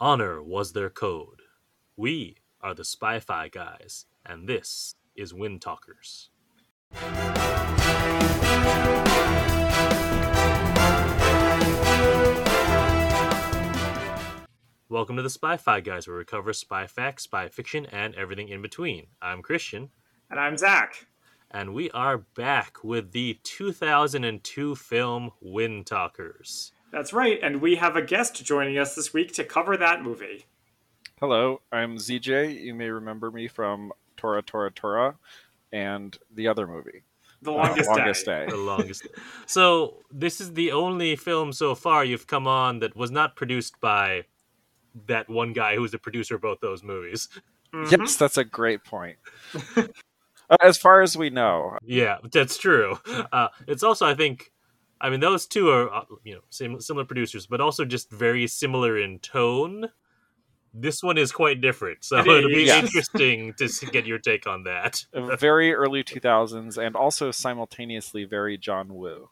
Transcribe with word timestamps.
Honor 0.00 0.42
was 0.42 0.72
their 0.72 0.90
code. 0.90 1.42
We 1.96 2.36
are 2.60 2.74
the 2.74 2.84
Spy 2.84 3.20
Fi 3.20 3.48
guys, 3.48 4.06
and 4.24 4.48
this 4.48 4.94
is 5.14 5.32
Wind 5.32 5.62
Talkers. 5.62 6.30
Welcome 14.88 15.16
to 15.16 15.22
the 15.22 15.30
Spy 15.30 15.56
Fi 15.56 15.80
guys, 15.80 16.06
where 16.06 16.16
we 16.18 16.24
cover 16.24 16.52
spy 16.52 16.86
facts, 16.86 17.24
spy 17.24 17.48
fiction, 17.48 17.84
and 17.86 18.14
everything 18.14 18.48
in 18.48 18.62
between. 18.62 19.06
I'm 19.20 19.42
Christian, 19.42 19.90
And 20.30 20.38
I'm 20.38 20.56
Zach. 20.56 21.06
and 21.50 21.74
we 21.74 21.90
are 21.90 22.18
back 22.18 22.84
with 22.84 23.12
the 23.12 23.38
2002 23.42 24.76
film 24.76 25.30
Wind 25.40 25.86
Talkers. 25.86 26.72
That's 26.94 27.12
right, 27.12 27.40
and 27.42 27.60
we 27.60 27.74
have 27.74 27.96
a 27.96 28.02
guest 28.02 28.44
joining 28.44 28.78
us 28.78 28.94
this 28.94 29.12
week 29.12 29.32
to 29.32 29.42
cover 29.42 29.76
that 29.76 30.00
movie. 30.04 30.46
Hello, 31.18 31.60
I'm 31.72 31.96
ZJ. 31.96 32.62
You 32.62 32.72
may 32.72 32.88
remember 32.88 33.32
me 33.32 33.48
from 33.48 33.92
Tora 34.16 34.42
Tora 34.42 34.70
Tora 34.70 35.16
and 35.72 36.16
the 36.32 36.46
other 36.46 36.68
movie, 36.68 37.02
The 37.42 37.50
uh, 37.50 37.54
longest, 37.56 37.90
Longest 37.90 38.26
day. 38.26 38.44
Day. 38.46 38.50
the 38.52 38.56
longest. 38.58 39.08
so 39.44 40.02
this 40.12 40.40
is 40.40 40.52
the 40.52 40.70
only 40.70 41.16
film 41.16 41.52
so 41.52 41.74
far 41.74 42.04
you've 42.04 42.28
come 42.28 42.46
on 42.46 42.78
that 42.78 42.94
was 42.94 43.10
not 43.10 43.34
produced 43.34 43.80
by 43.80 44.26
that 45.08 45.28
one 45.28 45.52
guy 45.52 45.74
who 45.74 45.82
was 45.82 45.90
the 45.90 45.98
producer 45.98 46.36
of 46.36 46.42
both 46.42 46.60
those 46.60 46.84
movies. 46.84 47.28
Mhm. 47.74 47.90
Yes, 47.90 48.14
that's 48.16 48.36
a 48.38 48.44
great 48.44 48.84
point. 48.84 49.16
Uh, 50.50 50.58
as 50.60 50.76
far 50.76 51.00
as 51.00 51.16
we 51.16 51.30
know, 51.30 51.78
Yeah, 51.82 52.18
that's 52.30 52.58
true. 52.58 52.98
Uh, 53.32 53.48
it's 53.66 53.82
also, 53.82 54.04
I 54.06 54.12
think, 54.14 54.52
I 55.00 55.10
mean, 55.10 55.20
those 55.20 55.46
two 55.46 55.68
are 55.70 55.92
uh, 55.92 56.04
you 56.24 56.34
know 56.34 56.40
sim- 56.50 56.80
similar 56.80 57.04
producers, 57.04 57.46
but 57.46 57.60
also 57.60 57.84
just 57.84 58.10
very 58.10 58.46
similar 58.46 58.98
in 58.98 59.18
tone. 59.18 59.88
This 60.76 61.02
one 61.04 61.18
is 61.18 61.30
quite 61.30 61.60
different, 61.60 62.02
so 62.04 62.18
It 62.18 62.26
it'll 62.26 62.48
be. 62.50 62.64
Yes. 62.64 62.84
interesting 62.84 63.54
to 63.58 63.68
get 63.92 64.06
your 64.06 64.18
take 64.18 64.46
on 64.46 64.64
that. 64.64 65.04
very 65.38 65.72
early 65.72 66.02
2000s 66.02 66.76
and 66.84 66.96
also 66.96 67.30
simultaneously 67.30 68.24
very 68.24 68.58
John 68.58 68.94
Woo. 68.94 69.30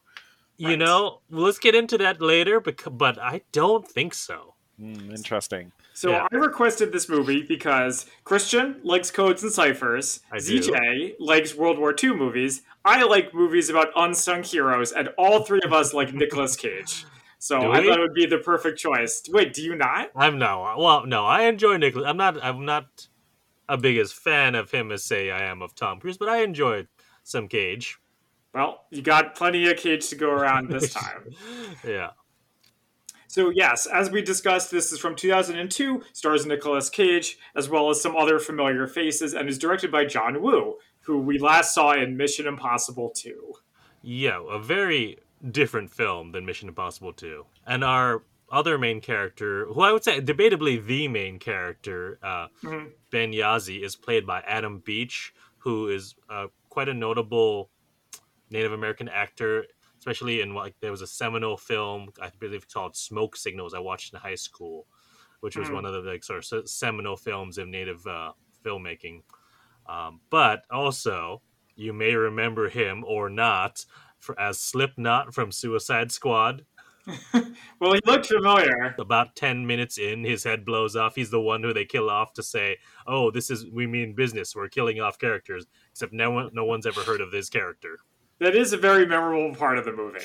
You 0.56 0.69
Right. 0.69 0.78
know, 0.78 1.20
let's 1.31 1.59
get 1.59 1.75
into 1.75 1.98
that 1.98 2.20
later, 2.23 2.61
bec- 2.61 2.83
but 2.92 3.19
I 3.19 3.41
don't 3.51 3.89
think 3.89 4.14
so. 4.14 4.55
Hmm, 4.79 5.11
interesting. 5.11 5.73
So 5.95 6.11
Yeah. 6.11 6.27
I 6.33 6.37
requested 6.37 6.91
this 6.93 7.09
movie 7.09 7.43
because 7.43 8.07
Christian 8.25 8.81
likes 8.83 9.11
codes 9.11 9.43
and 9.43 9.53
ciphers. 9.53 10.21
I 10.33 10.39
do. 10.39 10.59
ZJ 10.61 11.17
likes 11.21 11.55
World 11.55 11.79
War 11.79 11.95
II 12.03 12.15
movies. 12.15 12.62
I 12.85 13.03
like 13.05 13.33
movies 13.35 13.69
about 13.71 13.89
unsung 13.95 14.43
heroes, 14.43 14.93
and 14.93 15.09
all 15.19 15.43
three 15.45 15.61
of 15.65 15.73
us 15.73 15.93
like 15.95 16.13
Nicolas 16.13 16.57
Cage. 16.57 17.05
So 17.39 17.61
Do 17.61 17.73
I 17.73 17.81
we? 17.81 17.87
thought 17.89 17.98
it 17.98 18.03
would 18.03 18.15
be 18.15 18.27
the 18.27 18.39
perfect 18.39 18.79
choice. 18.79 19.23
Wait, 19.31 19.53
do 19.53 19.63
you 19.63 19.75
not? 19.75 20.11
I'm 20.17 20.39
no, 20.39 20.75
well, 20.79 21.05
no, 21.07 21.25
I 21.27 21.43
enjoy 21.43 21.77
Nicolas. 21.77 22.07
I'm 22.09 22.17
not, 22.17 22.43
I'm 22.43 22.65
not 22.65 23.07
a 23.69 23.77
big 23.77 23.98
as 23.98 24.13
fan 24.13 24.55
of 24.55 24.70
him 24.70 24.91
as 24.93 25.05
say 25.05 25.31
I 25.31 25.43
am 25.45 25.61
of 25.63 25.75
Tom 25.75 26.01
Cruise, 26.01 26.17
but 26.19 26.29
I 26.29 26.43
enjoyed 26.43 26.89
some 27.25 27.48
Cage. 27.48 27.98
Well, 28.55 28.85
you 28.91 29.03
got 29.03 29.35
plenty 29.35 29.69
of 29.70 29.77
Cage 29.77 30.09
to 30.09 30.17
go 30.17 30.31
around 30.31 30.70
this 30.70 30.93
time. 30.95 31.31
yeah. 31.87 32.11
So 33.33 33.48
yes, 33.48 33.86
as 33.86 34.11
we 34.11 34.20
discussed, 34.20 34.70
this 34.70 34.92
is 34.92 34.98
from 34.98 35.16
2002, 35.16 36.02
stars 36.12 36.44
Nicolas 36.44 36.91
Cage, 36.91 37.39
as 37.56 37.66
well 37.66 37.89
as 37.89 37.98
some 37.98 38.14
other 38.14 38.39
familiar 38.39 38.86
faces, 38.86 39.33
and 39.33 39.48
is 39.48 39.56
directed 39.56 39.91
by 39.91 40.05
John 40.05 40.42
Woo, 40.42 40.74
who 41.00 41.19
we 41.19 41.39
last 41.39 41.74
saw 41.74 41.94
in 41.94 42.19
Mission 42.19 42.47
Impossible 42.47 43.08
2. 43.08 43.55
Yeah, 44.02 44.42
a 44.50 44.58
very 44.58 45.16
different 45.50 45.91
film 45.91 46.33
than 46.33 46.44
Mission 46.44 46.69
Impossible 46.69 47.14
2. 47.14 47.47
And 47.66 47.83
our 47.83 48.22
other 48.50 48.77
main 48.77 49.00
character, 49.00 49.64
who 49.64 49.80
I 49.80 49.92
would 49.92 50.05
say 50.05 50.20
debatably 50.20 50.84
the 50.84 51.08
main 51.08 51.39
character, 51.39 52.19
uh, 52.22 52.48
Mhm. 52.62 52.91
Ben 53.11 53.33
Yazzie, 53.33 53.83
is 53.83 53.96
played 53.96 54.27
by 54.27 54.41
Adam 54.42 54.80
Beach, 54.80 55.33
who 55.56 55.89
is 55.89 56.14
uh, 56.28 56.48
quite 56.69 56.91
a 56.91 56.94
notable 56.94 57.70
Native 58.51 58.73
American 58.73 59.08
actor, 59.08 59.64
especially 60.02 60.40
in 60.40 60.52
like 60.52 60.74
there 60.80 60.90
was 60.90 61.01
a 61.01 61.07
seminal 61.07 61.57
film 61.57 62.08
I 62.20 62.30
believe 62.40 62.67
called 62.68 62.96
Smoke 62.96 63.36
Signals 63.36 63.73
I 63.73 63.79
watched 63.79 64.13
in 64.13 64.18
high 64.18 64.35
school, 64.35 64.89
which 65.39 65.57
was 65.57 65.68
Mhm. 65.68 65.74
one 65.74 65.85
of 65.85 65.92
the 65.92 66.01
like 66.01 66.24
sort 66.24 66.45
of 66.51 66.68
seminal 66.68 67.17
films 67.17 67.57
of 67.57 67.68
Native 67.68 68.05
uh, 68.05 68.33
filmmaking. 68.64 69.23
Um, 69.86 70.20
but 70.29 70.64
also, 70.73 71.40
you 71.77 71.92
may 71.92 72.14
remember 72.17 72.68
him 72.68 73.05
or 73.07 73.30
not 73.30 73.85
for, 74.18 74.39
as 74.40 74.58
Slipknot 74.58 75.33
from 75.35 75.52
Suicide 75.52 76.11
Squad. 76.11 76.67
Well, 77.80 77.95
he 77.95 78.01
looked 78.07 78.27
familiar. 78.27 78.95
About 78.98 79.34
ten 79.36 79.67
minutes 79.67 79.98
in, 79.98 80.23
his 80.24 80.45
head 80.45 80.64
blows 80.64 80.95
off. 80.96 81.14
He's 81.17 81.30
the 81.30 81.40
one 81.40 81.63
who 81.63 81.73
they 81.73 81.84
kill 81.84 82.08
off 82.11 82.33
to 82.34 82.42
say, 82.45 82.79
"Oh, 83.08 83.30
this 83.33 83.51
is 83.51 83.67
we 83.70 83.86
mean 83.89 84.14
business. 84.14 84.55
We're 84.55 84.69
killing 84.69 85.01
off 85.01 85.19
characters." 85.19 85.67
Except 85.90 86.13
no 86.13 86.30
one, 86.30 86.51
no 86.52 86.64
one's 86.64 86.86
ever 86.86 87.02
heard 87.02 87.20
of 87.20 87.33
this 87.33 87.48
character. 87.48 87.98
That 88.42 88.57
is 88.57 88.73
a 88.73 88.77
very 88.77 89.07
memorable 89.07 89.55
part 89.55 89.79
of 89.79 89.85
the 89.85 89.92
movie. 89.92 90.19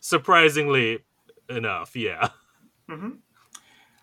Surprisingly 0.00 1.00
enough, 1.48 1.96
yeah. 1.96 2.28
hmm 2.88 3.10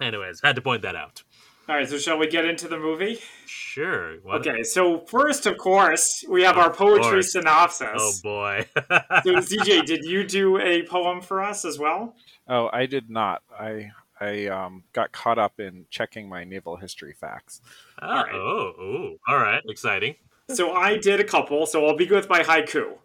Anyways, 0.02 0.42
had 0.44 0.56
to 0.58 0.62
point 0.62 0.82
that 0.82 0.96
out. 0.96 1.24
All 1.68 1.76
right, 1.76 1.88
so 1.90 1.98
shall 1.98 2.18
we 2.20 2.28
get 2.28 2.46
into 2.46 2.68
the 2.68 2.78
movie? 2.78 3.18
Sure. 3.46 4.18
What- 4.24 4.46
Okay, 4.46 4.62
so 4.64 5.00
first, 5.08 5.46
of 5.46 5.58
course, 5.58 6.24
we 6.30 6.44
have 6.44 6.58
our 6.58 6.72
poetry 6.72 7.12
course. 7.12 7.32
synopsis. 7.32 7.88
Oh 7.98 8.12
boy. 8.22 8.66
So, 8.76 9.36
ZJ, 9.38 9.86
did 9.86 10.04
you 10.04 10.26
do 10.28 10.60
a 10.60 10.84
poem 10.84 11.22
for 11.22 11.42
us 11.42 11.66
as 11.66 11.80
well? 11.80 12.16
Oh, 12.48 12.70
I 12.72 12.86
did 12.86 13.10
not. 13.10 13.42
I 13.58 13.92
I 14.20 14.48
um, 14.48 14.84
got 14.94 15.12
caught 15.12 15.40
up 15.40 15.60
in 15.60 15.86
checking 15.90 16.30
my 16.30 16.44
naval 16.44 16.76
history 16.76 17.14
facts. 17.14 17.62
oh, 18.02 18.08
right. 18.08 18.36
oh, 18.36 18.74
oh, 18.80 19.10
all 19.28 19.38
right. 19.40 19.64
Exciting. 19.68 20.16
So 20.50 20.74
I 20.74 20.98
did 20.98 21.20
a 21.20 21.24
couple, 21.24 21.66
so 21.66 21.86
I'll 21.86 21.98
begin 21.98 22.16
with 22.18 22.30
my 22.30 22.42
haiku. 22.42 22.98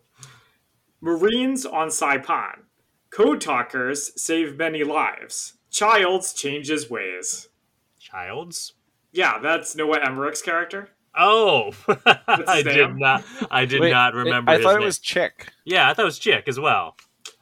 Marines 1.00 1.64
on 1.66 1.88
Saipan. 1.88 2.60
Code 3.10 3.40
talkers 3.40 4.12
save 4.20 4.56
many 4.56 4.84
lives. 4.84 5.54
Childs 5.70 6.32
changes 6.32 6.90
ways. 6.90 7.48
Childs. 7.98 8.74
Yeah, 9.12 9.38
that's 9.38 9.74
Noah 9.74 9.98
Emmerich's 10.00 10.42
character. 10.42 10.90
Oh, 11.18 11.72
I 12.06 12.62
did 12.62 12.96
not. 12.96 13.24
I 13.50 13.64
did 13.64 13.80
Wait, 13.80 13.90
not 13.90 14.14
it- 14.14 14.18
remember. 14.18 14.50
I 14.52 14.56
his 14.56 14.64
thought 14.64 14.74
name. 14.74 14.82
it 14.82 14.86
was 14.86 14.98
Chick. 15.00 15.48
Yeah, 15.64 15.88
I 15.90 15.94
thought 15.94 16.02
it 16.02 16.06
was 16.06 16.18
Chick 16.20 16.44
as 16.46 16.60
well. 16.60 16.96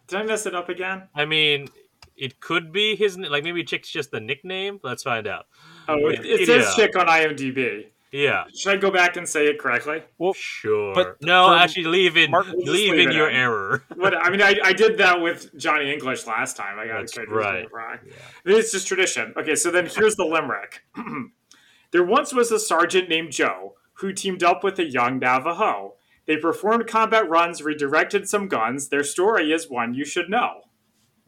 Did 0.06 0.20
I 0.20 0.22
mess 0.22 0.46
it 0.46 0.54
up 0.54 0.70
again? 0.70 1.02
I 1.14 1.26
mean, 1.26 1.68
it 2.16 2.40
could 2.40 2.72
be 2.72 2.96
his 2.96 3.18
like 3.18 3.44
maybe 3.44 3.62
Chick's 3.64 3.90
just 3.90 4.10
the 4.10 4.20
nickname. 4.20 4.80
Let's 4.82 5.02
find 5.02 5.26
out. 5.26 5.46
Oh, 5.86 6.08
it, 6.08 6.24
it 6.24 6.46
says 6.46 6.64
Wikipedia. 6.66 6.76
chick 6.76 6.96
on 6.96 7.06
IMDb. 7.06 7.86
Yeah, 8.10 8.44
Should 8.56 8.72
I 8.72 8.76
go 8.76 8.90
back 8.90 9.16
and 9.16 9.28
say 9.28 9.46
it 9.48 9.58
correctly? 9.58 10.02
Well, 10.16 10.32
sure. 10.32 10.94
But 10.94 11.18
no, 11.20 11.48
from 11.48 11.58
actually, 11.58 11.84
leave 11.84 12.16
in 12.16 12.30
Mark- 12.30 12.46
We'll 12.46 12.72
leave 12.72 12.94
leave 12.94 13.08
in 13.08 13.12
your 13.14 13.28
in. 13.28 13.36
error. 13.36 13.84
What 13.96 14.14
I 14.16 14.30
mean, 14.30 14.40
I, 14.40 14.56
I 14.64 14.72
did 14.72 14.96
that 14.98 15.20
with 15.20 15.54
Johnny 15.58 15.92
English 15.92 16.26
last 16.26 16.56
time. 16.56 16.78
I 16.78 16.86
got 16.86 17.00
That's 17.00 17.18
it 17.18 17.28
right. 17.28 17.66
wrong. 17.70 17.98
It's 18.46 18.72
just 18.72 18.88
tradition. 18.88 19.34
Okay, 19.36 19.54
so 19.54 19.70
then 19.70 19.86
here's 19.86 20.16
the 20.16 20.24
limerick. 20.24 20.84
there 21.92 22.04
once 22.04 22.32
was 22.32 22.50
a 22.50 22.58
sergeant 22.58 23.08
named 23.10 23.32
Joe 23.32 23.74
who 23.94 24.12
teamed 24.12 24.42
up 24.42 24.64
with 24.64 24.78
a 24.78 24.84
young 24.84 25.18
Navajo. 25.18 25.94
They 26.26 26.36
performed 26.36 26.86
combat 26.86 27.28
runs, 27.28 27.62
redirected 27.62 28.28
some 28.28 28.48
guns. 28.48 28.88
Their 28.88 29.02
story 29.04 29.52
is 29.52 29.68
one 29.68 29.92
you 29.94 30.04
should 30.04 30.30
know. 30.30 30.62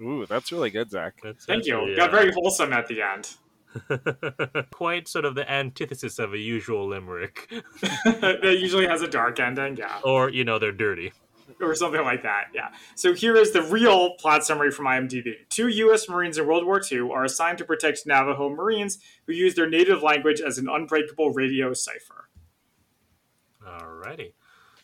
Ooh, 0.01 0.25
that's 0.27 0.51
really 0.53 0.71
good, 0.71 0.91
Zach. 0.91 1.15
That's 1.23 1.45
Thank 1.45 1.67
you. 1.67 1.77
actually, 1.79 1.97
Got 1.97 2.11
very 2.11 2.33
wholesome 2.33 2.73
at 2.73 2.87
the 2.87 3.03
end. 3.03 3.35
quite 4.73 5.09
sort 5.09 5.25
of 5.25 5.35
the 5.35 5.51
antithesis 5.51 6.19
of 6.19 6.35
a 6.35 6.39
usual 6.39 6.89
limerick, 6.89 7.49
that 8.05 8.59
usually 8.61 8.87
has 8.87 9.03
a 9.03 9.09
dark 9.09 9.39
ending, 9.41 9.77
yeah. 9.77 10.01
or 10.05 10.31
you 10.31 10.45
know 10.45 10.59
they're 10.59 10.73
dirty. 10.73 11.13
or 11.61 11.75
something 11.75 12.03
like 12.03 12.23
that. 12.23 12.47
Yeah. 12.55 12.69
So 12.95 13.13
here 13.13 13.37
is 13.37 13.53
the 13.53 13.63
real 13.63 14.15
plot 14.15 14.45
summary 14.45 14.71
from 14.71 14.87
IMDb. 14.87 15.35
Two 15.49 15.69
U.S. 15.69 16.09
Marines 16.09 16.39
in 16.39 16.47
World 16.47 16.65
War 16.65 16.81
II 16.91 17.11
are 17.13 17.25
assigned 17.25 17.59
to 17.59 17.65
protect 17.65 18.07
Navajo 18.07 18.49
Marines 18.49 18.99
who 19.27 19.33
use 19.33 19.55
their 19.55 19.69
native 19.69 20.03
language 20.03 20.41
as 20.41 20.59
an 20.59 20.69
unbreakable 20.69 21.33
radio 21.33 21.75
cipher. 21.75 22.29
Alrighty. 23.67 24.33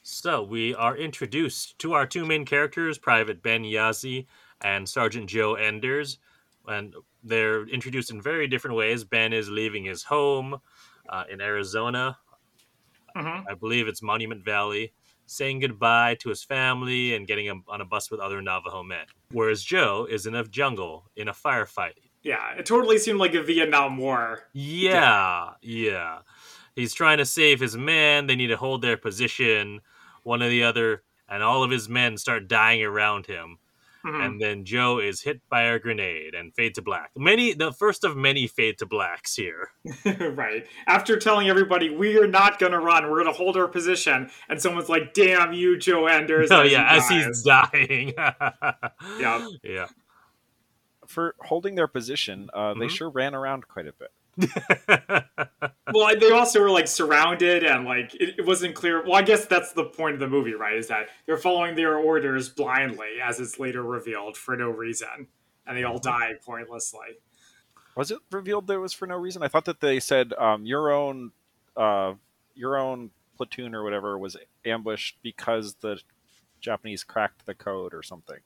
So 0.03 0.43
we 0.43 0.75
are 0.75 0.97
introduced 0.97 1.79
to 1.81 1.95
our 1.95 2.07
two 2.07 2.25
main 2.25 2.45
characters, 2.45 2.99
Private 2.99 3.43
Ben 3.43 3.63
Yazzie 3.63 4.27
and 4.61 4.89
Sergeant 4.89 5.29
Joe 5.29 5.55
Enders, 5.55 6.19
and 6.67 6.95
they're 7.23 7.67
introduced 7.69 8.11
in 8.11 8.21
very 8.23 8.47
different 8.47 8.77
ways. 8.77 9.05
Ben 9.05 9.33
is 9.33 9.49
leaving 9.49 9.85
his 9.85 10.03
home 10.05 10.61
uh, 11.09 11.25
in 11.31 11.41
Arizona. 11.41 12.19
Mhm. 13.17 13.45
I 13.49 13.55
believe 13.55 13.89
it's 13.89 14.03
Monument 14.03 14.45
Valley, 14.45 14.93
saying 15.27 15.61
goodbye 15.61 16.17
to 16.17 16.29
his 16.29 16.45
family 16.45 17.15
and 17.15 17.27
getting 17.27 17.49
a, 17.49 17.55
on 17.69 17.81
a 17.81 17.85
bus 17.85 18.11
with 18.11 18.21
other 18.21 18.43
Navajo 18.43 18.83
men. 18.83 19.07
Whereas 19.33 19.63
Joe 19.65 20.07
is 20.09 20.27
in 20.27 20.35
a 20.35 20.45
jungle 20.45 21.11
in 21.17 21.29
a 21.29 21.33
firefight. 21.33 21.95
Yeah, 22.23 22.53
it 22.59 22.67
totally 22.67 22.99
seemed 22.99 23.19
like 23.21 23.35
a 23.35 23.43
Vietnam 23.43 23.97
War. 23.99 24.49
Yeah, 24.53 25.51
yeah. 25.63 26.19
He's 26.75 26.93
trying 26.93 27.19
to 27.19 27.25
save 27.25 27.61
his 27.61 27.77
men. 27.77 28.27
They 28.27 28.37
need 28.37 28.49
to 28.49 28.57
hold 28.57 28.83
their 28.83 28.97
position, 28.97 29.81
one 30.25 30.43
or 30.43 30.49
the 30.49 30.65
other, 30.65 31.03
and 31.29 31.43
all 31.43 31.63
of 31.63 31.71
his 31.71 31.89
men 31.89 32.17
start 32.19 32.49
dying 32.49 32.83
around 32.83 33.27
him. 33.27 33.59
Mhm. 34.07 34.25
and 34.25 34.41
then 34.41 34.65
Joe 34.65 34.99
is 35.01 35.23
hit 35.23 35.41
by 35.49 35.63
a 35.63 35.79
grenade 35.79 36.35
and 36.35 36.55
fade 36.55 36.75
to 36.77 36.83
black. 36.83 37.11
Many, 37.17 37.53
the 37.55 37.73
first 37.73 38.05
of 38.05 38.17
many 38.17 38.47
fade 38.47 38.79
to 38.79 38.87
blacks 38.87 39.35
here. 39.35 39.71
right. 40.05 40.67
After 40.87 41.19
telling 41.19 41.49
everybody 41.49 41.91
we 41.91 42.17
are 42.19 42.27
not 42.29 42.59
going 42.59 42.73
to 42.73 42.79
run, 42.79 43.05
we're 43.11 43.23
going 43.23 43.33
to 43.33 43.37
hold 43.37 43.57
our 43.57 43.69
position, 43.69 44.31
and 44.49 44.63
someone's 44.63 44.89
like, 44.89 45.13
"Damn 45.13 45.53
you, 45.53 45.77
Joe 45.77 46.07
Enders!" 46.07 46.51
Oh 46.53 46.63
as 46.63 46.71
yeah, 46.73 46.91
he 46.93 46.97
as 46.99 47.09
he's 47.27 47.43
dying. 47.43 48.15
Yeah. 49.19 49.49
yeah. 49.63 49.87
For 51.07 51.35
holding 51.41 51.75
their 51.77 51.87
position, 51.89 52.49
uh, 52.53 52.75
they 52.75 52.87
Mhm. 52.87 52.91
sure 52.91 53.11
ran 53.11 53.35
around 53.35 53.69
quite 53.69 53.87
a 53.87 53.93
bit. 53.93 54.11
Well, 55.93 56.15
they 56.19 56.31
also 56.31 56.61
were 56.61 56.71
like 56.71 56.89
surrounded, 56.89 57.63
and 57.65 57.85
like 57.85 58.15
it, 58.17 58.41
it 58.41 58.47
wasn't 58.47 58.75
clear. 58.75 59.05
Well, 59.05 59.15
I 59.15 59.23
guess 59.23 59.47
that's 59.47 59.73
the 59.73 59.85
point 59.85 60.15
of 60.15 60.21
the 60.21 60.29
movie, 60.29 60.55
right? 60.55 60.77
Is 60.77 60.89
that 60.89 61.09
they're 61.27 61.37
following 61.37 61.77
their 61.77 61.97
orders 61.97 62.49
blindly, 62.49 63.21
as 63.23 63.39
it's 63.39 63.59
later 63.59 63.83
revealed, 63.83 64.37
for 64.37 64.57
no 64.57 64.69
reason, 64.69 65.29
and 65.67 65.77
they 65.77 65.85
all 65.85 65.99
die 65.99 66.33
pointlessly. 66.45 67.19
Was 67.95 68.11
it 68.11 68.19
revealed 68.31 68.67
there 68.67 68.81
was 68.81 68.93
for 68.93 69.07
no 69.07 69.17
reason? 69.17 69.43
I 69.43 69.49
thought 69.49 69.65
that 69.67 69.81
they 69.81 70.01
said 70.01 70.33
um, 70.35 70.67
your 70.67 70.91
own, 70.91 71.31
uh, 71.77 72.15
your 72.55 72.77
own 72.77 73.11
platoon 73.37 73.75
or 73.75 73.85
whatever 73.85 74.19
was 74.19 74.37
ambushed 74.65 75.19
because 75.23 75.77
the 75.77 76.01
Japanese 76.61 77.05
cracked 77.05 77.47
the 77.47 77.55
code 77.55 77.95
or 77.95 78.03
something. 78.03 78.39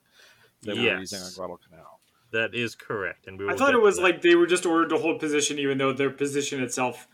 They 0.61 0.73
were 0.73 0.99
using 0.99 1.19
on 1.19 1.31
Guadalcanal. 1.33 2.00
That 2.31 2.53
is 2.53 2.75
correct, 2.75 3.27
and 3.27 3.39
we. 3.39 3.49
I 3.49 3.55
thought 3.55 3.73
it 3.73 3.81
was 3.81 3.99
like 3.99 4.21
they 4.21 4.35
were 4.35 4.47
just 4.47 4.65
ordered 4.65 4.89
to 4.89 4.97
hold 4.97 5.19
position, 5.19 5.59
even 5.59 5.77
though 5.77 5.93
their 5.93 6.09
position 6.09 6.61
itself, 6.61 7.07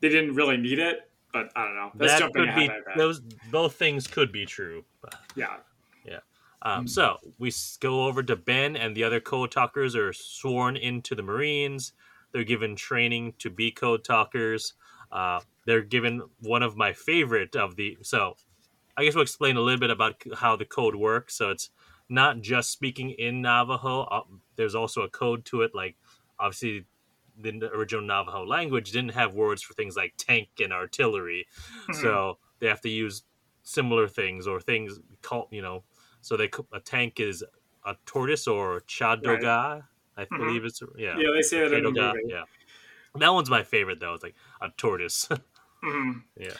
they 0.00 0.08
didn't 0.08 0.34
really 0.34 0.56
need 0.56 0.78
it. 0.78 1.10
But 1.32 1.50
I 1.56 1.64
don't 1.64 1.74
know. 1.74 1.90
That's 1.94 2.12
that 2.12 2.18
jumping 2.20 2.46
could 2.46 2.54
be 2.54 2.70
those 2.96 3.20
both 3.50 3.74
things 3.74 4.06
could 4.06 4.30
be 4.32 4.46
true. 4.46 4.84
Yeah. 5.34 5.56
Um, 6.64 6.88
so 6.88 7.18
we 7.38 7.52
go 7.80 8.06
over 8.06 8.22
to 8.22 8.36
Ben, 8.36 8.76
and 8.76 8.96
the 8.96 9.04
other 9.04 9.20
code 9.20 9.50
talkers 9.52 9.94
are 9.94 10.12
sworn 10.14 10.76
into 10.76 11.14
the 11.14 11.22
Marines. 11.22 11.92
They're 12.32 12.44
given 12.44 12.74
training 12.74 13.34
to 13.40 13.50
be 13.50 13.70
code 13.70 14.02
talkers. 14.02 14.72
Uh, 15.12 15.40
they're 15.66 15.82
given 15.82 16.22
one 16.40 16.62
of 16.62 16.76
my 16.76 16.92
favorite 16.94 17.54
of 17.54 17.76
the. 17.76 17.98
So 18.00 18.36
I 18.96 19.04
guess 19.04 19.14
we'll 19.14 19.22
explain 19.22 19.56
a 19.56 19.60
little 19.60 19.78
bit 19.78 19.90
about 19.90 20.22
how 20.36 20.56
the 20.56 20.64
code 20.64 20.96
works. 20.96 21.36
So 21.36 21.50
it's 21.50 21.68
not 22.08 22.40
just 22.40 22.70
speaking 22.70 23.10
in 23.10 23.42
Navajo. 23.42 24.24
There's 24.56 24.74
also 24.74 25.02
a 25.02 25.08
code 25.08 25.44
to 25.46 25.62
it. 25.62 25.74
Like 25.74 25.96
obviously, 26.38 26.84
the 27.38 27.70
original 27.74 28.04
Navajo 28.04 28.44
language 28.44 28.92
didn't 28.92 29.12
have 29.14 29.34
words 29.34 29.62
for 29.62 29.74
things 29.74 29.96
like 29.96 30.14
tank 30.16 30.48
and 30.62 30.72
artillery, 30.72 31.46
Mhm. 31.88 31.94
so 32.00 32.38
they 32.60 32.68
have 32.68 32.80
to 32.82 32.88
use 32.88 33.24
similar 33.62 34.06
things 34.08 34.46
or 34.46 34.60
things 34.60 35.00
called 35.22 35.48
you 35.50 35.62
know. 35.62 35.84
So 36.20 36.36
they 36.36 36.50
a 36.72 36.80
tank 36.80 37.20
is 37.20 37.44
a 37.84 37.96
tortoise 38.06 38.46
or 38.46 38.80
chadoga, 38.82 39.86
I 40.16 40.24
Mhm. 40.26 40.38
believe 40.38 40.64
it's 40.64 40.80
yeah. 40.96 41.16
yeah, 41.18 41.30
they 41.34 41.42
say 41.42 41.60
that 41.68 41.72
in 41.72 41.84
the 41.84 41.90
movie. 41.90 42.20
yeah. 42.26 42.44
That 43.16 43.28
one's 43.30 43.50
my 43.50 43.62
favorite 43.62 44.00
though. 44.00 44.14
It's 44.14 44.22
like 44.22 44.34
a 44.60 44.70
tortoise. 44.76 45.28
Mhm. 45.82 46.22
yeah. 46.36 46.56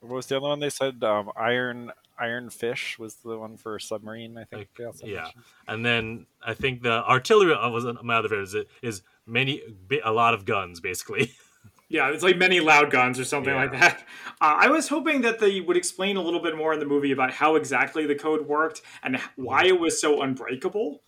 What 0.00 0.14
was 0.16 0.26
the 0.26 0.36
other 0.36 0.48
one 0.48 0.60
they 0.60 0.70
said? 0.70 1.02
Um, 1.04 1.30
iron 1.36 1.92
Iron 2.20 2.50
Fish 2.50 2.98
was 2.98 3.16
the 3.16 3.38
one 3.38 3.56
for 3.56 3.78
submarine. 3.78 4.36
I 4.38 4.44
think. 4.44 4.68
Like, 4.78 4.86
also 4.86 5.06
yeah. 5.06 5.22
mentioned. 5.22 5.44
And 5.68 5.86
then 5.86 6.26
I 6.42 6.54
think 6.54 6.82
the 6.82 7.04
artillery 7.04 7.52
uh, 7.54 7.68
was 7.70 7.84
my 8.02 8.16
other 8.16 8.28
favorite. 8.28 8.42
Is, 8.44 8.54
is 8.82 9.02
many 9.26 9.62
a 10.04 10.12
lot 10.12 10.34
of 10.34 10.44
guns 10.44 10.80
basically. 10.80 11.32
Yeah, 11.90 12.10
it's 12.10 12.22
like 12.22 12.36
many 12.36 12.60
loud 12.60 12.90
guns 12.90 13.18
or 13.18 13.24
something 13.24 13.54
Yeah. 13.54 13.62
like 13.62 13.72
that. 13.72 14.04
Uh, 14.42 14.54
I 14.58 14.68
was 14.68 14.88
hoping 14.88 15.22
that 15.22 15.38
they 15.40 15.60
would 15.62 15.76
explain 15.76 16.18
a 16.18 16.22
little 16.22 16.40
bit 16.42 16.54
more 16.54 16.74
in 16.74 16.78
the 16.80 16.84
movie 16.84 17.12
about 17.12 17.32
how 17.32 17.56
exactly 17.56 18.04
the 18.06 18.14
code 18.14 18.46
worked 18.46 18.82
and 19.02 19.18
why 19.36 19.64
it 19.64 19.80
was 19.80 19.98
so 19.98 20.20
unbreakable, 20.20 21.02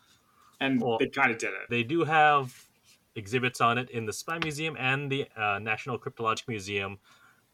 and 0.59 0.81
Well- 0.81 0.97
they 0.99 1.07
kind 1.09 1.31
of 1.31 1.37
did 1.39 1.51
it. 1.51 1.69
they 1.69 1.83
do 1.83 2.05
have 2.05 2.65
exhibits 3.15 3.61
on 3.61 3.77
it 3.77 3.91
in 3.91 4.07
the 4.07 4.13
Spy 4.15 4.39
Museum 4.39 4.75
and 4.79 5.13
the 5.13 5.29
uh, 5.37 5.59
National 5.61 5.99
Cryptologic 5.99 6.49
Museum, 6.49 6.99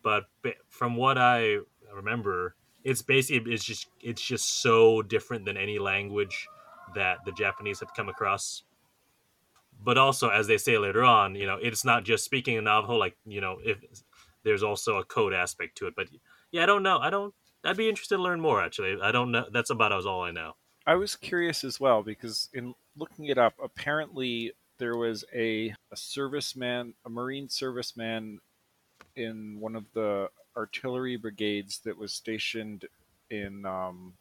but 0.02 0.26
from 0.68 0.94
what 0.94 1.18
I 1.18 1.58
remember, 1.92 2.54
it's 2.86 3.02
basically 3.02 3.52
it's 3.52 3.64
just 3.64 3.88
it's 4.00 4.22
just 4.22 4.62
so 4.62 5.02
different 5.02 5.44
than 5.44 5.56
any 5.56 5.80
language 5.80 6.46
that 6.94 7.18
the 7.24 7.32
Japanese 7.32 7.80
have 7.80 7.92
come 7.94 8.08
across. 8.08 8.62
But 9.84 9.98
also, 9.98 10.28
as 10.28 10.46
they 10.46 10.56
say 10.56 10.78
later 10.78 11.02
on, 11.02 11.34
you 11.34 11.46
know, 11.46 11.58
it's 11.60 11.84
not 11.84 12.04
just 12.04 12.24
speaking 12.24 12.56
in 12.56 12.64
Navajo. 12.64 12.94
Like 12.94 13.16
you 13.26 13.40
know, 13.40 13.58
if 13.64 13.78
there's 14.44 14.62
also 14.62 14.98
a 14.98 15.04
code 15.04 15.32
aspect 15.34 15.76
to 15.78 15.88
it. 15.88 15.94
But 15.96 16.06
yeah, 16.52 16.62
I 16.62 16.66
don't 16.66 16.84
know. 16.84 16.98
I 16.98 17.10
don't. 17.10 17.34
I'd 17.64 17.76
be 17.76 17.88
interested 17.88 18.18
to 18.18 18.22
learn 18.22 18.40
more. 18.40 18.62
Actually, 18.62 18.98
I 19.02 19.10
don't 19.10 19.32
know. 19.32 19.46
That's 19.52 19.70
about 19.70 19.92
as 19.92 20.06
all 20.06 20.22
I 20.22 20.30
know. 20.30 20.52
I 20.86 20.94
was 20.94 21.16
curious 21.16 21.64
as 21.64 21.80
well 21.80 22.04
because 22.04 22.48
in 22.54 22.72
looking 22.96 23.26
it 23.26 23.36
up, 23.36 23.54
apparently 23.60 24.52
there 24.78 24.96
was 24.96 25.24
a, 25.34 25.74
a 25.90 25.96
serviceman, 25.96 26.92
a 27.04 27.10
Marine 27.10 27.48
serviceman 27.48 28.36
in 29.16 29.58
one 29.58 29.74
of 29.74 29.86
the 29.92 30.28
artillery 30.56 31.16
brigades 31.16 31.78
that 31.80 31.96
was 31.98 32.12
stationed 32.12 32.86
in, 33.30 33.66
um, 33.66 34.14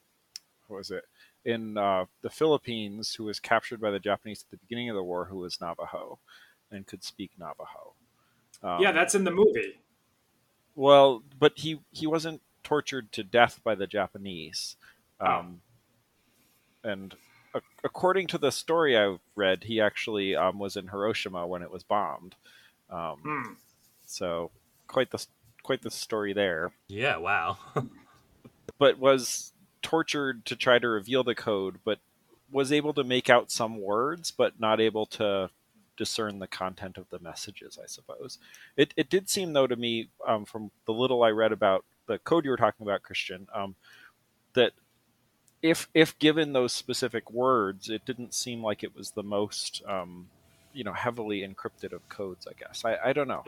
what 0.68 0.78
was 0.78 0.92
it, 0.92 1.04
in 1.46 1.78
uh, 1.78 2.06
the 2.22 2.30
Philippines, 2.30 3.14
who 3.14 3.24
was 3.26 3.40
captured 3.40 3.80
by 3.80 3.92
the 3.92 4.00
Japanese 4.00 4.44
at 4.44 4.52
the 4.52 4.58
beginning 4.68 4.90
of 4.90 4.96
the 4.96 5.04
war, 5.04 5.26
who 5.26 5.38
was 5.38 5.62
Navajo 5.62 6.20
and 6.72 6.88
could 6.88 7.04
speak 7.04 7.32
Navajo. 7.38 7.94
Um, 8.64 8.82
yeah, 8.82 8.92
that's 8.92 9.14
in 9.16 9.24
the 9.24 9.32
movie. 9.32 9.80
well, 10.76 11.22
but 11.40 11.54
he 11.56 11.80
he 11.92 12.08
wasn't 12.08 12.42
tortured 12.64 13.12
to 13.12 13.24
death 13.24 13.62
by 13.64 13.76
the 13.76 13.86
Japanese. 13.88 14.76
Um, 15.20 15.62
And 16.84 17.16
a- 17.54 17.62
according 17.84 18.28
to 18.28 18.38
the 18.38 18.52
story 18.52 18.98
I 18.98 19.18
read, 19.36 19.64
he 19.66 19.80
actually 19.82 20.36
um, 20.36 20.58
was 20.60 20.76
in 20.76 20.88
Hiroshima 20.88 21.46
when 21.48 21.62
it 21.62 21.72
was 21.72 21.84
bombed. 21.84 22.36
Um, 22.90 23.20
Hmm. 23.24 23.54
So 24.06 24.52
quite 24.88 25.12
the 25.12 25.26
quite 25.66 25.82
the 25.82 25.92
story 25.92 26.32
there. 26.32 26.72
Yeah. 26.88 27.18
Wow. 27.18 27.58
But 28.78 29.00
was 29.00 29.54
tortured 29.82 30.46
to 30.48 30.56
try 30.58 30.80
to 30.80 30.88
reveal 30.90 31.24
the 31.24 31.34
code, 31.34 31.78
but 31.86 32.00
was 32.52 32.74
able 32.74 32.94
to 32.96 33.06
make 33.06 33.30
out 33.30 33.50
some 33.50 33.82
words, 33.82 34.32
but 34.32 34.60
not 34.60 34.82
able 34.82 35.06
to 35.06 35.50
discern 35.96 36.40
the 36.40 36.48
content 36.48 36.98
of 36.98 37.10
the 37.10 37.20
messages. 37.20 37.80
I 37.82 37.88
suppose 37.88 38.38
it 38.76 38.94
it 38.98 39.10
did 39.10 39.30
seem 39.30 39.54
though 39.54 39.68
to 39.68 39.78
me 39.78 40.10
um, 40.28 40.44
from 40.44 40.72
the 40.86 40.92
little 40.92 41.24
I 41.24 41.30
read 41.30 41.54
about 41.54 41.86
the 42.08 42.20
code 42.20 42.44
you 42.44 42.52
were 42.52 42.58
talking 42.58 42.86
about, 42.86 43.04
Christian, 43.04 43.48
um, 43.54 43.76
that 44.56 44.74
if 45.62 45.88
if 45.94 46.20
given 46.20 46.54
those 46.54 46.74
specific 46.74 47.32
words, 47.32 47.90
it 47.90 48.06
didn't 48.06 48.34
seem 48.34 48.62
like 48.62 48.84
it 48.84 48.96
was 48.96 49.12
the 49.12 49.24
most 49.24 49.82
um, 49.88 50.28
you 50.76 50.84
know 50.84 50.94
heavily 50.94 51.42
encrypted 51.48 51.94
of 51.94 52.08
codes. 52.10 52.48
I 52.48 52.54
guess 52.54 52.84
I, 52.86 52.98
I 53.10 53.14
don't 53.14 53.28
know. 53.28 53.44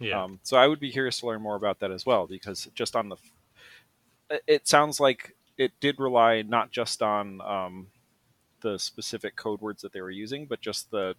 yeah. 0.00 0.22
Um, 0.24 0.40
so 0.42 0.56
I 0.58 0.66
would 0.66 0.80
be 0.80 0.90
curious 0.90 1.20
to 1.20 1.26
learn 1.28 1.40
more 1.40 1.56
about 1.56 1.78
that 1.80 1.90
as 1.92 2.04
well, 2.04 2.26
because 2.26 2.68
just 2.74 2.96
on 2.96 3.08
the, 3.08 3.16
it- 4.46 4.66
sounds 4.68 5.00
like 5.00 5.34
it 5.56 5.72
did 5.80 5.98
rely 6.00 6.42
not 6.42 6.70
just 6.72 7.02
on 7.02 7.40
um, 7.42 7.86
the 8.62 8.78
specific 8.78 9.36
code 9.36 9.60
words 9.60 9.82
that 9.82 9.92
they 9.92 10.00
were 10.00 10.10
using, 10.10 10.46
but 10.46 10.60
just 10.60 10.90
the 10.90 11.14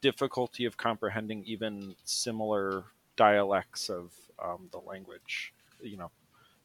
difficulty 0.00 0.64
of 0.64 0.76
comprehending 0.76 1.44
even 1.44 1.94
similar 2.04 2.84
dialects 3.16 3.88
of 3.88 4.12
um, 4.42 4.68
the 4.72 4.78
language. 4.78 5.52
You 5.80 5.96
know, 5.98 6.10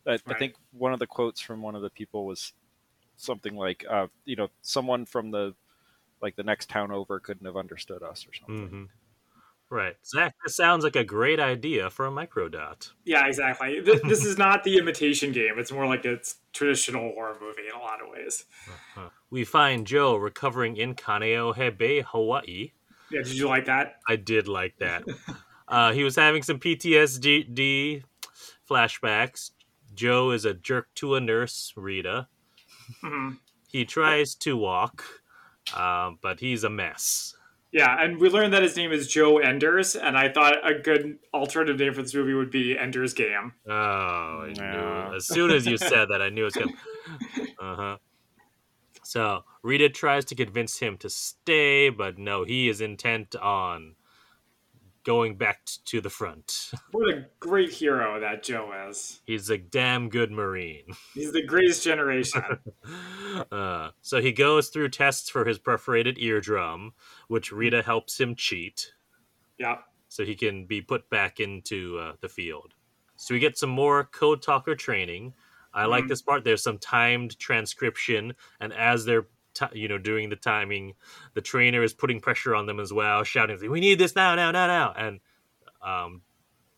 I, 0.08 0.14
I 0.14 0.34
think 0.34 0.56
one 0.72 0.94
of 0.94 1.00
the 1.00 1.08
quotes 1.08 1.40
from 1.42 1.62
one 1.62 1.76
of 1.76 1.82
the 1.82 1.90
people 1.90 2.26
was 2.26 2.54
something 3.18 3.56
like, 3.56 3.86
uh, 3.90 4.08
you 4.26 4.36
know, 4.36 4.50
someone 4.62 5.06
from 5.06 5.32
the 5.32 5.54
like 6.22 6.36
the 6.36 6.44
next 6.44 6.70
town 6.70 6.92
over 6.92 7.20
couldn't 7.20 7.46
have 7.46 7.58
understood 7.58 8.04
us 8.04 8.26
or 8.28 8.34
something. 8.34 8.68
hmm 8.68 8.84
Right. 9.74 9.96
Zach, 10.06 10.36
this 10.44 10.58
sounds 10.58 10.84
like 10.84 10.98
a 10.98 11.04
great 11.06 11.40
idea 11.40 11.90
for 11.90 12.06
a 12.06 12.12
microdot. 12.12 12.92
Yeah, 13.06 13.26
exactly. 13.26 13.82
Th- 13.82 14.02
this 14.04 14.26
is 14.26 14.38
not 14.38 14.66
the 14.66 14.78
imitation 14.78 15.32
game. 15.32 15.54
It's 15.58 15.72
more 15.72 15.88
like 15.88 16.04
a 16.04 16.20
traditional 16.52 17.14
horror 17.14 17.38
movie 17.40 17.70
in 17.74 17.80
a 17.80 17.82
lot 17.82 18.02
of 18.02 18.10
ways. 18.10 18.44
Uh-huh. 18.68 19.10
We 19.30 19.46
find 19.46 19.88
Joe 19.88 20.18
recovering 20.18 20.76
in 20.76 20.94
Kaneohe 20.96 21.78
Bay, 21.78 22.02
Hawaii. 22.02 22.74
Yeah, 23.10 23.22
did 23.24 23.34
you 23.34 23.48
like 23.48 23.64
that? 23.68 23.96
I 24.10 24.18
did 24.18 24.50
like 24.50 24.76
that. 24.80 25.04
uh, 25.70 25.94
he 25.94 26.04
was 26.04 26.18
having 26.18 26.44
some 26.44 26.60
PTSD 26.60 28.04
flashbacks. 28.70 29.52
Joe 29.94 30.32
is 30.32 30.44
a 30.44 30.54
jerk 30.54 30.94
to 30.96 31.16
a 31.16 31.22
nurse, 31.22 31.72
Rita. 31.78 32.28
Mhm. 33.02 33.38
He 33.70 33.86
tries 33.86 34.36
to 34.36 34.58
walk, 34.58 35.21
um, 35.76 36.20
but 36.22 36.40
he's 36.40 36.64
a 36.64 36.70
mess. 36.70 37.34
Yeah, 37.72 37.96
and 38.04 38.20
we 38.20 38.28
learned 38.30 38.54
that 38.54 38.64
his 38.64 38.76
name 38.76 38.92
is 38.92 39.08
Joe 39.08 39.38
Enders, 39.38 39.96
and 39.96 40.18
I 40.18 40.30
thought 40.30 40.56
a 40.70 40.74
good 40.80 41.20
alternative 41.34 41.80
name 41.80 41.94
for 41.94 42.02
this 42.02 42.14
movie 42.14 42.34
would 42.34 42.52
be 42.52 42.78
Ender's 42.78 43.14
Game. 43.14 43.54
Oh, 43.66 43.72
I 43.74 44.54
Yeah. 44.56 45.08
knew. 45.10 45.16
As 45.16 45.28
soon 45.28 45.52
as 45.52 45.66
you 45.66 45.78
said 45.78 46.10
that, 46.10 46.22
I 46.22 46.30
knew 46.30 46.42
it 46.42 46.46
was 46.46 46.56
going 46.56 46.70
to. 47.60 47.66
Uh 47.66 47.76
huh. 47.76 47.98
So 49.04 49.44
Rita 49.64 49.90
tries 49.90 50.26
to 50.26 50.36
convince 50.36 50.80
him 50.80 50.98
to 50.98 51.10
stay, 51.10 51.90
but 51.90 52.18
no, 52.18 52.44
he 52.44 52.68
is 52.70 52.82
intent 52.82 53.36
on 53.36 53.96
going 55.04 55.36
back 55.38 55.66
to 55.86 56.02
the 56.02 56.10
front. 56.10 56.72
What 56.92 57.14
a 57.14 57.26
great 57.40 57.72
hero 57.72 58.20
that 58.20 58.44
Joe 58.44 58.72
is. 58.90 59.22
He's 59.26 59.50
a 59.50 59.58
damn 59.58 60.10
good 60.10 60.32
Marine. 60.32 60.86
He's 61.14 61.32
the 61.32 61.44
greatest 61.46 61.84
generation. 61.84 62.44
Uh, 63.50 63.92
so 64.02 64.22
he 64.22 64.32
goes 64.34 64.68
through 64.68 64.90
tests 64.90 65.30
for 65.30 65.46
his 65.46 65.58
perforated 65.58 66.18
eardrum, 66.20 66.92
which 67.30 67.52
Rita 67.52 67.82
helps 67.82 68.20
him 68.20 68.36
cheat 68.36 68.92
yeah. 69.58 69.78
so 70.10 70.26
he 70.26 70.36
can 70.36 70.66
be 70.66 70.82
put 70.82 71.10
back 71.10 71.40
into 71.40 71.98
uh, 71.98 72.14
the 72.20 72.28
field. 72.28 72.74
So 73.16 73.34
we 73.34 73.40
get 73.40 73.58
some 73.58 73.70
more 73.70 74.04
code 74.04 74.42
talker 74.42 74.76
training. 74.76 75.34
I 75.74 75.86
like 75.86 76.04
Mhm. 76.06 76.10
this 76.10 76.22
part. 76.22 76.44
There's 76.44 76.62
some 76.64 76.78
timed 76.78 77.40
transcription, 77.40 78.34
and 78.60 78.74
as 78.74 79.06
they're 79.06 79.28
ti 79.54 79.66
you 79.74 79.88
know 79.88 79.98
doing 79.98 80.30
the 80.30 80.36
timing, 80.36 80.94
the 81.34 81.42
trainer 81.42 81.84
is 81.84 81.94
putting 81.94 82.20
pressure 82.20 82.56
on 82.56 82.66
them 82.66 82.80
as 82.80 82.92
well, 82.94 83.24
shouting, 83.24 83.58
"We 83.70 83.80
need 83.80 84.00
this 84.00 84.16
now, 84.16 84.36
now, 84.36 84.52
now, 84.52 84.68
now!" 84.68 84.94
And 84.98 85.20
um, 85.82 86.22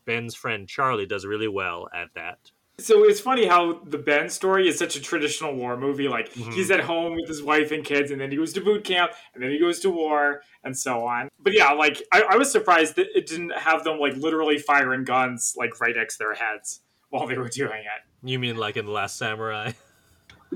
Ben's 0.04 0.34
friend 0.34 0.68
Charlie 0.68 1.06
does 1.06 1.24
really 1.26 1.48
well 1.48 1.88
at 1.94 2.08
that. 2.14 2.50
So 2.78 3.04
it's 3.04 3.20
funny 3.20 3.46
how 3.46 3.80
the 3.84 3.98
Ben 3.98 4.28
story 4.28 4.66
is 4.66 4.76
such 4.76 4.96
a 4.96 5.00
traditional 5.00 5.54
war 5.54 5.76
movie. 5.76 6.08
Like 6.08 6.32
Mhm. 6.34 6.54
he's 6.54 6.72
at 6.72 6.80
home 6.80 7.14
with 7.14 7.28
his 7.28 7.40
wife 7.40 7.70
and 7.70 7.84
kids, 7.84 8.10
and 8.10 8.20
then 8.20 8.30
he 8.32 8.36
goes 8.36 8.52
to 8.54 8.60
boot 8.60 8.82
camp, 8.84 9.12
and 9.32 9.42
then 9.42 9.50
he 9.52 9.60
goes 9.60 9.78
to 9.80 9.90
war, 9.90 10.42
and 10.64 10.76
so 10.76 11.06
on. 11.06 11.28
But 11.38 11.52
yeah, 11.52 11.70
like 11.70 12.02
I, 12.12 12.22
I 12.22 12.36
was 12.36 12.50
surprised 12.50 12.96
that 12.96 13.06
it 13.16 13.26
didn't 13.26 13.50
have 13.50 13.84
them 13.84 13.98
like 14.00 14.16
literally 14.16 14.58
firing 14.58 15.04
guns 15.04 15.54
like 15.56 15.80
right 15.80 15.94
next 15.94 16.16
to 16.16 16.24
their 16.24 16.34
heads 16.34 16.80
while 17.10 17.28
they 17.28 17.38
were 17.38 17.48
doing 17.48 17.82
it. 17.82 18.28
You 18.28 18.40
mean 18.40 18.56
like 18.56 18.76
in 18.76 18.86
the 18.86 18.90
Last 18.92 19.16
Samurai? 19.18 19.72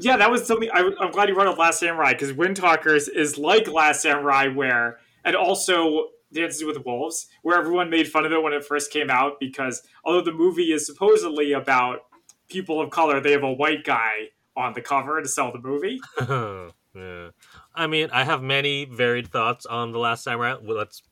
Yeah, 0.00 0.16
that 0.16 0.30
was 0.30 0.46
something 0.46 0.70
I, 0.72 0.90
I'm 1.00 1.10
glad 1.10 1.28
you 1.28 1.34
brought 1.34 1.46
up 1.46 1.58
Last 1.58 1.80
Samurai 1.80 2.12
because 2.12 2.32
Wind 2.32 2.56
Talkers 2.56 3.08
is 3.08 3.38
like 3.38 3.68
Last 3.68 4.02
Samurai, 4.02 4.48
where 4.48 4.98
and 5.24 5.36
also 5.36 6.08
Dances 6.32 6.64
with 6.64 6.84
Wolves, 6.84 7.28
where 7.42 7.58
everyone 7.58 7.90
made 7.90 8.08
fun 8.08 8.26
of 8.26 8.32
it 8.32 8.42
when 8.42 8.52
it 8.52 8.64
first 8.64 8.92
came 8.92 9.10
out 9.10 9.40
because 9.40 9.82
although 10.04 10.20
the 10.20 10.32
movie 10.32 10.72
is 10.72 10.86
supposedly 10.86 11.52
about 11.52 12.00
people 12.48 12.80
of 12.80 12.90
color, 12.90 13.20
they 13.20 13.32
have 13.32 13.42
a 13.42 13.52
white 13.52 13.84
guy 13.84 14.28
on 14.56 14.74
the 14.74 14.80
cover 14.80 15.22
to 15.22 15.28
sell 15.28 15.52
the 15.52 15.60
movie. 15.60 16.00
yeah. 16.94 17.30
I 17.74 17.86
mean, 17.86 18.08
I 18.12 18.24
have 18.24 18.42
many 18.42 18.84
varied 18.84 19.28
thoughts 19.28 19.64
on 19.66 19.92
the 19.92 19.98
Last 19.98 20.24
Samurai. 20.24 20.56
Well, 20.60 20.76
let's 20.76 21.02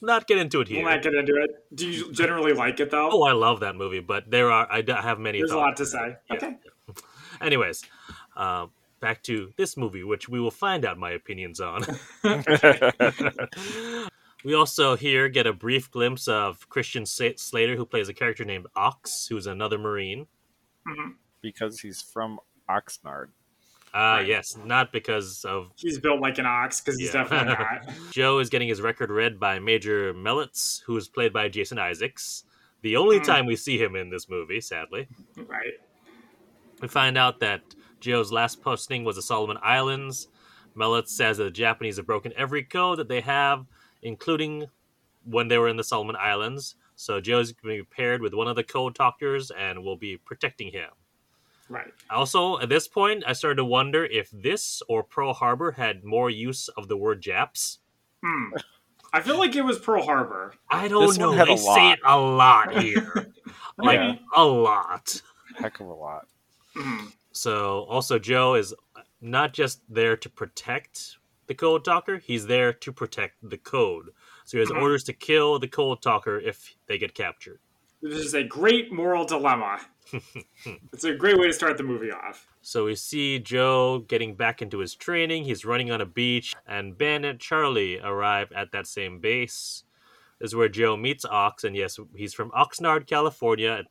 not 0.00 0.26
get 0.26 0.38
into 0.38 0.60
it 0.60 0.68
here. 0.68 0.82
We'll 0.82 0.92
not 0.92 1.02
get 1.02 1.14
into 1.14 1.34
it. 1.36 1.50
Do 1.74 1.88
you 1.88 2.12
generally 2.12 2.52
like 2.52 2.80
it 2.80 2.90
though? 2.90 3.10
Oh, 3.12 3.22
I 3.22 3.32
love 3.32 3.60
that 3.60 3.76
movie, 3.76 4.00
but 4.00 4.30
there 4.30 4.50
are 4.50 4.66
I 4.70 4.82
have 4.88 5.18
many. 5.18 5.38
There's 5.38 5.52
a 5.52 5.56
lot 5.56 5.76
to 5.76 5.86
say. 5.86 6.16
Yeah. 6.30 6.36
Okay. 6.36 6.56
Anyways, 7.40 7.84
uh, 8.36 8.66
back 9.00 9.22
to 9.24 9.52
this 9.56 9.76
movie, 9.76 10.04
which 10.04 10.28
we 10.28 10.40
will 10.40 10.50
find 10.50 10.84
out 10.84 10.98
my 10.98 11.10
opinions 11.10 11.60
on. 11.60 11.82
we 14.44 14.54
also 14.54 14.96
here 14.96 15.28
get 15.28 15.46
a 15.46 15.52
brief 15.52 15.90
glimpse 15.90 16.26
of 16.28 16.68
Christian 16.68 17.06
Slater, 17.06 17.76
who 17.76 17.86
plays 17.86 18.08
a 18.08 18.14
character 18.14 18.44
named 18.44 18.66
Ox, 18.74 19.26
who's 19.28 19.46
another 19.46 19.78
Marine. 19.78 20.26
Mhm. 20.86 21.14
because 21.40 21.80
he's 21.80 22.00
from 22.02 22.38
Oxnard. 22.68 23.28
Ah, 23.94 24.16
Right. 24.16 24.26
yes, 24.28 24.56
not 24.56 24.92
because 24.92 25.44
of 25.44 25.70
He's 25.76 25.98
built 25.98 26.20
like 26.20 26.38
an 26.38 26.46
ox 26.46 26.80
because 26.80 26.98
he's 26.98 27.12
Yeah. 27.14 27.22
definitely 27.24 27.54
not. 27.54 28.12
Joe 28.12 28.38
is 28.38 28.48
getting 28.48 28.68
his 28.68 28.80
record 28.80 29.10
read 29.10 29.38
by 29.38 29.58
Major 29.60 30.12
Melitz, 30.14 30.82
who 30.84 30.96
is 30.96 31.08
played 31.08 31.32
by 31.32 31.48
Jason 31.48 31.78
Isaacs. 31.78 32.44
The 32.80 32.96
only 32.96 33.18
Hmm. 33.18 33.24
time 33.24 33.46
we 33.46 33.54
see 33.56 33.76
him 33.80 33.94
in 33.96 34.10
this 34.10 34.28
movie, 34.28 34.60
sadly. 34.60 35.08
right. 35.36 35.74
We 36.80 36.88
find 36.88 37.16
out 37.18 37.38
that 37.40 37.62
Joe's 38.02 38.32
last 38.32 38.60
posting 38.62 39.04
was 39.04 39.16
the 39.16 39.22
Solomon 39.22 39.58
Islands. 39.62 40.28
Melitz 40.76 41.08
says 41.08 41.38
that 41.38 41.44
the 41.44 41.50
Japanese 41.50 41.96
have 41.96 42.06
broken 42.06 42.32
every 42.36 42.62
code 42.64 42.98
that 42.98 43.08
they 43.08 43.20
have, 43.20 43.64
including 44.02 44.66
when 45.24 45.48
they 45.48 45.56
were 45.58 45.68
in 45.68 45.76
the 45.76 45.84
Solomon 45.84 46.16
Islands. 46.18 46.74
So 46.96 47.20
Joe's 47.20 47.52
going 47.52 47.76
to 47.78 47.82
be 47.84 47.88
paired 47.94 48.20
with 48.20 48.34
one 48.34 48.48
of 48.48 48.56
the 48.56 48.64
code 48.64 48.94
talkers 48.94 49.50
and 49.50 49.82
will 49.84 49.96
be 49.96 50.16
protecting 50.16 50.72
him. 50.72 50.90
Right. 51.68 51.92
Also, 52.10 52.58
at 52.58 52.68
this 52.68 52.86
point, 52.88 53.24
I 53.26 53.32
started 53.32 53.56
to 53.56 53.64
wonder 53.64 54.04
if 54.04 54.28
this 54.30 54.82
or 54.88 55.02
Pearl 55.02 55.32
Harbor 55.32 55.72
had 55.72 56.04
more 56.04 56.28
use 56.28 56.68
of 56.68 56.88
the 56.88 56.96
word 56.96 57.22
Japs. 57.22 57.78
Hmm. 58.22 58.50
I 59.12 59.20
feel 59.20 59.38
like 59.38 59.54
it 59.56 59.62
was 59.64 59.78
Pearl 59.78 60.02
Harbor. 60.04 60.54
I 60.70 60.88
don't 60.88 61.06
This 61.06 61.18
know. 61.18 61.32
They 61.34 61.52
a 61.54 61.58
say 61.58 61.92
it 61.92 61.98
a 62.04 62.18
lot 62.18 62.76
here. 62.82 63.32
like, 63.78 63.98
Yeah. 63.98 64.14
a 64.34 64.44
lot. 64.44 65.20
Heck 65.58 65.80
of 65.80 65.86
a 65.86 65.92
lot. 65.92 66.26
Hmm. 66.74 67.06
So 67.32 67.84
also 67.84 68.18
Joe 68.18 68.54
is 68.54 68.74
not 69.20 69.52
just 69.52 69.80
there 69.88 70.16
to 70.16 70.28
protect 70.28 71.16
the 71.46 71.54
code 71.54 71.84
talker, 71.84 72.18
he's 72.18 72.46
there 72.46 72.72
to 72.72 72.92
protect 72.92 73.36
the 73.42 73.58
code. 73.58 74.10
So 74.44 74.58
he 74.58 74.60
has 74.60 74.70
Mhm. 74.70 74.80
orders 74.80 75.04
to 75.04 75.12
kill 75.12 75.58
the 75.58 75.68
code 75.68 76.00
talker 76.02 76.38
if 76.38 76.74
they 76.86 76.98
get 76.98 77.14
captured. 77.14 77.60
This 78.00 78.18
is 78.18 78.34
a 78.34 78.42
great 78.42 78.92
moral 78.92 79.24
dilemma. 79.24 79.80
it's 80.92 81.04
a 81.04 81.14
great 81.14 81.38
way 81.38 81.46
to 81.46 81.52
start 81.52 81.76
the 81.76 81.82
movie 81.84 82.10
off. 82.10 82.46
So 82.60 82.84
we 82.86 82.94
see 82.96 83.38
Joe 83.38 84.00
getting 84.00 84.34
back 84.34 84.60
into 84.60 84.78
his 84.78 84.94
training. 84.94 85.44
He's 85.44 85.64
running 85.64 85.90
on 85.90 86.00
a 86.00 86.06
beach, 86.06 86.54
and 86.66 86.96
Ben 86.98 87.24
and 87.24 87.40
Charlie 87.40 87.98
arrive 88.00 88.50
at 88.52 88.72
that 88.72 88.86
same 88.86 89.20
base. 89.20 89.84
This 90.38 90.50
is 90.50 90.56
where 90.56 90.68
Joe 90.68 90.96
meets 90.96 91.24
Ox, 91.24 91.64
and 91.64 91.76
yes, 91.76 91.98
he's 92.16 92.34
from 92.34 92.50
Oxnard, 92.50 93.06
California. 93.06 93.84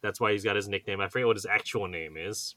That's 0.00 0.20
why 0.20 0.32
he's 0.32 0.44
got 0.44 0.56
his 0.56 0.68
nickname. 0.68 1.00
I 1.00 1.08
forget 1.08 1.26
what 1.26 1.36
his 1.36 1.46
actual 1.46 1.86
name 1.86 2.16
is. 2.16 2.56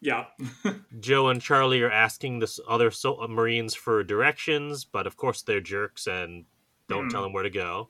Yeah. 0.00 0.26
Joe 1.00 1.28
and 1.28 1.40
Charlie 1.42 1.82
are 1.82 1.90
asking 1.90 2.38
the 2.38 2.58
other 2.68 2.90
so- 2.90 3.26
Marines 3.28 3.74
for 3.74 4.02
directions, 4.02 4.84
but 4.84 5.06
of 5.06 5.16
course 5.16 5.42
they're 5.42 5.60
jerks 5.60 6.06
and 6.06 6.44
don't 6.88 7.04
Hmm. 7.04 7.08
tell 7.10 7.22
them 7.22 7.32
where 7.32 7.42
to 7.42 7.50
go. 7.50 7.88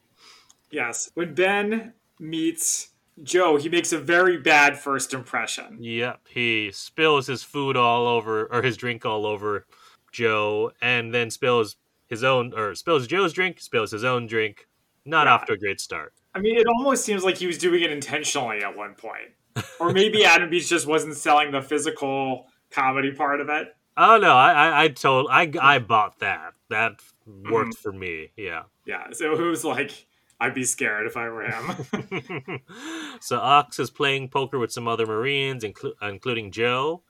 yes. 0.70 1.10
When 1.14 1.34
Ben 1.34 1.92
meets 2.18 2.88
Joe, 3.22 3.56
he 3.56 3.68
makes 3.68 3.92
a 3.92 3.98
very 3.98 4.38
bad 4.38 4.78
first 4.78 5.12
impression. 5.14 5.76
Yep, 5.80 6.20
he 6.28 6.70
spills 6.72 7.26
his 7.26 7.42
food 7.42 7.76
all 7.76 8.06
over, 8.06 8.46
or 8.52 8.62
his 8.62 8.76
drink 8.76 9.04
all 9.06 9.26
over 9.26 9.66
Joe, 10.12 10.72
and 10.80 11.12
then 11.14 11.30
spills 11.30 11.76
his 12.08 12.24
own, 12.24 12.52
or 12.54 12.74
spills 12.74 13.06
Joe's 13.06 13.32
drink, 13.32 13.60
spills 13.60 13.90
his 13.90 14.04
own 14.04 14.26
drink. 14.26 14.66
Not 15.04 15.26
Yeah. 15.26 15.34
off 15.34 15.44
to 15.46 15.52
a 15.52 15.56
great 15.58 15.80
start. 15.80 16.12
I 16.34 16.38
mean, 16.40 16.56
it 16.56 16.66
almost 16.66 17.04
seems 17.04 17.24
like 17.24 17.36
he 17.38 17.46
was 17.46 17.58
doing 17.58 17.82
it 17.82 17.90
intentionally 17.90 18.62
at 18.62 18.76
one 18.76 18.94
point. 18.94 19.30
Or 19.78 19.92
maybe 19.92 20.24
Adam 20.24 20.50
Beach 20.50 20.68
just 20.68 20.86
wasn't 20.86 21.16
selling 21.16 21.50
the 21.50 21.62
physical 21.62 22.46
comedy 22.70 23.12
part 23.12 23.40
of 23.40 23.48
it. 23.48 23.68
Oh 23.96 24.16
no, 24.18 24.34
I, 24.34 24.52
I, 24.52 24.82
I 24.84 24.88
told, 24.88 25.26
I, 25.30 25.50
I 25.60 25.78
bought 25.78 26.20
that. 26.20 26.52
That 26.68 26.92
worked 27.26 27.74
Mm-hmm. 27.74 27.82
for 27.82 27.92
me. 27.92 28.30
Yeah. 28.36 28.62
Yeah. 28.86 29.08
So 29.12 29.32
it 29.34 29.40
was 29.40 29.64
like, 29.64 30.06
I'd 30.40 30.54
be 30.54 30.64
scared 30.64 31.06
if 31.06 31.16
I 31.16 31.28
were 31.28 31.42
him. 31.44 32.60
so 33.20 33.38
Ox 33.38 33.78
is 33.78 33.90
playing 33.90 34.28
poker 34.28 34.58
with 34.58 34.72
some 34.72 34.88
other 34.88 35.06
Marines, 35.06 35.64
inclu- 35.64 35.92
including 36.02 36.50
Joe. 36.50 37.02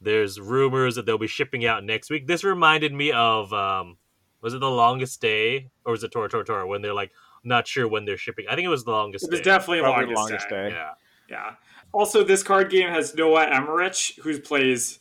There's 0.00 0.40
rumors 0.40 0.96
that 0.96 1.06
they'll 1.06 1.18
be 1.18 1.28
shipping 1.28 1.64
out 1.64 1.84
next 1.84 2.10
week. 2.10 2.26
This 2.26 2.42
reminded 2.42 2.92
me 2.92 3.12
of 3.12 3.52
um, 3.52 3.98
was 4.40 4.52
it 4.54 4.60
the 4.60 4.70
longest 4.70 5.20
day 5.20 5.70
or 5.84 5.92
was 5.92 6.02
it 6.02 6.10
Tora 6.10 6.28
Tora 6.28 6.44
Tora 6.44 6.66
when 6.66 6.82
they're 6.82 6.92
like 6.94 7.12
not 7.44 7.68
sure 7.68 7.86
when 7.86 8.04
they're 8.04 8.16
shipping? 8.16 8.46
I 8.50 8.56
think 8.56 8.64
it 8.66 8.68
was 8.70 8.82
the 8.84 8.90
longest 8.90 9.24
day. 9.24 9.28
it 9.28 9.30
was 9.30 9.40
day. 9.40 9.44
definitely 9.44 9.80
Probably 9.80 10.06
longest, 10.14 10.16
the 10.16 10.20
longest 10.20 10.48
day. 10.48 10.68
day. 10.70 10.74
yeah. 10.74 10.90
Yeah. 11.28 11.50
Also, 11.92 12.24
this 12.24 12.42
card 12.42 12.70
game 12.70 12.88
has 12.88 13.14
Noah 13.14 13.46
Emmerich, 13.46 14.14
who 14.22 14.38
plays 14.40 14.98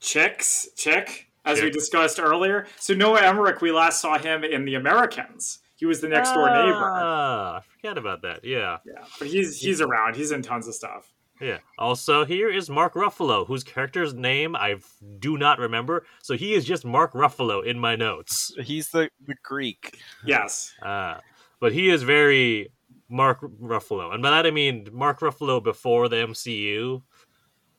Chicks, 0.00 0.68
Chick, 0.76 1.30
as 1.44 1.60
we 1.60 1.70
discussed 1.70 2.20
earlier. 2.20 2.66
So 2.78 2.94
Noah 2.94 3.22
Emmerich, 3.22 3.60
we 3.60 3.72
last 3.72 4.00
saw 4.00 4.18
him 4.18 4.44
in 4.44 4.64
The 4.64 4.74
Americans. 4.74 5.60
He 5.76 5.86
was 5.86 6.00
the 6.00 6.08
next 6.08 6.32
door 6.32 6.48
neighbor. 6.48 6.92
Ah, 6.94 7.56
I 7.56 7.60
forgot 7.60 7.98
about 7.98 8.22
that. 8.22 8.44
Yeah. 8.44 8.78
Yeah, 8.86 9.04
but 9.18 9.28
he's 9.28 9.58
he's 9.58 9.80
around. 9.80 10.16
He's 10.16 10.30
in 10.30 10.40
tons 10.40 10.68
of 10.68 10.74
stuff. 10.74 11.12
Yeah. 11.40 11.58
Also, 11.78 12.24
here 12.24 12.48
is 12.48 12.70
Mark 12.70 12.94
Ruffalo, 12.94 13.46
whose 13.46 13.64
character's 13.64 14.14
name 14.14 14.54
I 14.54 14.76
do 15.18 15.36
not 15.36 15.58
remember. 15.58 16.06
So 16.22 16.36
he 16.36 16.54
is 16.54 16.64
just 16.64 16.84
Mark 16.84 17.12
Ruffalo 17.12 17.64
in 17.64 17.78
my 17.78 17.96
notes. 17.96 18.54
He's 18.62 18.90
the, 18.90 19.10
the 19.26 19.34
Greek. 19.42 19.98
Yes. 20.24 20.72
Uh, 20.80 21.18
but 21.60 21.72
he 21.72 21.90
is 21.90 22.02
very 22.02 22.70
Mark 23.08 23.40
Ruffalo. 23.40 24.12
And 24.12 24.22
by 24.22 24.30
that 24.30 24.46
I 24.46 24.50
mean 24.50 24.88
Mark 24.92 25.20
Ruffalo 25.20 25.62
before 25.62 26.08
the 26.08 26.16
MCU. 26.16 27.02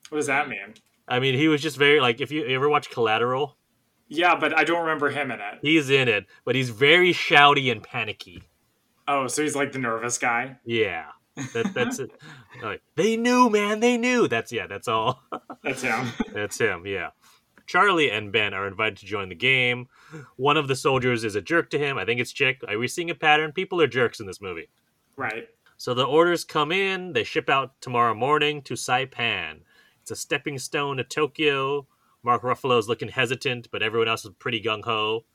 What 0.10 0.18
does 0.20 0.28
that 0.28 0.48
mean? 0.48 0.76
I 1.08 1.20
mean, 1.20 1.36
he 1.36 1.48
was 1.48 1.62
just 1.62 1.78
very, 1.78 2.00
like, 2.00 2.20
if 2.20 2.32
you 2.32 2.46
ever 2.48 2.68
watch 2.68 2.90
Collateral, 2.90 3.58
Yeah, 4.08 4.36
but 4.36 4.58
I 4.58 4.64
don't 4.64 4.82
remember 4.82 5.10
him 5.12 5.30
in 5.32 5.40
it. 5.40 5.60
he's 5.62 5.90
in 5.92 6.08
it, 6.08 6.26
but 6.46 6.56
he's 6.56 6.70
very 6.72 7.12
shouty 7.14 7.72
and 7.72 7.84
panicky. 7.84 8.42
Oh, 9.08 9.28
so 9.28 9.44
he's 9.44 9.56
like 9.56 9.72
the 9.72 9.78
nervous 9.80 10.18
guy. 10.18 10.58
Yeah. 10.66 11.06
That, 11.54 11.72
that's 11.76 12.00
it. 12.00 12.10
Like, 12.64 12.82
they 12.96 13.18
knew, 13.18 13.52
man, 13.52 13.82
they 13.82 13.98
knew. 13.98 14.28
That's, 14.28 14.52
yeah, 14.52 14.66
that's 14.68 14.88
all. 14.88 15.22
That's 15.64 15.82
him. 15.82 16.08
That's 16.34 16.60
him, 16.60 16.86
yeah. 16.86 17.10
Charlie 17.68 18.12
and 18.12 18.32
Ben 18.32 18.54
are 18.54 18.68
invited 18.68 18.98
to 19.00 19.06
join 19.08 19.30
the 19.30 19.36
game. 19.36 19.88
One 20.38 20.58
of 20.58 20.68
the 20.68 20.76
soldiers 20.76 21.24
is 21.24 21.36
a 21.36 21.42
jerk 21.42 21.72
to 21.72 21.80
him. 21.80 21.98
I 21.98 22.06
think 22.06 22.20
it's 22.20 22.32
Chick. 22.32 22.62
Are 22.68 22.78
we 22.78 22.88
seeing 22.88 23.10
a 23.10 23.16
pattern? 23.16 23.52
People 23.52 23.82
are 23.82 23.88
jerks 23.88 24.20
in 24.20 24.28
this 24.28 24.40
movie. 24.40 24.70
Right. 25.18 25.48
So 25.78 25.94
the 25.94 26.06
orders 26.06 26.44
come 26.46 26.72
in. 26.72 27.14
They 27.14 27.24
ship 27.24 27.50
out 27.50 27.80
tomorrow 27.82 28.14
morning 28.16 28.62
to 28.64 28.76
Saipan. 28.76 29.60
It's 30.02 30.12
a 30.12 30.16
stepping 30.16 30.58
stone 30.58 30.98
to 30.98 31.04
Tokyo. 31.04 31.88
Mark 32.24 32.44
Ruffalo 32.44 32.80
is 32.80 32.88
looking 32.88 33.10
hesitant, 33.10 33.70
but 33.72 33.84
everyone 33.84 34.08
else 34.08 34.24
is 34.26 34.32
pretty 34.40 34.62
gung 34.62 34.84
ho. 34.84 35.26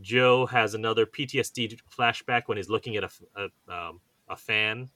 Joe 0.00 0.46
has 0.46 0.74
another 0.74 1.06
PTSD 1.06 1.78
flashback 1.96 2.42
when 2.46 2.56
he's 2.56 2.68
looking 2.68 2.96
at 2.96 3.04
a 3.04 3.10
a, 3.36 3.72
um, 3.72 4.00
a 4.28 4.36
fan. 4.36 4.90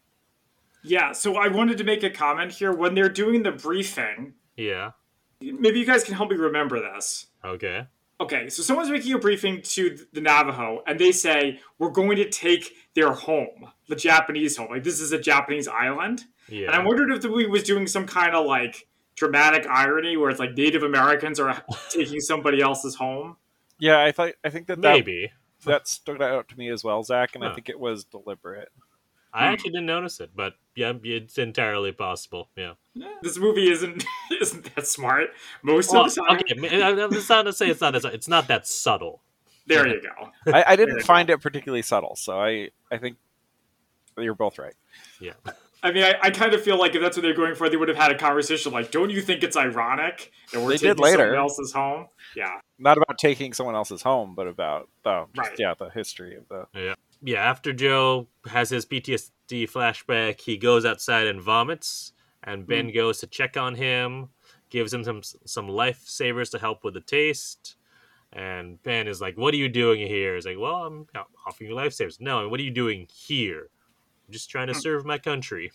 Yeah, 0.85 1.13
so 1.13 1.37
I 1.37 1.49
wanted 1.49 1.79
to 1.79 1.85
make 1.85 2.03
a 2.05 2.11
comment 2.11 2.53
here. 2.53 2.73
When 2.73 2.95
they're 2.95 3.09
doing 3.09 3.43
the 3.43 3.53
briefing, 3.53 4.35
Yeah. 4.57 4.93
maybe 5.41 5.81
you 5.81 5.87
guys 5.87 6.05
can 6.05 6.15
help 6.15 6.31
me 6.31 6.37
remember 6.37 6.81
this. 6.81 7.27
Okay. 7.45 7.87
Okay, 8.21 8.49
so 8.49 8.63
someone's 8.63 8.91
making 8.91 9.13
a 9.13 9.19
briefing 9.19 9.63
to 9.63 9.97
the 10.13 10.21
Navajo, 10.21 10.83
and 10.87 10.99
they 10.99 11.13
say, 11.13 11.61
We're 11.79 11.91
going 11.91 12.17
to 12.17 12.29
take 12.29 12.73
their 12.95 13.13
home, 13.13 13.71
the 13.89 13.95
Japanese 13.95 14.57
home. 14.57 14.71
Like, 14.71 14.83
this 14.83 15.01
is 15.01 15.13
a 15.13 15.19
Japanese 15.21 15.69
island. 15.69 16.25
Yeah. 16.49 16.67
And 16.67 16.75
I 16.75 16.85
wondered 16.85 17.13
if 17.13 17.21
the 17.23 17.29
movie 17.29 17.47
was 17.47 17.63
doing 17.63 17.87
some 17.87 18.07
kind 18.07 18.35
of 18.35 18.47
like 18.47 18.89
dramatic 19.15 19.67
irony 19.69 20.17
where 20.17 20.31
it's 20.31 20.41
like 20.41 20.57
Native 20.57 20.83
Americans 20.83 21.39
are 21.39 21.63
taking 21.91 22.21
somebody 22.21 22.61
else's 22.61 22.97
home. 22.97 23.37
Yeah, 23.79 24.03
I 24.03 24.11
thought 24.13 24.33
I 24.45 24.51
think 24.51 24.67
that 24.67 24.81
that, 24.83 24.93
Maybe. 24.93 25.31
that 25.65 25.87
stood 25.87 26.21
out 26.21 26.49
to 26.49 26.59
me 26.59 26.71
as 26.71 26.83
well, 26.83 27.03
Zach, 27.05 27.35
and 27.35 27.45
Huh. 27.45 27.51
I 27.51 27.55
think 27.55 27.69
it 27.69 27.79
was 27.79 28.05
deliberate. 28.05 28.71
I 29.39 29.47
Hmm. 29.49 29.53
actually 29.53 29.71
didn't 29.71 29.87
notice 29.87 30.21
it, 30.21 30.31
but 30.35 30.55
yeah, 30.75 30.93
it's 31.03 31.39
entirely 31.39 31.93
possible. 31.93 32.49
Yeah. 32.57 32.75
This 33.23 33.39
movie 33.39 33.71
isn't 33.71 34.05
isn't 34.41 34.75
that 34.75 34.87
smart 34.87 35.31
most 35.63 35.93
Well, 35.93 36.07
of 36.07 36.15
the 36.15 36.21
time. 36.23 36.37
okay, 36.65 36.83
I- 36.83 36.91
I- 36.91 37.09
it's 37.11 37.29
not 37.29 37.43
to 37.45 37.53
say 37.53 37.69
it's 37.69 37.81
not 37.81 37.93
that. 37.95 38.05
It's 38.07 38.29
not 38.29 38.49
that 38.49 38.67
subtle. 38.67 39.23
There 39.67 39.87
you 39.87 40.01
go. 40.01 40.31
I, 40.53 40.65
I 40.69 40.77
didn't 40.77 40.97
you 40.97 41.03
find 41.03 41.29
it 41.31 41.39
particularly 41.43 41.83
subtle, 41.83 42.17
so 42.17 42.39
I 42.41 42.71
I 42.91 42.99
think 42.99 43.17
you're 44.17 44.35
both 44.35 44.59
right. 44.59 44.75
Yeah. 45.21 45.35
I 45.81 45.93
mean, 45.93 46.03
I, 46.03 46.15
I 46.21 46.31
kind 46.31 46.55
of 46.55 46.63
feel 46.63 46.77
like 46.77 46.97
if 46.97 47.01
that's 47.03 47.17
what 47.17 47.23
they're 47.23 47.35
going 47.35 47.55
for, 47.55 47.69
they 47.69 47.77
would 47.77 47.87
have 47.89 47.97
had 47.97 48.11
a 48.11 48.19
conversation 48.19 48.73
like, 48.73 48.91
"Don't 48.91 49.11
you 49.11 49.21
think 49.23 49.45
it's 49.45 49.57
ironic 49.57 50.33
that 50.53 50.61
we're 50.61 50.71
They 50.71 50.79
did 50.79 50.97
taking 50.97 51.05
later. 51.05 51.19
someone 51.19 51.39
else's 51.39 51.73
home?" 51.73 52.07
Yeah, 52.35 52.61
Not 52.81 52.97
about 52.97 53.17
taking 53.19 53.53
someone 53.53 53.77
else's 53.77 54.03
home, 54.03 54.35
but 54.35 54.49
about 54.49 54.89
oh, 55.05 55.27
just, 55.37 55.51
Right. 55.51 55.59
yeah, 55.61 55.75
the 55.79 55.89
history 55.91 56.35
of 56.37 56.49
the. 56.49 56.67
Yeah. 56.75 56.95
Yeah, 57.23 57.41
after 57.41 57.73
Joe 57.73 58.29
has 58.47 58.71
his 58.71 58.87
PTSD 58.87 59.71
flashback, 59.71 60.41
he 60.41 60.57
goes 60.57 60.85
outside 60.85 61.27
and 61.27 61.41
vomits, 61.41 62.13
and 62.45 62.67
Ben 62.67 62.87
hmm. 62.87 62.95
goes 62.95 63.19
to 63.19 63.27
check 63.27 63.57
on 63.57 63.75
him, 63.75 64.29
gives 64.71 64.93
him 64.93 65.05
some 65.05 65.23
some 65.23 65.69
lifesavers 65.69 66.51
to 66.53 66.59
help 66.59 66.85
with 66.85 66.95
the 66.95 67.01
taste. 67.01 67.77
And 68.33 68.83
Ben 68.83 69.09
is 69.09 69.21
like, 69.21 69.37
"What 69.37 69.55
are 69.55 69.59
you 69.59 69.69
doing 69.69 70.07
here?" 70.07 70.35
He's 70.35 70.47
like, 70.47 70.59
"Well, 70.59 70.85
I'm 70.85 71.07
offering 71.47 71.71
you 71.71 71.77
lifesavers." 71.77 72.21
No, 72.21 72.41
and 72.41 72.51
what 72.51 72.61
are 72.61 72.65
you 72.65 72.71
doing 72.71 73.07
here? 73.11 73.71
I'm 74.27 74.33
just 74.33 74.51
trying 74.51 74.69
to 74.69 74.75
hmm. 74.75 74.81
serve 74.81 75.05
my 75.05 75.19
country. 75.19 75.73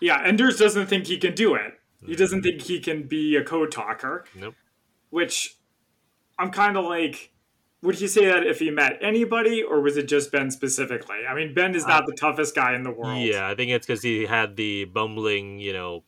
yeah. 0.00 0.22
Enders 0.24 0.58
doesn't 0.58 0.88
think 0.88 1.06
he 1.06 1.18
can 1.18 1.34
do 1.34 1.54
it. 1.54 1.74
He 2.04 2.14
doesn't 2.14 2.40
mm-hmm. 2.40 2.58
think 2.58 2.62
he 2.62 2.80
can 2.80 3.04
be 3.04 3.36
a 3.36 3.44
code 3.44 3.72
talker. 3.72 4.24
Nope. 4.34 4.54
Which 5.10 5.56
I'm 6.38 6.50
kind 6.50 6.76
of 6.76 6.84
like, 6.84 7.32
would 7.82 7.96
he 7.96 8.08
say 8.08 8.26
that 8.26 8.46
if 8.46 8.58
he 8.58 8.70
met 8.70 8.98
anybody, 9.00 9.62
or 9.62 9.80
was 9.80 9.96
it 9.96 10.08
just 10.08 10.32
Ben 10.32 10.50
specifically? 10.50 11.18
I 11.28 11.34
mean, 11.34 11.54
Ben 11.54 11.74
is 11.74 11.86
not 11.86 12.02
uh, 12.02 12.06
the 12.06 12.14
toughest 12.14 12.54
guy 12.54 12.74
in 12.74 12.82
the 12.82 12.90
world. 12.90 13.20
Yeah, 13.20 13.48
I 13.48 13.54
think 13.54 13.70
it's 13.70 13.86
because 13.86 14.02
he 14.02 14.26
had 14.26 14.56
the 14.56 14.86
bumbling, 14.86 15.58
you 15.58 15.72
know, 15.72 16.04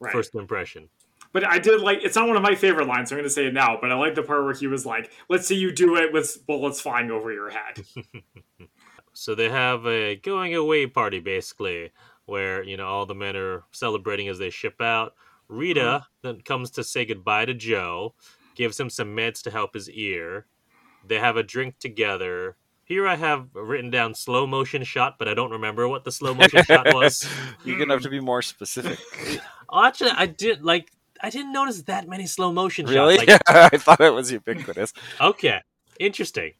right. 0.00 0.12
first 0.12 0.34
impression. 0.34 0.88
But 1.32 1.46
I 1.46 1.58
did 1.58 1.80
like 1.80 2.00
it's 2.02 2.16
not 2.16 2.28
one 2.28 2.36
of 2.36 2.42
my 2.42 2.54
favorite 2.54 2.86
lines, 2.88 3.08
so 3.08 3.16
I'm 3.16 3.20
going 3.20 3.28
to 3.28 3.34
say 3.34 3.46
it 3.46 3.54
now. 3.54 3.78
But 3.80 3.90
I 3.90 3.94
like 3.94 4.14
the 4.14 4.22
part 4.22 4.44
where 4.44 4.52
he 4.52 4.66
was 4.66 4.84
like, 4.84 5.10
"Let's 5.28 5.46
see 5.46 5.56
you 5.56 5.72
do 5.72 5.96
it 5.96 6.12
with 6.12 6.46
bullets 6.46 6.80
flying 6.80 7.10
over 7.10 7.32
your 7.32 7.50
head." 7.50 7.84
So 9.14 9.34
they 9.34 9.50
have 9.50 9.86
a 9.86 10.16
going 10.16 10.54
away 10.54 10.86
party 10.86 11.20
basically, 11.20 11.90
where 12.24 12.62
you 12.62 12.76
know 12.76 12.86
all 12.86 13.06
the 13.06 13.14
men 13.14 13.36
are 13.36 13.64
celebrating 13.72 14.28
as 14.28 14.38
they 14.38 14.50
ship 14.50 14.80
out. 14.80 15.14
Rita 15.48 15.86
uh-huh. 15.86 16.04
then 16.22 16.40
comes 16.40 16.70
to 16.72 16.84
say 16.84 17.04
goodbye 17.04 17.44
to 17.44 17.54
Joe, 17.54 18.14
gives 18.54 18.80
him 18.80 18.88
some 18.88 19.14
meds 19.14 19.42
to 19.42 19.50
help 19.50 19.74
his 19.74 19.90
ear. 19.90 20.46
They 21.06 21.18
have 21.18 21.36
a 21.36 21.42
drink 21.42 21.78
together. 21.78 22.56
Here 22.84 23.06
I 23.06 23.16
have 23.16 23.48
written 23.54 23.90
down 23.90 24.14
slow 24.14 24.46
motion 24.46 24.84
shot, 24.84 25.16
but 25.18 25.28
I 25.28 25.34
don't 25.34 25.50
remember 25.52 25.88
what 25.88 26.04
the 26.04 26.12
slow 26.12 26.34
motion 26.34 26.62
shot 26.64 26.86
was. 26.94 27.26
You're 27.64 27.78
gonna 27.78 27.94
have 27.94 28.02
to 28.02 28.10
be 28.10 28.20
more 28.20 28.42
specific. 28.42 28.98
Oh, 29.74 29.82
actually, 29.86 30.10
I 30.10 30.26
did 30.26 30.62
like 30.62 30.92
I 31.22 31.30
didn't 31.30 31.52
notice 31.54 31.80
that 31.84 32.06
many 32.06 32.26
slow 32.26 32.52
motion 32.52 32.84
really? 32.84 33.16
shots. 33.16 33.26
Like, 33.26 33.42
I 33.72 33.78
thought 33.78 34.02
it 34.02 34.12
was 34.12 34.30
ubiquitous. 34.30 34.92
okay, 35.18 35.62
interesting. 35.98 36.52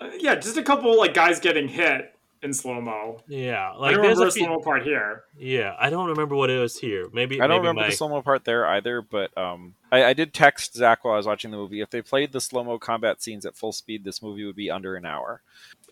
Uh, 0.00 0.08
yeah, 0.18 0.34
just 0.34 0.56
a 0.56 0.62
couple 0.62 0.96
like 0.96 1.12
guys 1.12 1.38
getting 1.38 1.68
hit 1.68 2.13
in 2.44 2.52
slow 2.52 2.80
mo. 2.80 3.20
Yeah, 3.26 3.72
I 3.72 3.76
like 3.76 3.94
don't 3.94 4.02
there's 4.02 4.18
remember 4.18 4.24
a 4.24 4.28
a 4.28 4.30
few, 4.30 4.44
slow 4.44 4.54
mo 4.56 4.60
part 4.60 4.82
here. 4.84 5.24
Yeah, 5.38 5.74
I 5.78 5.90
don't 5.90 6.08
remember 6.08 6.36
what 6.36 6.50
it 6.50 6.60
was 6.60 6.78
here. 6.78 7.08
Maybe 7.12 7.40
I 7.40 7.46
don't 7.46 7.56
maybe 7.56 7.68
remember 7.68 7.80
my, 7.82 7.90
the 7.90 7.96
slow 7.96 8.08
mo 8.08 8.22
part 8.22 8.44
there 8.44 8.66
either, 8.66 9.02
but 9.02 9.36
um, 9.36 9.74
I, 9.90 10.04
I 10.04 10.12
did 10.12 10.32
text 10.32 10.74
Zach 10.74 11.04
while 11.04 11.14
I 11.14 11.16
was 11.16 11.26
watching 11.26 11.50
the 11.50 11.56
movie. 11.56 11.80
If 11.80 11.90
they 11.90 12.02
played 12.02 12.32
the 12.32 12.40
slow 12.40 12.62
mo 12.62 12.78
combat 12.78 13.22
scenes 13.22 13.44
at 13.46 13.56
full 13.56 13.72
speed, 13.72 14.04
this 14.04 14.22
movie 14.22 14.44
would 14.44 14.56
be 14.56 14.70
under 14.70 14.94
an 14.94 15.06
hour. 15.06 15.40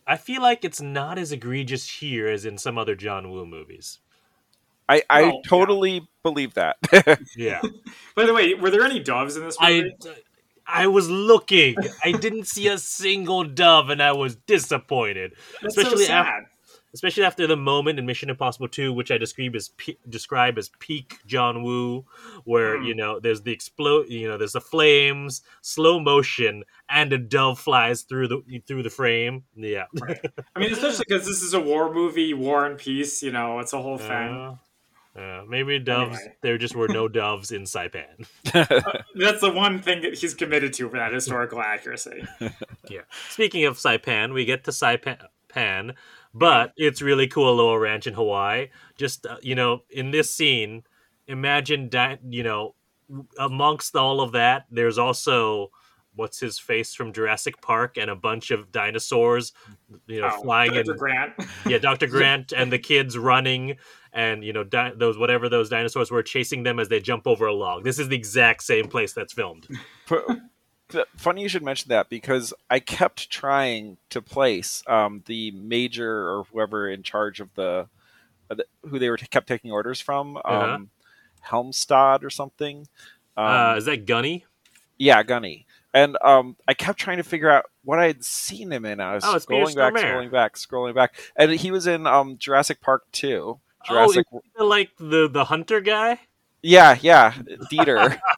I 0.07 0.17
feel 0.17 0.43
like 0.43 0.65
it's 0.65 0.81
not 0.81 1.19
as 1.19 1.33
egregious 1.33 1.89
here 1.89 2.29
as 2.29 2.45
in 2.45 2.59
some 2.59 2.77
other 2.77 2.95
John 2.95 3.31
Woo 3.31 3.47
movies. 3.47 3.99
I, 4.89 5.03
I 5.09 5.23
Well, 5.23 5.33
yeah. 5.35 5.41
totally 5.49 6.09
believe 6.23 6.55
that. 6.55 6.77
Yeah, 7.37 7.61
By 8.15 8.27
the 8.27 8.35
way, 8.35 8.55
were 8.55 8.71
there 8.71 8.83
any 8.85 8.99
doves 9.01 9.37
in 9.37 9.45
this 9.45 9.59
movie? 9.61 9.95
I 10.05 10.15
was 10.87 11.09
looking. 11.11 11.77
I 12.05 12.13
didn't 12.13 12.47
see 12.47 12.69
a 12.69 12.79
single 12.79 13.45
dove, 13.45 13.91
and 13.91 14.03
I 14.03 14.13
was 14.13 14.37
disappointed. 14.37 15.33
That's 15.61 15.77
especially 15.77 16.05
so 16.07 16.13
af- 16.21 16.27
sad. 16.27 16.45
Especially 16.95 17.25
after 17.25 17.47
the 17.47 17.57
moment 17.57 17.99
in 17.99 18.05
Mission 18.05 18.29
Impossible 18.29 18.69
Two, 18.69 18.93
which 18.93 19.11
I 19.11 19.17
describe 19.17 19.55
as 19.57 19.71
pe- 19.71 19.97
describe 20.11 20.59
as 20.59 20.71
peak 20.79 21.17
John 21.27 21.63
Woo, 21.63 22.05
where 22.45 22.77
Hmm. 22.79 22.85
you 22.85 22.95
know 22.95 23.19
there's 23.19 23.41
the 23.41 23.51
explode, 23.53 24.11
you 24.11 24.29
know 24.29 24.37
there's 24.37 24.53
the 24.53 24.61
flames, 24.61 25.41
slow 25.63 25.99
motion, 25.99 26.65
and 26.91 27.11
a 27.15 27.17
dove 27.19 27.59
flies 27.59 28.03
through 28.03 28.29
the 28.29 28.61
through 28.67 28.83
the 28.83 28.91
frame. 28.91 29.45
Yeah, 29.57 29.85
I 30.55 30.59
mean, 30.61 30.71
especially 30.73 31.07
because 31.09 31.27
this 31.27 31.41
is 31.43 31.55
a 31.55 31.61
war 31.61 31.95
movie, 31.95 32.35
War 32.35 32.67
and 32.67 32.77
Peace. 32.77 33.23
You 33.23 33.33
know, 33.33 33.61
it's 33.61 33.73
a 33.73 33.81
whole 33.81 33.97
thing. 33.97 34.09
Uh, 34.11 34.57
uh, 35.17 35.43
maybe 35.49 35.79
doves. 35.79 36.17
Anyway. 36.19 36.37
There 36.41 36.59
just 36.59 36.75
were 36.75 36.89
no 36.89 37.07
doves 37.23 37.51
in 37.51 37.63
Saipan. 37.63 38.27
That's 38.53 39.41
the 39.41 39.53
one 39.53 39.81
thing 39.83 40.03
that 40.03 40.19
he's 40.19 40.35
committed 40.35 40.73
to 40.75 40.89
for 40.89 40.97
that 40.99 41.13
historical 41.13 41.61
accuracy. 41.61 42.25
Yeah. 42.89 43.03
Speaking 43.31 43.65
of 43.65 43.77
Saipan, 43.79 44.35
we 44.35 44.45
get 44.45 44.65
to 44.65 44.71
Saipan, 44.73 45.95
but 46.35 46.73
it's 46.77 47.01
really 47.01 47.27
cool 47.29 47.55
little 47.55 47.79
ranch 47.79 48.07
in 48.07 48.15
Hawaii. 48.15 48.69
Just 48.99 49.25
uh, 49.25 49.37
you 49.41 49.55
know, 49.55 49.83
in 49.91 50.11
this 50.11 50.29
scene, 50.31 50.83
imagine 51.29 51.89
di- 51.89 52.19
you 52.29 52.43
know, 52.43 52.75
amongst 53.39 53.95
all 53.97 54.21
of 54.21 54.33
that, 54.33 54.67
there's 54.71 54.99
also 54.99 55.71
what's 56.15 56.39
his 56.41 56.59
face 56.59 56.95
from 56.95 57.13
Jurassic 57.13 57.63
Park 57.63 57.97
and 57.97 58.11
a 58.11 58.17
bunch 58.17 58.51
of 58.51 58.71
dinosaurs, 58.73 59.53
you 60.07 60.21
know, 60.21 60.31
Oh, 60.31 60.43
flying 60.43 60.75
in. 60.75 60.85
Dr. 60.85 60.99
Grant. 60.99 61.33
Yeah, 61.67 61.79
Dr. 61.79 62.07
Grant 62.07 62.53
and 62.53 62.71
the 62.71 62.79
kids 62.79 63.17
running, 63.17 63.77
and 64.13 64.45
you 64.45 64.53
know, 64.53 64.65
di- 64.65 64.93
those 64.95 65.17
whatever 65.19 65.49
those 65.49 65.69
dinosaurs 65.69 66.11
were 66.11 66.23
chasing 66.23 66.63
them 66.63 66.79
as 66.79 66.89
they 66.89 67.01
jump 67.01 67.27
over 67.27 67.47
a 67.47 67.53
log. 67.55 67.85
This 67.85 67.99
is 67.99 68.09
the 68.09 68.17
exact 68.17 68.63
same 68.63 68.89
place 68.89 69.13
that's 69.13 69.33
filmed. 69.33 69.67
Funny 71.17 71.41
you 71.41 71.49
should 71.49 71.63
mention 71.63 71.89
that 71.89 72.11
because 72.11 72.53
I 72.69 72.79
kept 72.79 73.31
trying 73.31 73.97
to 74.11 74.21
place 74.21 74.83
um, 74.87 75.23
the 75.25 75.51
major 75.53 76.29
or 76.29 76.45
whoever 76.53 76.87
in 76.91 77.03
charge 77.03 77.41
of 77.41 77.49
the, 77.55 77.89
uh, 78.51 78.55
the 78.55 78.67
who 78.83 78.99
they 78.99 79.09
were 79.09 79.17
kept 79.17 79.49
taking 79.49 79.73
orders 79.73 80.01
from, 80.03 80.37
um, 80.37 80.43
Uh-huh. 80.45 80.79
Hjelmstad 81.49 82.23
or 82.23 82.29
something. 82.31 82.87
Um, 83.39 83.47
uh, 83.47 83.75
is 83.77 83.87
that 83.87 84.05
Gunny? 84.07 84.45
yeah, 84.99 85.23
Gunny. 85.23 85.67
And 85.95 86.17
um, 86.23 86.57
I 86.69 86.75
kept 86.75 86.99
trying 86.99 87.17
to 87.19 87.23
figure 87.23 87.51
out 87.51 87.65
what 87.85 87.99
I 87.99 88.07
had 88.07 88.23
seen 88.25 88.71
him 88.71 88.85
in. 88.85 89.01
I 89.01 89.15
was 89.15 89.25
Oh, 89.25 89.35
scrolling 89.37 89.75
back, 89.75 89.95
scrolling 89.95 90.31
back, 90.31 90.55
scrolling 90.57 90.95
back, 90.95 91.15
and 91.37 91.51
he 91.53 91.71
was 91.71 91.87
in 91.87 92.07
um, 92.07 92.37
Jurassic 92.39 92.81
Park 92.83 93.05
two. 93.85 93.95
Oh, 93.95 94.07
Jurassic, 94.13 94.27
Like 94.59 94.91
the 94.99 95.29
the 95.29 95.45
hunter 95.45 95.81
guy. 95.81 96.21
yeah, 96.63 96.97
yeah, 97.01 97.33
Dieter. 97.71 98.19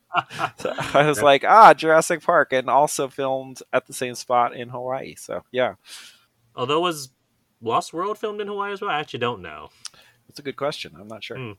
So 0.59 0.73
I 0.95 1.07
was 1.09 1.21
like, 1.21 1.43
ah, 1.45 1.75
Jurassic 1.75 2.23
Park, 2.23 2.53
and 2.53 2.71
also 2.71 3.09
filmed 3.09 3.61
at 3.73 3.87
the 3.89 3.93
same 3.93 4.15
spot 4.15 4.55
in 4.55 4.69
Hawaii. 4.69 5.17
So 5.17 5.43
yeah, 5.51 5.75
Although 6.55 6.81
was 6.83 7.11
Lost 7.61 7.93
World 7.93 8.17
filmed 8.19 8.41
in 8.41 8.47
Hawaii 8.47 8.73
as 8.73 8.81
well? 8.81 8.91
I 8.91 9.01
actually 9.01 9.19
don't 9.21 9.43
know. 9.43 9.71
that's 10.29 10.39
a 10.39 10.43
good 10.43 10.57
question. 10.57 10.93
I'm 10.99 11.09
not 11.09 11.25
sure. 11.25 11.37
Hmm. 11.37 11.53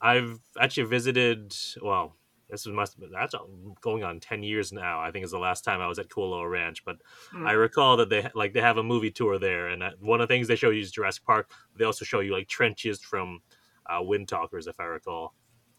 I've 0.00 0.40
actually 0.60 0.84
visited. 0.88 1.54
Well, 1.80 2.14
this 2.50 2.66
was 2.66 2.74
must 2.74 2.96
that's 3.12 3.34
going 3.80 4.04
on 4.04 4.20
ten 4.20 4.42
years 4.42 4.72
now. 4.72 5.00
I 5.00 5.10
think 5.10 5.24
is 5.24 5.30
the 5.30 5.38
last 5.38 5.64
time 5.64 5.80
I 5.80 5.86
was 5.88 5.98
at 5.98 6.08
Kualoa 6.08 6.50
Ranch. 6.50 6.84
But 6.84 6.96
Hmm. 7.30 7.46
I 7.46 7.52
recall 7.52 7.96
that 7.98 8.08
they 8.10 8.28
like 8.34 8.52
they 8.52 8.60
have 8.60 8.76
a 8.78 8.82
movie 8.82 9.10
tour 9.10 9.38
there, 9.38 9.68
and 9.68 9.80
that- 9.82 10.00
one 10.00 10.20
of 10.20 10.28
the 10.28 10.34
things 10.34 10.48
they 10.48 10.56
show 10.56 10.70
you 10.70 10.80
is 10.82 10.90
Jurassic 10.90 11.24
Park. 11.24 11.50
They 11.76 11.84
also 11.84 12.04
show 12.04 12.20
you 12.20 12.32
like 12.32 12.48
trenches 12.48 13.00
from 13.02 13.40
uh, 13.86 14.00
Wind 14.02 14.28
Talkers, 14.28 14.66
if 14.66 14.78
I 14.78 14.84
recall. 14.84 15.34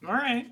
All 0.06 0.14
right. 0.14 0.48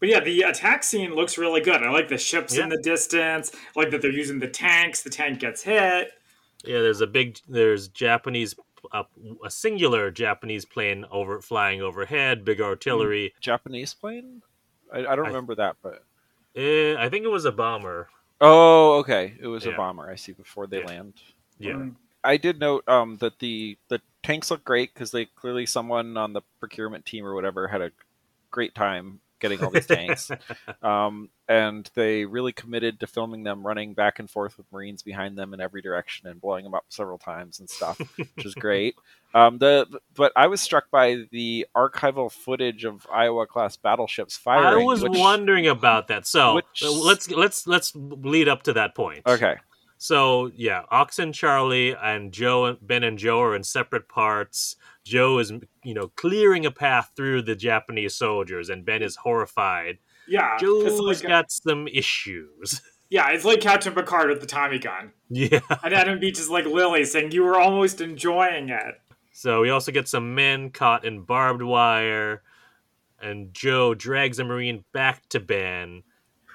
But 0.00 0.08
yeah, 0.08 0.20
the 0.20 0.42
attack 0.42 0.82
scene 0.82 1.14
looks 1.14 1.36
really 1.38 1.60
good. 1.60 1.82
I 1.82 1.90
like 1.90 2.08
the 2.08 2.18
ships 2.18 2.56
Yeah. 2.56 2.64
in 2.64 2.68
the 2.70 2.80
distance. 2.82 3.52
I 3.54 3.58
like 3.80 3.90
that 3.90 4.00
they're 4.02 4.10
using 4.10 4.38
the 4.38 4.48
tanks. 4.48 5.02
The 5.02 5.10
tank 5.10 5.38
gets 5.40 5.62
hit. 5.62 6.10
Yeah, 6.64 6.80
there's 6.80 7.00
a 7.02 7.06
big 7.06 7.38
there's 7.48 7.88
Japanese. 7.88 8.54
Uh, 8.92 9.04
a 9.44 9.50
singular 9.50 10.10
Japanese 10.10 10.64
plane 10.66 11.04
over 11.10 11.40
flying 11.40 11.80
overhead, 11.80 12.44
big 12.44 12.60
artillery. 12.60 13.34
Japanese 13.40 13.94
plane? 13.94 14.42
I, 14.94 14.98
I 15.12 15.16
don't 15.16 15.26
I- 15.26 15.28
remember 15.28 15.54
that, 15.56 15.76
but 15.82 16.04
Eh, 16.56 16.94
I 16.96 17.08
think 17.08 17.24
it 17.24 17.28
was 17.28 17.44
a 17.46 17.52
bomber. 17.52 18.08
Oh, 18.40 18.98
okay. 19.00 19.34
It 19.40 19.46
was 19.48 19.64
Yeah. 19.66 19.72
a 19.72 19.76
bomber. 19.76 20.08
I 20.08 20.14
see. 20.14 20.32
Before 20.32 20.66
they 20.68 20.80
Yeah. 20.80 20.86
land. 20.86 21.14
Yeah. 21.58 21.72
Mm. 21.72 21.94
I 22.22 22.36
did 22.36 22.58
note 22.60 22.88
um, 22.88 23.16
that 23.18 23.38
the 23.40 23.76
the 23.88 24.00
tanks 24.22 24.50
look 24.50 24.64
great 24.64 24.94
because 24.94 25.10
they 25.10 25.24
clearly 25.26 25.66
someone 25.66 26.16
on 26.16 26.32
the 26.32 26.42
procurement 26.60 27.04
team 27.04 27.26
or 27.26 27.34
whatever 27.34 27.68
had 27.68 27.82
a 27.82 27.90
great 28.50 28.74
time 28.74 29.20
getting 29.44 29.62
all 29.62 29.70
these 29.70 29.86
tanks, 29.86 30.30
um, 30.82 31.28
and 31.48 31.90
they 31.94 32.24
really 32.24 32.52
committed 32.52 32.98
to 33.00 33.06
filming 33.06 33.42
them 33.42 33.66
running 33.66 33.92
back 33.92 34.18
and 34.18 34.30
forth 34.30 34.56
with 34.56 34.66
Marines 34.72 35.02
behind 35.02 35.36
them 35.36 35.52
in 35.52 35.60
every 35.60 35.82
direction 35.82 36.26
and 36.26 36.40
blowing 36.40 36.64
them 36.64 36.72
up 36.72 36.86
several 36.88 37.18
times 37.18 37.60
and 37.60 37.68
stuff, 37.68 38.00
which 38.16 38.46
is 38.46 38.54
great. 38.54 38.94
Um, 39.34 39.58
the 39.58 39.88
but 40.14 40.30
I 40.36 40.46
was 40.46 40.60
struck 40.60 40.92
by 40.92 41.24
the 41.32 41.66
archival 41.76 42.30
footage 42.30 42.84
of 42.84 43.04
Iowa 43.12 43.48
class 43.48 43.76
battleships 43.76 44.36
firing. 44.36 44.82
I 44.82 44.84
was 44.84 45.02
which- 45.02 45.18
wondering 45.18 45.66
about 45.66 46.06
that. 46.06 46.24
So 46.24 46.54
which- 46.54 46.84
let's 46.84 47.28
let's 47.28 47.66
let's 47.66 47.92
lead 47.96 48.46
up 48.46 48.62
to 48.62 48.74
that 48.74 48.94
point. 48.94 49.22
Okay. 49.26 49.56
So 50.04 50.50
yeah, 50.54 50.82
Oxen 50.90 51.32
Charlie 51.32 51.96
and 51.96 52.30
Joe 52.30 52.76
Ben 52.82 53.02
and 53.02 53.18
Joe 53.18 53.40
are 53.40 53.56
in 53.56 53.62
separate 53.62 54.06
parts. 54.06 54.76
Joe 55.02 55.38
is 55.38 55.50
you 55.82 55.94
know 55.94 56.08
clearing 56.08 56.66
a 56.66 56.70
path 56.70 57.12
through 57.16 57.40
the 57.40 57.56
Japanese 57.56 58.14
soldiers, 58.14 58.68
and 58.68 58.84
Ben 58.84 59.02
is 59.02 59.16
horrified. 59.16 59.96
Yeah, 60.28 60.58
Joe's 60.58 61.00
like, 61.00 61.22
got 61.22 61.50
some 61.50 61.88
issues. 61.88 62.82
yeah, 63.08 63.30
it's 63.30 63.46
like 63.46 63.62
Captain 63.62 63.94
Picard 63.94 64.28
with 64.28 64.42
the 64.42 64.46
Tommy 64.46 64.78
gun, 64.78 65.12
yeah. 65.30 65.60
and 65.82 65.94
Adam 65.94 66.20
Beach 66.20 66.38
is 66.38 66.50
like 66.50 66.66
Lily 66.66 67.06
saying 67.06 67.32
you 67.32 67.42
were 67.42 67.58
almost 67.58 68.02
enjoying 68.02 68.68
it. 68.68 69.00
So 69.32 69.62
we 69.62 69.70
also 69.70 69.90
get 69.90 70.06
some 70.06 70.34
men 70.34 70.68
caught 70.68 71.06
in 71.06 71.22
barbed 71.22 71.62
wire, 71.62 72.42
and 73.22 73.54
Joe 73.54 73.94
drags 73.94 74.38
a 74.38 74.44
marine 74.44 74.84
back 74.92 75.26
to 75.30 75.40
Ben, 75.40 76.02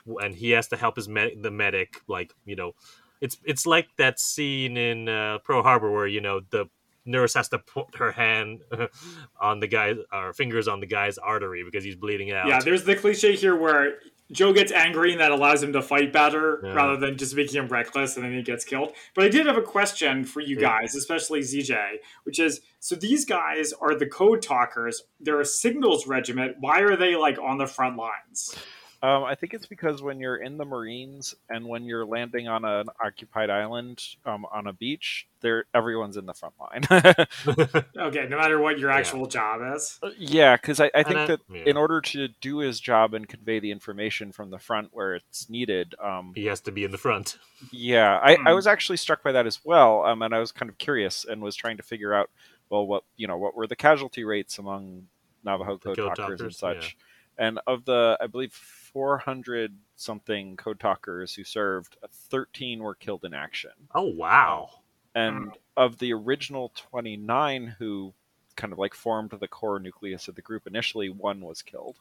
and 0.05 0.35
he 0.35 0.51
has 0.51 0.67
to 0.67 0.77
help 0.77 0.97
his 0.97 1.09
med- 1.09 1.41
the 1.41 1.49
medic. 1.49 2.01
Like 2.07 2.31
you 2.45 2.55
know, 2.55 2.73
it's 3.21 3.37
it's 3.43 3.65
like 3.65 3.87
that 3.97 4.19
scene 4.19 4.77
in 4.77 5.09
uh, 5.09 5.39
Pearl 5.39 5.63
Harbor 5.63 5.91
where 5.91 6.07
you 6.07 6.21
know 6.21 6.41
the 6.49 6.65
nurse 7.05 7.33
has 7.33 7.49
to 7.49 7.57
put 7.59 7.95
her 7.95 8.11
hand 8.11 8.61
on 9.41 9.59
the 9.59 9.67
guy 9.67 9.95
or 10.13 10.33
fingers 10.33 10.67
on 10.67 10.79
the 10.79 10.85
guy's 10.85 11.17
artery 11.17 11.63
because 11.63 11.83
he's 11.83 11.95
bleeding 11.95 12.31
out. 12.31 12.47
Yeah, 12.47 12.59
there's 12.59 12.83
the 12.83 12.95
cliche 12.95 13.35
here 13.35 13.55
where 13.55 13.95
Joe 14.31 14.53
gets 14.53 14.71
angry 14.71 15.11
and 15.11 15.19
that 15.21 15.31
allows 15.31 15.63
him 15.63 15.73
to 15.73 15.81
fight 15.81 16.13
better 16.13 16.61
Yeah. 16.63 16.73
rather 16.73 16.97
than 16.97 17.17
just 17.17 17.35
making 17.35 17.59
him 17.59 17.67
reckless 17.67 18.15
and 18.15 18.23
then 18.23 18.31
he 18.33 18.43
gets 18.43 18.63
killed. 18.63 18.91
But 19.15 19.25
I 19.25 19.29
did 19.29 19.47
have 19.47 19.57
a 19.57 19.61
question 19.61 20.23
for 20.23 20.39
you 20.39 20.55
guys, 20.55 20.93
especially 20.93 21.39
ZJ, 21.39 21.95
which 22.25 22.37
is 22.37 22.61
so 22.79 22.95
these 22.95 23.25
guys 23.25 23.73
are 23.73 23.95
the 23.95 24.05
code 24.05 24.43
talkers. 24.43 25.01
They're 25.19 25.41
a 25.41 25.45
signals 25.45 26.05
regiment. 26.05 26.57
Why 26.59 26.81
are 26.81 26.95
they 26.95 27.15
like 27.15 27.39
on 27.39 27.57
the 27.57 27.65
front 27.65 27.97
lines? 27.97 28.55
Um, 29.01 29.23
I 29.23 29.33
think 29.35 29.53
it's 29.53 29.65
because 29.65 30.01
when 30.01 30.19
you're 30.19 30.35
in 30.37 30.57
the 30.57 30.65
Marines 30.65 31.33
and 31.49 31.65
when 31.65 31.85
you're 31.85 32.05
landing 32.05 32.49
on 32.49 32.65
an 32.65 32.87
occupied 33.03 33.49
island 33.49 34.03
um, 34.25 34.45
on 34.51 34.67
a 34.67 34.73
beach, 34.73 35.25
there 35.39 35.63
everyone's 35.73 36.17
in 36.17 36.25
the 36.25 36.33
front 36.33 36.55
line. 36.59 36.83
Okay, 37.97 38.27
no 38.29 38.37
matter 38.37 38.59
what 38.59 38.77
your 38.79 38.89
actual 38.89 39.25
job 39.27 39.61
is. 39.75 39.99
yeah, 40.17 40.55
because 40.57 40.79
I, 40.79 40.91
I 40.93 41.03
think 41.03 41.17
I- 41.17 41.27
that 41.27 41.39
yeah. 41.49 41.63
in 41.65 41.77
order 41.77 42.01
to 42.01 42.27
do 42.41 42.57
his 42.57 42.79
job 42.79 43.13
and 43.13 43.27
convey 43.27 43.59
the 43.59 43.71
information 43.71 44.31
from 44.33 44.49
the 44.49 44.59
front 44.59 44.89
where 44.91 45.15
it's 45.15 45.49
needed, 45.49 45.95
um, 46.03 46.33
he 46.35 46.45
has 46.47 46.59
to 46.61 46.71
be 46.71 46.83
in 46.83 46.91
the 46.91 46.97
front. 46.97 47.37
yeah, 47.71 48.17
I, 48.21 48.33
I 48.33 48.35
Hmm. 48.35 48.55
was 48.55 48.67
actually 48.67 48.97
struck 48.97 49.23
by 49.23 49.31
that 49.31 49.45
as 49.47 49.63
well, 49.63 50.03
um, 50.03 50.21
and 50.23 50.33
I 50.35 50.39
was 50.39 50.51
kind 50.51 50.69
of 50.69 50.77
curious 50.77 51.25
and 51.25 51.41
was 51.41 51.55
trying 51.55 51.77
to 51.77 51.83
figure 51.83 52.13
out, 52.13 52.29
well, 52.69 52.85
what 52.85 53.03
you 53.15 53.27
know, 53.27 53.37
what 53.37 53.55
were 53.55 53.67
the 53.67 53.75
casualty 53.77 54.23
rates 54.25 54.59
among 54.59 55.07
Navajo 55.45 55.77
code 55.77 55.95
code 55.97 56.15
talkers 56.17 56.41
and 56.41 56.51
talkers, 56.51 56.57
such. 56.57 56.97
And 57.37 57.59
of 57.67 57.85
the, 57.85 58.17
I 58.19 58.27
believe, 58.27 58.53
400 58.93 59.73
something 59.95 60.55
code 60.57 60.79
talkers 60.79 61.33
who 61.35 61.43
served, 61.43 61.97
13 62.11 62.79
were 62.81 62.95
killed 62.95 63.25
in 63.25 63.33
action. 63.33 63.71
Oh 63.93 64.03
wow! 64.03 64.69
And 65.15 65.51
of 65.75 65.97
the 65.99 66.13
original 66.13 66.71
29 66.75 67.75
who 67.79 68.13
kind 68.55 68.73
of 68.73 68.79
like 68.79 68.93
formed 68.93 69.31
the 69.31 69.47
core 69.47 69.79
nucleus 69.79 70.27
of 70.27 70.35
the 70.35 70.41
group 70.41 70.67
initially, 70.67 71.09
one 71.09 71.41
was 71.41 71.61
killed. 71.61 71.97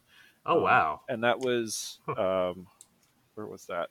Oh 0.46 0.58
Um, 0.58 0.62
wow! 0.62 1.00
And 1.08 1.24
that 1.24 1.40
was, 1.40 1.98
um, 2.08 2.66
where 3.34 3.46
was 3.46 3.66
that? 3.66 3.90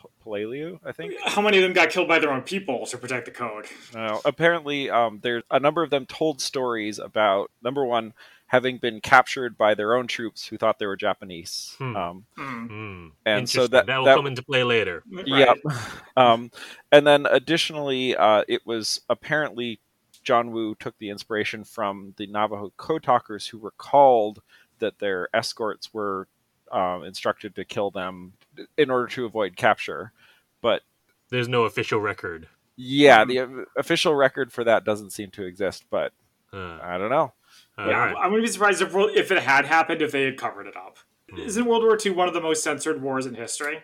P- 0.00 0.08
Peleliu, 0.24 0.78
I 0.84 0.92
think. 0.92 1.14
How 1.24 1.42
many 1.42 1.56
of 1.58 1.62
them 1.64 1.72
got 1.72 1.90
killed 1.90 2.08
by 2.08 2.18
their 2.18 2.30
own 2.30 2.42
people 2.42 2.86
to 2.86 2.98
protect 2.98 3.24
the 3.26 3.32
code? 3.32 3.66
No, 3.94 4.20
apparently, 4.24 4.90
um, 4.90 5.18
there's 5.22 5.42
a 5.50 5.58
number 5.58 5.82
of 5.82 5.90
them 5.90 6.06
told 6.06 6.40
stories 6.40 6.98
about 6.98 7.50
number 7.62 7.84
one 7.84 8.12
having 8.48 8.78
been 8.78 9.00
captured 9.00 9.56
by 9.56 9.74
their 9.74 9.94
own 9.94 10.06
troops 10.06 10.46
who 10.46 10.56
thought 10.58 10.78
they 10.78 10.86
were 10.86 10.96
Japanese. 10.96 11.74
Hmm. 11.78 11.96
Um, 11.96 12.24
Hmm. 12.36 12.66
Hmm. 12.66 13.08
and 13.26 13.48
so 13.48 13.66
that- 13.68 13.86
that 13.86 13.96
will 13.98 14.04
that- 14.06 14.16
come 14.16 14.26
into 14.26 14.42
play 14.42 14.64
later. 14.64 15.02
Yep. 15.10 15.58
Um, 16.16 16.50
and 16.90 17.06
then 17.06 17.26
additionally, 17.26 18.16
uh, 18.16 18.42
it 18.48 18.66
was 18.66 19.00
apparently 19.08 19.78
John 20.24 20.50
Woo 20.50 20.74
took 20.74 20.98
the 20.98 21.10
inspiration 21.10 21.62
from 21.62 22.12
the 22.16 22.26
Navajo 22.26 22.72
code 22.76 23.02
talkers 23.04 23.46
who 23.46 23.58
recalled 23.58 24.42
that 24.80 24.98
their 24.98 25.28
escorts 25.32 25.94
were 25.94 26.26
um, 26.72 27.04
instructed 27.04 27.54
to 27.54 27.64
kill 27.64 27.90
them 27.90 28.32
in 28.76 28.90
order 28.90 29.06
to 29.08 29.24
avoid 29.24 29.56
capture. 29.56 30.12
But 30.60 30.82
There's 31.30 31.48
no 31.48 31.62
official 31.64 32.00
record. 32.00 32.48
yeah, 32.76 33.24
the 33.24 33.38
uh, 33.40 33.46
official 33.76 34.14
record 34.14 34.52
for 34.52 34.64
that 34.64 34.84
doesn't 34.84 35.10
seem 35.10 35.30
to 35.32 35.44
exist. 35.44 35.84
But 35.90 36.12
Uh, 36.52 36.78
I 36.82 36.98
don't 36.98 37.10
know. 37.10 37.32
All 37.78 37.86
Yeah, 37.86 37.96
right. 38.06 38.16
I 38.16 38.26
wouldn't 38.26 38.44
be 38.46 38.52
surprised 38.52 38.82
if 38.82 38.94
if 38.94 39.30
it 39.30 39.42
had 39.42 39.64
happened 39.66 40.02
if 40.02 40.12
they 40.12 40.24
had 40.24 40.36
covered 40.36 40.66
it 40.66 40.76
up. 40.76 40.98
Hmm. 41.30 41.40
Isn't 41.40 41.64
World 41.66 41.82
War 41.82 41.98
II 42.04 42.12
one 42.12 42.28
of 42.28 42.34
the 42.34 42.40
most 42.40 42.62
censored 42.62 43.00
wars 43.02 43.26
in 43.26 43.34
history? 43.34 43.82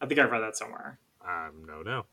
I 0.00 0.06
think 0.06 0.20
I 0.20 0.24
read 0.24 0.40
that 0.40 0.56
somewhere. 0.56 0.98
Um, 1.26 1.64
no, 1.66 1.82
no. 1.82 2.06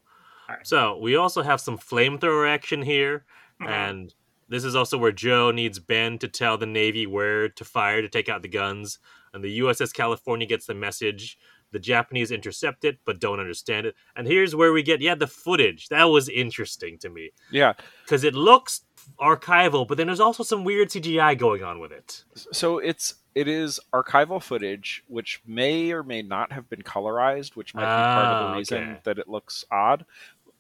Alright. 0.49 0.65
So 0.67 0.97
we 0.97 1.15
also 1.15 1.41
have 1.41 1.60
some 1.62 1.77
flamethrower 1.77 2.47
action 2.47 2.81
here, 2.84 3.25
Mhm. 3.62 3.67
and 3.69 4.13
this 4.47 4.63
is 4.63 4.75
also 4.75 4.97
where 4.97 5.12
Joe 5.12 5.51
needs 5.51 5.79
Ben 5.79 6.17
to 6.19 6.27
tell 6.27 6.58
the 6.58 6.65
Navy 6.67 7.08
where 7.08 7.49
to 7.49 7.65
fire 7.65 8.01
to 8.01 8.10
take 8.10 8.29
out 8.29 8.41
the 8.43 8.47
guns. 8.47 8.99
And 9.34 9.43
the 9.43 9.49
USS 9.62 9.91
California 9.91 10.47
gets 10.47 10.65
the 10.65 10.73
message. 10.75 11.38
The 11.71 11.79
Japanese 11.79 12.31
intercept 12.31 12.86
it, 12.86 12.99
but 13.05 13.19
don't 13.19 13.39
understand 13.39 13.86
it. 13.88 13.95
And 14.15 14.27
here's 14.27 14.55
where 14.55 14.71
we 14.71 14.81
get 14.84 15.01
yeah 15.01 15.15
the 15.15 15.27
footage. 15.27 15.89
That 15.89 16.05
was 16.05 16.29
interesting 16.29 16.97
to 16.99 17.10
me 17.10 17.31
Yeah. 17.51 17.73
because 18.03 18.23
it 18.23 18.34
looks 18.36 18.86
archival, 19.19 19.87
but 19.87 19.97
then 19.97 20.07
there's 20.07 20.19
also 20.19 20.43
some 20.43 20.63
weird 20.63 20.89
CGI 20.89 21.37
going 21.37 21.63
on 21.63 21.79
with 21.79 21.91
it. 21.91 22.23
So 22.51 22.77
it's 22.79 23.15
it 23.33 23.47
is 23.47 23.79
archival 23.93 24.41
footage, 24.41 25.03
which 25.07 25.41
may 25.45 25.91
or 25.91 26.03
may 26.03 26.21
not 26.21 26.51
have 26.51 26.69
been 26.69 26.81
colorized, 26.83 27.55
which 27.55 27.73
might 27.75 27.81
be 27.81 27.85
part 27.85 28.25
of 28.25 28.43
Ah, 28.43 28.51
the 28.51 28.57
reason 28.57 28.77
okay. 28.77 28.85
Mm-hmm. 28.87 28.99
that 29.03 29.19
it 29.19 29.27
looks 29.27 29.65
odd. 29.71 30.05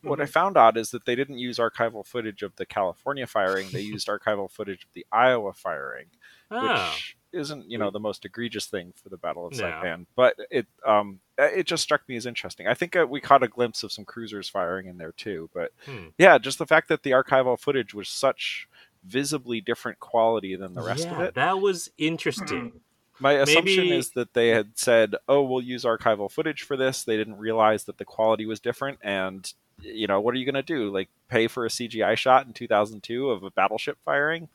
What 0.01 0.21
I 0.21 0.27
found 0.27 0.55
odd 0.55 0.77
is 0.77 0.91
that 0.91 1.05
they 1.05 1.15
didn't 1.15 1.39
use 1.39 1.57
archival 1.57 2.05
footage 2.05 2.43
of 2.43 2.55
the 2.57 2.65
California 2.65 3.25
firing; 3.25 3.69
they 3.71 3.81
used 3.81 4.07
archival 4.07 4.51
footage 4.51 4.83
of 4.83 4.89
the 4.93 5.05
Iowa 5.11 5.51
firing, 5.53 6.05
Oh, 6.51 6.61
which 6.73 7.14
isn't 7.35 7.69
you 7.69 7.77
know 7.77 7.91
the 7.91 7.99
most 7.99 8.25
egregious 8.25 8.65
thing 8.65 8.93
for 9.01 9.09
the 9.09 9.17
Battle 9.17 9.45
of 9.47 9.53
No. 9.53 9.63
Saipan, 9.63 10.05
but 10.15 10.35
it 10.49 10.65
um 10.85 11.19
it 11.37 11.67
just 11.67 11.83
struck 11.83 12.07
me 12.07 12.15
as 12.15 12.25
interesting. 12.25 12.65
I 12.67 12.73
think 12.73 12.95
uh, 12.95 13.05
we 13.09 13.19
caught 13.21 13.43
a 13.43 13.47
glimpse 13.47 13.83
of 13.83 13.91
some 13.91 14.05
cruisers 14.05 14.47
firing 14.49 14.87
in 14.87 14.97
there 14.97 15.11
too, 15.11 15.49
but 15.53 15.71
Hmm. 15.85 16.07
yeah, 16.17 16.37
just 16.37 16.57
the 16.59 16.65
fact 16.65 16.87
that 16.89 17.03
the 17.03 17.11
archival 17.11 17.59
footage 17.59 17.93
was 17.93 18.07
such 18.09 18.67
visibly 19.03 19.61
different 19.61 19.99
quality 19.99 20.55
than 20.55 20.73
the 20.73 20.81
rest 20.81 21.07
of 21.07 21.19
it. 21.19 21.35
that 21.35 21.59
was 21.59 21.91
interesting. 21.97 22.81
My 23.19 23.33
assumption 23.33 23.83
Maybe- 23.85 23.95
is 23.97 24.09
that 24.11 24.33
they 24.33 24.49
had 24.49 24.77
said, 24.77 25.15
"Oh, 25.29 25.41
we'll 25.43 25.61
use 25.61 25.83
archival 25.85 26.29
footage 26.29 26.63
for 26.63 26.75
this." 26.75 27.03
They 27.03 27.15
didn't 27.15 27.37
realize 27.37 27.85
that 27.85 27.97
the 27.97 28.03
quality 28.05 28.45
was 28.45 28.59
different, 28.59 28.99
and 29.01 29.53
you 29.81 30.07
know, 30.07 30.19
what 30.21 30.33
are 30.33 30.37
you 30.37 30.45
going 30.45 30.55
to 30.55 30.63
do? 30.63 30.89
Like 30.89 31.09
pay 31.29 31.47
for 31.47 31.65
a 31.65 31.69
CGI 31.69 32.15
shot 32.17 32.45
in 32.47 32.53
2002 32.53 33.29
of 33.29 33.43
a 33.43 33.51
battleship 33.51 33.97
firing? 34.05 34.47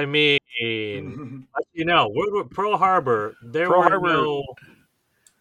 I 0.00 0.06
mean, 0.06 0.38
you 1.72 1.84
know, 1.84 2.08
World 2.08 2.32
War, 2.32 2.44
Pearl 2.44 2.76
Harbor. 2.76 3.36
There 3.42 3.68
Pearl 3.68 3.78
were 3.78 3.82
Harbor- 3.88 4.06
no. 4.08 4.44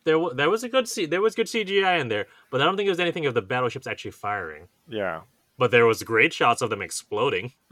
There, 0.06 0.20
there 0.36 0.50
was 0.50 0.64
a 0.66 0.70
good 0.70 0.88
C, 0.90 1.06
there 1.06 1.22
was 1.22 1.34
good 1.34 1.48
CGI 1.48 2.02
in 2.02 2.10
there, 2.10 2.28
but 2.52 2.60
I 2.60 2.66
don't 2.66 2.76
think 2.76 2.88
there 2.88 2.92
was 2.92 3.00
anything 3.00 3.26
of 3.26 3.34
the 3.34 3.42
battleships 3.42 3.88
actually 3.88 4.12
firing. 4.12 4.68
Yeah, 4.90 5.22
But 5.58 5.72
there 5.72 5.86
was 5.86 6.04
great 6.04 6.34
shots 6.34 6.62
of 6.62 6.70
them 6.70 6.82
exploding. 6.82 7.54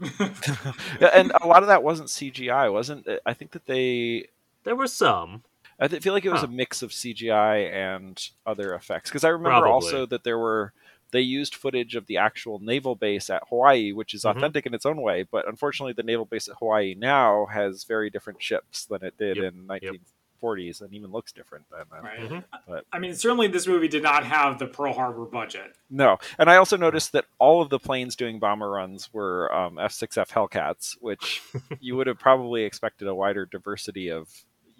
And 1.12 1.32
a 1.42 1.46
lot 1.46 1.62
of 1.62 1.68
that 1.68 1.82
wasn't 1.82 2.08
CGI, 2.08 2.72
wasn't? 2.72 3.06
it? 3.06 3.20
I 3.26 3.34
think 3.34 3.50
that 3.52 3.66
they. 3.66 4.28
There 4.64 4.76
were 4.76 4.86
some. 4.86 5.42
I 5.80 5.88
feel 5.88 6.12
like 6.14 6.24
it 6.24 6.30
was 6.30 6.40
Huh. 6.40 6.46
a 6.46 6.50
mix 6.50 6.80
of 6.82 6.90
CGI 6.90 7.70
and 7.70 8.16
other 8.46 8.72
effects 8.74 9.10
because 9.10 9.24
I 9.24 9.28
remember 9.28 9.66
Probably. 9.66 9.70
also 9.74 10.06
that 10.06 10.24
there 10.24 10.38
were 10.38 10.72
they 11.12 11.20
used 11.20 11.54
footage 11.54 11.94
of 11.94 12.06
the 12.06 12.16
actual 12.16 12.58
naval 12.58 12.94
base 12.96 13.30
at 13.30 13.42
Hawaii, 13.48 13.92
which 13.92 14.12
is 14.14 14.24
Mhm. 14.24 14.36
authentic 14.36 14.66
in 14.66 14.74
its 14.74 14.84
own 14.84 15.00
way. 15.00 15.22
But 15.22 15.46
unfortunately, 15.48 15.92
the 15.92 16.02
naval 16.02 16.24
base 16.26 16.48
at 16.48 16.56
Hawaii 16.58 16.94
now 16.94 17.46
has 17.46 17.84
very 17.84 18.10
different 18.10 18.42
ships 18.42 18.84
than 18.86 19.02
it 19.04 19.16
did 19.16 19.36
Yep, 19.36 19.52
in 19.54 19.66
1940s, 19.66 20.80
and 20.80 20.92
even 20.92 21.10
looks 21.12 21.30
different 21.32 21.66
than 21.70 21.84
then. 21.90 22.02
Right. 22.02 22.20
Mhm. 22.20 22.44
But- 22.66 22.84
I 22.92 22.98
mean, 22.98 23.14
certainly 23.14 23.46
this 23.46 23.66
movie 23.68 23.88
did 23.88 24.02
not 24.02 24.24
have 24.24 24.58
the 24.58 24.66
Pearl 24.66 24.92
Harbor 24.92 25.24
budget. 25.24 25.76
No, 25.88 26.18
and 26.38 26.50
I 26.50 26.56
also 26.56 26.76
noticed 26.76 27.12
that 27.12 27.26
all 27.38 27.62
of 27.62 27.68
the 27.70 27.78
planes 27.78 28.16
doing 28.16 28.38
bomber 28.40 28.70
runs 28.70 29.12
were 29.12 29.52
um, 29.54 29.78
F6F 29.78 30.30
Hellcats, 30.30 30.96
which 31.00 31.40
you 31.80 31.94
would 31.96 32.06
have 32.08 32.18
probably 32.18 32.64
expected 32.64 33.06
a 33.06 33.14
wider 33.14 33.46
diversity 33.46 34.10
of 34.10 34.28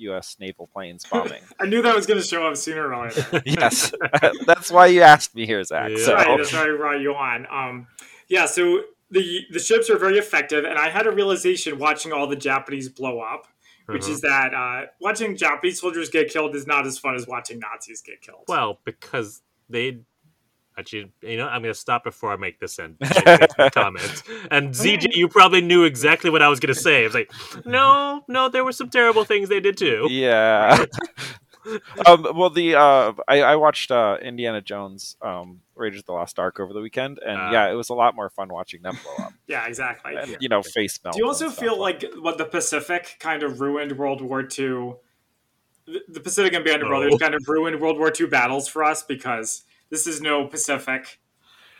U.S. 0.02 0.36
naval 0.40 0.66
planes 0.66 1.04
bombing. 1.10 1.42
I 1.60 1.66
knew 1.66 1.82
that 1.82 1.94
was 1.94 2.06
going 2.06 2.20
to 2.20 2.26
show 2.26 2.46
up 2.46 2.56
sooner 2.56 2.92
or 2.92 3.06
later. 3.06 3.42
yes, 3.46 3.92
that's 4.46 4.70
why 4.70 4.86
you 4.86 5.02
asked 5.02 5.34
me 5.34 5.46
here, 5.46 5.62
Zach. 5.64 5.90
Yeah. 5.90 6.04
So 6.04 6.14
Right, 6.14 6.36
that's 6.38 6.52
why 6.52 6.64
I 6.72 6.76
brought 6.76 7.00
you 7.00 7.14
on. 7.14 7.46
Um, 7.50 7.86
yeah, 8.28 8.46
so 8.46 8.82
the 9.10 9.40
the 9.52 9.58
ships 9.58 9.90
are 9.90 9.98
very 9.98 10.18
effective, 10.18 10.64
and 10.64 10.78
I 10.78 10.88
had 10.90 11.06
a 11.06 11.10
realization 11.10 11.78
watching 11.78 12.12
all 12.12 12.26
the 12.26 12.36
Japanese 12.36 12.88
blow 12.88 13.20
up, 13.20 13.46
which 13.86 14.04
Uh-huh. 14.04 14.12
is 14.12 14.20
that 14.22 14.54
uh, 14.54 14.86
watching 15.00 15.36
Japanese 15.36 15.80
soldiers 15.80 16.08
get 16.08 16.28
killed 16.30 16.54
is 16.54 16.66
not 16.66 16.86
as 16.86 16.98
fun 16.98 17.14
as 17.14 17.26
watching 17.26 17.58
Nazis 17.58 18.00
get 18.00 18.20
killed. 18.22 18.44
Well, 18.48 18.78
because 18.84 19.42
they 19.68 20.00
actually, 20.78 21.12
you 21.22 21.36
know, 21.36 21.46
I'm 21.46 21.62
going 21.62 21.72
to 21.74 21.78
stop 21.78 22.04
before 22.04 22.32
I 22.32 22.36
make 22.36 22.58
this 22.60 22.78
end 22.78 22.96
comment. 23.72 24.22
And 24.50 24.70
ZJ, 24.74 25.14
you 25.14 25.28
probably 25.28 25.60
knew 25.60 25.84
exactly 25.84 26.30
what 26.30 26.42
I 26.42 26.48
was 26.48 26.60
going 26.60 26.74
to 26.74 26.80
say. 26.80 27.04
It's 27.04 27.14
like, 27.14 27.30
no, 27.64 28.22
no, 28.28 28.48
there 28.48 28.64
were 28.64 28.72
some 28.72 28.88
terrible 28.90 29.24
things 29.24 29.48
they 29.48 29.60
did 29.60 29.76
too. 29.76 30.06
yeah. 30.10 30.84
um, 32.06 32.26
well, 32.34 32.50
the 32.50 32.74
uh, 32.74 33.12
I, 33.28 33.42
I 33.42 33.56
watched 33.56 33.90
uh, 33.90 34.18
Indiana 34.20 34.60
Jones, 34.60 35.16
um, 35.22 35.60
Raiders 35.76 36.00
of 36.00 36.06
the 36.06 36.12
Lost 36.12 36.38
Ark 36.38 36.58
over 36.58 36.72
the 36.72 36.80
weekend, 36.80 37.18
and 37.24 37.38
Ah. 37.40 37.52
yeah, 37.52 37.70
it 37.70 37.74
was 37.74 37.88
a 37.88 37.94
lot 37.94 38.14
more 38.16 38.30
fun 38.30 38.48
watching 38.48 38.82
them 38.82 38.98
blow 39.04 39.26
up. 39.26 39.32
yeah, 39.46 39.66
exactly. 39.66 40.14
and, 40.16 40.36
you 40.40 40.48
know, 40.48 40.62
face 40.62 40.98
melt. 41.04 41.14
Do 41.14 41.20
you 41.22 41.26
also 41.28 41.50
feel 41.50 41.78
like 41.78 42.04
what 42.20 42.36
the 42.38 42.44
Pacific 42.44 43.16
kind 43.20 43.42
of 43.42 43.60
ruined 43.60 43.92
World 43.96 44.20
War 44.20 44.40
II? 44.40 44.94
The 45.86 46.00
the 46.08 46.20
Pacific 46.20 46.52
and 46.52 46.64
Band 46.64 46.76
of 46.82 46.88
No. 46.88 46.88
Brothers 46.88 47.14
kind 47.20 47.34
of 47.34 47.42
ruined 47.46 47.80
World 47.80 47.98
War 47.98 48.12
II 48.18 48.26
battles 48.26 48.68
for 48.68 48.82
us 48.84 49.02
because 49.02 49.62
this 49.92 50.06
is 50.08 50.20
no 50.20 50.46
Pacific. 50.48 51.20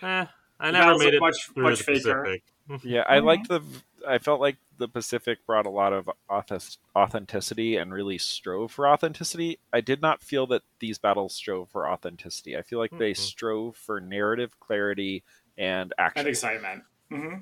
Eh, 0.03 0.27
I 0.61 0.71
never 0.71 0.85
battles 0.85 1.05
made 1.05 1.15
it 1.15 1.21
much 1.21 1.51
much 1.57 1.79
the 1.79 1.85
faker. 1.85 2.23
Pacific. 2.23 2.43
Yeah, 2.85 3.03
I 3.09 3.19
Mhm. 3.19 3.25
liked 3.25 3.49
the. 3.49 3.61
I 4.07 4.19
felt 4.19 4.41
like 4.41 4.57
the 4.79 4.87
Pacific 4.89 5.45
brought 5.47 5.67
a 5.67 5.71
lot 5.71 5.93
of 5.93 6.09
authenticity 6.97 7.77
and 7.77 7.93
really 7.93 8.19
strove 8.19 8.71
for 8.73 8.89
authenticity. 8.89 9.59
I 9.73 9.81
did 9.81 10.01
not 10.01 10.23
feel 10.23 10.47
that 10.49 10.63
these 10.79 10.99
battles 10.99 11.35
strove 11.35 11.71
for 11.71 11.89
authenticity. 11.89 12.57
I 12.57 12.63
feel 12.63 12.79
like 12.79 12.91
they 12.97 13.13
Mhm. 13.13 13.17
strove 13.17 13.77
for 13.77 14.01
narrative 14.01 14.59
clarity 14.61 15.23
and 15.59 15.93
action. 15.99 16.21
and 16.21 16.29
excitement. 16.29 16.85
hmm 17.11 17.35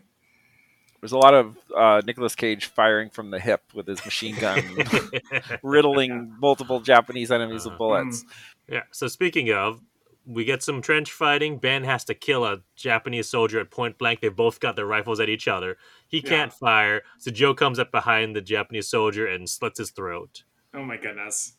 There's 1.00 1.12
a 1.12 1.18
lot 1.18 1.33
of 1.35 1.56
uh, 1.74 2.02
Nicolas 2.04 2.35
Cage 2.35 2.66
firing 2.66 3.09
from 3.11 3.30
the 3.30 3.40
hip 3.40 3.62
with 3.72 3.87
his 3.87 4.04
machine 4.04 4.37
gun, 4.37 4.61
riddling 5.62 6.35
multiple 6.38 6.80
Japanese 6.80 7.30
enemies 7.30 7.66
Uh, 7.66 7.70
with 7.70 7.78
bullets. 7.78 8.24
Yeah. 8.68 8.83
So 8.90 9.06
speaking 9.09 9.50
of, 9.52 9.80
we 10.26 10.44
get 10.44 10.62
some 10.62 10.83
trench 10.83 11.11
fighting. 11.11 11.59
Ben 11.59 11.83
has 11.85 12.04
to 12.04 12.14
kill 12.14 12.44
a 12.44 12.59
Japanese 12.76 13.28
soldier 13.28 13.59
at 13.61 13.70
point 13.70 13.98
blank. 13.98 14.20
They 14.20 14.28
both 14.28 14.61
got 14.61 14.76
their 14.76 14.87
rifles 14.87 15.18
at 15.20 15.28
each 15.28 15.48
other. 15.48 15.76
He 16.06 16.18
Yeah. 16.18 16.28
can't 16.28 16.52
fire, 16.52 17.02
so 17.18 17.30
Joe 17.30 17.54
comes 17.54 17.78
up 17.78 17.90
behind 17.90 18.37
the 18.37 18.40
Japanese 18.40 18.88
soldier 18.88 19.26
and 19.26 19.48
slits 19.48 19.78
his 19.78 19.90
throat. 19.90 20.44
Oh 20.74 20.85
my 20.85 20.96
goodness. 20.96 21.54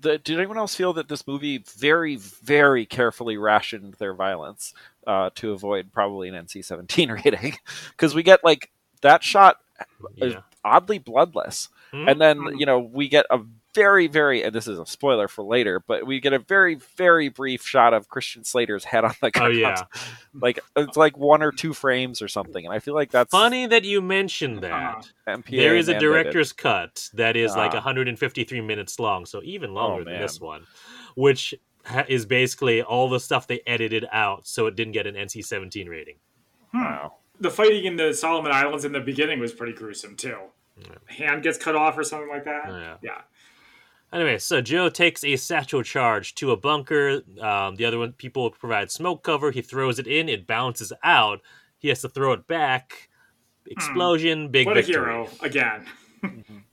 The, 0.00 0.18
did 0.18 0.36
anyone 0.38 0.58
else 0.58 0.74
feel 0.74 0.92
that 0.94 1.08
this 1.08 1.26
movie 1.26 1.64
very, 1.78 2.16
very 2.16 2.84
carefully 2.84 3.38
rationed 3.38 3.94
their 3.94 4.12
violence 4.12 4.74
uh, 5.06 5.30
to 5.36 5.52
avoid 5.52 5.92
probably 5.92 6.28
an 6.28 6.34
NC-17 6.34 7.10
rating? 7.24 7.56
Because 7.90 8.14
we 8.14 8.22
get 8.22 8.44
like 8.44 8.70
that 9.02 9.22
shot 9.22 9.58
Yeah. 10.16 10.40
oddly 10.64 10.98
bloodless, 10.98 11.68
Hmm? 11.92 12.08
and 12.08 12.20
then 12.20 12.38
Mhm. 12.38 12.58
you 12.60 12.66
know 12.66 12.80
we 12.80 13.08
get 13.08 13.24
a 13.30 13.38
very, 13.74 14.06
very, 14.06 14.42
and 14.42 14.54
this 14.54 14.66
is 14.68 14.78
a 14.78 14.86
spoiler 14.86 15.28
for 15.28 15.42
later, 15.44 15.82
but 15.86 16.06
we 16.06 16.20
get 16.20 16.32
a 16.32 16.38
very, 16.38 16.76
very 16.96 17.28
brief 17.28 17.66
shot 17.66 17.92
of 17.92 18.08
Christian 18.08 18.44
Slater's 18.44 18.84
head 18.84 19.04
on 19.04 19.14
the 19.20 19.30
Oh 19.40 19.46
yeah. 19.48 19.82
like 20.40 20.60
it's 20.76 20.96
like 20.96 21.16
one 21.18 21.42
or 21.42 21.52
two 21.52 21.72
frames 21.74 22.22
or 22.22 22.28
something, 22.28 22.64
and 22.64 22.72
I 22.72 22.78
feel 22.78 22.94
like 22.94 23.10
that's 23.10 23.30
Funny 23.30 23.66
that 23.66 23.84
you 23.84 24.00
mentioned 24.00 24.62
that. 24.62 24.72
Uh-huh. 24.72 25.36
MPA 25.38 25.56
there 25.58 25.76
is 25.76 25.88
a 25.88 25.94
mandated. 25.94 26.00
director's 26.00 26.52
cut 26.52 27.10
that 27.14 27.36
is 27.36 27.54
like 27.56 27.72
Ah. 27.72 27.76
153 27.76 28.60
minutes 28.60 28.98
long, 29.00 29.26
so 29.26 29.40
even 29.42 29.74
longer 29.74 30.02
Oh, 30.02 30.04
than 30.04 30.20
this 30.20 30.40
one, 30.40 30.64
which 31.16 31.54
ha- 31.84 32.04
is 32.08 32.24
basically 32.26 32.82
all 32.82 33.08
the 33.08 33.20
stuff 33.20 33.46
they 33.46 33.60
edited 33.66 34.06
out, 34.12 34.46
so 34.46 34.66
it 34.66 34.76
didn't 34.76 34.92
get 34.92 35.06
an 35.06 35.14
NC-17 35.16 35.88
rating. 35.88 36.16
Wow. 36.72 37.14
The 37.40 37.50
fighting 37.50 37.84
in 37.84 37.96
the 37.96 38.14
Solomon 38.14 38.52
Islands 38.52 38.84
in 38.84 38.92
the 38.92 39.00
beginning 39.00 39.40
was 39.40 39.52
pretty 39.52 39.72
gruesome 39.72 40.14
too. 40.16 40.36
Hand 41.06 41.42
gets 41.42 41.56
cut 41.58 41.76
off 41.76 41.96
or 41.96 42.02
something 42.02 42.28
like 42.28 42.44
that. 42.44 42.64
Oh, 42.68 42.76
yeah. 42.76 42.96
Yeah. 43.02 43.20
Anyway, 44.14 44.38
so 44.38 44.60
Joe 44.60 44.88
takes 44.88 45.24
a 45.24 45.34
satchel 45.34 45.82
charge 45.82 46.36
to 46.36 46.52
a 46.52 46.56
bunker. 46.56 47.22
Um, 47.40 47.74
the 47.74 47.84
other 47.84 47.98
one, 47.98 48.12
people 48.12 48.48
provide 48.50 48.92
smoke 48.92 49.24
cover. 49.24 49.50
He 49.50 49.60
throws 49.60 49.98
it 49.98 50.06
in. 50.06 50.28
It 50.28 50.46
bounces 50.46 50.92
out. 51.02 51.40
He 51.78 51.88
has 51.88 52.00
to 52.02 52.08
throw 52.08 52.32
it 52.32 52.46
back. 52.46 53.08
Explosion. 53.66 54.50
Big 54.50 54.66
What 54.66 54.78
a 54.78 54.82
hero 54.82 55.28
again. 55.40 55.86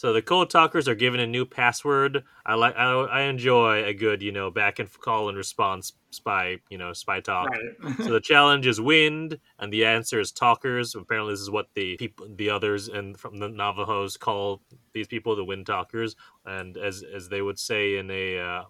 So 0.00 0.14
the 0.14 0.22
code 0.22 0.48
talkers 0.48 0.88
are 0.88 0.94
given 0.94 1.20
a 1.20 1.26
new 1.26 1.44
password. 1.44 2.24
I 2.46 2.54
like. 2.54 2.74
I, 2.74 2.90
I 2.90 3.22
enjoy 3.24 3.84
a 3.84 3.92
good, 3.92 4.22
you 4.22 4.32
know, 4.32 4.50
back 4.50 4.78
and 4.78 4.90
call 4.90 5.28
and 5.28 5.36
response 5.36 5.92
spy, 6.08 6.56
you 6.70 6.78
know, 6.78 6.94
spy 6.94 7.20
talk. 7.20 7.50
Right. 7.50 7.96
so 7.98 8.04
the 8.12 8.20
challenge 8.20 8.66
is 8.66 8.80
wind, 8.80 9.38
and 9.58 9.70
the 9.70 9.84
answer 9.84 10.18
is 10.18 10.32
talkers. 10.32 10.94
Apparently, 10.94 11.34
this 11.34 11.42
is 11.42 11.50
what 11.50 11.66
the 11.74 11.98
people, 11.98 12.26
the 12.34 12.48
others, 12.48 12.88
and 12.88 13.20
from 13.20 13.36
the 13.36 13.50
Navajos 13.50 14.16
call 14.16 14.62
these 14.94 15.06
people 15.06 15.36
the 15.36 15.44
wind 15.44 15.66
talkers. 15.66 16.16
And 16.46 16.78
as 16.78 17.04
as 17.14 17.28
they 17.28 17.42
would 17.42 17.58
say 17.58 17.98
in 17.98 18.10
a 18.10 18.38
uh, 18.38 18.62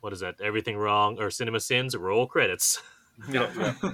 what 0.00 0.12
is 0.12 0.20
that? 0.20 0.42
Everything 0.42 0.76
wrong 0.76 1.18
or 1.18 1.28
CinemaSins? 1.28 1.98
Roll 1.98 2.26
credits. 2.26 2.82
Yeah, 3.30 3.50
yeah. 3.58 3.92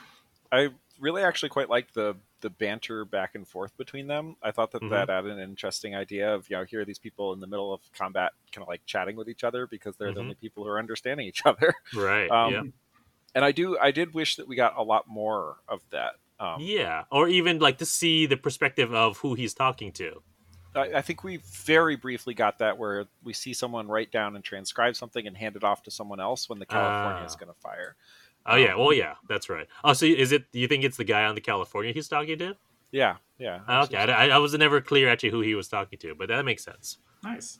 I 0.50 0.70
really 0.98 1.22
actually 1.22 1.50
quite 1.50 1.70
liked 1.70 1.94
the 1.94 2.16
the 2.44 2.50
banter 2.50 3.04
back 3.04 3.34
and 3.34 3.48
forth 3.48 3.74
between 3.76 4.06
them. 4.06 4.36
I 4.42 4.50
thought 4.52 4.70
that 4.72 4.82
Mhm. 4.82 4.90
that 4.90 5.08
added 5.10 5.32
an 5.32 5.38
interesting 5.40 5.94
idea 5.96 6.32
of 6.34 6.48
you 6.50 6.56
know 6.56 6.64
here 6.64 6.82
are 6.82 6.84
these 6.84 6.98
people 6.98 7.32
in 7.32 7.40
the 7.40 7.46
middle 7.46 7.72
of 7.72 7.80
combat, 7.92 8.32
kind 8.52 8.62
of 8.62 8.68
like 8.68 8.84
chatting 8.86 9.16
with 9.16 9.28
each 9.28 9.42
other 9.42 9.66
because 9.66 9.96
they're 9.96 10.12
the 10.12 10.20
Mhm. 10.20 10.24
only 10.24 10.34
people 10.36 10.62
who 10.62 10.68
are 10.70 10.78
understanding 10.78 11.26
each 11.26 11.42
other. 11.46 11.74
Right. 11.94 12.30
Um, 12.30 12.52
yeah. 12.52 12.62
And 13.34 13.44
I 13.44 13.50
do 13.50 13.76
I 13.78 13.90
did 13.90 14.14
wish 14.14 14.36
that 14.36 14.46
we 14.46 14.54
got 14.56 14.76
a 14.76 14.82
lot 14.82 15.08
more 15.08 15.56
of 15.66 15.80
that. 15.90 16.16
Um, 16.38 16.60
Yeah. 16.60 17.04
Or 17.10 17.26
even 17.28 17.58
like 17.58 17.78
to 17.78 17.86
see 17.86 18.26
the 18.26 18.36
perspective 18.36 18.92
of 18.94 19.18
who 19.18 19.34
he's 19.34 19.54
talking 19.54 19.90
to. 19.92 20.22
I, 20.76 20.94
I 20.98 21.02
think 21.02 21.22
we 21.24 21.36
very 21.38 21.96
briefly 21.96 22.34
got 22.34 22.58
that 22.58 22.76
where 22.78 23.06
we 23.22 23.32
see 23.32 23.54
someone 23.54 23.86
write 23.88 24.10
down 24.10 24.34
and 24.36 24.44
transcribe 24.44 24.96
something 24.96 25.26
and 25.26 25.36
hand 25.36 25.54
it 25.56 25.64
off 25.64 25.82
to 25.84 25.90
someone 25.90 26.20
else 26.20 26.48
when 26.48 26.58
the 26.58 26.66
California 26.66 27.24
is 27.24 27.34
Ah. 27.34 27.38
going 27.38 27.52
to 27.54 27.60
fire. 27.60 27.94
Oh 28.46 28.56
yeah. 28.56 28.74
Um, 28.74 28.80
Well, 28.80 28.92
yeah. 28.92 29.14
That's 29.28 29.48
right. 29.48 29.66
Oh, 29.82 29.92
so 29.92 30.06
is 30.06 30.32
it? 30.32 30.50
Do 30.52 30.58
you 30.58 30.68
think 30.68 30.84
it's 30.84 30.96
the 30.96 31.04
guy 31.04 31.24
on 31.24 31.34
the 31.34 31.40
California 31.40 31.92
he's 31.92 32.08
talking 32.08 32.38
to? 32.38 32.54
Yeah, 32.92 33.16
yeah. 33.38 33.60
Oh, 33.66 33.82
Okay. 33.82 33.96
I, 33.96 34.28
I 34.28 34.38
was 34.38 34.54
never 34.54 34.80
clear 34.80 35.08
actually 35.08 35.30
who 35.30 35.40
he 35.40 35.54
was 35.54 35.66
talking 35.68 35.98
to, 36.00 36.14
but 36.14 36.28
that 36.28 36.44
makes 36.44 36.62
sense. 36.64 36.98
nice. 37.22 37.58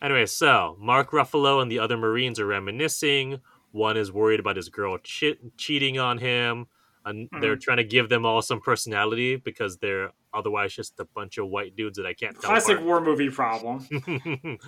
Anyway, 0.00 0.26
so 0.26 0.76
Mark 0.80 1.12
Ruffalo 1.12 1.62
and 1.62 1.70
the 1.70 1.78
other 1.78 1.96
Marines 1.96 2.40
are 2.40 2.46
reminiscing. 2.46 3.40
One 3.70 3.96
is 3.96 4.10
worried 4.10 4.40
about 4.40 4.56
his 4.56 4.68
girl 4.68 4.98
che- 4.98 5.38
cheating 5.56 5.98
on 6.00 6.18
him, 6.18 6.66
and 7.04 7.28
they're 7.40 7.54
trying 7.56 7.76
to 7.76 7.84
give 7.84 8.08
them 8.08 8.26
all 8.26 8.42
some 8.42 8.60
personality 8.60 9.36
because 9.36 9.76
they're 9.78 10.10
otherwise 10.34 10.74
just 10.74 10.98
a 10.98 11.04
bunch 11.04 11.38
of 11.38 11.46
white 11.48 11.76
dudes 11.76 11.98
that 11.98 12.06
I 12.06 12.14
can't 12.14 12.34
tell 12.34 12.50
Classic 12.50 12.80
war 12.80 13.00
movie 13.00 13.30
problem. 13.30 13.86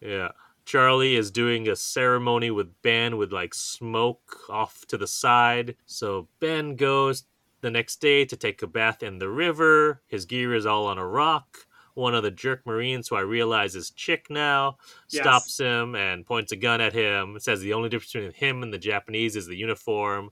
yeah. 0.00 0.28
Charlie 0.76 1.16
is 1.16 1.30
doing 1.30 1.68
a 1.68 1.76
ceremony 1.76 2.50
with 2.50 2.80
Ben 2.80 3.18
with 3.18 3.30
like 3.30 3.52
smoke 3.52 4.38
off 4.48 4.86
to 4.86 4.96
the 4.96 5.06
side. 5.06 5.76
So 5.84 6.28
Ben 6.40 6.76
goes 6.76 7.24
the 7.60 7.70
next 7.70 7.96
day 7.96 8.24
to 8.24 8.34
take 8.38 8.62
a 8.62 8.66
bath 8.66 9.02
in 9.02 9.18
the 9.18 9.28
river. 9.28 10.00
His 10.08 10.24
gear 10.24 10.54
is 10.54 10.64
all 10.64 10.86
on 10.86 10.96
a 10.96 11.06
rock. 11.06 11.58
One 11.92 12.14
of 12.14 12.22
the 12.22 12.30
jerk 12.30 12.64
Marines, 12.64 13.08
who 13.08 13.16
I 13.16 13.20
realize 13.20 13.76
is 13.76 13.90
Chick 13.90 14.28
now, 14.30 14.78
Yes. 15.10 15.24
stops 15.24 15.58
him 15.58 15.94
and 15.94 16.24
points 16.24 16.52
a 16.52 16.56
gun 16.56 16.80
at 16.80 16.94
him. 16.94 17.38
Says 17.38 17.60
the 17.60 17.74
only 17.74 17.90
difference 17.90 18.14
between 18.14 18.32
him 18.32 18.62
and 18.62 18.72
the 18.72 18.78
Japanese 18.78 19.36
is 19.36 19.46
the 19.46 19.56
uniform. 19.56 20.30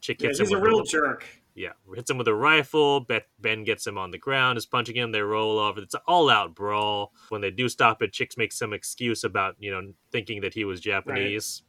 Chick 0.00 0.20
Yeah, 0.20 0.30
hits 0.30 0.40
he's 0.40 0.50
him 0.50 0.58
a 0.58 0.60
with 0.62 0.68
real 0.68 0.82
jerk. 0.82 1.24
Yeah, 1.56 1.72
hits 1.94 2.10
him 2.10 2.18
with 2.18 2.28
a 2.28 2.34
rifle. 2.34 3.00
Bet 3.00 3.26
Ben 3.40 3.64
gets 3.64 3.86
him 3.86 3.96
on 3.98 4.10
the 4.12 4.18
ground, 4.18 4.58
is 4.58 4.66
punching 4.66 4.94
him. 4.94 5.10
They 5.10 5.22
roll 5.22 5.58
over. 5.58 5.80
It's 5.80 5.94
an 5.94 6.00
all-out 6.06 6.54
brawl. 6.54 7.12
When 7.30 7.40
they 7.40 7.50
do 7.50 7.68
stop 7.68 8.02
it, 8.02 8.12
Chicks 8.12 8.36
makes 8.36 8.56
some 8.58 8.72
excuse 8.72 9.24
about 9.24 9.56
you 9.58 9.70
know 9.72 9.92
thinking 10.12 10.42
that 10.42 10.54
he 10.54 10.64
was 10.64 10.80
Japanese. 10.80 11.62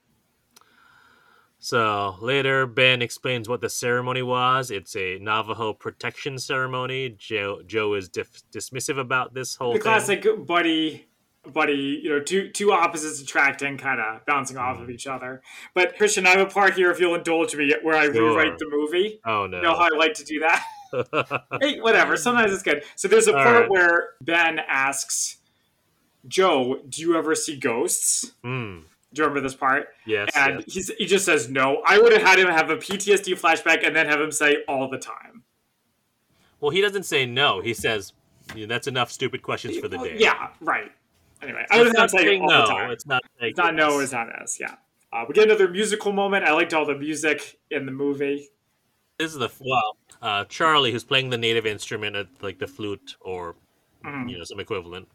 So 1.59 2.15
later, 2.21 2.67
Ben 2.67 3.01
explains 3.01 3.49
what 3.49 3.61
the 3.61 3.69
ceremony 3.69 4.21
was. 4.21 4.69
It's 4.69 4.95
a 4.95 5.17
Navajo 5.19 5.73
protection 5.73 6.37
ceremony. 6.37 7.15
Joe 7.17 7.61
Joe 7.65 7.95
is 7.95 8.09
dif- 8.09 8.43
dismissive 8.51 8.99
about 8.99 9.33
this 9.33 9.55
whole 9.55 9.73
The 9.73 9.79
thing. 9.79 9.83
classic 9.83 10.27
buddy, 10.45 11.07
buddy. 11.53 11.99
You 12.03 12.09
know, 12.09 12.19
two 12.19 12.49
two 12.49 12.71
opposites 12.71 13.21
attracting, 13.21 13.77
kind 13.77 13.99
of 13.99 14.25
bouncing 14.25 14.57
off 14.57 14.77
Mm. 14.77 14.83
of 14.83 14.89
each 14.89 15.07
other. 15.07 15.41
But 15.73 15.97
Christian, 15.97 16.25
I 16.27 16.31
have 16.31 16.39
a 16.41 16.45
part 16.51 16.73
here, 16.75 16.91
if 16.91 16.99
you'll 16.99 17.15
indulge 17.15 17.55
me, 17.55 17.73
where 17.81 17.95
I 17.95 18.05
Sure. 18.05 18.29
rewrite 18.29 18.57
the 18.57 18.67
movie. 18.69 19.19
Oh 19.25 19.47
no! 19.47 19.57
You 19.57 19.63
know 19.63 19.75
how 19.75 19.85
I 19.93 19.97
like 19.97 20.13
to 20.15 20.23
do 20.23 20.39
that. 20.39 20.63
hey, 21.61 21.79
whatever. 21.79 22.15
Sometimes 22.17 22.53
it's 22.53 22.63
good. 22.63 22.83
So 22.95 23.07
there's 23.07 23.27
a 23.27 23.35
All 23.37 23.43
part 23.43 23.61
right. 23.63 23.69
where 23.69 24.09
Ben 24.21 24.59
asks 24.67 25.37
Joe, 26.27 26.81
"Do 26.87 27.01
you 27.01 27.17
ever 27.17 27.35
see 27.35 27.55
ghosts?" 27.57 28.31
Hmm. 28.43 28.79
Do 29.13 29.21
you 29.21 29.27
remember 29.27 29.41
this 29.41 29.55
part? 29.55 29.87
Yes. 30.05 30.29
And 30.35 30.55
yes. 30.65 30.73
he's, 30.73 30.91
he 30.97 31.05
just 31.05 31.23
says 31.25 31.49
no. 31.49 31.81
I 31.85 31.97
would 31.97 32.11
have 32.11 32.21
had 32.21 32.39
him 32.39 32.47
have 32.49 32.69
a 32.69 32.75
PTSD 32.75 33.39
flashback 33.39 33.85
and 33.87 33.95
then 33.95 34.05
have 34.05 34.19
him 34.19 34.31
say 34.31 34.57
all 34.67 34.89
the 34.89 34.97
time. 34.97 35.43
Well, 36.59 36.71
he 36.71 36.81
doesn't 36.81 37.03
say 37.03 37.25
no. 37.25 37.61
He 37.61 37.73
says 37.73 38.11
Yeah, 38.53 38.65
that's 38.65 38.85
enough 38.87 39.09
stupid 39.11 39.41
questions 39.43 39.77
for 39.77 39.87
the 39.87 39.97
day. 39.97 40.17
Yeah, 40.19 40.49
right. 40.59 40.91
Anyway, 41.41 41.65
I 41.69 41.79
was 41.79 41.89
it's 41.89 41.97
not 41.97 42.11
saying 42.11 42.25
saying 42.25 42.41
all 42.43 42.49
the 42.49 42.59
no. 42.59 42.65
time. 42.65 42.91
It's 42.91 43.05
not 43.05 43.21
It's 43.39 43.57
not 43.57 43.75
no, 43.75 43.99
it's 43.99 44.11
not 44.11 44.27
yes. 44.39 44.57
Yeah. 44.59 44.75
Uh, 45.13 45.25
we 45.27 45.33
get 45.33 45.45
another 45.45 45.67
musical 45.69 46.11
moment. 46.11 46.43
I 46.45 46.51
liked 46.53 46.73
all 46.73 46.85
the 46.85 46.95
music 46.97 47.59
in 47.71 47.85
the 47.85 47.91
movie. 47.91 48.49
This 49.17 49.31
is 49.33 49.37
the 49.39 49.49
well, 49.59 49.97
uh, 50.21 50.43
Charlie, 50.45 50.91
who's 50.91 51.03
playing 51.03 51.29
the 51.29 51.37
native 51.37 51.65
instrument, 51.65 52.15
at, 52.15 52.27
like 52.41 52.59
the 52.59 52.67
flute 52.67 53.15
or 53.21 53.55
Mhm. 54.05 54.29
you 54.29 54.37
know 54.37 54.43
some 54.43 54.59
equivalent, 54.59 55.07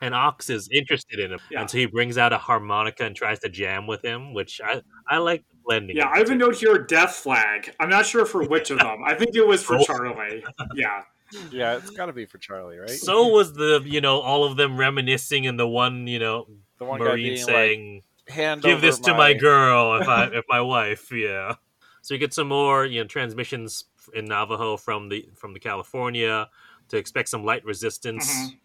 and 0.00 0.14
Ox 0.14 0.48
is 0.48 0.68
interested 0.72 1.20
in 1.20 1.32
him, 1.32 1.40
Yeah. 1.50 1.60
and 1.60 1.70
so 1.70 1.76
he 1.78 1.86
brings 1.86 2.16
out 2.18 2.32
a 2.32 2.38
harmonica 2.38 3.04
and 3.04 3.14
tries 3.14 3.38
to 3.40 3.48
jam 3.50 3.86
with 3.86 4.02
him, 4.02 4.32
which 4.32 4.60
I 4.64 4.80
I 5.06 5.18
like 5.18 5.42
the 5.50 5.56
blending. 5.64 5.96
Yeah, 5.96 6.08
I 6.08 6.18
have 6.18 6.30
a 6.30 6.34
note 6.34 6.56
here, 6.56 6.78
Death 6.78 7.14
Flag. 7.16 7.74
I'm 7.80 7.90
not 7.90 8.06
sure 8.06 8.24
for 8.24 8.42
which 8.46 8.70
of 8.70 8.78
them. 8.78 9.02
I 9.04 9.14
think 9.14 9.34
it 9.36 9.46
was 9.46 9.62
for 9.62 9.78
Charlie. 9.80 10.42
Yeah. 10.74 11.02
Yeah, 11.50 11.76
it's 11.76 11.90
got 11.90 12.06
to 12.06 12.12
be 12.12 12.26
for 12.26 12.38
Charlie, 12.38 12.78
right? 12.78 12.90
So 12.90 13.28
was 13.28 13.52
the 13.54 13.82
you 13.84 14.00
know 14.00 14.20
all 14.20 14.44
of 14.44 14.56
them 14.56 14.76
reminiscing, 14.76 15.46
and 15.46 15.58
the 15.58 15.68
one 15.68 16.06
you 16.06 16.18
know 16.18 16.46
the 16.78 16.84
one 16.84 17.00
guy 17.00 17.06
Marine 17.06 17.36
saying. 17.36 18.02
like, 18.26 18.34
"Hand 18.34 18.62
give 18.62 18.78
over 18.78 18.80
this 18.86 18.98
to 19.00 19.14
my 19.14 19.32
girl 19.34 20.00
if 20.00 20.08
I 20.08 20.24
if 20.32 20.44
my 20.48 20.60
wife, 20.60 21.10
yeah. 21.12 21.54
So 22.02 22.14
you 22.14 22.20
get 22.20 22.32
some 22.32 22.48
more, 22.48 22.84
you 22.84 23.00
know, 23.00 23.06
transmissions 23.06 23.84
in 24.14 24.26
Navajo 24.26 24.76
from 24.76 25.08
the 25.08 25.28
from 25.34 25.52
the 25.52 25.60
California 25.60 26.48
to 26.88 26.96
expect 26.96 27.28
some 27.28 27.44
light 27.44 27.64
resistance. 27.64 28.30
Mhm. 28.30 28.58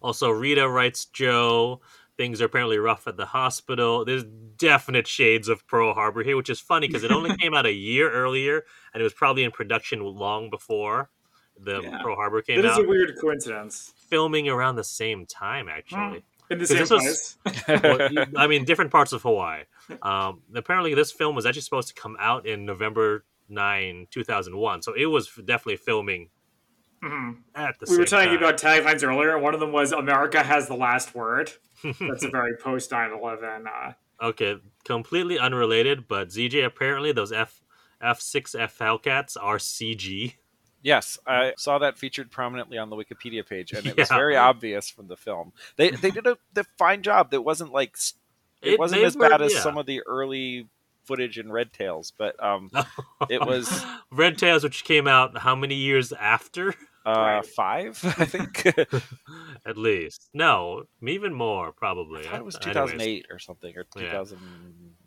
Also, 0.00 0.30
Rita 0.30 0.68
writes 0.68 1.06
Joe. 1.06 1.80
Things 2.16 2.40
are 2.40 2.46
apparently 2.46 2.78
rough 2.78 3.06
at 3.06 3.18
the 3.18 3.26
hospital. 3.26 4.04
There's 4.04 4.24
definite 4.24 5.06
shades 5.06 5.48
of 5.48 5.66
Pearl 5.66 5.92
Harbor 5.92 6.22
here, 6.22 6.36
which 6.36 6.48
is 6.48 6.60
funny 6.60 6.86
because 6.86 7.04
it 7.04 7.10
only 7.10 7.36
came 7.38 7.52
out 7.52 7.66
a 7.66 7.72
year 7.72 8.10
earlier, 8.10 8.64
and 8.94 9.00
it 9.00 9.04
was 9.04 9.12
probably 9.12 9.44
in 9.44 9.50
production 9.50 10.00
long 10.00 10.48
before 10.48 11.10
the 11.58 11.80
Yeah. 11.82 12.02
Pearl 12.02 12.14
Harbor 12.16 12.42
came 12.42 12.62
That 12.62 12.72
out. 12.72 12.78
It 12.78 12.82
is 12.82 12.86
a 12.86 12.88
weird 12.88 13.14
coincidence. 13.20 13.92
filming 14.08 14.48
around 14.48 14.76
the 14.76 14.84
same 14.84 15.26
time, 15.26 15.68
actually. 15.68 16.24
In 16.50 16.58
the 16.58 16.66
same 16.66 16.78
this 16.78 16.90
was- 16.90 17.36
place. 17.44 17.68
Well, 17.82 18.24
I 18.36 18.46
mean, 18.46 18.64
different 18.64 18.90
parts 18.92 19.12
of 19.12 19.22
Hawaii. 19.22 19.64
Um, 20.02 20.42
apparently, 20.54 20.94
this 20.94 21.10
film 21.12 21.34
was 21.34 21.44
actually 21.46 21.62
supposed 21.62 21.88
to 21.88 21.94
come 21.94 22.16
out 22.20 22.46
in 22.46 22.64
November 22.64 23.24
9, 23.48 24.06
2001. 24.10 24.82
So 24.82 24.92
it 24.92 25.06
was 25.06 25.28
definitely 25.44 25.76
filming 25.76 26.30
Mhm. 27.02 27.38
at 27.54 27.78
the 27.78 27.86
We 27.90 27.98
were 27.98 28.04
talking 28.04 28.28
time. 28.28 28.36
about 28.38 28.58
taglines 28.58 29.02
earlier. 29.04 29.38
One 29.38 29.54
of 29.54 29.60
them 29.60 29.70
was 29.72 29.92
"America 29.92 30.42
has 30.42 30.66
the 30.68 30.74
last 30.76 31.14
word." 31.14 31.52
That's 32.00 32.24
a 32.24 32.28
very 32.30 32.56
post 32.56 32.90
9/11. 32.90 33.66
Uh, 33.66 33.92
okay, 34.24 34.56
completely 34.84 35.38
unrelated, 35.38 36.08
but 36.08 36.28
ZJ, 36.28 36.64
apparently 36.64 37.12
those 37.12 37.32
F 37.32 37.60
F6F 38.02 38.76
Hellcats 38.78 39.36
are 39.40 39.58
CG. 39.58 40.34
Yes, 40.86 41.18
I 41.26 41.52
saw 41.56 41.78
that 41.78 41.98
featured 41.98 42.30
prominently 42.30 42.78
on 42.78 42.90
the 42.90 42.96
Wikipedia 42.96 43.44
page, 43.44 43.72
and 43.72 43.84
it 43.86 43.96
was 43.96 44.08
very 44.22 44.36
obvious 44.36 44.88
from 44.88 45.08
the 45.08 45.16
film. 45.16 45.52
They 45.74 45.90
they 45.90 46.12
did 46.12 46.28
a 46.28 46.38
the 46.54 46.64
fine 46.78 47.02
job. 47.02 47.32
That 47.32 47.42
wasn't 47.42 47.72
like 47.72 47.96
it, 48.62 48.74
It- 48.74 48.78
wasn't 48.78 49.00
they 49.00 49.06
as 49.06 49.16
were- 49.16 49.28
bad 49.28 49.42
as 49.42 49.52
yeah. 49.52 49.62
some 49.62 49.78
of 49.78 49.86
the 49.86 50.02
early 50.06 50.68
footage 51.04 51.38
in 51.40 51.50
Red 51.50 51.72
Tails, 51.72 52.12
but 52.16 52.40
um, 52.42 52.70
It 53.28 53.40
was- 53.44 53.84
Red 54.12 54.38
Tails, 54.38 54.62
which 54.62 54.84
came 54.84 55.08
out 55.08 55.38
how 55.38 55.56
many 55.56 55.74
years 55.74 56.12
after? 56.12 56.70
uh, 57.04 57.10
Right. 57.12 57.46
five, 57.46 58.00
I 58.18 58.24
think. 58.34 58.64
At 59.66 59.76
least. 59.76 60.28
No, 60.34 60.84
even 61.02 61.34
more, 61.34 61.72
probably. 61.72 62.20
I 62.26 62.30
thought 62.30 62.40
it 62.40 62.44
was 62.44 62.56
Anyways. 62.56 62.74
2008 62.74 63.26
or 63.30 63.38
something, 63.40 63.76
or 63.76 63.86
Yeah. 63.96 64.02
2000. 64.10 64.38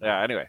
Yeah. 0.02 0.24
Anyway, 0.24 0.48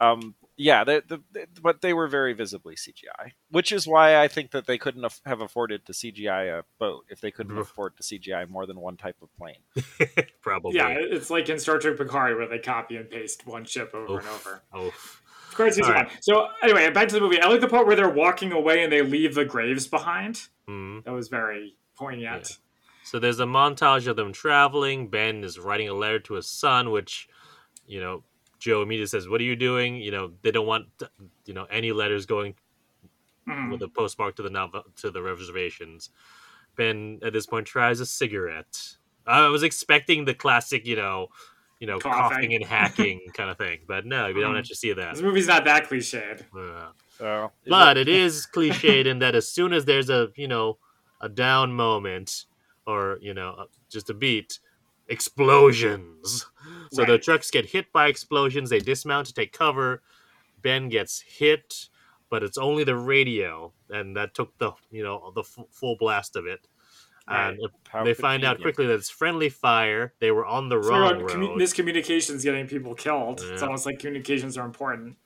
um, 0.00 0.34
yeah, 0.60 0.84
the, 0.84 1.02
the, 1.08 1.20
the- 1.32 1.46
but 1.62 1.80
they 1.80 1.92
were 1.92 2.06
very 2.06 2.32
visibly 2.34 2.74
CGI, 2.74 3.32
which 3.50 3.72
is 3.72 3.86
why 3.86 4.20
I 4.22 4.28
think 4.28 4.50
that 4.50 4.66
they 4.66 4.76
couldn't 4.78 5.04
af- 5.04 5.20
have 5.24 5.40
afforded 5.40 5.86
to 5.86 5.92
CGI 5.92 6.58
a 6.58 6.64
boat 6.78 7.04
if 7.08 7.20
they 7.20 7.30
couldn't 7.30 7.56
afford 7.58 7.96
to 7.96 8.02
CGI 8.02 8.48
more 8.48 8.66
than 8.66 8.78
one 8.80 8.96
type 8.96 9.16
of 9.22 9.28
plane. 9.36 9.62
Probably. 10.42 10.76
yeah, 10.76 10.88
it's 10.98 11.30
like 11.30 11.48
in 11.48 11.58
Star 11.58 11.78
Trek 11.78 11.96
Picard 11.96 12.36
where 12.36 12.46
they 12.48 12.58
copy 12.58 12.96
and 12.96 13.08
paste 13.10 13.46
one 13.46 13.64
ship 13.64 13.94
over 13.94 14.18
and 14.18 14.28
over. 14.28 14.62
Oh. 14.72 14.86
Of 14.88 15.56
course, 15.56 15.80
All 15.80 15.90
right. 15.90 16.06
one. 16.06 16.16
So 16.20 16.46
anyway, 16.62 16.88
back 16.90 17.08
to 17.08 17.14
the 17.14 17.20
movie. 17.20 17.40
I 17.40 17.48
like 17.48 17.60
the 17.60 17.66
part 17.68 17.86
where 17.86 17.96
they're 17.96 18.08
walking 18.08 18.52
away 18.52 18.84
and 18.84 18.92
they 18.92 19.02
leave 19.02 19.34
the 19.34 19.44
graves 19.44 19.86
behind. 19.88 20.46
Hmm. 20.68 21.00
That 21.04 21.10
was 21.12 21.28
very 21.28 21.74
poignant. 21.96 22.58
So 23.02 23.18
there's 23.18 23.40
a 23.40 23.44
montage 23.46 24.06
of 24.06 24.14
them 24.14 24.32
traveling. 24.32 25.08
Ben 25.08 25.42
is 25.42 25.58
writing 25.58 25.88
a 25.88 25.94
letter 25.94 26.20
to 26.20 26.34
his 26.34 26.46
son, 26.48 26.90
which, 26.92 27.28
you 27.86 27.98
know, 28.00 28.22
Joe 28.60 28.82
immediately 28.82 29.08
says, 29.08 29.28
"What 29.28 29.40
are 29.40 29.44
you 29.44 29.56
doing?" 29.56 29.96
You 29.96 30.10
know, 30.12 30.32
they 30.42 30.52
don't 30.52 30.66
want, 30.66 30.86
you 31.46 31.54
know, 31.54 31.64
any 31.64 31.90
letters 31.92 32.26
going 32.26 32.54
Mhm. 33.48 33.72
with 33.72 33.82
a 33.82 33.88
postmark 33.88 34.36
to 34.36 34.42
the 34.42 34.50
Nav- 34.50 34.84
to 34.96 35.10
the 35.10 35.22
reservations. 35.22 36.10
Ben 36.76 37.18
at 37.22 37.32
this 37.32 37.46
point 37.46 37.66
tries 37.66 37.98
a 38.00 38.06
cigarette. 38.06 38.96
I 39.26 39.48
was 39.48 39.62
expecting 39.62 40.24
the 40.26 40.34
classic, 40.34 40.86
you 40.86 40.94
know, 40.96 41.28
you 41.80 41.86
know, 41.86 41.98
Coughing. 41.98 42.20
coughing, 42.20 42.54
and 42.54 42.64
hacking 42.64 43.20
kind 43.34 43.48
of 43.50 43.56
thing, 43.58 43.80
but 43.88 44.04
no, 44.04 44.30
we 44.32 44.40
don't 44.40 44.54
Mhm. 44.54 44.58
actually 44.58 44.76
see 44.76 44.92
that. 44.92 45.14
This 45.14 45.22
movie's 45.22 45.46
not 45.48 45.64
that 45.64 45.88
cliched. 45.88 46.44
Uh, 46.54 46.92
So, 47.18 47.52
but 47.66 47.96
it- 47.98 48.08
it 48.08 48.14
is 48.26 48.46
cliched 48.46 49.06
in 49.06 49.18
that 49.20 49.34
as 49.34 49.50
soon 49.50 49.72
as 49.72 49.84
there's 49.86 50.10
a 50.10 50.30
you 50.36 50.48
know 50.48 50.78
a 51.20 51.28
down 51.28 51.72
moment 51.72 52.44
or 52.86 53.18
you 53.20 53.32
know 53.34 53.50
uh, 53.58 53.66
just 53.90 54.08
a 54.10 54.14
beat 54.14 54.58
explosions 55.08 56.46
so 56.90 57.04
the 57.04 57.18
trucks 57.18 57.50
get 57.50 57.66
hit 57.66 57.92
by 57.92 58.06
explosions 58.08 58.70
they 58.70 58.78
dismount 58.80 59.26
to 59.26 59.34
take 59.34 59.52
cover 59.52 60.02
ben 60.62 60.88
gets 60.88 61.20
hit 61.20 61.88
but 62.28 62.42
it's 62.42 62.58
only 62.58 62.84
the 62.84 62.96
radio 62.96 63.72
and 63.90 64.16
that 64.16 64.34
took 64.34 64.56
the 64.58 64.72
you 64.90 65.02
know 65.02 65.32
the 65.34 65.42
f- 65.42 65.66
full 65.70 65.96
blast 65.96 66.36
of 66.36 66.46
it 66.46 66.66
and 67.28 67.58
if 67.62 67.70
they 68.04 68.14
find 68.14 68.42
out 68.44 68.60
quickly 68.60 68.86
that 68.86 68.94
it's 68.94 69.10
friendly 69.10 69.48
fire 69.48 70.14
they 70.18 70.30
were 70.32 70.44
on 70.44 70.68
the 70.68 70.82
So 70.82 70.88
wrong 70.90 71.20
road 71.20 71.30
commu- 71.30 71.56
miscommunications 71.56 72.42
getting 72.42 72.66
people 72.66 72.94
killed. 72.94 73.40
It's 73.44 73.62
almost 73.62 73.86
like 73.86 74.00
communications 74.00 74.58
are 74.58 74.64
important. 74.66 75.16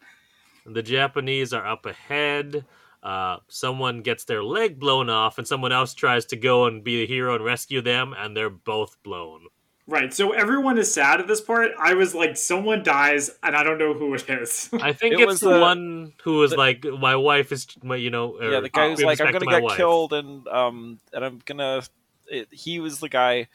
The 0.67 0.83
Japanese 0.83 1.53
are 1.55 1.67
up 1.67 1.87
ahead. 1.87 2.65
Uh, 3.03 3.39
someone 3.49 4.01
gets 4.03 4.25
their 4.25 4.43
leg 4.43 4.79
blown 4.79 5.09
off, 5.11 5.37
and 5.39 5.47
someone 5.47 5.73
else 5.73 5.95
tries 5.95 6.25
to 6.27 6.37
go 6.37 6.65
and 6.67 6.83
be 6.83 7.01
the 7.01 7.07
hero 7.07 7.35
and 7.37 7.45
rescue 7.45 7.81
them, 7.83 8.15
and 8.17 8.35
they're 8.37 8.51
both 8.51 9.03
blown. 9.03 9.47
Right. 9.87 10.15
So 10.15 10.33
everyone 10.33 10.79
is 10.79 10.93
sad 10.93 11.21
at 11.21 11.27
this 11.27 11.43
part. 11.43 11.73
I 11.79 11.93
was 11.93 12.15
like, 12.15 12.39
someone 12.39 12.83
dies, 12.83 13.31
and 13.43 13.55
I 13.55 13.63
don't 13.63 13.77
know 13.77 13.93
who 13.93 14.15
it 14.15 14.29
is. 14.31 14.71
I 14.81 14.95
think 14.95 15.15
It 15.15 15.21
it's 15.21 15.27
was 15.27 15.41
the 15.41 15.55
the- 15.55 15.61
one 15.61 16.13
who 16.23 16.39
was 16.39 16.53
the- 16.53 16.57
like, 16.57 16.85
"My 16.85 17.17
wife 17.17 17.53
is, 17.53 17.67
my, 17.83 17.97
you 17.97 18.09
know." 18.11 18.41
yeah, 18.41 18.61
the 18.61 18.71
guy 18.71 18.87
uh, 18.87 18.91
who's 18.91 19.03
like, 19.03 19.21
"I'm 19.21 19.31
gonna 19.33 19.45
get 19.45 19.63
wife." 19.63 19.77
killed," 19.77 20.15
and 20.15 20.49
um, 20.49 21.01
and 21.13 21.23
I'm 21.25 21.43
gonna. 21.45 21.83
It, 22.27 22.49
he 22.51 22.81
was 22.81 23.01
the 23.01 23.11
guy 23.11 23.49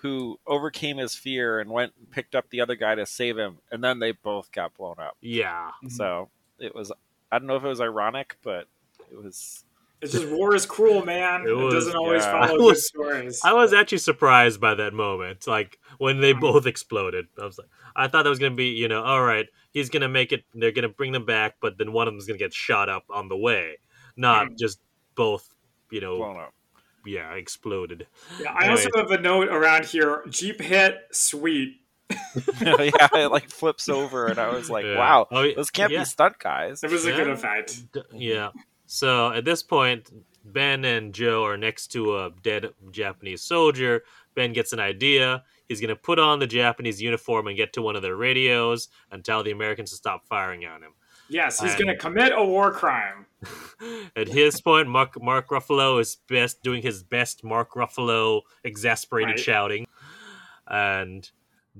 who 0.00 0.38
overcame 0.46 0.96
his 0.96 1.14
fear 1.14 1.60
and 1.60 1.70
went 1.70 1.92
and 1.98 2.10
picked 2.10 2.34
up 2.34 2.50
the 2.50 2.60
other 2.60 2.74
guy 2.74 2.96
to 2.96 3.06
save 3.06 3.38
him, 3.38 3.58
and 3.70 3.82
then 3.84 4.00
they 4.00 4.10
both 4.10 4.50
got 4.50 4.74
blown 4.76 4.96
up. 4.98 5.16
Yeah, 5.20 5.70
So 5.88 6.28
it 6.58 6.74
was. 6.74 6.90
I 7.30 7.38
don't 7.38 7.46
know 7.46 7.56
if 7.56 7.64
it 7.64 7.68
was 7.68 7.80
ironic, 7.80 8.36
but 8.42 8.66
it 9.10 9.16
was. 9.22 9.62
It's 10.02 10.12
just 10.12 10.28
war 10.28 10.54
is 10.54 10.66
cruel, 10.66 11.04
man. 11.04 11.42
It 11.42 11.48
It, 11.50 11.70
doesn't 11.70 11.96
always 11.96 12.22
yeah. 12.22 12.46
follow 12.46 12.54
I 12.54 12.58
good 12.58 12.76
stories. 12.78 13.40
I 13.44 13.54
was 13.54 13.72
actually 13.72 13.98
surprised 13.98 14.60
by 14.60 14.74
that 14.74 14.92
moment, 14.92 15.46
like 15.46 15.78
when 15.98 16.20
they 16.20 16.32
both 16.34 16.66
exploded. 16.66 17.26
I 17.40 17.44
was 17.46 17.58
like, 17.58 17.68
I 17.96 18.06
thought 18.08 18.24
that 18.24 18.28
was 18.30 18.38
gonna 18.38 18.54
be, 18.54 18.66
you 18.68 18.88
know, 18.88 19.02
all 19.02 19.22
right, 19.22 19.46
he's 19.72 19.88
gonna 19.88 20.08
make 20.08 20.32
it. 20.32 20.44
They're 20.54 20.70
gonna 20.72 20.90
bring 20.90 21.12
them 21.12 21.24
back, 21.24 21.54
but 21.62 21.78
then 21.78 21.92
one 21.92 22.08
of 22.08 22.14
them's 22.14 22.26
gonna 22.26 22.38
get 22.38 22.52
shot 22.52 22.88
up 22.90 23.04
on 23.10 23.28
the 23.28 23.36
way, 23.36 23.78
not 24.16 24.48
Mhm. 24.48 24.58
just 24.58 24.80
both, 25.14 25.48
you 25.90 26.00
know, 26.02 26.18
blown 26.18 26.40
up. 26.40 26.52
yeah, 27.06 27.32
exploded. 27.34 28.06
Yeah, 28.38 28.52
I 28.52 28.68
also 28.68 28.90
have 28.96 29.10
a 29.10 29.18
note 29.18 29.48
around 29.48 29.86
here. 29.86 30.24
Jeep 30.28 30.60
hit, 30.60 30.98
sweet. 31.12 31.80
yeah, 32.60 33.08
it 33.14 33.30
like 33.32 33.48
flips 33.48 33.88
over, 33.88 34.26
and 34.26 34.38
I 34.38 34.50
was 34.54 34.68
like, 34.68 34.84
Yeah. 34.84 34.98
"Wow, 34.98 35.26
Oh, 35.30 35.50
those 35.54 35.70
can't 35.70 35.90
yeah. 35.90 36.00
be 36.00 36.04
stunt 36.04 36.38
guys." 36.38 36.82
It 36.84 36.90
was 36.90 37.06
a 37.06 37.12
good 37.12 37.28
effect. 37.30 37.92
D- 37.92 38.02
yeah. 38.12 38.50
So 38.86 39.32
at 39.32 39.44
this 39.44 39.62
point, 39.62 40.10
Ben 40.44 40.84
and 40.84 41.12
Joe 41.12 41.44
are 41.44 41.56
next 41.56 41.88
to 41.88 42.16
a 42.18 42.30
dead 42.42 42.70
Japanese 42.90 43.42
soldier. 43.42 44.04
Ben 44.34 44.52
gets 44.52 44.72
an 44.72 44.80
idea. 44.80 45.42
He's 45.68 45.80
going 45.80 45.88
to 45.88 45.96
put 45.96 46.18
on 46.18 46.38
the 46.38 46.46
Japanese 46.46 47.02
uniform 47.02 47.48
and 47.48 47.56
get 47.56 47.72
to 47.72 47.82
one 47.82 47.96
of 47.96 48.02
their 48.02 48.16
radios 48.16 48.88
and 49.10 49.24
tell 49.24 49.42
the 49.42 49.50
Americans 49.50 49.90
to 49.90 49.96
stop 49.96 50.24
firing 50.26 50.64
on 50.66 50.82
him. 50.82 50.92
Yes, 51.28 51.58
he's 51.60 51.74
going 51.74 51.88
to 51.88 51.96
commit 51.96 52.32
a 52.36 52.44
war 52.44 52.70
crime. 52.70 53.26
At 54.16 54.28
his 54.28 54.60
point, 54.60 54.88
Mark 54.88 55.20
Mark 55.20 55.48
Ruffalo 55.48 56.00
is 56.00 56.18
best 56.28 56.62
doing 56.62 56.82
his 56.82 57.02
best 57.02 57.42
Mark 57.42 57.72
Ruffalo 57.72 58.42
exasperated 58.62 59.30
Right. 59.30 59.38
shouting, 59.40 59.86
and 60.68 61.28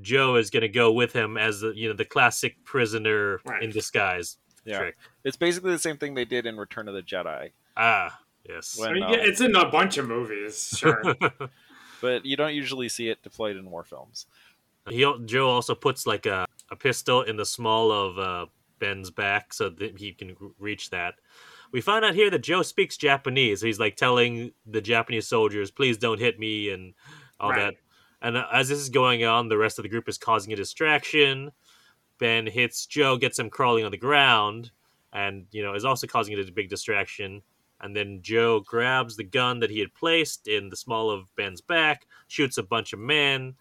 Joe 0.00 0.34
is 0.34 0.50
going 0.50 0.62
to 0.62 0.68
go 0.68 0.90
with 0.92 1.12
him 1.12 1.36
as 1.38 1.60
the, 1.60 1.72
you 1.76 1.88
know 1.88 1.94
the 1.94 2.04
classic 2.04 2.64
prisoner 2.64 3.38
Right. 3.44 3.62
in 3.62 3.70
disguise 3.70 4.36
Yeah, 4.66 4.78
trick. 4.78 4.96
it's 5.24 5.36
basically 5.36 5.70
the 5.72 5.78
same 5.78 5.96
thing 5.96 6.14
they 6.14 6.24
did 6.24 6.44
in 6.46 6.56
Return 6.56 6.88
of 6.88 6.94
the 6.94 7.02
Jedi, 7.02 7.50
Ah, 7.76 8.18
yes. 8.48 8.78
I 8.82 8.92
mean, 8.92 9.00
no. 9.00 9.10
yeah, 9.10 9.18
it's 9.20 9.40
in 9.40 9.54
a 9.56 9.68
bunch 9.70 9.96
of 9.98 10.08
movies, 10.08 10.74
sure. 10.78 11.02
but 12.00 12.24
you 12.26 12.36
don't 12.36 12.54
usually 12.54 12.88
see 12.88 13.08
it 13.08 13.22
deployed 13.22 13.56
in 13.56 13.70
war 13.70 13.84
films. 13.84 14.26
He 14.88 15.00
Joe 15.24 15.48
also 15.48 15.74
puts 15.74 16.06
like 16.06 16.26
a, 16.26 16.46
a 16.70 16.76
pistol 16.76 17.22
in 17.22 17.36
the 17.36 17.46
small 17.46 17.90
of 17.90 18.18
uh, 18.18 18.46
Ben's 18.78 19.10
back 19.10 19.52
so 19.52 19.68
that 19.70 19.98
he 19.98 20.12
can 20.12 20.36
reach 20.58 20.90
that. 20.90 21.14
we 21.72 21.80
find 21.80 22.04
out 22.04 22.14
here 22.14 22.30
that 22.30 22.42
Joe 22.42 22.62
speaks 22.62 22.96
Japanese. 22.96 23.60
He's 23.60 23.80
like 23.80 23.96
telling 23.96 24.52
the 24.64 24.80
Japanese 24.80 25.26
soldiers, 25.26 25.70
"Please 25.72 25.98
don't 25.98 26.20
hit 26.20 26.38
me," 26.38 26.70
and 26.70 26.94
all 27.40 27.50
Right. 27.50 27.58
that. 27.60 27.74
And 28.22 28.36
uh, 28.36 28.46
as 28.52 28.68
this 28.68 28.78
is 28.78 28.88
going 28.88 29.24
on, 29.24 29.48
the 29.48 29.58
rest 29.58 29.78
of 29.78 29.82
the 29.82 29.88
group 29.88 30.08
is 30.08 30.18
causing 30.18 30.52
a 30.52 30.56
distraction. 30.56 31.50
Ben 32.18 32.46
hits 32.46 32.86
Joe, 32.86 33.16
gets 33.16 33.38
him 33.38 33.50
crawling 33.50 33.84
on 33.84 33.90
the 33.90 33.96
ground, 33.98 34.70
and 35.12 35.46
you 35.50 35.62
know 35.62 35.74
is 35.74 35.84
also 35.84 36.06
causing 36.06 36.36
it 36.38 36.48
a 36.48 36.52
big 36.52 36.68
distraction. 36.68 37.42
And 37.80 37.94
then 37.94 38.20
Joe 38.22 38.60
grabs 38.60 39.16
the 39.16 39.24
gun 39.24 39.60
that 39.60 39.68
he 39.70 39.80
had 39.80 39.92
placed 39.94 40.48
in 40.48 40.70
the 40.70 40.76
small 40.76 41.10
of 41.10 41.34
Ben's 41.36 41.60
back, 41.60 42.06
shoots 42.26 42.56
a 42.56 42.62
bunch 42.62 42.94
of 42.94 42.98
men. 42.98 43.54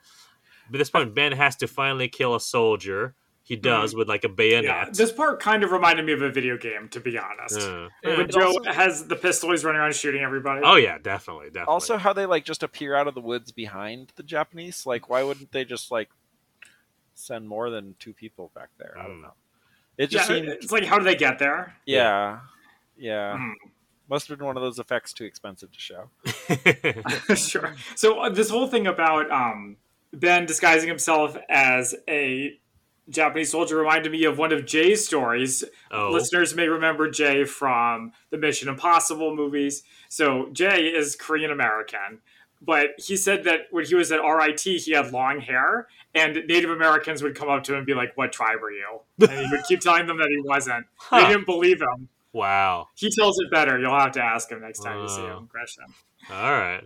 At 0.68 0.78
this 0.80 0.90
point, 0.90 1.14
Ben 1.14 1.34
has 1.34 1.58
to 1.58 1.68
finally 1.68 2.08
kill 2.08 2.34
a 2.34 2.40
soldier. 2.40 3.14
He 3.44 3.56
does 3.58 3.94
with 3.94 4.08
like 4.10 4.24
a 4.24 4.30
bayonet. 4.30 4.64
Yeah, 4.66 4.90
this 4.92 5.12
part 5.12 5.40
kind 5.40 5.64
of 5.64 5.72
reminded 5.72 6.04
me 6.06 6.14
of 6.14 6.22
a 6.24 6.32
video 6.32 6.58
game, 6.58 6.88
to 6.90 7.00
be 7.00 7.16
honest. 7.20 7.60
Uh, 7.60 7.90
Yeah, 8.04 8.18
when 8.18 8.26
but 8.26 8.32
Joe 8.32 8.48
also- 8.48 8.72
has 8.72 9.06
the 9.06 9.16
pistol, 9.16 9.52
he's 9.52 9.64
running 9.64 9.80
around 9.82 9.94
shooting 9.96 10.24
everybody. 10.24 10.62
oh 10.64 10.78
yeah, 10.78 10.98
definitely, 10.98 11.48
definitely. 11.50 11.72
Also, 11.74 11.98
how 11.98 12.12
they 12.14 12.26
like 12.26 12.44
just 12.46 12.64
appear 12.64 12.96
out 12.96 13.08
of 13.08 13.14
the 13.14 13.22
woods 13.22 13.52
behind 13.52 14.14
the 14.16 14.24
Japanese. 14.24 14.86
Like, 14.88 15.10
why 15.10 15.22
wouldn't 15.24 15.52
they 15.52 15.64
just 15.66 15.92
like 15.92 16.10
send 17.16 17.48
more 17.48 17.70
than 17.70 17.96
two 18.00 18.14
people 18.14 18.52
back 18.56 18.70
there? 18.78 18.96
I 18.98 19.04
don't 19.04 19.20
Mm. 19.20 19.24
know. 19.24 19.34
It 19.98 20.12
yeah, 20.12 20.18
just 20.20 20.28
seemed, 20.28 20.48
it's 20.50 20.72
like, 20.72 20.84
how 20.86 20.98
do 21.00 21.06
they 21.06 21.16
get 21.16 21.40
there? 21.40 21.76
yeah, 21.86 22.40
yeah. 22.98 23.38
Hmm. 23.38 23.52
Must 24.08 24.28
have 24.28 24.38
been 24.38 24.46
one 24.46 24.56
of 24.58 24.62
those 24.62 24.78
effects 24.78 25.14
too 25.14 25.24
expensive 25.26 25.72
to 25.72 25.80
show. 25.80 26.10
sure. 27.36 27.74
So 27.96 28.20
uh, 28.20 28.30
this 28.30 28.50
whole 28.52 28.68
thing 28.68 28.86
about 28.88 29.32
um, 29.32 29.78
Ben 30.14 30.46
disguising 30.46 30.88
himself 30.88 31.36
as 31.50 31.96
a 32.08 32.60
Japanese 33.10 33.52
soldier 33.52 33.78
reminded 33.78 34.12
me 34.12 34.24
of 34.26 34.38
one 34.38 34.52
of 34.52 34.66
Jay's 34.66 35.06
stories. 35.06 35.64
oh, 35.92 36.12
Listeners 36.12 36.54
may 36.56 36.68
remember 36.68 37.10
Jay 37.10 37.46
from 37.46 38.12
the 38.32 38.38
Mission 38.38 38.70
Impossible 38.70 39.36
movies. 39.36 39.84
So 40.10 40.50
Jay 40.52 40.88
is 40.88 41.16
Korean 41.16 41.52
American, 41.52 42.20
but 42.62 42.90
he 42.98 43.16
said 43.18 43.44
that 43.46 43.62
when 43.72 43.86
he 43.86 43.96
was 43.96 44.12
at 44.12 44.20
RIT, 44.22 44.60
he 44.62 44.92
had 44.92 45.12
long 45.12 45.40
hair, 45.40 45.88
and 46.14 46.44
Native 46.48 46.70
Americans 46.70 47.22
would 47.24 47.36
come 47.36 47.50
up 47.50 47.64
to 47.64 47.74
him 47.74 47.80
and 47.80 47.86
be 47.88 47.94
like, 47.94 48.16
"What 48.18 48.32
tribe 48.32 48.64
are 48.64 48.72
you?" 48.72 49.02
And 49.22 49.32
he 49.32 49.48
would 49.52 49.64
keep 49.68 49.80
telling 49.82 50.08
them 50.08 50.18
that 50.18 50.30
he 50.30 50.40
wasn't. 50.42 50.86
They 51.12 51.28
didn't 51.28 51.46
believe 51.46 51.82
him. 51.82 52.10
wow. 52.34 52.90
He 52.96 53.10
tells 53.12 53.40
it 53.40 53.52
better. 53.52 53.80
You'll 53.80 53.98
have 53.98 54.14
to 54.14 54.24
ask 54.24 54.52
him 54.52 54.62
next 54.62 54.80
time 54.80 55.02
you 55.02 55.10
see 55.10 55.22
him, 55.22 55.48
Gresham. 55.52 55.94
All 56.32 56.52
right. 56.52 56.84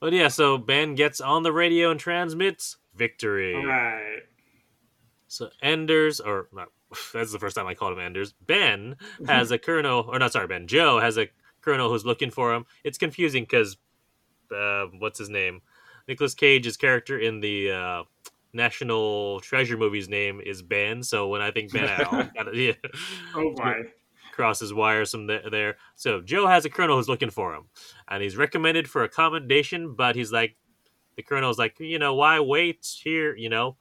But 0.00 0.12
yeah, 0.12 0.28
so 0.28 0.58
Ben 0.58 0.94
gets 0.94 1.20
on 1.20 1.42
the 1.44 1.52
radio 1.52 1.90
and 1.90 2.00
transmits 2.00 2.76
victory. 2.94 3.54
All 3.54 3.64
right. 3.66 4.20
So 5.28 5.50
Enders, 5.62 6.20
or 6.20 6.48
not, 6.52 6.68
that's 7.12 7.32
the 7.32 7.38
first 7.38 7.56
time 7.56 7.66
I 7.66 7.74
called 7.74 7.92
him 7.92 8.00
Enders. 8.00 8.34
Ben 8.44 8.96
has 9.26 9.50
a 9.50 9.58
colonel, 9.58 10.04
or 10.08 10.18
not 10.18 10.32
sorry, 10.32 10.46
Ben. 10.46 10.66
Joe 10.66 10.98
has 11.00 11.16
a 11.18 11.28
colonel 11.60 11.88
who's 11.88 12.04
looking 12.04 12.30
for 12.30 12.52
him. 12.52 12.66
It's 12.84 12.98
confusing 12.98 13.44
because, 13.44 13.76
uh, 14.52 14.86
what's 14.98 15.18
his 15.18 15.28
name? 15.30 15.60
Nicolas 16.08 16.34
Cage's 16.34 16.76
character 16.76 17.18
in 17.18 17.40
the 17.40 17.70
uh, 17.70 18.02
National 18.52 19.40
Treasure 19.40 19.76
movie's 19.76 20.08
name 20.08 20.40
is 20.44 20.62
Ben. 20.62 21.02
So 21.02 21.28
when 21.28 21.40
I 21.40 21.50
think 21.50 21.72
Ben 21.72 21.88
Al, 21.88 22.28
yeah, 22.54 22.72
Oh 23.34 23.54
boy. 23.56 23.72
crosses 24.32 24.72
wires 24.74 25.10
from 25.12 25.26
there. 25.26 25.76
So 25.96 26.20
Joe 26.20 26.46
has 26.46 26.64
a 26.64 26.70
colonel 26.70 26.96
who's 26.96 27.08
looking 27.08 27.30
for 27.30 27.54
him, 27.54 27.64
and 28.08 28.22
he's 28.22 28.36
recommended 28.36 28.88
for 28.88 29.04
accommodation, 29.04 29.94
but 29.94 30.16
he's 30.16 30.32
like, 30.32 30.56
the 31.16 31.22
colonel's 31.22 31.58
like, 31.58 31.78
you 31.78 31.98
know, 31.98 32.14
why 32.14 32.40
wait 32.40 32.86
here? 33.02 33.36
You 33.36 33.48
know, 33.50 33.76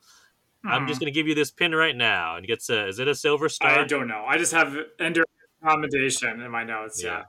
I'm 0.65 0.85
just 0.85 0.99
Hmm. 0.99 1.05
gonna 1.05 1.11
give 1.11 1.27
you 1.27 1.35
this 1.35 1.51
pin 1.51 1.73
right 1.73 1.95
now, 1.95 2.35
and 2.35 2.43
he 2.43 2.47
gets 2.47 2.69
a. 2.69 2.87
Is 2.87 2.99
it 2.99 3.07
a 3.07 3.15
silver 3.15 3.49
star? 3.49 3.79
I 3.79 3.83
don't 3.85 4.07
know. 4.07 4.25
I 4.27 4.37
just 4.37 4.51
have 4.51 4.75
Ender 4.99 5.23
accommodation 5.63 6.41
in 6.41 6.51
my 6.51 6.63
notes. 6.63 7.03
Yeah. 7.03 7.17
Yeah. 7.19 7.23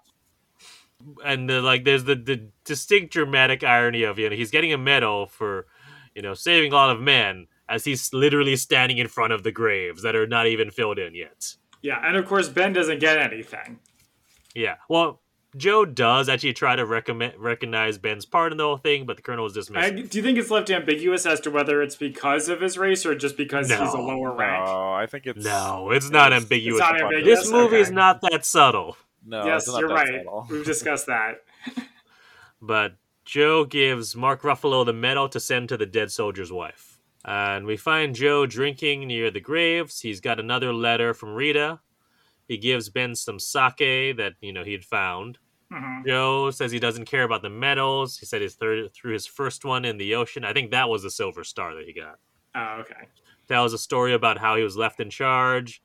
And 1.25 1.49
the, 1.49 1.61
like, 1.63 1.85
there's 1.85 2.05
the 2.05 2.15
the 2.15 2.49
distinct 2.65 3.13
dramatic 3.13 3.63
irony 3.65 4.03
of 4.03 4.19
you 4.19 4.29
know 4.31 4.37
he's 4.37 4.51
getting 4.51 4.73
a 4.73 4.79
medal 4.79 5.27
for, 5.27 5.67
you 6.15 6.23
know, 6.23 6.35
saving 6.35 6.73
a 6.73 6.75
lot 6.75 6.91
of 6.91 7.01
men 7.01 7.47
as 7.69 7.85
he's 7.85 8.13
literally 8.13 8.57
standing 8.57 8.99
in 8.99 9.09
front 9.09 9.33
of 9.33 9.43
the 9.43 9.53
graves 9.53 10.03
that 10.03 10.15
are 10.15 10.27
not 10.27 10.47
even 10.47 10.71
filled 10.71 10.99
in 10.99 11.15
yet. 11.15 11.57
Yeah. 11.81 12.01
And 12.07 12.17
of 12.17 12.27
course, 12.27 12.49
Ben 12.49 12.73
doesn't 12.73 13.01
get 13.01 13.19
anything. 13.19 13.79
Yeah. 14.55 14.75
Well, 14.89 15.21
Joe 15.57 15.85
does 15.85 16.29
actually 16.29 16.53
try 16.55 16.77
to 16.77 16.87
recommend 16.87 17.35
recognize 17.39 17.99
Ben's 17.99 18.25
part 18.25 18.53
in 18.53 18.59
the 18.59 18.65
whole 18.65 18.77
thing, 18.79 19.05
but 19.05 19.17
the 19.17 19.23
colonel 19.23 19.45
is 19.47 19.53
I, 19.53 19.61
dismissed. 19.61 20.11
do 20.11 20.19
you 20.19 20.23
think 20.25 20.39
it's 20.39 20.51
left 20.51 20.71
ambiguous 20.71 21.27
as 21.27 21.41
to 21.41 21.51
whether 21.51 21.83
it's 21.83 21.95
because 21.97 22.49
of 22.49 22.61
his 22.63 22.79
race 22.79 23.05
or 23.05 23.15
just 23.15 23.37
because 23.37 23.69
he's 23.69 23.79
a 23.79 23.99
lower 23.99 24.35
rank? 24.35 24.65
No, 24.65 24.93
I 24.93 25.07
think 25.07 25.27
it's 25.27 25.45
No, 25.45 25.91
it's 25.91 26.09
not 26.11 26.33
ambiguous. 26.33 26.81
It's 26.81 26.89
not 26.91 26.95
This 26.95 27.03
ambiguous. 27.03 27.41
this 27.41 27.51
movie 27.53 27.77
is 27.77 27.91
not 27.91 28.21
that 28.23 28.47
subtle. 28.47 28.97
No, 29.25 29.45
yes, 29.45 29.67
not 29.69 29.81
you're 29.81 29.89
right. 29.89 30.07
subtle. 30.07 30.47
We've 30.51 30.65
discussed 30.65 31.07
that. 31.07 31.37
But 32.61 32.95
Joe 33.25 33.65
gives 33.65 34.15
Mark 34.15 34.43
Ruffalo 34.43 34.87
the 34.87 34.93
medal 34.93 35.29
to 35.31 35.41
send 35.41 35.69
to 35.69 35.77
the 35.77 35.87
dead 35.87 36.13
soldier's 36.13 36.53
wife. 36.53 36.99
And 37.25 37.67
we 37.67 37.77
find 37.77 38.15
Joe 38.15 38.47
drinking 38.47 39.07
near 39.09 39.31
the 39.31 39.41
graves. 39.41 40.01
He's 40.01 40.21
got 40.21 40.39
another 40.41 40.73
letter 40.73 41.13
from 41.15 41.35
Rita. 41.35 41.81
He 42.49 42.59
gives 42.59 42.89
Ben 42.89 43.15
some 43.15 43.39
sake 43.41 44.17
that, 44.17 44.35
you 44.41 44.53
know, 44.53 44.65
he'd 44.65 44.85
found. 44.85 45.39
Mhm. 45.73 46.07
Joe 46.07 46.51
says 46.51 46.71
he 46.71 46.79
doesn't 46.79 47.07
care 47.07 47.23
about 47.23 47.43
the 47.43 47.51
medals. 47.51 48.19
He 48.19 48.27
said 48.27 48.43
he 48.43 48.49
threw, 48.49 48.89
threw 48.89 49.13
his 49.13 49.27
first 49.27 49.65
one 49.65 49.85
in 49.85 49.97
the 49.99 50.15
ocean. 50.15 50.45
I 50.45 50.53
think 50.53 50.71
that 50.71 50.89
was 50.89 51.03
the 51.03 51.11
silver 51.11 51.45
star 51.45 51.75
that 51.75 51.87
he 51.87 51.93
got. 51.93 52.19
Oh, 52.55 52.81
okay. 52.83 53.09
Tells 53.49 53.73
a 53.73 53.79
story 53.79 54.13
about 54.13 54.39
how 54.39 54.57
he 54.57 54.63
was 54.63 54.77
left 54.77 55.01
in 55.01 55.09
charge, 55.11 55.81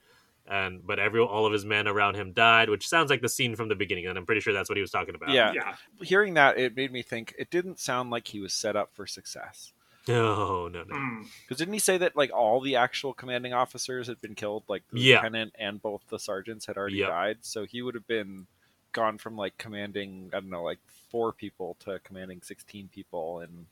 and 0.48 0.86
but 0.86 1.00
every 1.00 1.20
all 1.22 1.46
of 1.46 1.54
his 1.54 1.66
men 1.66 1.88
around 1.88 2.16
him 2.16 2.32
died, 2.34 2.70
which 2.70 2.88
sounds 2.88 3.10
like 3.10 3.22
the 3.22 3.30
scene 3.30 3.56
from 3.56 3.68
the 3.70 3.76
beginning, 3.76 4.06
and 4.08 4.18
I'm 4.18 4.26
pretty 4.26 4.42
sure 4.42 4.54
that's 4.54 4.70
what 4.70 4.78
he 4.78 4.82
was 4.82 4.92
talking 4.92 5.16
about. 5.16 5.30
Yeah. 5.30 5.52
Yeah. 5.54 5.76
Hearing 6.02 6.36
that, 6.36 6.58
it 6.58 6.76
made 6.76 6.92
me 6.92 7.02
think 7.02 7.34
it 7.38 7.50
didn't 7.50 7.80
sound 7.80 8.10
like 8.10 8.28
he 8.28 8.40
was 8.40 8.54
set 8.54 8.76
up 8.76 8.92
for 8.94 9.06
success. 9.08 9.74
No, 10.08 10.70
no, 10.70 10.84
no. 10.84 10.96
Mm. 10.96 11.26
Because 11.42 11.58
didn't 11.58 11.74
he 11.74 11.80
say 11.80 11.98
that 11.98 12.16
like 12.16 12.32
all 12.34 12.62
the 12.62 12.78
actual 12.78 13.14
commanding 13.14 13.52
officers 13.54 14.08
had 14.08 14.22
been 14.22 14.36
killed, 14.36 14.64
like 14.70 14.84
the 14.92 15.02
Yeah. 15.02 15.16
lieutenant 15.18 15.54
and 15.60 15.82
both 15.82 16.02
the 16.10 16.18
sergeants 16.18 16.66
had 16.66 16.78
already 16.78 16.98
Yep. 16.98 17.10
died? 17.10 17.38
So 17.42 17.66
he 17.66 17.82
would 17.82 17.94
have 17.96 18.08
been 18.08 18.48
gone 18.94 19.18
from 19.18 19.36
like 19.36 19.58
commanding 19.58 20.30
I 20.34 20.40
don't 20.40 20.50
know 20.50 20.64
like 20.64 20.80
four 21.12 21.34
people 21.34 21.76
to 21.82 22.00
commanding 22.00 22.42
sixteen 22.42 22.88
people 22.88 23.40
and 23.42 23.66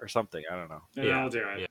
or 0.00 0.08
something. 0.08 0.42
I 0.50 0.56
don't 0.56 0.70
know. 0.70 0.82
Yeah, 0.94 1.04
Yeah, 1.04 1.20
I'll 1.20 1.28
do 1.28 1.46
it. 1.46 1.60
yeah. 1.60 1.66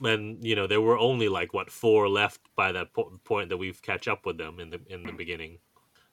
And 0.00 0.44
you 0.44 0.56
know 0.56 0.66
there 0.66 0.80
were 0.80 0.98
only 0.98 1.28
like 1.28 1.54
what 1.54 1.70
four 1.70 2.08
left 2.08 2.40
by 2.56 2.72
that 2.72 2.92
po- 2.92 3.20
point 3.24 3.48
that 3.48 3.56
we've 3.56 3.80
catch 3.82 4.08
up 4.08 4.26
with 4.26 4.38
them 4.38 4.60
in 4.60 4.70
the 4.70 4.80
in 4.88 5.02
the 5.02 5.10
hmm. 5.10 5.16
beginning. 5.16 5.58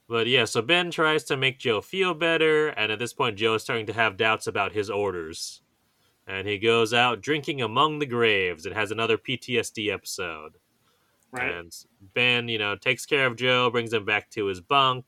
But 0.08 0.28
yeah 0.28 0.46
so 0.46 0.62
ben 0.62 0.92
tries 0.92 1.24
to 1.26 1.38
make 1.38 1.60
joe 1.60 1.82
feel 1.82 2.14
better 2.14 2.70
and 2.70 2.92
at 2.92 3.00
this 3.00 3.14
point 3.14 3.38
joe 3.38 3.56
is 3.56 3.64
starting 3.64 3.86
to 3.86 3.94
have 3.94 4.18
doubts 4.18 4.48
about 4.48 4.74
his 4.74 4.90
orders. 4.90 5.62
And 6.28 6.48
he 6.48 6.60
goes 6.60 6.94
out 6.94 7.22
drinking 7.22 7.62
among 7.62 8.00
the 8.00 8.06
graves 8.06 8.66
and 8.66 8.76
has 8.76 8.92
another 8.92 9.18
ptsd 9.18 9.92
episode. 9.92 10.54
Right. 11.34 11.50
and 11.50 11.74
ben 12.14 12.50
you 12.50 12.58
know 12.58 12.76
takes 12.76 13.06
care 13.06 13.26
of 13.26 13.38
joe 13.38 13.70
brings 13.70 13.94
him 13.94 14.04
back 14.04 14.30
to 14.32 14.48
his 14.48 14.60
bunk 14.60 15.06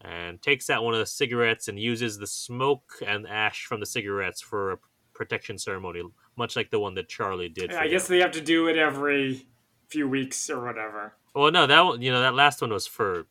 and 0.00 0.40
takes 0.40 0.70
out 0.70 0.82
one 0.82 0.94
of 0.94 1.00
the 1.00 1.06
cigarettes 1.06 1.68
and 1.68 1.78
uses 1.78 2.16
the 2.16 2.26
smoke 2.26 2.94
and 3.06 3.26
ash 3.26 3.66
from 3.66 3.80
the 3.80 3.86
cigarettes 3.86 4.40
for 4.40 4.72
a 4.72 4.78
protection 5.16 5.58
ceremony 5.58 6.02
much 6.36 6.54
like 6.56 6.70
the 6.70 6.78
one 6.78 6.94
that 6.94 7.08
charlie 7.08 7.48
did 7.48 7.72
for 7.72 7.78
I 7.78 7.88
guess 7.88 8.08
him. 8.08 8.16
they 8.16 8.22
have 8.22 8.32
to 8.32 8.40
do 8.40 8.68
it 8.68 8.76
every 8.76 9.46
few 9.88 10.08
weeks 10.08 10.48
or 10.50 10.64
whatever. 10.64 11.14
well 11.34 11.50
no 11.50 11.66
that 11.66 11.80
one 11.80 12.02
you 12.02 12.12
know 12.12 12.20
that 12.20 12.34
last 12.34 12.60
one 12.60 12.70
was 12.72 12.86
for 12.86 13.26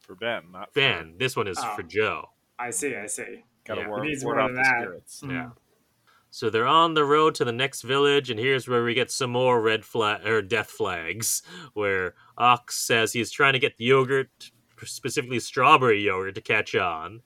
For 0.00 0.14
Ben, 0.14 0.44
not 0.52 0.72
for, 0.72 0.80
ben 0.80 1.14
this 1.18 1.34
one 1.36 1.48
is 1.48 1.58
Oh. 1.60 1.74
for 1.76 1.82
joe 1.82 2.30
I 2.58 2.70
see. 2.70 2.94
I 2.94 3.06
see. 3.06 3.42
Gotta 3.66 3.80
Yeah. 3.80 3.88
ward, 3.88 4.04
He 4.04 4.10
needs 4.10 4.24
ward 4.24 4.38
off 4.38 4.50
the 4.50 4.54
that. 4.56 4.80
spirits. 4.82 5.20
Mm. 5.22 5.30
Yeah. 5.32 5.48
So 6.30 6.50
they're 6.50 6.66
on 6.68 6.94
the 6.94 7.04
road 7.04 7.34
to 7.36 7.44
the 7.44 7.52
next 7.52 7.82
village, 7.82 8.30
and 8.30 8.38
here's 8.38 8.68
where 8.68 8.84
we 8.84 8.94
get 8.94 9.10
some 9.10 9.30
more 9.30 9.60
red 9.60 9.84
flag 9.84 10.24
or 10.26 10.40
death 10.40 10.70
flags. 10.70 11.42
Where 11.72 12.14
Ox 12.38 12.76
says 12.76 13.12
he's 13.12 13.32
trying 13.32 13.54
to 13.54 13.58
get 13.58 13.76
the 13.76 13.86
yogurt, 13.86 14.50
specifically 14.84 15.40
strawberry 15.40 16.00
yogurt, 16.02 16.34
to 16.36 16.40
catch 16.40 16.74
on. 16.76 17.22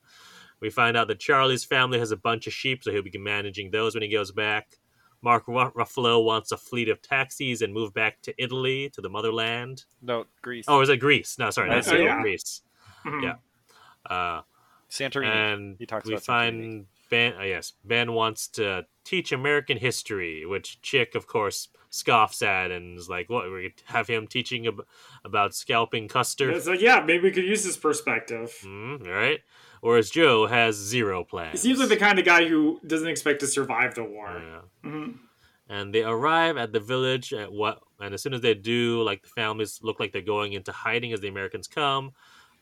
We 0.61 0.69
find 0.69 0.97
out 0.97 1.07
that 1.07 1.19
Charlie's 1.19 1.63
family 1.63 1.99
has 1.99 2.11
a 2.11 2.17
bunch 2.17 2.47
of 2.47 2.53
sheep, 2.53 2.83
so 2.83 2.91
he'll 2.91 3.01
be 3.01 3.17
managing 3.17 3.71
those 3.71 3.93
when 3.95 4.03
he 4.03 4.09
goes 4.09 4.31
back. 4.31 4.77
Mark 5.21 5.47
Ru- 5.47 5.71
Ruffalo 5.71 6.23
wants 6.23 6.51
a 6.51 6.57
fleet 6.57 6.87
of 6.89 7.01
taxis 7.01 7.61
and 7.61 7.73
move 7.73 7.93
back 7.93 8.21
to 8.21 8.33
Italy, 8.41 8.89
to 8.91 9.01
the 9.01 9.09
motherland. 9.09 9.83
No, 10.01 10.25
Greece. 10.41 10.65
Oh, 10.67 10.81
is 10.81 10.89
it 10.89 10.97
Greece? 10.97 11.37
No, 11.37 11.49
sorry, 11.49 11.69
that's 11.69 11.87
Oh, 11.89 11.95
yeah. 11.95 12.21
Greece. 12.21 12.61
Mhm. 13.05 13.23
Yeah. 13.23 13.35
Uh, 14.09 14.41
Santorini. 14.89 15.25
and 15.53 15.75
He 15.77 15.85
talks 15.85 16.05
we 16.05 16.13
about 16.13 16.23
Santorini. 16.23 16.25
find 16.25 16.85
Ben. 17.09 17.33
Oh 17.39 17.43
yes, 17.43 17.73
Ben 17.83 18.13
wants 18.13 18.47
to 18.49 18.85
teach 19.03 19.31
American 19.31 19.77
history, 19.77 20.45
which 20.45 20.81
Chick, 20.81 21.15
of 21.15 21.27
course, 21.27 21.67
scoffs 21.89 22.41
at 22.41 22.71
and 22.71 22.97
is 22.97 23.09
like, 23.09 23.29
"What? 23.29 23.51
We 23.51 23.73
have 23.85 24.07
him 24.07 24.25
teaching 24.27 24.67
ab- 24.67 24.85
about 25.25 25.53
scalping 25.55 26.07
Custer, 26.07 26.49
It's 26.51 26.67
like, 26.67 26.81
yeah, 26.81 27.01
maybe 27.01 27.23
we 27.23 27.31
could 27.31 27.45
use 27.45 27.63
his 27.63 27.77
perspective. 27.77 28.55
mm, 28.63 29.05
right?" 29.07 29.41
Whereas 29.81 30.09
Joe 30.09 30.45
has 30.47 30.75
zero 30.75 31.23
plans. 31.23 31.51
He 31.61 31.69
seems 31.69 31.79
like 31.79 31.89
the 31.89 31.97
kind 31.97 32.19
of 32.19 32.25
guy 32.25 32.47
who 32.47 32.79
doesn't 32.85 33.07
expect 33.07 33.39
to 33.41 33.47
survive 33.47 33.95
the 33.95 34.03
war. 34.03 34.27
Yeah. 34.83 34.89
Mhm. 34.89 35.19
And 35.69 35.93
they 35.93 36.03
arrive 36.03 36.57
at 36.57 36.73
the 36.73 36.79
village 36.79 37.31
at 37.33 37.51
what? 37.51 37.81
And 37.99 38.13
as 38.13 38.21
soon 38.23 38.33
as 38.33 38.41
they 38.41 38.55
do, 38.55 39.01
like 39.03 39.21
the 39.21 39.29
families 39.29 39.79
look 39.83 39.99
like 39.99 40.11
they're 40.11 40.21
going 40.21 40.53
into 40.53 40.71
hiding 40.71 41.13
as 41.13 41.21
the 41.21 41.27
Americans 41.27 41.67
come. 41.67 42.11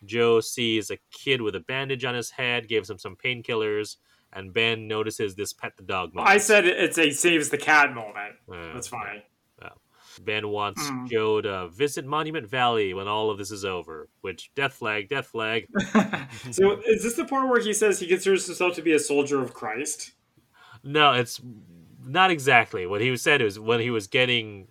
Joe 0.06 0.42
sees 0.42 0.92
a 0.92 0.98
kid 1.12 1.42
with 1.42 1.56
a 1.56 1.60
bandage 1.60 2.06
on 2.06 2.14
his 2.16 2.30
head, 2.32 2.68
gives 2.68 2.90
him 2.90 2.98
some 3.00 3.16
painkillers, 3.16 3.96
and 4.34 4.54
Ben 4.54 4.88
notices 4.88 5.36
this 5.36 5.54
pet 5.54 5.74
the 5.78 5.84
dog 5.84 6.14
moment. 6.14 6.30
I 6.32 6.38
said 6.38 6.66
it's 6.66 6.98
a 6.98 7.12
saves 7.12 7.50
the 7.50 7.58
cat 7.58 7.94
moment. 7.94 8.36
Uh, 8.52 8.74
That's 8.74 8.88
funny. 8.88 9.24
Ben 10.20 10.48
wants 10.50 10.82
Mm. 10.90 11.10
Joe 11.10 11.42
to 11.42 11.68
visit 11.70 12.06
Monument 12.06 12.48
Valley 12.48 12.94
when 12.94 13.08
all 13.08 13.30
of 13.30 13.38
this 13.38 13.52
is 13.52 13.66
over. 13.66 14.08
Which 14.22 14.52
death 14.56 14.74
flag, 14.74 15.10
death 15.10 15.28
flag. 15.28 15.68
so 16.52 16.80
is 16.86 17.04
this 17.04 17.16
the 17.16 17.26
part 17.26 17.50
where 17.50 17.62
he 17.62 17.74
says 17.74 18.00
he 18.00 18.08
considers 18.08 18.46
himself 18.46 18.76
to 18.76 18.82
be 18.82 18.94
a 18.94 19.00
soldier 19.00 19.42
of 19.42 19.54
Christ? 19.54 20.14
No, 20.84 21.14
it's 21.14 21.42
not 22.06 22.32
exactly 22.32 22.86
what 22.86 23.02
he 23.02 23.16
said. 23.18 23.42
Is 23.42 23.60
when 23.60 23.80
he 23.80 23.90
was 23.90 24.08
getting 24.08 24.68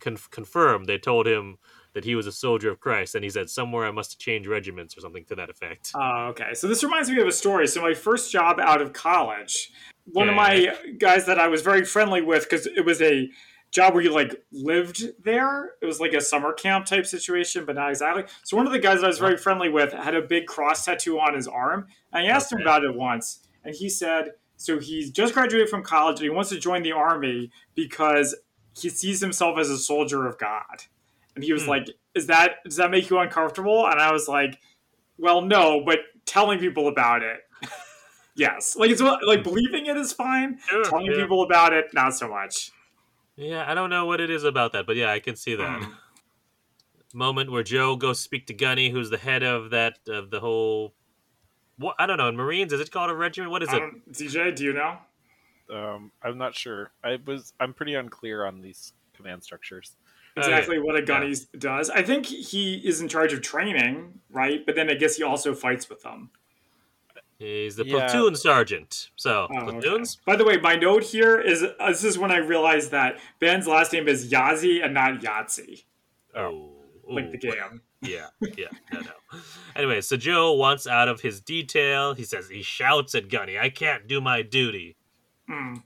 conf- 0.00 0.30
confirmed, 0.30 0.86
they 0.86 0.98
told 0.98 1.26
him 1.26 1.58
that 1.94 2.04
he 2.04 2.14
was 2.14 2.26
a 2.26 2.32
soldier 2.32 2.70
of 2.70 2.78
Christ, 2.78 3.14
and 3.14 3.24
he 3.24 3.30
said 3.30 3.48
somewhere 3.48 3.86
I 3.86 3.90
must 3.90 4.12
have 4.12 4.18
changed 4.18 4.46
regiments 4.46 4.96
or 4.98 5.00
something 5.00 5.24
to 5.26 5.34
that 5.36 5.48
effect. 5.48 5.92
Oh, 5.94 6.26
okay. 6.30 6.52
So 6.52 6.68
this 6.68 6.84
reminds 6.84 7.08
me 7.08 7.18
of 7.20 7.26
a 7.26 7.32
story. 7.32 7.66
So 7.66 7.80
my 7.80 7.94
first 7.94 8.30
job 8.30 8.60
out 8.60 8.82
of 8.82 8.92
college, 8.92 9.70
one 10.12 10.28
of 10.28 10.34
my 10.34 10.74
guys 10.98 11.24
that 11.24 11.38
I 11.38 11.48
was 11.48 11.62
very 11.62 11.86
friendly 11.86 12.20
with, 12.20 12.42
because 12.42 12.66
it 12.66 12.84
was 12.84 13.00
a 13.00 13.30
job 13.70 13.94
where 13.94 14.02
you 14.02 14.12
like 14.12 14.42
lived 14.52 15.04
there. 15.22 15.72
It 15.82 15.86
was 15.86 16.00
like 16.00 16.12
a 16.12 16.20
summer 16.20 16.52
camp 16.52 16.86
type 16.86 17.06
situation, 17.06 17.64
but 17.64 17.74
not 17.74 17.90
exactly. 17.90 18.24
So 18.44 18.56
one 18.56 18.66
of 18.66 18.72
the 18.72 18.78
guys 18.78 19.00
that 19.00 19.04
I 19.04 19.08
was 19.08 19.18
very 19.18 19.36
friendly 19.36 19.68
with 19.68 19.92
had 19.92 20.14
a 20.14 20.22
big 20.22 20.46
cross 20.46 20.84
tattoo 20.84 21.18
on 21.18 21.34
his 21.34 21.46
arm, 21.48 21.86
and 22.12 22.26
I 22.26 22.30
asked 22.30 22.52
him 22.52 22.60
about 22.60 22.84
it 22.84 22.94
once, 22.94 23.40
and 23.64 23.74
he 23.74 23.88
said, 23.88 24.32
so 24.56 24.78
he's 24.78 25.10
just 25.10 25.34
graduated 25.34 25.68
from 25.68 25.82
college 25.82 26.16
and 26.16 26.24
he 26.24 26.30
wants 26.30 26.48
to 26.48 26.58
join 26.58 26.82
the 26.82 26.92
army 26.92 27.50
because 27.74 28.34
he 28.74 28.88
sees 28.88 29.20
himself 29.20 29.58
as 29.58 29.68
a 29.68 29.76
soldier 29.78 30.26
of 30.26 30.38
God. 30.38 30.84
And 31.34 31.44
he 31.44 31.52
was 31.52 31.64
Hmm. 31.64 31.70
like, 31.70 31.86
"Is 32.14 32.26
that 32.28 32.64
does 32.64 32.76
that 32.76 32.90
make 32.90 33.10
you 33.10 33.18
uncomfortable?" 33.18 33.86
And 33.86 34.00
I 34.00 34.10
was 34.12 34.28
like, 34.28 34.58
"Well, 35.18 35.42
no, 35.42 35.82
but 35.84 35.98
telling 36.24 36.58
people 36.58 36.88
about 36.88 37.22
it, 37.22 37.40
yes. 38.34 38.76
Like 38.76 38.90
it's 38.90 39.02
like 39.02 39.42
believing 39.42 39.84
it 39.86 39.96
is 39.98 40.14
fine. 40.14 40.58
Sure, 40.66 40.84
Telling 40.84 41.06
yeah. 41.06 41.20
people 41.20 41.42
about 41.42 41.74
it, 41.74 41.86
not 41.92 42.14
so 42.14 42.28
much." 42.28 42.70
Yeah, 43.36 43.64
I 43.70 43.74
don't 43.74 43.90
know 43.90 44.06
what 44.06 44.20
it 44.20 44.30
is 44.30 44.44
about 44.44 44.72
that, 44.72 44.86
but 44.86 44.96
yeah, 44.96 45.12
I 45.12 45.20
can 45.20 45.36
see 45.36 45.54
that. 45.56 45.80
Mm. 45.80 45.92
Moment 47.12 47.50
where 47.50 47.62
Joe 47.62 47.96
goes 47.96 48.20
speak 48.20 48.46
to 48.48 48.54
Gunny, 48.54 48.90
who's 48.90 49.10
the 49.10 49.18
head 49.18 49.42
of 49.42 49.70
that 49.70 49.98
of 50.08 50.30
the 50.30 50.40
whole. 50.40 50.94
What 51.78 51.94
I 51.98 52.06
don't 52.06 52.18
know. 52.18 52.28
In 52.28 52.36
Marines, 52.36 52.72
is 52.72 52.80
it 52.80 52.90
called 52.90 53.10
a 53.10 53.14
regiment? 53.14 53.50
What 53.50 53.62
is 53.62 53.68
I 53.70 53.76
it? 53.76 54.12
ZJ, 54.12 54.56
do 54.56 54.64
you 54.64 54.72
know? 54.72 54.98
Um, 55.72 56.12
I'm 56.22 56.36
not 56.36 56.54
sure. 56.54 56.92
I 57.04 57.18
was. 57.26 57.52
I'm 57.60 57.72
pretty 57.72 57.94
unclear 57.94 58.44
on 58.44 58.60
these 58.60 58.92
command 59.14 59.44
structures. 59.44 59.96
Exactly 60.36 60.78
what 60.78 60.96
a 60.96 61.02
gunny 61.02 61.34
does. 61.58 61.88
I 61.88 62.02
think 62.02 62.26
he 62.26 62.76
is 62.76 63.00
in 63.00 63.08
charge 63.08 63.32
of 63.32 63.40
training, 63.40 64.20
right? 64.30 64.64
But 64.66 64.74
then 64.74 64.90
I 64.90 64.94
guess 64.94 65.16
he 65.16 65.22
also 65.22 65.54
fights 65.54 65.88
with 65.88 66.02
them. 66.02 66.30
He's 67.38 67.76
the 67.76 67.84
Yeah. 67.84 67.98
platoon 67.98 68.34
sergeant. 68.34 69.10
So 69.16 69.46
Oh, 69.50 69.54
okay. 69.68 69.70
platoons. 69.80 70.16
By 70.24 70.36
the 70.36 70.44
way, 70.44 70.56
my 70.58 70.74
note 70.76 71.02
here 71.04 71.38
is 71.38 71.62
uh, 71.62 71.74
this 71.88 72.02
is 72.04 72.18
when 72.18 72.30
I 72.30 72.38
realized 72.38 72.90
that 72.92 73.20
Ben's 73.40 73.66
last 73.66 73.92
name 73.92 74.08
is 74.08 74.30
Yahzee 74.32 74.82
and 74.84 74.94
not 74.94 75.20
Yahtzee, 75.20 75.84
Oh, 76.34 76.72
like 77.08 77.30
the 77.30 77.36
ooh. 77.36 77.50
game. 77.50 77.82
Yeah, 78.02 78.28
yeah, 78.56 78.68
no, 78.92 79.00
no. 79.00 79.40
Anyway, 79.74 80.00
so 80.00 80.16
Joe 80.16 80.52
wants 80.52 80.86
out 80.86 81.08
of 81.08 81.20
his 81.22 81.40
detail. 81.40 82.14
He 82.14 82.24
says 82.24 82.48
he 82.48 82.62
shouts 82.62 83.14
at 83.14 83.28
Gunny, 83.28 83.58
"I 83.58 83.68
can't 83.70 84.06
do 84.06 84.20
my 84.20 84.42
duty." 84.42 84.96
Mm. 85.50 85.82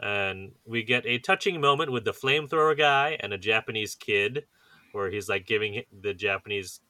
And 0.00 0.52
we 0.64 0.82
get 0.84 1.04
a 1.06 1.18
touching 1.18 1.60
moment 1.60 1.90
with 1.90 2.04
the 2.04 2.12
flamethrower 2.12 2.76
guy 2.78 3.16
and 3.20 3.32
a 3.32 3.38
Japanese 3.38 3.94
kid, 3.96 4.46
where 4.92 5.10
he's 5.10 5.28
like 5.28 5.46
giving 5.46 5.82
the 5.92 6.14
Japanese 6.14 6.80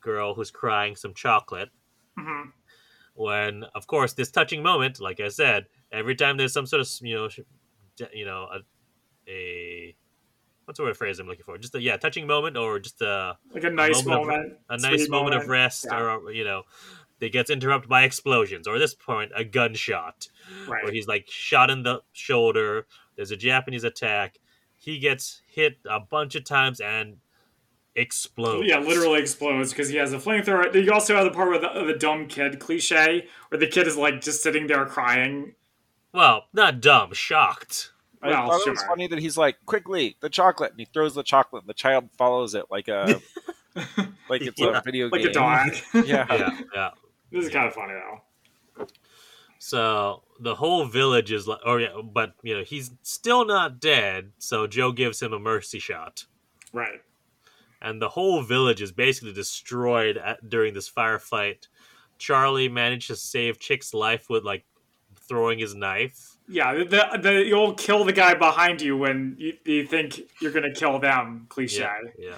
girl 0.00 0.34
who's 0.34 0.50
crying 0.50 0.96
some 0.96 1.14
chocolate. 1.14 1.70
hmm 2.18 2.50
When, 3.14 3.64
of 3.74 3.86
course, 3.86 4.12
this 4.14 4.30
touching 4.30 4.62
moment, 4.62 5.00
like 5.00 5.20
I 5.20 5.28
said, 5.28 5.66
every 5.92 6.14
time 6.14 6.36
there's 6.36 6.52
some 6.52 6.66
sort 6.66 6.80
of 6.80 6.88
you 7.02 7.14
know, 7.16 7.28
you 8.14 8.24
know, 8.24 8.48
a, 8.52 8.60
a 9.30 9.94
what's 10.64 10.78
the 10.78 10.84
word 10.84 10.96
phrase 10.96 11.18
I'm 11.18 11.26
looking 11.26 11.44
for? 11.44 11.58
Just 11.58 11.74
a 11.74 11.80
yeah, 11.82 11.96
touching 11.96 12.26
moment 12.26 12.56
or 12.56 12.78
just 12.78 13.00
a 13.02 13.36
Like 13.52 13.64
a 13.64 13.70
nice 13.70 14.04
moment 14.04 14.52
of- 14.52 14.78
a 14.78 14.82
nice 14.82 15.00
sweet 15.00 15.10
moment, 15.10 15.34
of 15.34 15.48
rest, 15.48 15.86
Yeah. 15.90 16.00
or 16.00 16.32
you 16.32 16.44
know, 16.44 16.62
that 17.18 17.32
gets 17.32 17.50
interrupted 17.50 17.88
by 17.90 18.04
explosions, 18.04 18.66
or 18.66 18.76
at 18.76 18.78
this 18.78 18.94
point, 18.94 19.32
a 19.34 19.44
gunshot, 19.44 20.28
where 20.66 20.90
he's 20.90 21.06
like 21.08 21.26
shot 21.28 21.68
in 21.68 21.82
the 21.82 22.00
shoulder. 22.12 22.86
There's 23.16 23.30
a 23.32 23.36
Japanese 23.36 23.84
attack. 23.84 24.38
He 24.78 24.98
gets 24.98 25.42
hit 25.46 25.76
a 25.86 26.00
bunch 26.00 26.34
of 26.36 26.44
times 26.44 26.80
and 26.80 27.18
explodes. 27.96 28.68
Yeah, 28.68 28.78
literally 28.78 29.20
explodes 29.20 29.70
because 29.70 29.88
he 29.88 29.96
has 29.96 30.12
a 30.12 30.18
flamethrower. 30.18 30.72
You 30.74 30.92
also 30.92 31.14
have 31.16 31.24
the 31.24 31.30
part 31.30 31.50
with 31.50 31.62
the, 31.62 31.84
the 31.84 31.98
dumb 31.98 32.26
kid 32.26 32.58
cliche, 32.60 33.26
where 33.48 33.58
the 33.58 33.66
kid 33.66 33.86
is 33.86 33.96
like 33.96 34.20
just 34.20 34.42
sitting 34.42 34.66
there 34.66 34.86
crying. 34.86 35.54
Well, 36.12 36.44
not 36.52 36.80
dumb, 36.80 37.12
shocked. 37.12 37.92
I 38.22 38.28
Well, 38.30 38.48
thought 38.48 38.66
it 38.66 38.70
was 38.70 38.82
funny 38.82 39.06
that 39.06 39.18
he's 39.18 39.36
like, 39.38 39.56
"Quickly, 39.66 40.16
the 40.20 40.28
chocolate!" 40.28 40.72
and 40.72 40.80
he 40.80 40.86
throws 40.86 41.14
the 41.14 41.22
chocolate, 41.22 41.62
and 41.62 41.68
the 41.68 41.74
child 41.74 42.10
follows 42.18 42.54
it 42.54 42.66
like 42.70 42.88
a 42.88 43.20
like 44.28 44.42
it's 44.42 44.60
Yeah. 44.60 44.78
a 44.78 44.82
video 44.82 45.08
like 45.08 45.22
game. 45.22 45.30
a 45.30 45.32
dog. 45.32 45.68
Yeah. 46.06 46.26
Yeah, 46.30 46.60
yeah. 46.74 46.90
this 47.30 47.46
is 47.46 47.50
kind 47.50 47.66
of 47.66 47.74
funny 47.74 47.94
though. 47.94 48.86
So 49.58 50.22
the 50.38 50.54
whole 50.54 50.86
village 50.86 51.30
is 51.32 51.46
like, 51.46 51.60
oh 51.64 51.76
yeah, 51.76 51.88
but 52.02 52.34
you 52.42 52.56
know 52.56 52.64
he's 52.64 52.90
still 53.02 53.44
not 53.44 53.78
dead. 53.80 54.32
So 54.38 54.66
Joe 54.66 54.92
gives 54.92 55.20
him 55.22 55.32
a 55.32 55.38
mercy 55.38 55.78
shot, 55.78 56.24
Right. 56.72 57.00
And 57.82 58.00
the 58.00 58.10
whole 58.10 58.42
village 58.42 58.82
is 58.82 58.92
basically 58.92 59.32
destroyed 59.32 60.16
at, 60.16 60.48
during 60.48 60.74
this 60.74 60.90
firefight. 60.90 61.68
Charlie 62.18 62.68
managed 62.68 63.06
to 63.08 63.16
save 63.16 63.58
Chick's 63.58 63.94
life 63.94 64.28
with 64.28 64.44
like 64.44 64.64
throwing 65.16 65.58
his 65.58 65.74
knife. 65.74 66.36
Yeah, 66.48 66.74
the, 66.74 66.84
the, 66.84 67.18
the 67.22 67.44
you'll 67.46 67.74
kill 67.74 68.04
the 68.04 68.12
guy 68.12 68.34
behind 68.34 68.82
you 68.82 68.96
when 68.96 69.36
you, 69.38 69.54
you 69.64 69.86
think 69.86 70.20
you're 70.40 70.52
gonna 70.52 70.74
kill 70.74 70.98
them 70.98 71.46
cliche. 71.48 71.80
Yeah, 71.80 71.98
yeah. 72.18 72.34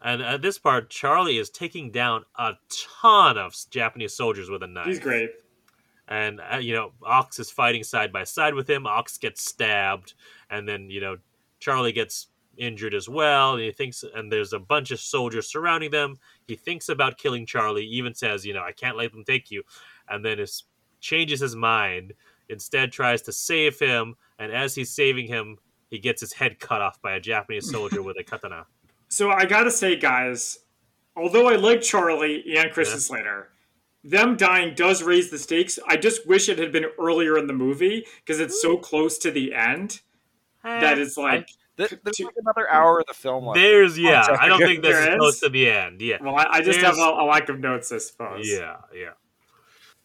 And 0.00 0.22
at 0.22 0.42
this 0.42 0.58
part, 0.58 0.88
Charlie 0.90 1.38
is 1.38 1.50
taking 1.50 1.90
down 1.90 2.24
a 2.38 2.52
ton 2.92 3.36
of 3.38 3.54
Japanese 3.70 4.14
soldiers 4.14 4.48
with 4.48 4.62
a 4.62 4.66
knife. 4.66 4.86
He's 4.86 5.00
great. 5.00 5.30
and 6.08 6.40
uh, 6.52 6.58
you 6.58 6.74
know 6.74 6.92
ox 7.02 7.38
is 7.38 7.50
fighting 7.50 7.82
side 7.82 8.12
by 8.12 8.22
side 8.24 8.54
with 8.54 8.70
him 8.70 8.86
ox 8.86 9.18
gets 9.18 9.42
stabbed 9.42 10.14
and 10.48 10.68
then 10.68 10.88
you 10.88 11.00
know 11.00 11.16
charlie 11.58 11.90
gets 11.92 12.28
injured 12.58 12.94
as 12.94 13.08
well 13.08 13.54
and 13.54 13.62
he 13.62 13.72
thinks 13.72 14.04
and 14.14 14.30
there's 14.32 14.52
a 14.52 14.58
bunch 14.58 14.90
of 14.90 15.00
soldiers 15.00 15.50
surrounding 15.50 15.90
them 15.90 16.16
he 16.46 16.56
thinks 16.56 16.88
about 16.88 17.18
killing 17.18 17.46
charlie 17.46 17.84
even 17.84 18.14
says 18.14 18.44
you 18.46 18.54
know 18.54 18.62
i 18.62 18.72
can't 18.72 18.96
let 18.96 19.12
them 19.12 19.24
take 19.24 19.50
you 19.50 19.62
and 20.08 20.24
then 20.24 20.38
is 20.38 20.64
changes 21.00 21.40
his 21.40 21.54
mind 21.56 22.12
instead 22.48 22.90
tries 22.92 23.22
to 23.22 23.32
save 23.32 23.78
him 23.78 24.14
and 24.38 24.52
as 24.52 24.74
he's 24.74 24.90
saving 24.90 25.26
him 25.26 25.56
he 25.88 25.98
gets 25.98 26.20
his 26.20 26.32
head 26.32 26.58
cut 26.58 26.80
off 26.80 27.00
by 27.02 27.12
a 27.12 27.20
japanese 27.20 27.70
soldier 27.70 28.02
with 28.02 28.16
a 28.18 28.24
katana 28.24 28.66
So 29.08 29.30
I 29.30 29.44
gotta 29.44 29.70
say, 29.70 29.96
guys, 29.96 30.58
although 31.14 31.46
I 31.48 31.54
like 31.56 31.80
Charlie 31.80 32.44
and 32.56 32.72
Christian 32.72 32.96
Yeah. 32.98 33.02
Slater, 33.02 33.48
them 34.02 34.36
dying 34.36 34.74
does 34.74 35.02
raise 35.02 35.30
the 35.30 35.38
stakes. 35.38 35.78
I 35.86 35.96
just 35.96 36.26
wish 36.26 36.48
it 36.48 36.58
had 36.58 36.72
been 36.72 36.86
earlier 36.98 37.38
in 37.38 37.46
the 37.46 37.52
movie 37.52 38.04
because 38.18 38.40
it's 38.40 38.60
so 38.60 38.76
close 38.76 39.16
to 39.18 39.30
the 39.30 39.54
end 39.54 40.00
eh, 40.64 40.80
that 40.80 40.98
it's 40.98 41.16
like. 41.16 41.46
Th- 41.46 41.58
There's 41.76 41.92
like 41.92 42.34
another 42.38 42.68
hour 42.70 43.00
of 43.00 43.06
the 43.06 43.14
film 43.14 43.46
left. 43.46 43.56
there's 43.58 43.98
yeah 43.98 44.22
sorry. 44.22 44.38
i 44.40 44.48
don't 44.48 44.58
think 44.60 44.82
this 44.82 44.92
There 44.94 45.02
is 45.02 45.08
is? 45.08 45.18
close 45.18 45.40
to 45.40 45.48
the 45.50 45.70
end 45.70 46.00
yeah 46.00 46.16
Well, 46.20 46.34
I, 46.36 46.46
I 46.50 46.60
just 46.62 46.80
There's- 46.80 46.96
have 46.96 47.06
a, 47.06 47.10
a 47.20 47.24
lack 47.24 47.48
of 47.48 47.60
notes, 47.60 47.92
I 47.92 47.98
suppose. 47.98 48.48
Yeah, 48.50 48.76
yeah. 48.94 49.10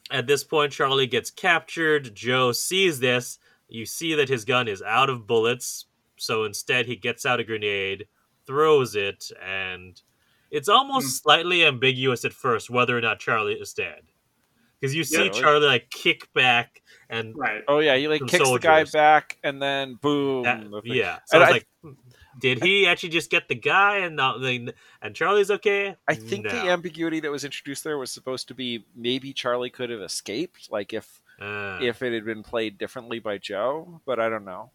At 0.09 0.27
this 0.27 0.43
point, 0.43 0.73
Charlie 0.73 1.07
gets 1.07 1.29
captured. 1.31 2.13
Joe 2.13 2.51
sees 2.51 2.99
this. 2.99 3.39
You 3.69 3.85
see 3.85 4.13
that 4.15 4.27
his 4.27 4.43
gun 4.43 4.67
is 4.67 4.81
out 4.81 5.09
of 5.09 5.25
bullets, 5.25 5.85
so 6.17 6.43
instead 6.43 6.85
he 6.87 6.97
gets 6.97 7.25
out 7.25 7.39
a 7.39 7.45
grenade, 7.45 8.07
throws 8.45 8.93
it, 8.95 9.31
and 9.41 10.01
it's 10.49 10.67
almost 10.67 11.05
Hmm. 11.05 11.09
slightly 11.11 11.63
ambiguous 11.65 12.25
at 12.25 12.33
first 12.33 12.69
whether 12.69 12.97
or 12.97 13.01
not 13.01 13.19
Charlie 13.21 13.53
is 13.53 13.71
dead. 13.73 14.01
Because 14.81 14.95
you 14.95 15.03
see 15.03 15.25
Yeah, 15.25 15.29
Charlie 15.29 15.67
like 15.67 15.89
kick 15.91 16.27
back 16.33 16.81
and 17.09 17.35
Right. 17.37 17.61
Oh 17.67 17.79
yeah, 17.79 17.95
he 17.97 18.07
like 18.07 18.19
Some 18.19 18.27
kicks 18.29 18.49
the 18.49 18.57
guy 18.59 18.83
back, 18.85 19.37
and 19.43 19.61
then 19.61 19.95
boom. 20.01 20.43
that- 20.43 20.69
the 20.69 20.81
yeah. 20.85 21.19
So 21.27 21.37
And 21.37 21.43
I 21.43 21.47
was 21.47 21.49
I- 21.49 21.51
like, 21.51 21.97
did 22.39 22.63
he 22.63 22.87
actually 22.87 23.09
just 23.09 23.29
get 23.29 23.47
the 23.47 23.55
guy 23.55 23.97
and 23.97 24.15
not 24.15 24.41
the 24.41 24.73
and 25.01 25.13
Charlie's 25.15 25.51
okay? 25.51 25.95
I 26.07 26.15
think 26.15 26.45
the 26.49 26.69
ambiguity 26.69 27.19
that 27.19 27.29
was 27.31 27.43
introduced 27.43 27.83
there 27.83 27.97
was 27.97 28.09
supposed 28.11 28.47
to 28.47 28.53
be 28.55 28.85
maybe 28.95 29.33
Charlie 29.33 29.69
could 29.69 29.89
have 29.89 30.01
escaped, 30.01 30.71
like 30.71 30.93
if 30.93 31.21
Uh, 31.39 31.77
if 31.81 32.01
it 32.01 32.13
had 32.13 32.23
been 32.25 32.43
played 32.43 32.77
differently 32.77 33.19
by 33.19 33.37
Joe, 33.37 34.01
but 34.05 34.19
I 34.19 34.29
don't 34.29 34.45
know. 34.45 34.71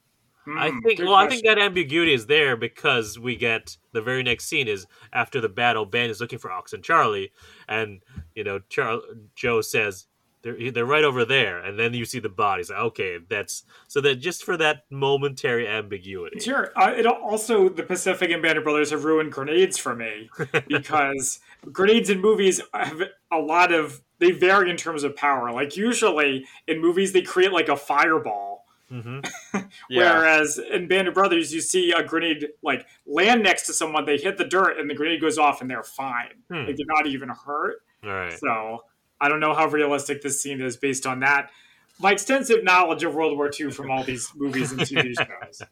I 0.54 0.70
Hmm, 0.70 0.78
think 0.80 0.98
good 0.98 1.06
well, 1.06 1.14
I 1.14 1.28
think 1.28 1.44
that 1.44 1.58
ambiguity 1.58 2.12
is 2.14 2.26
there 2.26 2.56
because 2.56 3.18
we 3.18 3.36
get 3.36 3.76
the 3.92 4.02
very 4.02 4.22
next 4.22 4.46
scene 4.46 4.68
is 4.68 4.86
after 5.12 5.40
the 5.40 5.48
battle. 5.48 5.84
Ben 5.86 6.10
is 6.10 6.20
looking 6.20 6.38
for 6.38 6.50
Ox 6.52 6.72
and 6.72 6.84
Charlie, 6.84 7.32
and 7.68 8.02
you 8.34 8.44
know, 8.44 8.60
Char- 8.68 9.00
Joe 9.34 9.60
says 9.60 10.06
they're 10.42 10.70
they're 10.70 10.86
right 10.86 11.04
over 11.04 11.24
there, 11.24 11.58
and 11.58 11.78
then 11.78 11.94
you 11.94 12.04
see 12.04 12.20
the 12.20 12.28
bodies. 12.28 12.70
Okay, 12.70 13.18
that's 13.28 13.64
so 13.88 14.00
that 14.02 14.16
just 14.16 14.44
for 14.44 14.56
that 14.56 14.84
momentary 14.90 15.66
ambiguity. 15.66 16.40
Sure. 16.40 16.70
Uh, 16.76 16.92
it 16.96 17.06
also 17.06 17.68
the 17.68 17.82
Pacific 17.82 18.30
and 18.30 18.42
Band 18.42 18.58
of 18.58 18.64
Brothers 18.64 18.90
have 18.90 19.04
ruined 19.04 19.32
grenades 19.32 19.78
for 19.78 19.94
me 19.96 20.28
because 20.68 21.40
grenades 21.72 22.10
in 22.10 22.20
movies 22.20 22.60
have 22.74 23.00
a 23.32 23.38
lot 23.38 23.72
of 23.72 24.02
they 24.18 24.30
vary 24.32 24.70
in 24.70 24.76
terms 24.76 25.02
of 25.02 25.16
power. 25.16 25.50
Like 25.52 25.76
usually 25.76 26.46
in 26.66 26.80
movies 26.80 27.12
they 27.12 27.22
create 27.22 27.52
like 27.52 27.68
a 27.68 27.76
fireball. 27.76 28.55
Hmm 28.88 29.20
Yeah. 29.88 30.18
Whereas 30.18 30.58
in 30.58 30.88
Band 30.88 31.08
of 31.08 31.14
Brothers, 31.14 31.52
you 31.52 31.60
see 31.60 31.92
a 31.92 32.02
grenade 32.02 32.48
like 32.62 32.86
land 33.06 33.42
next 33.42 33.66
to 33.66 33.72
someone, 33.72 34.04
they 34.04 34.16
hit 34.16 34.38
the 34.38 34.44
dirt, 34.44 34.78
and 34.78 34.88
the 34.88 34.94
grenade 34.94 35.20
goes 35.20 35.38
off, 35.38 35.60
and 35.60 35.70
they're 35.70 35.82
fine. 35.82 36.42
Hmm. 36.50 36.66
Like 36.66 36.76
they're 36.76 36.86
not 36.88 37.06
even 37.06 37.28
hurt. 37.28 37.82
All 38.04 38.10
right. 38.10 38.38
So 38.38 38.84
I 39.20 39.28
don't 39.28 39.40
know 39.40 39.54
how 39.54 39.66
realistic 39.66 40.22
this 40.22 40.40
scene 40.40 40.60
is 40.60 40.76
based 40.76 41.06
on 41.06 41.20
that. 41.20 41.50
My 41.98 42.12
extensive 42.12 42.62
knowledge 42.62 43.04
of 43.04 43.14
World 43.14 43.38
War 43.38 43.50
II 43.58 43.70
from 43.70 43.90
all 43.90 44.04
these 44.04 44.30
movies 44.36 44.70
and 44.70 44.80
TV 44.82 45.14
shows. 45.16 45.62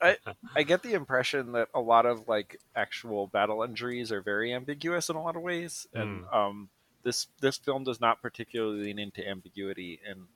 I 0.56 0.62
get 0.62 0.82
the 0.82 0.94
impression 0.94 1.52
that 1.52 1.68
a 1.74 1.80
lot 1.80 2.06
of 2.06 2.26
like 2.26 2.58
actual 2.74 3.26
battle 3.26 3.62
injuries 3.62 4.10
are 4.10 4.22
very 4.22 4.54
ambiguous 4.54 5.10
in 5.10 5.16
a 5.16 5.22
lot 5.22 5.36
of 5.36 5.42
ways, 5.42 5.86
and 5.92 6.24
um, 6.32 6.70
this 7.02 7.26
this 7.40 7.58
film 7.58 7.84
does 7.84 8.00
not 8.00 8.22
particularly 8.22 8.84
lean 8.84 8.98
into 8.98 9.26
ambiguity 9.26 10.00
in 10.10 10.26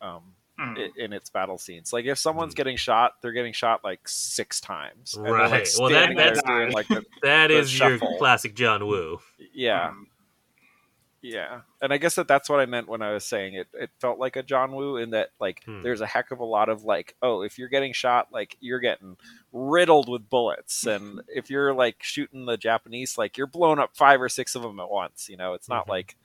um, 0.00 0.22
I- 0.60 0.90
in 0.96 1.12
its 1.12 1.30
battle 1.30 1.58
scenes. 1.58 1.92
Like 1.92 2.04
if 2.04 2.18
someone's 2.18 2.54
Mm. 2.54 2.58
getting 2.58 2.76
shot, 2.76 3.14
they're 3.22 3.32
getting 3.32 3.52
shot 3.52 3.82
like 3.82 4.06
six 4.06 4.60
times. 4.60 5.14
And 5.14 5.24
Right. 5.30 5.50
like, 5.50 5.66
Well, 5.78 5.90
that, 5.90 6.14
that's 6.16 6.42
doing, 6.42 6.72
like 6.72 6.88
the, 6.88 7.04
That 7.22 7.48
the 7.48 7.58
is 7.58 7.78
your 7.78 7.98
classic 8.18 8.54
John 8.54 8.86
Woo. 8.86 9.20
yeah. 9.54 9.88
Um, 9.88 10.06
Yeah, 11.22 11.60
and 11.82 11.92
I 11.92 11.98
guess 11.98 12.14
that 12.14 12.28
that's 12.28 12.48
what 12.48 12.60
I 12.60 12.66
meant 12.66 12.88
when 12.88 13.02
I 13.02 13.12
was 13.12 13.26
saying 13.26 13.52
it. 13.52 13.68
It 13.74 13.90
felt 14.00 14.18
like 14.18 14.36
a 14.36 14.42
John 14.42 14.72
Woo 14.74 14.96
in 14.96 15.10
that 15.10 15.28
like 15.38 15.62
Hmm. 15.64 15.82
there's 15.82 16.00
a 16.00 16.06
heck 16.06 16.30
of 16.30 16.38
a 16.40 16.44
lot 16.46 16.70
of 16.70 16.84
like, 16.84 17.14
oh, 17.20 17.42
if 17.42 17.58
you're 17.58 17.68
getting 17.68 17.92
shot, 17.92 18.28
like 18.32 18.56
you're 18.60 18.78
getting 18.80 19.18
riddled 19.52 20.08
with 20.08 20.30
bullets, 20.30 20.86
and 20.86 21.20
if 21.28 21.50
you're 21.50 21.74
like 21.74 21.96
shooting 22.02 22.46
the 22.46 22.56
Japanese, 22.56 23.18
like 23.18 23.36
you're 23.36 23.46
blowing 23.46 23.78
up 23.78 23.94
five 23.94 24.20
or 24.22 24.30
six 24.30 24.54
of 24.54 24.62
them 24.62 24.80
at 24.80 24.88
once. 24.88 25.28
You 25.28 25.36
know, 25.36 25.52
it's 25.52 25.68
not 25.68 25.86
Mhm. 25.86 25.90
like 25.90 26.16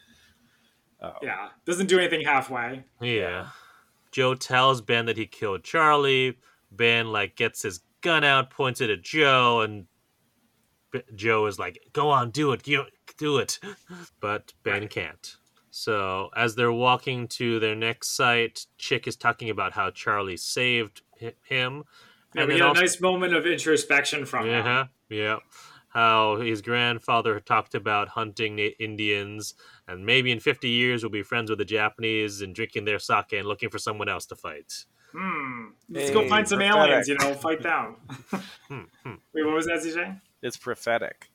uh, 1.01 1.11
yeah, 1.21 1.49
doesn't 1.65 1.87
do 1.87 1.99
anything 1.99 2.21
halfway. 2.21 2.85
Yeah. 3.01 3.49
Joe 4.15 4.33
tells 4.33 4.79
Ben 4.79 5.07
that 5.07 5.17
he 5.17 5.25
killed 5.25 5.65
Charlie. 5.65 6.37
Ben 6.71 7.11
like 7.11 7.35
gets 7.35 7.63
his 7.63 7.81
gun 7.99 8.23
out, 8.23 8.49
points 8.49 8.79
it 8.79 8.89
at 8.89 9.01
Joe, 9.01 9.59
and 9.59 9.87
B- 10.91 11.01
Joe 11.13 11.45
is 11.47 11.59
like, 11.59 11.77
"Go 11.91 12.07
on, 12.11 12.31
do 12.31 12.53
it, 12.53 12.65
you 12.65 12.85
do 13.17 13.39
it," 13.39 13.59
but 14.21 14.53
Ben 14.63 14.87
can't. 14.87 15.35
So 15.69 16.29
as 16.33 16.55
they're 16.55 16.71
walking 16.71 17.27
to 17.39 17.59
their 17.59 17.75
next 17.75 18.15
site, 18.15 18.67
Chick 18.77 19.05
is 19.05 19.17
talking 19.17 19.49
about 19.49 19.73
how 19.73 19.89
Charlie 19.91 20.37
saved 20.37 21.01
him, 21.17 21.83
Yeah, 22.33 22.43
and 22.43 22.47
we 22.47 22.53
then 22.57 22.73
get 22.73 22.77
a 22.77 22.79
nice 22.79 23.01
moment 23.01 23.35
of 23.35 23.45
introspection 23.45 24.23
from 24.25 24.47
him. 24.47 24.65
uh-huh, 24.65 24.85
yeah. 25.09 25.39
How 25.89 26.37
his 26.37 26.61
grandfather 26.61 27.41
talked 27.41 27.75
about 27.75 28.07
hunting 28.07 28.59
Indians, 28.59 29.55
and 29.87 30.05
maybe 30.05 30.31
in 30.31 30.39
50 30.39 30.67
years 30.69 31.03
we'll 31.03 31.11
be 31.11 31.23
friends 31.23 31.49
with 31.49 31.59
the 31.59 31.65
Japanese 31.65 32.41
and 32.41 32.53
drinking 32.55 32.85
their 32.85 32.99
sake 32.99 33.33
and 33.33 33.47
looking 33.47 33.69
for 33.69 33.77
someone 33.79 34.09
else 34.09 34.25
to 34.27 34.35
fight. 34.35 34.85
Hmm. 35.13 35.67
Let's 35.89 36.11
go 36.11 36.27
find 36.27 36.47
some 36.47 36.59
prophetic. 36.59 36.89
aliens, 36.89 37.07
you 37.07 37.17
know, 37.19 37.33
fight 37.35 37.61
them. 37.61 37.95
Hmm, 38.67 38.81
hmm. 39.03 39.13
Wait, 39.33 39.45
what 39.45 39.53
was 39.53 39.65
that, 39.67 39.79
ZJ? 39.83 40.19
it's 40.41 40.57
prophetic. 40.57 41.29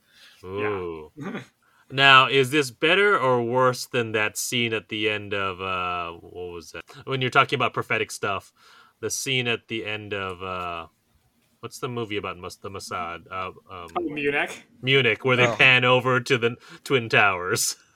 Ooh. 0.45 1.11
now, 1.91 2.27
is 2.29 2.51
this 2.51 2.71
better 2.71 3.19
or 3.19 3.43
worse 3.43 3.87
than 3.87 4.13
that 4.13 4.37
scene 4.37 4.73
at 4.73 4.89
the 4.89 5.09
end 5.09 5.33
of 5.35 5.61
uh 5.61 6.13
what 6.21 6.53
was 6.53 6.73
that? 6.73 6.83
When 7.07 7.21
you're 7.21 7.31
talking 7.31 7.57
about 7.57 7.73
prophetic 7.73 8.11
stuff, 8.11 8.53
the 9.01 9.11
scene 9.11 9.47
at 9.49 9.69
the 9.69 9.87
end 9.87 10.13
of 10.13 10.43
uh 10.43 10.87
what's 11.61 11.79
the 11.79 11.89
movie 11.89 12.17
about 12.17 12.37
Mus- 12.39 12.57
the 12.57 12.71
Mossad? 12.71 13.27
Uh, 13.31 13.53
Oh, 13.71 13.87
um, 13.97 14.15
Munich. 14.15 14.65
Munich, 14.83 15.25
where 15.25 15.37
they 15.37 15.47
Oh. 15.47 15.55
pan 15.57 15.85
over 15.85 16.19
to 16.21 16.37
the 16.39 16.57
twin 16.85 17.09
towers. 17.09 17.77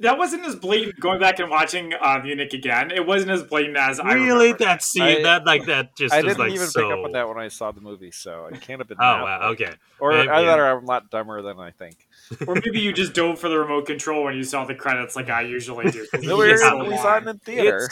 That 0.00 0.16
wasn't 0.18 0.44
as 0.46 0.56
blatant. 0.56 0.98
Going 1.00 1.20
back 1.20 1.38
and 1.38 1.50
watching 1.50 1.92
uh, 1.94 2.18
Munich 2.22 2.52
again, 2.54 2.90
it 2.90 3.06
wasn't 3.06 3.30
as 3.30 3.42
blatant 3.42 3.76
as 3.76 4.00
I 4.00 4.14
really, 4.14 4.52
that 4.54 4.82
scene, 4.82 5.02
I- 5.02 5.22
that 5.22 5.44
like 5.44 5.66
that 5.66 5.94
just 5.96 6.14
I 6.14 6.18
is 6.18 6.24
didn't 6.24 6.38
like 6.38 6.52
even 6.52 6.66
so. 6.66 6.82
pick 6.88 6.98
up 6.98 7.04
on 7.04 7.12
that 7.12 7.28
when 7.28 7.38
I 7.38 7.48
saw 7.48 7.72
the 7.72 7.80
movie, 7.80 8.10
so 8.10 8.46
it 8.46 8.60
can't 8.62 8.80
have 8.80 8.88
been. 8.88 8.96
Oh 9.00 9.22
wow, 9.24 9.50
okay. 9.52 9.72
Or 10.00 10.12
Maybe. 10.12 10.28
either 10.28 10.66
I'm 10.66 10.82
a 10.84 10.86
lot 10.86 11.10
dumber 11.10 11.40
than 11.42 11.58
I 11.58 11.70
think. 11.70 12.06
or 12.46 12.54
maybe 12.54 12.80
you 12.80 12.92
just 12.92 13.12
dove 13.14 13.38
for 13.38 13.48
the 13.48 13.58
remote 13.58 13.86
control 13.86 14.24
when 14.24 14.34
you 14.36 14.42
saw 14.44 14.64
the 14.64 14.74
credits, 14.74 15.14
like 15.14 15.28
I 15.30 15.42
usually 15.42 15.90
do. 15.90 16.06
No, 16.14 16.20
you 16.20 16.36
we, 16.38 16.46
get 16.48 16.58
so 16.58 16.76
were, 16.78 16.84
we 16.84 16.90
long. 16.90 16.98
saw 16.98 17.16
it 17.18 17.26
in 17.26 17.38
theater. 17.38 17.88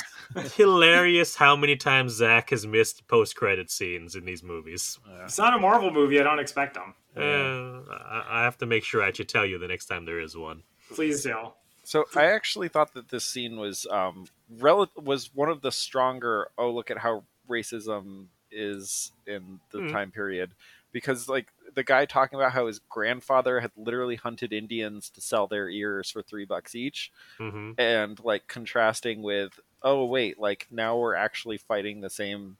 Hilarious 0.56 1.36
how 1.36 1.54
many 1.56 1.76
times 1.76 2.12
Zach 2.14 2.50
has 2.50 2.66
missed 2.66 3.06
post 3.08 3.36
credit 3.36 3.70
scenes 3.70 4.14
in 4.14 4.24
these 4.24 4.42
movies. 4.42 4.98
Yeah. 5.08 5.24
It's 5.24 5.38
not 5.38 5.54
a 5.54 5.58
Marvel 5.58 5.90
movie. 5.90 6.18
I 6.20 6.22
don't 6.22 6.38
expect 6.38 6.74
them. 6.74 6.94
Uh, 7.16 7.20
I, 7.92 8.24
I 8.28 8.42
have 8.44 8.58
to 8.58 8.66
make 8.66 8.82
sure 8.84 9.02
I 9.02 9.12
should 9.12 9.28
tell 9.28 9.46
you 9.46 9.58
the 9.58 9.68
next 9.68 9.86
time 9.86 10.04
there 10.04 10.20
is 10.20 10.36
one. 10.36 10.62
Please 10.92 11.22
do. 11.22 11.52
So 11.84 12.06
I 12.16 12.26
actually 12.26 12.68
thought 12.68 12.94
that 12.94 13.08
this 13.08 13.24
scene 13.24 13.56
was 13.58 13.86
um 13.90 14.26
rel- 14.58 14.90
was 14.96 15.34
one 15.34 15.48
of 15.48 15.60
the 15.60 15.72
stronger. 15.72 16.48
Oh, 16.56 16.70
look 16.70 16.90
at 16.90 16.98
how 16.98 17.24
racism 17.48 18.26
is 18.50 19.12
in 19.26 19.60
the 19.70 19.80
Hmm. 19.80 19.88
time 19.88 20.10
period, 20.10 20.52
because 20.92 21.28
like 21.28 21.48
the 21.74 21.82
guy 21.82 22.04
talking 22.06 22.38
about 22.38 22.52
how 22.52 22.66
his 22.66 22.78
grandfather 22.88 23.60
had 23.60 23.72
literally 23.76 24.16
hunted 24.16 24.52
Indians 24.52 25.10
to 25.10 25.20
sell 25.20 25.46
their 25.46 25.68
ears 25.68 26.10
for 26.10 26.22
three 26.22 26.44
bucks 26.44 26.74
each, 26.74 27.10
hmm 27.38 27.72
and 27.76 28.18
like 28.24 28.46
contrasting 28.46 29.22
with 29.22 29.58
oh 29.82 30.04
wait, 30.06 30.38
like 30.38 30.66
now 30.70 30.96
we're 30.96 31.14
actually 31.14 31.58
fighting 31.58 32.00
the 32.00 32.10
same 32.10 32.56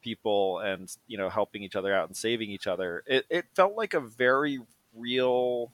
people 0.00 0.60
and 0.60 0.96
you 1.06 1.18
know 1.18 1.28
helping 1.28 1.62
each 1.62 1.76
other 1.76 1.92
out 1.94 2.08
and 2.08 2.16
saving 2.16 2.50
each 2.50 2.66
other. 2.66 3.02
It 3.06 3.26
it 3.28 3.46
felt 3.54 3.76
like 3.76 3.94
a 3.94 4.00
very 4.00 4.60
real 4.96 5.70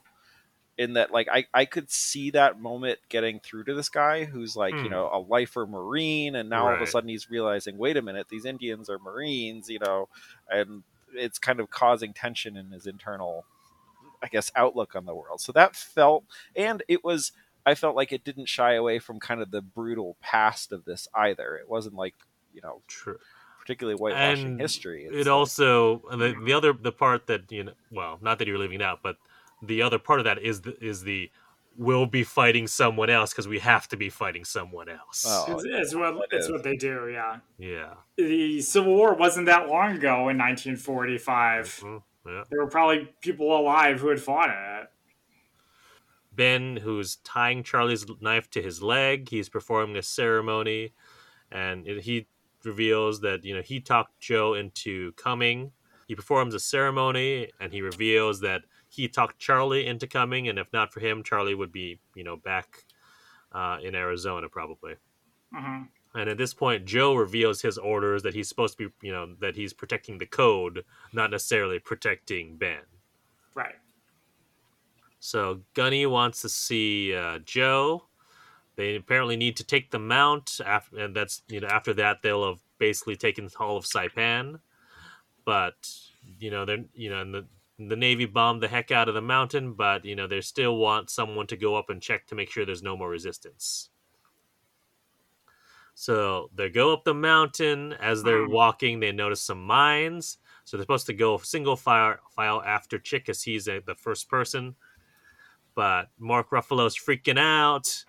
in 0.77 0.95
that 0.95 1.12
like 1.12 1.29
I, 1.31 1.47
I 1.55 1.64
could 1.66 1.91
see 1.91 2.31
that 2.31 2.61
moment 2.61 2.99
getting 3.09 3.39
through 3.41 3.64
to 3.64 3.75
this 3.75 3.89
guy 3.89 4.25
who's 4.25 4.57
like 4.57 4.75
you 4.75 4.85
Hmm. 4.85 4.91
know 4.91 5.11
a 5.12 5.18
lifer 5.20 5.66
marine 5.66 6.35
and 6.35 6.49
now 6.51 6.66
all 6.66 6.75
of 6.75 6.81
a 6.81 6.87
sudden 6.87 7.09
he's 7.09 7.31
realizing 7.31 7.79
wait 7.79 7.97
a 7.97 8.03
minute 8.03 8.27
these 8.29 8.45
indians 8.45 8.91
are 8.91 8.99
marines 8.99 9.68
you 9.70 9.79
know 9.79 10.09
and 10.51 10.83
it's 11.14 11.39
kind 11.39 11.61
of 11.61 11.70
causing 11.70 12.12
tension 12.12 12.57
in 12.57 12.70
his 12.72 12.87
internal 12.89 13.45
i 14.22 14.27
guess 14.27 14.51
outlook 14.57 14.97
on 14.97 15.05
the 15.07 15.14
world. 15.14 15.41
So 15.41 15.53
that 15.53 15.77
felt 15.77 16.25
and 16.57 16.83
it 16.89 17.05
was 17.05 17.31
i 17.64 17.75
felt 17.77 17.95
like 17.95 18.11
it 18.12 18.25
didn't 18.25 18.49
shy 18.49 18.72
away 18.75 18.99
from 18.99 19.20
kind 19.20 19.41
of 19.41 19.51
the 19.53 19.62
brutal 19.62 20.16
past 20.20 20.72
of 20.72 20.85
this 20.85 21.07
either. 21.14 21.55
It 21.57 21.68
wasn't 21.68 21.95
like 21.95 22.14
you 22.53 22.61
know 22.62 22.81
True. 22.89 23.18
particularly 23.61 23.97
whitewashing 23.99 24.47
And 24.47 24.61
history. 24.61 25.05
It's 25.05 25.14
It 25.14 25.18
like- 25.18 25.27
also 25.29 26.03
the 26.11 26.35
the 26.45 26.53
other 26.53 26.72
the 26.72 26.91
part 26.93 27.27
that 27.29 27.53
you 27.53 27.62
know 27.64 27.72
well 27.93 28.18
not 28.20 28.39
that 28.39 28.49
you're 28.49 28.59
leaving 28.59 28.83
out, 28.83 29.01
but 29.03 29.16
the 29.67 29.83
other 29.83 29.99
part 29.99 30.21
of 30.21 30.25
that 30.25 30.39
is 30.43 30.62
the, 30.62 30.77
is 30.85 31.03
the 31.03 31.31
we'll 31.77 32.07
be 32.07 32.23
fighting 32.23 32.67
someone 32.69 33.11
else 33.11 33.33
because 33.33 33.49
we 33.49 33.59
have 33.59 33.89
to 33.89 33.97
be 33.97 34.09
fighting 34.09 34.45
someone 34.45 34.89
else. 34.89 35.25
Oh. 35.27 35.55
It's, 35.55 35.65
it's 35.67 35.95
what 35.95 36.15
it 36.15 36.23
it's 36.33 36.49
what 36.51 36.62
they 36.62 36.77
do. 36.77 37.09
Yeah. 37.12 37.39
Yeah. 37.59 37.95
The 38.17 38.61
Civil 38.61 38.95
War 38.95 39.15
wasn't 39.15 39.47
that 39.47 39.69
long 39.69 39.97
ago 39.97 40.29
in 40.29 40.39
1945. 40.39 41.81
Mhm. 41.83 42.03
Yeah. 42.27 42.45
There 42.51 42.61
were 42.61 42.71
probably 42.71 43.12
people 43.21 43.57
alive 43.59 44.01
who 44.01 44.09
had 44.09 44.21
fought 44.21 44.51
it. 44.51 44.89
Ben, 46.33 46.77
who's 46.79 47.17
tying 47.17 47.62
Charlie's 47.62 48.07
knife 48.21 48.51
to 48.51 48.62
his 48.62 48.83
leg, 48.83 49.29
he's 49.29 49.49
performing 49.49 49.97
a 49.97 50.03
ceremony, 50.03 50.93
and 51.51 51.87
it- 51.87 52.03
he 52.03 52.27
reveals 52.65 53.21
that 53.21 53.45
you 53.45 53.55
know 53.55 53.62
he 53.62 53.79
talked 53.81 54.19
Joe 54.21 54.55
into 54.55 55.12
coming. 55.12 55.73
He 56.09 56.15
performs 56.15 56.55
a 56.55 56.61
ceremony, 56.61 57.51
and 57.61 57.73
he 57.73 57.83
reveals 57.83 58.41
that 58.41 58.62
he 58.95 59.09
talked 59.09 59.39
Charlie 59.39 59.87
into 59.87 60.07
coming, 60.07 60.49
and 60.49 60.59
if 60.59 60.73
not 60.73 60.93
for 60.93 61.01
him, 61.01 61.23
Charlie 61.23 61.55
would 61.55 61.73
be 61.73 62.01
you 62.15 62.25
know 62.25 62.37
back 62.37 62.85
uh, 63.53 63.79
in 63.83 63.95
Arizona 63.95 64.49
probably. 64.49 64.95
hmm 65.53 65.85
And 66.15 66.29
at 66.31 66.39
this 66.39 66.55
point, 66.55 66.85
Joe 66.85 67.15
reveals 67.15 67.63
his 67.63 67.79
orders 67.79 68.23
that 68.23 68.35
he's 68.35 68.49
supposed 68.49 68.79
to 68.79 68.89
be 68.89 69.07
you 69.07 69.13
know 69.13 69.35
that 69.41 69.57
he's 69.57 69.73
protecting 69.73 70.19
the 70.19 70.27
code, 70.27 70.85
not 71.13 71.31
necessarily 71.31 71.79
protecting 71.79 72.57
Ben. 72.57 72.87
Right. 73.55 73.77
So 75.19 75.63
Gunny 75.75 76.07
wants 76.07 76.43
to 76.43 76.49
see 76.49 77.15
uh, 77.15 77.39
Joe. 77.41 78.05
They 78.77 78.97
apparently 78.97 79.37
need 79.37 79.57
to 79.59 79.65
take 79.65 79.91
the 79.91 79.99
mount, 79.99 80.61
after, 80.65 80.99
and 80.99 81.15
that's 81.17 81.43
you 81.49 81.61
know 81.61 81.69
after 81.69 81.95
that 81.95 82.23
they'll 82.23 82.47
have 82.47 82.61
basically 82.79 83.17
taken 83.17 83.49
all 83.59 83.77
of 83.77 83.85
Saipan. 83.85 84.61
But 85.45 85.77
you 86.39 86.51
know 86.51 86.65
they're 86.65 86.85
you 86.95 87.11
know 87.11 87.21
and 87.21 87.35
the 87.35 87.47
the 87.79 87.97
Navy 87.97 88.27
bombed 88.27 88.62
the 88.62 88.68
heck 88.68 88.91
out 88.91 89.09
of 89.09 89.14
the 89.14 89.22
mountain, 89.22 89.75
but 89.75 90.05
you 90.05 90.14
know 90.16 90.27
they 90.27 90.41
still 90.41 90.77
want 90.77 91.11
someone 91.11 91.47
to 91.49 91.57
go 91.57 91.77
up 91.77 91.91
and 91.91 92.01
check 92.01 92.27
to 92.29 92.35
make 92.35 92.51
sure 92.51 92.64
there's 92.64 92.83
no 92.83 92.97
more 92.97 93.09
resistance. 93.09 93.91
So 95.95 96.51
they 96.55 96.70
go 96.70 96.93
up 96.93 97.05
the 97.05 97.14
mountain. 97.14 97.93
As 97.95 98.22
they're 98.22 98.47
Hmm. 98.47 98.53
walking, 98.53 99.01
they 99.01 99.12
notice 99.12 99.41
some 99.41 99.62
mines. 99.62 100.39
So 100.64 100.77
they're 100.77 100.85
supposed 100.85 101.07
to 101.07 101.12
go 101.14 101.37
single 101.39 101.77
file 101.77 102.16
file 102.31 102.62
after 102.64 102.99
Chick, 102.99 103.29
as 103.29 103.43
he's 103.43 103.68
uh, 103.68 103.81
the 103.87 103.95
first 103.95 104.29
person 104.29 104.77
but 105.75 106.09
Mark 106.20 106.51
Ruffalo's 106.51 106.97
freaking 106.97 107.37
out, 107.37 108.05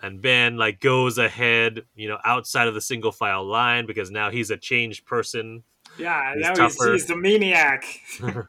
and 0.00 0.20
Ben 0.20 0.58
like 0.58 0.80
goes 0.80 1.16
ahead, 1.16 1.86
you 1.94 2.08
know, 2.08 2.18
outside 2.26 2.68
of 2.68 2.74
the 2.74 2.80
single 2.82 3.10
file 3.10 3.42
line 3.42 3.86
because 3.86 4.10
now 4.10 4.30
he's 4.30 4.50
a 4.50 4.56
changed 4.58 5.06
person. 5.06 5.62
Yeah. 5.98 6.34
He's 6.34 6.42
now 6.42 6.64
he's, 6.64 6.84
he's 6.84 7.06
the 7.06 7.16
maniac. 7.16 7.84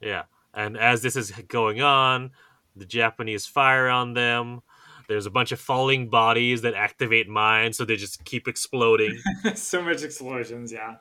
Yeah, 0.00 0.24
and 0.54 0.76
as 0.76 1.02
this 1.02 1.16
is 1.16 1.30
going 1.48 1.80
on, 1.80 2.30
The 2.76 2.86
Japanese 2.86 3.46
fire 3.46 3.88
on 3.88 4.14
them. 4.14 4.60
There's 5.08 5.26
a 5.26 5.30
bunch 5.30 5.52
of 5.52 5.60
falling 5.60 6.10
bodies 6.10 6.62
that 6.62 6.74
activate 6.74 7.28
mines, 7.28 7.78
so 7.78 7.84
they 7.84 7.96
just 7.96 8.24
keep 8.24 8.46
exploding. 8.46 9.18
so 9.54 9.82
much 9.82 10.02
explosions, 10.02 10.70
yeah. 10.70 10.96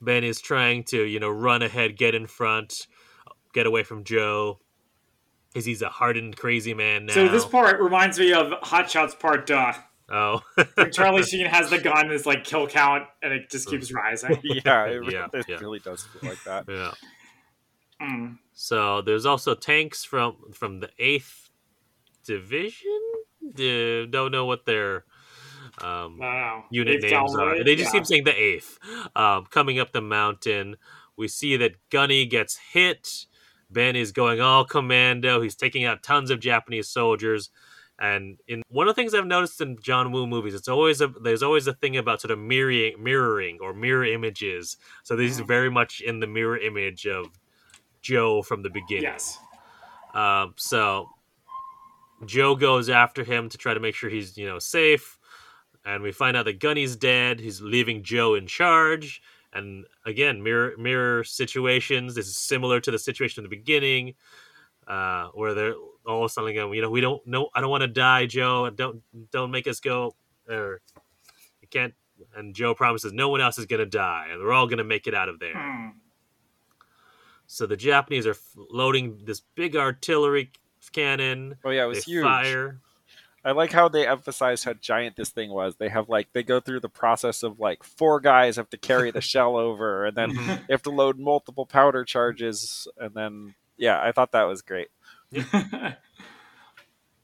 Ben 0.00 0.24
is 0.24 0.40
trying 0.40 0.82
to, 0.84 1.02
you 1.02 1.20
know, 1.20 1.30
run 1.30 1.62
ahead, 1.62 1.96
get 1.96 2.14
in 2.14 2.26
front, 2.26 2.86
get 3.52 3.66
away 3.66 3.82
from 3.82 4.02
Joe. 4.04 4.58
Because 5.52 5.64
he's 5.64 5.82
a 5.82 5.88
hardened, 5.88 6.36
crazy 6.36 6.74
man 6.74 7.06
now. 7.06 7.14
So 7.14 7.28
this 7.28 7.44
part 7.44 7.80
reminds 7.80 8.18
me 8.18 8.32
of 8.32 8.52
Hot 8.62 8.88
Shots 8.88 9.14
Part 9.14 9.46
Deux. 9.46 9.72
Oh. 10.10 10.40
When 10.74 10.90
Charlie 10.90 11.22
Sheen 11.30 11.46
has 11.46 11.70
the 11.70 11.78
gun, 11.78 12.06
and 12.06 12.12
it's 12.12 12.26
like 12.26 12.44
kill 12.44 12.66
count, 12.66 13.04
and 13.22 13.32
it 13.32 13.50
just 13.50 13.68
keeps 13.68 13.92
rising. 13.92 14.38
yeah, 14.44 14.86
it, 14.86 15.12
Yeah, 15.12 15.26
it 15.32 15.44
yeah. 15.48 15.58
really 15.58 15.78
does 15.78 16.02
feel 16.04 16.30
like 16.30 16.42
that. 16.44 16.64
yeah. 16.68 16.92
Mm. 18.02 18.38
So 18.52 19.02
there's 19.02 19.26
also 19.26 19.54
tanks 19.54 20.04
from 20.04 20.36
from 20.52 20.80
the 20.80 20.90
eighth 20.98 21.50
division. 22.24 22.98
Uh, 23.44 24.06
don't 24.10 24.32
know 24.32 24.46
what 24.46 24.64
their 24.66 25.04
um, 25.82 26.18
I 26.20 26.24
don't 26.26 26.40
know. 26.40 26.62
unit 26.70 26.94
Eighth 26.96 27.02
names 27.10 27.12
Cavalry? 27.34 27.60
are. 27.60 27.64
They 27.64 27.76
just 27.76 27.92
Yeah. 27.92 28.00
keep 28.00 28.06
saying 28.06 28.24
the 28.24 28.38
eighth. 28.38 28.78
Um, 29.14 29.46
coming 29.50 29.78
up 29.78 29.92
the 29.92 30.00
mountain, 30.00 30.76
we 31.16 31.28
see 31.28 31.56
that 31.56 31.76
Gunny 31.90 32.26
gets 32.26 32.58
hit. 32.72 33.26
Ben 33.70 33.94
is 33.96 34.10
going 34.12 34.40
all 34.40 34.64
commando. 34.64 35.40
He's 35.40 35.54
taking 35.54 35.84
out 35.84 36.02
tons 36.02 36.30
of 36.30 36.40
Japanese 36.40 36.88
soldiers. 36.88 37.50
And 38.00 38.38
in 38.48 38.62
one 38.68 38.88
of 38.88 38.96
the 38.96 39.00
things 39.02 39.12
I've 39.14 39.26
noticed 39.26 39.60
in 39.60 39.76
John 39.82 40.10
Woo 40.10 40.26
movies, 40.26 40.54
it's 40.54 40.68
always 40.68 41.02
a 41.02 41.08
there's 41.08 41.42
always 41.42 41.66
a 41.66 41.74
thing 41.74 41.98
about 41.98 42.22
sort 42.22 42.30
of 42.30 42.38
mirroring, 42.38 42.94
mirroring 42.98 43.58
or 43.60 43.74
mirror 43.74 44.06
images. 44.06 44.78
So 45.04 45.16
this 45.16 45.32
is 45.32 45.42
Mhm. 45.42 45.46
very 45.46 45.70
much 45.70 46.00
in 46.00 46.18
the 46.20 46.26
mirror 46.26 46.56
image 46.56 47.06
of 47.06 47.26
Joe 48.00 48.40
from 48.42 48.62
the 48.62 48.70
beginning. 48.70 49.04
Yes. 49.04 49.38
Um, 50.14 50.54
so 50.56 51.10
Joe 52.24 52.54
goes 52.56 52.88
after 52.88 53.22
him 53.24 53.48
to 53.50 53.58
try 53.58 53.74
to 53.74 53.80
make 53.80 53.94
sure 53.94 54.10
he's 54.10 54.36
you 54.38 54.46
know 54.46 54.58
safe, 54.58 55.18
and 55.84 56.02
we 56.02 56.12
find 56.12 56.36
out 56.36 56.46
that 56.46 56.58
Gunny's 56.58 56.96
dead. 56.96 57.38
He's 57.40 57.60
leaving 57.60 58.02
Joe 58.02 58.34
in 58.34 58.46
charge, 58.46 59.22
and 59.52 59.84
again, 60.06 60.42
mirror 60.42 60.74
mirror 60.78 61.22
situations. 61.24 62.14
This 62.14 62.28
is 62.28 62.36
similar 62.38 62.80
to 62.80 62.90
the 62.90 62.98
situation 62.98 63.44
in 63.44 63.50
the 63.50 63.54
beginning, 63.56 64.14
uh, 64.86 65.28
where 65.34 65.54
they're 65.54 65.74
all 66.06 66.24
of 66.24 66.30
a 66.30 66.32
sudden 66.32 66.54
going, 66.54 66.74
you 66.74 66.82
know, 66.82 66.90
we 66.90 67.00
don't 67.00 67.24
know. 67.26 67.48
I 67.54 67.60
don't 67.60 67.70
want 67.70 67.82
to 67.82 67.88
die, 67.88 68.26
Joe. 68.26 68.70
Don't 68.70 69.02
don't 69.30 69.50
make 69.50 69.66
us 69.66 69.80
go. 69.80 70.14
Or 70.48 70.80
you 71.62 71.68
can't. 71.68 71.94
And 72.36 72.54
Joe 72.54 72.74
promises 72.74 73.12
no 73.12 73.28
one 73.30 73.40
else 73.40 73.58
is 73.58 73.66
going 73.66 73.80
to 73.80 73.86
die, 73.86 74.28
and 74.30 74.42
we're 74.42 74.52
all 74.52 74.66
going 74.66 74.78
to 74.78 74.84
make 74.84 75.06
it 75.06 75.14
out 75.14 75.28
of 75.28 75.38
there. 75.40 75.54
Hmm. 75.54 75.88
So 77.46 77.66
the 77.66 77.76
Japanese 77.76 78.26
are 78.26 78.36
loading 78.56 79.20
this 79.24 79.40
big 79.40 79.74
artillery 79.76 80.50
cannon. 80.92 81.56
Oh 81.64 81.70
yeah, 81.70 81.84
it 81.84 81.88
was 81.88 82.04
they 82.04 82.12
huge. 82.12 82.24
fire. 82.24 82.78
I 83.42 83.52
like 83.52 83.72
how 83.72 83.88
they 83.88 84.06
emphasized 84.06 84.64
how 84.66 84.74
giant 84.74 85.16
this 85.16 85.30
thing 85.30 85.50
was. 85.50 85.76
They 85.76 85.88
have 85.88 86.08
like 86.08 86.32
they 86.32 86.42
go 86.42 86.60
through 86.60 86.80
the 86.80 86.88
process 86.90 87.42
of 87.42 87.58
like 87.58 87.82
four 87.82 88.20
guys 88.20 88.56
have 88.56 88.70
to 88.70 88.76
carry 88.76 89.10
the 89.10 89.20
shell 89.32 89.56
over, 89.56 90.04
and 90.06 90.16
then 90.16 90.30
Mhm. 90.32 90.66
they 90.66 90.74
have 90.74 90.82
to 90.82 90.90
load 90.90 91.18
multiple 91.18 91.66
powder 91.66 92.04
charges, 92.04 92.86
and 92.98 93.14
then 93.14 93.54
yeah, 93.78 94.00
I 94.00 94.12
thought 94.12 94.32
that 94.32 94.42
was 94.44 94.60
great. 94.62 94.88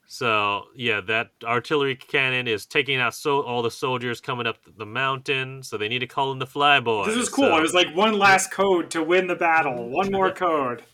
So 0.08 0.64
yeah, 0.74 1.00
that 1.08 1.32
artillery 1.44 1.96
cannon 1.96 2.46
is 2.46 2.64
taking 2.64 2.98
out 2.98 3.14
so 3.14 3.42
all 3.42 3.60
the 3.60 3.70
soldiers 3.70 4.20
coming 4.20 4.46
up 4.46 4.58
the 4.78 4.86
mountain. 4.86 5.62
So 5.62 5.76
they 5.76 5.88
need 5.88 5.98
to 5.98 6.06
call 6.06 6.32
in 6.32 6.38
the 6.38 6.46
flyboys. 6.46 7.06
this 7.06 7.16
was 7.16 7.28
cool. 7.28 7.48
So 7.48 7.56
It 7.58 7.60
was 7.60 7.74
like 7.74 7.94
one 7.94 8.18
last 8.18 8.50
code 8.50 8.90
to 8.92 9.02
win 9.02 9.26
the 9.26 9.34
battle. 9.34 9.90
One 9.90 10.10
more 10.10 10.30
code. 10.46 10.84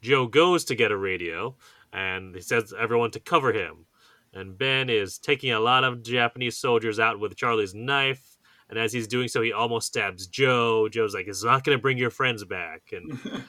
Joe 0.00 0.26
goes 0.26 0.64
to 0.64 0.74
get 0.74 0.90
a 0.90 0.96
radio, 0.96 1.54
and 1.92 2.34
he 2.34 2.40
says 2.40 2.72
everyone 2.78 3.10
to 3.12 3.20
cover 3.20 3.52
him. 3.52 3.86
And 4.32 4.56
Ben 4.56 4.88
is 4.88 5.18
taking 5.18 5.52
a 5.52 5.60
lot 5.60 5.84
of 5.84 6.02
Japanese 6.02 6.56
soldiers 6.56 6.98
out 6.98 7.20
with 7.20 7.36
Charlie's 7.36 7.74
knife. 7.74 8.38
And 8.70 8.78
as 8.78 8.92
he's 8.92 9.06
doing 9.06 9.28
so, 9.28 9.42
he 9.42 9.52
almost 9.52 9.88
stabs 9.88 10.26
Joe. 10.26 10.88
Joe's 10.88 11.12
like, 11.14 11.26
"It's 11.28 11.44
not 11.44 11.62
going 11.62 11.76
to 11.76 11.82
bring 11.82 11.98
your 11.98 12.10
friends 12.10 12.42
back." 12.44 12.82
And 12.92 13.18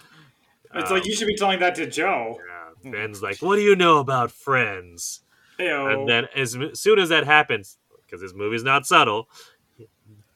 It's 0.76 0.90
um, 0.90 0.98
like 0.98 1.06
you 1.06 1.16
should 1.16 1.28
be 1.28 1.36
telling 1.36 1.60
that 1.60 1.76
to 1.76 1.88
Joe. 1.88 2.40
yeah, 2.84 2.92
Ben's 2.92 3.22
like, 3.22 3.42
"What 3.42 3.56
do 3.56 3.62
you 3.62 3.76
know 3.76 4.00
about 4.00 4.32
friends?" 4.32 5.22
Ew. 5.60 5.88
And 5.88 6.10
then 6.10 6.28
as 6.36 6.58
soon 6.74 7.00
as 7.00 7.10
that 7.10 7.26
happens, 7.26 7.78
because 8.06 8.22
this 8.22 8.34
movie's 8.34 8.64
not 8.64 8.86
subtle, 8.86 9.30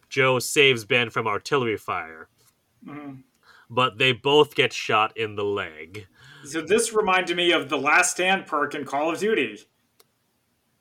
Joe 0.10 0.40
saves 0.40 0.86
Ben 0.86 1.10
from 1.10 1.28
artillery 1.28 1.78
fire. 1.78 2.28
Mhm. 2.86 3.24
But 3.70 3.98
they 3.98 4.14
both 4.14 4.56
get 4.56 4.72
shot 4.72 5.16
in 5.18 5.36
the 5.36 5.44
leg. 5.44 6.08
So 6.46 6.62
this 6.62 6.94
reminded 6.94 7.36
me 7.36 7.52
of 7.52 7.70
the 7.70 7.78
Last 7.78 8.12
Stand 8.12 8.48
perk 8.48 8.74
in 8.76 8.86
Call 8.86 9.12
of 9.12 9.20
Duty. 9.20 9.60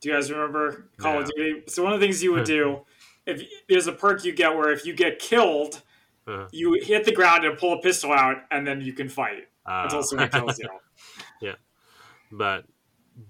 Do 0.00 0.08
you 0.08 0.14
guys 0.14 0.30
remember 0.30 0.88
Call 0.98 1.20
of 1.20 1.30
Duty? 1.34 1.64
So 1.66 1.82
one 1.82 1.92
of 1.92 2.00
the 2.00 2.06
things 2.06 2.22
you 2.22 2.32
would 2.32 2.44
do, 2.44 2.82
if 3.26 3.42
there's 3.68 3.86
a 3.86 3.92
perk 3.92 4.24
you 4.24 4.32
get 4.32 4.54
where 4.54 4.70
if 4.70 4.86
you 4.86 4.94
get 4.94 5.18
killed, 5.18 5.82
Uh, 6.26 6.46
you 6.52 6.78
hit 6.82 7.04
the 7.04 7.12
ground 7.12 7.44
and 7.44 7.56
pull 7.56 7.74
a 7.74 7.80
pistol 7.80 8.12
out, 8.12 8.36
and 8.50 8.66
then 8.66 8.80
you 8.80 8.92
can 8.92 9.08
fight 9.08 9.48
uh, 9.64 9.82
until 9.84 10.02
someone 10.02 10.28
kills 10.28 10.58
you. 10.58 10.68
Yeah, 11.42 11.56
but 12.32 12.64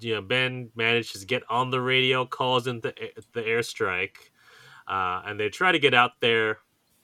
you 0.00 0.14
know, 0.14 0.22
Ben 0.22 0.70
manages 0.76 1.20
to 1.20 1.26
get 1.26 1.42
on 1.50 1.70
the 1.70 1.80
radio, 1.80 2.24
calls 2.24 2.66
in 2.66 2.80
the 2.80 2.94
the 3.32 3.42
airstrike, 3.42 4.16
uh, 4.86 5.22
and 5.26 5.38
they 5.38 5.48
try 5.48 5.72
to 5.72 5.78
get 5.78 5.94
out 5.94 6.12
there. 6.20 6.58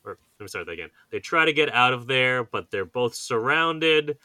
Or 0.05 0.19
let 0.39 0.45
me 0.45 0.47
start 0.47 0.67
that 0.67 0.73
again. 0.73 0.91
They 1.11 1.19
try 1.19 1.45
to 1.45 1.53
get 1.53 1.73
out 1.73 1.93
of 1.93 2.07
there, 2.07 2.45
but 2.45 2.71
they're 2.71 2.85
both 2.85 3.15
surrounded. 3.15 4.19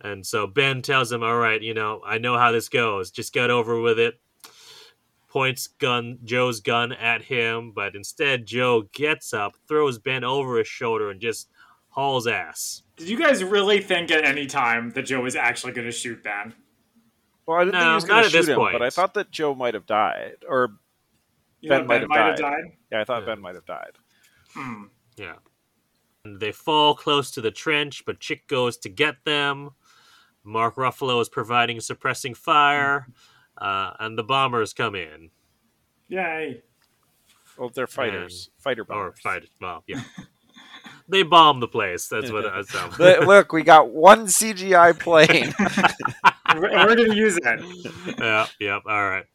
And 0.00 0.24
so 0.24 0.46
Ben 0.46 0.82
tells 0.82 1.10
him, 1.10 1.22
"All 1.22 1.36
right, 1.36 1.60
you 1.60 1.74
know, 1.74 2.00
I 2.04 2.18
know 2.18 2.38
how 2.38 2.52
this 2.52 2.68
goes. 2.68 3.10
Just 3.10 3.32
get 3.32 3.50
over 3.50 3.80
with 3.80 3.98
it." 3.98 4.20
Points 5.34 5.66
gun 5.66 6.20
Joe's 6.22 6.60
gun 6.60 6.92
at 6.92 7.22
him, 7.22 7.72
but 7.74 7.96
instead 7.96 8.46
Joe 8.46 8.82
gets 8.92 9.34
up, 9.34 9.56
throws 9.66 9.98
Ben 9.98 10.22
over 10.22 10.58
his 10.58 10.68
shoulder, 10.68 11.10
and 11.10 11.20
just 11.20 11.50
hauls 11.88 12.28
ass. 12.28 12.84
Did 12.96 13.08
you 13.08 13.18
guys 13.18 13.42
really 13.42 13.80
think 13.80 14.12
at 14.12 14.24
any 14.24 14.46
time 14.46 14.90
that 14.92 15.02
Joe 15.02 15.20
was 15.22 15.34
actually 15.34 15.72
going 15.72 15.86
to 15.88 15.92
shoot 15.92 16.22
Ben? 16.22 16.54
Well, 17.46 17.58
I 17.58 17.64
didn't 17.64 17.80
think 17.80 17.88
he 17.88 17.94
was 17.96 18.04
going 18.04 18.22
to 18.24 18.30
shoot 18.30 18.48
him, 18.48 18.56
point. 18.56 18.74
but 18.74 18.82
I 18.82 18.90
thought 18.90 19.14
that 19.14 19.32
Joe 19.32 19.56
might 19.56 19.74
have 19.74 19.86
died, 19.86 20.36
or 20.48 20.70
You 21.60 21.68
Ben 21.68 21.80
might 21.88 21.94
Ben 21.94 22.00
have 22.02 22.08
might 22.10 22.18
have 22.26 22.36
died. 22.36 22.42
died. 22.52 22.64
yeah, 22.92 23.00
I 23.00 23.04
thought 23.04 23.22
Yeah. 23.22 23.26
Ben 23.26 23.40
might 23.40 23.54
have 23.56 23.66
died. 23.66 23.92
Hmm. 24.54 24.84
Yeah. 25.16 25.34
And 26.24 26.38
they 26.38 26.52
fall 26.52 26.94
close 26.94 27.32
to 27.32 27.40
the 27.40 27.50
trench, 27.50 28.04
but 28.06 28.20
Chick 28.20 28.46
goes 28.46 28.76
to 28.78 28.88
get 28.88 29.16
them. 29.24 29.70
Mark 30.44 30.76
Ruffalo 30.76 31.20
is 31.20 31.28
providing 31.28 31.80
suppressing 31.80 32.34
fire, 32.34 33.08
uh, 33.58 33.92
and 34.00 34.18
the 34.18 34.24
bombers 34.24 34.72
come 34.72 34.94
in. 34.94 35.30
Yay. 36.08 36.62
Well, 37.58 37.70
they're 37.72 37.86
fighters, 37.86 38.50
fighter 38.58 38.84
bombers. 38.84 39.18
Or 39.18 39.22
bombers. 39.22 39.48
fight. 39.48 39.48
Well, 39.60 39.84
yeah. 39.86 40.02
they 41.08 41.22
bomb 41.22 41.60
the 41.60 41.68
place. 41.68 42.08
That's 42.08 42.30
what 42.32 42.44
it 42.44 42.68
sounds 42.68 42.98
Look, 42.98 43.26
Look, 43.26 43.52
we 43.52 43.62
got 43.62 43.90
one 43.90 44.26
CGI 44.26 44.98
plane. 44.98 45.54
And 46.46 46.60
we're 46.60 46.70
going 46.96 47.10
to 47.10 47.16
use 47.16 47.38
it. 47.42 48.16
yeah, 48.18 48.46
yep. 48.58 48.82
All 48.86 49.08
right. 49.08 49.26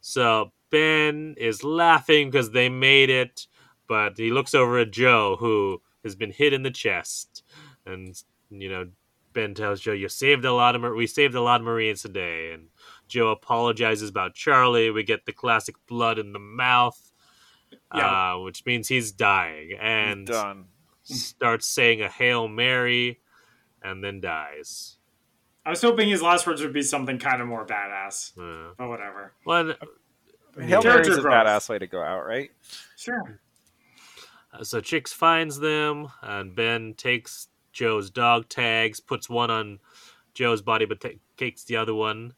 So 0.00 0.52
Ben 0.70 1.34
is 1.36 1.62
laughing 1.62 2.30
because 2.30 2.50
they 2.50 2.68
made 2.68 3.10
it, 3.10 3.46
but 3.88 4.16
he 4.16 4.30
looks 4.30 4.54
over 4.54 4.78
at 4.78 4.90
Joe, 4.90 5.36
who 5.38 5.82
has 6.04 6.14
been 6.14 6.32
hit 6.32 6.52
in 6.52 6.62
the 6.62 6.70
chest, 6.70 7.42
and 7.84 8.20
you 8.50 8.68
know, 8.68 8.88
Ben 9.32 9.54
tells 9.54 9.80
Joe, 9.80 9.92
"You 9.92 10.08
saved 10.08 10.44
a 10.44 10.52
lot 10.52 10.74
of 10.74 10.80
Mar- 10.80 10.94
we 10.94 11.06
saved 11.06 11.34
a 11.34 11.42
lot 11.42 11.60
of 11.60 11.66
Marines 11.66 12.02
today." 12.02 12.52
And 12.52 12.68
Joe 13.10 13.28
apologizes 13.30 14.08
about 14.08 14.34
Charlie. 14.34 14.90
We 14.90 15.02
get 15.02 15.26
the 15.26 15.32
classic 15.32 15.74
blood 15.86 16.18
in 16.18 16.32
the 16.32 16.38
mouth, 16.38 17.12
Yeah. 17.94 18.34
uh, 18.34 18.38
which 18.38 18.64
means 18.64 18.88
he's 18.88 19.12
dying, 19.12 19.72
and 19.78 20.26
done. 20.26 20.66
starts 21.02 21.66
saying 21.66 22.00
a 22.00 22.08
hail 22.08 22.46
mary, 22.48 23.20
and 23.82 24.02
then 24.02 24.20
dies. 24.20 24.96
I 25.66 25.70
was 25.70 25.82
hoping 25.82 26.08
his 26.08 26.22
last 26.22 26.46
words 26.46 26.62
would 26.62 26.72
be 26.72 26.82
something 26.82 27.18
kind 27.18 27.42
of 27.42 27.48
more 27.48 27.66
badass, 27.66 28.32
Uh, 28.38 28.74
but 28.78 28.88
whatever. 28.88 29.34
well, 29.44 29.74
Hail 30.58 30.82
Character 30.82 31.10
Mary's 31.10 31.18
a 31.24 31.28
badass 31.28 31.68
way 31.68 31.78
to 31.78 31.86
go 31.86 32.00
out, 32.02 32.24
right? 32.26 32.50
Sure. 32.96 33.40
Uh, 34.52 34.62
So 34.64 34.80
Chicks 34.80 35.12
finds 35.12 35.58
them, 35.58 36.08
and 36.22 36.54
Ben 36.54 36.94
takes 36.94 37.48
Joe's 37.72 38.10
dog 38.10 38.48
tags, 38.48 39.00
puts 39.00 39.28
one 39.28 39.50
on 39.50 39.80
Joe's 40.34 40.62
body, 40.62 40.84
but 40.86 41.00
ta 41.00 41.08
takes 41.36 41.64
the 41.64 41.76
other 41.76 41.94
one, 41.94 42.34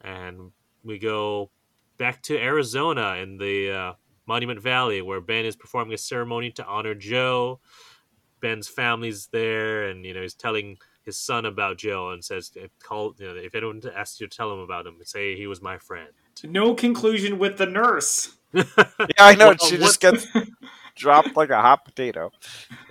and 0.00 0.52
we 0.84 0.98
go 0.98 1.50
back 1.98 2.22
to 2.24 2.38
Arizona 2.38 3.16
in 3.16 3.38
the 3.38 3.70
uh, 3.70 3.92
Monument 4.26 4.60
Valley, 4.60 5.02
where 5.02 5.20
Ben 5.20 5.44
is 5.44 5.56
performing 5.56 5.94
a 5.94 5.98
ceremony 5.98 6.50
to 6.52 6.66
honor 6.66 6.94
Joe. 6.94 7.60
Ben's 8.40 8.68
family's 8.68 9.28
there, 9.32 9.88
and 9.88 10.04
you 10.04 10.14
know 10.14 10.22
he's 10.22 10.34
telling 10.34 10.78
his 11.04 11.16
son 11.18 11.44
about 11.46 11.78
Joe, 11.78 12.10
and 12.10 12.24
says, 12.24 12.50
if 12.54 12.70
"Call 12.82 13.14
you 13.18 13.26
know 13.26 13.34
if 13.36 13.54
anyone 13.54 13.80
asks 13.94 14.20
you 14.20 14.26
to 14.26 14.36
tell 14.36 14.52
him 14.52 14.58
about 14.58 14.86
him, 14.86 14.96
say 15.04 15.36
he 15.36 15.46
was 15.46 15.62
my 15.62 15.78
friend." 15.78 16.08
No 16.44 16.74
conclusion 16.74 17.38
with 17.38 17.58
the 17.58 17.66
nurse. 17.66 18.36
Yeah, 18.54 18.64
I 19.18 19.34
know. 19.34 19.48
Well, 19.48 19.56
she 19.58 19.76
what- 19.76 19.84
just 19.86 20.00
gets 20.00 20.26
dropped 20.96 21.36
like 21.36 21.50
a 21.50 21.60
hot 21.60 21.84
potato. 21.84 22.32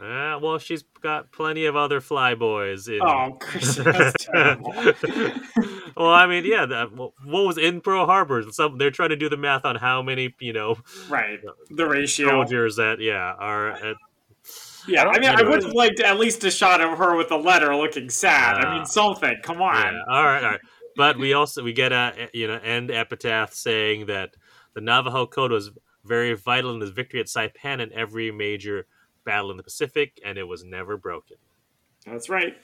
Uh, 0.01 0.39
well, 0.41 0.57
she's 0.57 0.83
got 1.01 1.31
plenty 1.31 1.65
of 1.65 1.75
other 1.75 1.99
flyboys. 1.99 2.87
In... 2.87 3.01
Oh, 3.01 3.37
Chris, 3.39 3.75
that's 3.75 4.25
terrible. 4.25 4.73
well, 5.97 6.11
I 6.11 6.27
mean, 6.27 6.45
yeah. 6.45 6.65
That, 6.65 6.95
what 6.95 7.13
was 7.25 7.57
in 7.57 7.81
Pearl 7.81 8.05
Harbor? 8.05 8.43
Some 8.51 8.77
they're 8.77 8.91
trying 8.91 9.09
to 9.09 9.15
do 9.15 9.27
the 9.27 9.37
math 9.37 9.65
on 9.65 9.75
how 9.75 10.01
many, 10.01 10.33
you 10.39 10.53
know, 10.53 10.77
right? 11.09 11.39
The 11.69 11.87
ratio 11.87 12.29
soldiers 12.29 12.77
that 12.77 13.01
yeah 13.01 13.33
are 13.37 13.71
at 13.71 13.95
yeah, 14.87 15.03
I, 15.03 15.13
I 15.13 15.19
mean, 15.19 15.29
I 15.29 15.41
would 15.41 15.63
have 15.63 15.73
liked 15.73 15.99
at 15.99 16.19
least 16.19 16.43
a 16.43 16.51
shot 16.51 16.81
of 16.81 16.97
her 16.97 17.15
with 17.15 17.31
a 17.31 17.37
letter 17.37 17.75
looking 17.75 18.09
sad. 18.09 18.63
Uh, 18.63 18.67
I 18.67 18.75
mean, 18.75 18.85
something. 18.85 19.35
Come 19.41 19.61
on. 19.61 19.93
Yeah. 19.93 20.01
All 20.07 20.23
right, 20.23 20.43
all 20.43 20.51
right. 20.51 20.59
But 20.95 21.17
we 21.17 21.33
also 21.33 21.63
we 21.63 21.73
get 21.73 21.91
a 21.91 22.29
you 22.33 22.47
know 22.47 22.55
end 22.55 22.91
epitaph 22.91 23.53
saying 23.53 24.05
that 24.05 24.35
the 24.75 24.81
Navajo 24.81 25.25
code 25.25 25.51
was 25.51 25.71
very 26.05 26.33
vital 26.33 26.73
in 26.73 26.81
his 26.81 26.91
victory 26.91 27.19
at 27.19 27.27
Saipan 27.27 27.81
and 27.81 27.91
every 27.91 28.31
major 28.31 28.85
battle 29.25 29.51
in 29.51 29.57
the 29.57 29.63
Pacific, 29.63 30.19
and 30.23 30.37
it 30.37 30.47
was 30.47 30.63
never 30.63 30.97
broken. 30.97 31.37
That's 32.05 32.29
right. 32.29 32.55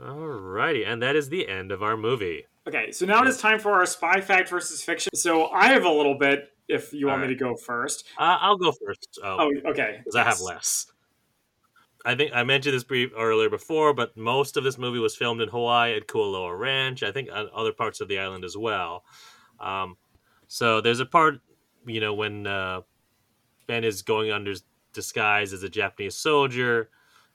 Alrighty, 0.00 0.86
and 0.86 1.02
that 1.02 1.16
is 1.16 1.28
the 1.28 1.48
end 1.48 1.72
of 1.72 1.82
our 1.82 1.96
movie. 1.96 2.46
Okay, 2.66 2.92
so 2.92 3.06
now 3.06 3.22
it 3.22 3.28
is 3.28 3.38
time 3.38 3.58
for 3.58 3.72
our 3.72 3.86
spy 3.86 4.20
fact 4.20 4.48
versus 4.48 4.82
fiction. 4.82 5.10
So 5.14 5.48
I 5.48 5.68
have 5.68 5.84
a 5.84 5.90
little 5.90 6.16
bit 6.16 6.50
if 6.68 6.92
you 6.92 7.06
want 7.06 7.20
right. 7.20 7.28
me 7.28 7.34
to 7.34 7.38
go 7.38 7.56
first. 7.56 8.04
Uh, 8.18 8.38
I'll 8.40 8.58
go 8.58 8.72
first. 8.72 9.18
Um, 9.22 9.40
oh, 9.40 9.70
okay. 9.70 9.96
Because 9.98 10.14
yes. 10.14 10.26
I 10.26 10.28
have 10.28 10.40
less. 10.40 10.86
I 12.04 12.14
think 12.14 12.32
I 12.34 12.44
mentioned 12.44 12.74
this 12.74 12.84
brief 12.84 13.10
earlier 13.16 13.50
before, 13.50 13.92
but 13.92 14.16
most 14.16 14.56
of 14.56 14.64
this 14.64 14.78
movie 14.78 14.98
was 14.98 15.16
filmed 15.16 15.40
in 15.40 15.48
Hawaii 15.48 15.94
at 15.96 16.06
Kualoa 16.06 16.56
Ranch. 16.58 17.02
I 17.02 17.10
think 17.10 17.28
on 17.32 17.48
other 17.54 17.72
parts 17.72 18.00
of 18.00 18.08
the 18.08 18.18
island 18.18 18.44
as 18.44 18.56
well. 18.56 19.04
Um, 19.58 19.96
so 20.46 20.80
there's 20.80 21.00
a 21.00 21.06
part, 21.06 21.40
you 21.88 22.00
know, 22.00 22.14
when 22.14 22.46
uh, 22.46 22.82
Ben 23.66 23.84
is 23.84 24.02
going 24.02 24.30
under 24.30 24.54
disguise 24.92 25.52
as 25.52 25.62
a 25.62 25.68
Japanese 25.68 26.16
soldier, 26.16 26.90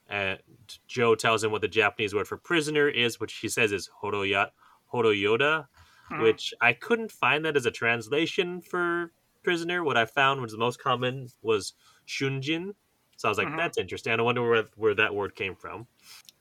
and 0.08 0.38
Joe 0.86 1.14
tells 1.14 1.42
him 1.42 1.50
what 1.50 1.62
the 1.62 1.68
Japanese 1.68 2.14
word 2.14 2.28
for 2.28 2.36
prisoner 2.36 2.88
is, 2.88 3.18
which 3.18 3.34
he 3.34 3.48
says 3.48 3.72
is 3.72 3.88
horoya, 4.02 4.50
horoyoda, 4.92 5.66
hmm. 6.08 6.22
which 6.22 6.52
I 6.60 6.72
couldn't 6.72 7.10
find 7.10 7.44
that 7.44 7.56
as 7.56 7.66
a 7.66 7.70
translation 7.70 8.60
for 8.60 9.12
prisoner. 9.42 9.82
What 9.82 9.96
I 9.96 10.04
found 10.04 10.40
was 10.40 10.52
the 10.52 10.58
most 10.58 10.82
common 10.82 11.28
was 11.42 11.74
shunjin. 12.06 12.74
So 13.16 13.28
I 13.28 13.30
was 13.30 13.38
like, 13.38 13.46
mm-hmm. 13.48 13.56
that's 13.56 13.78
interesting. 13.78 14.12
I 14.12 14.22
wonder 14.22 14.48
where, 14.48 14.64
where 14.76 14.94
that 14.94 15.14
word 15.14 15.34
came 15.34 15.54
from. 15.54 15.86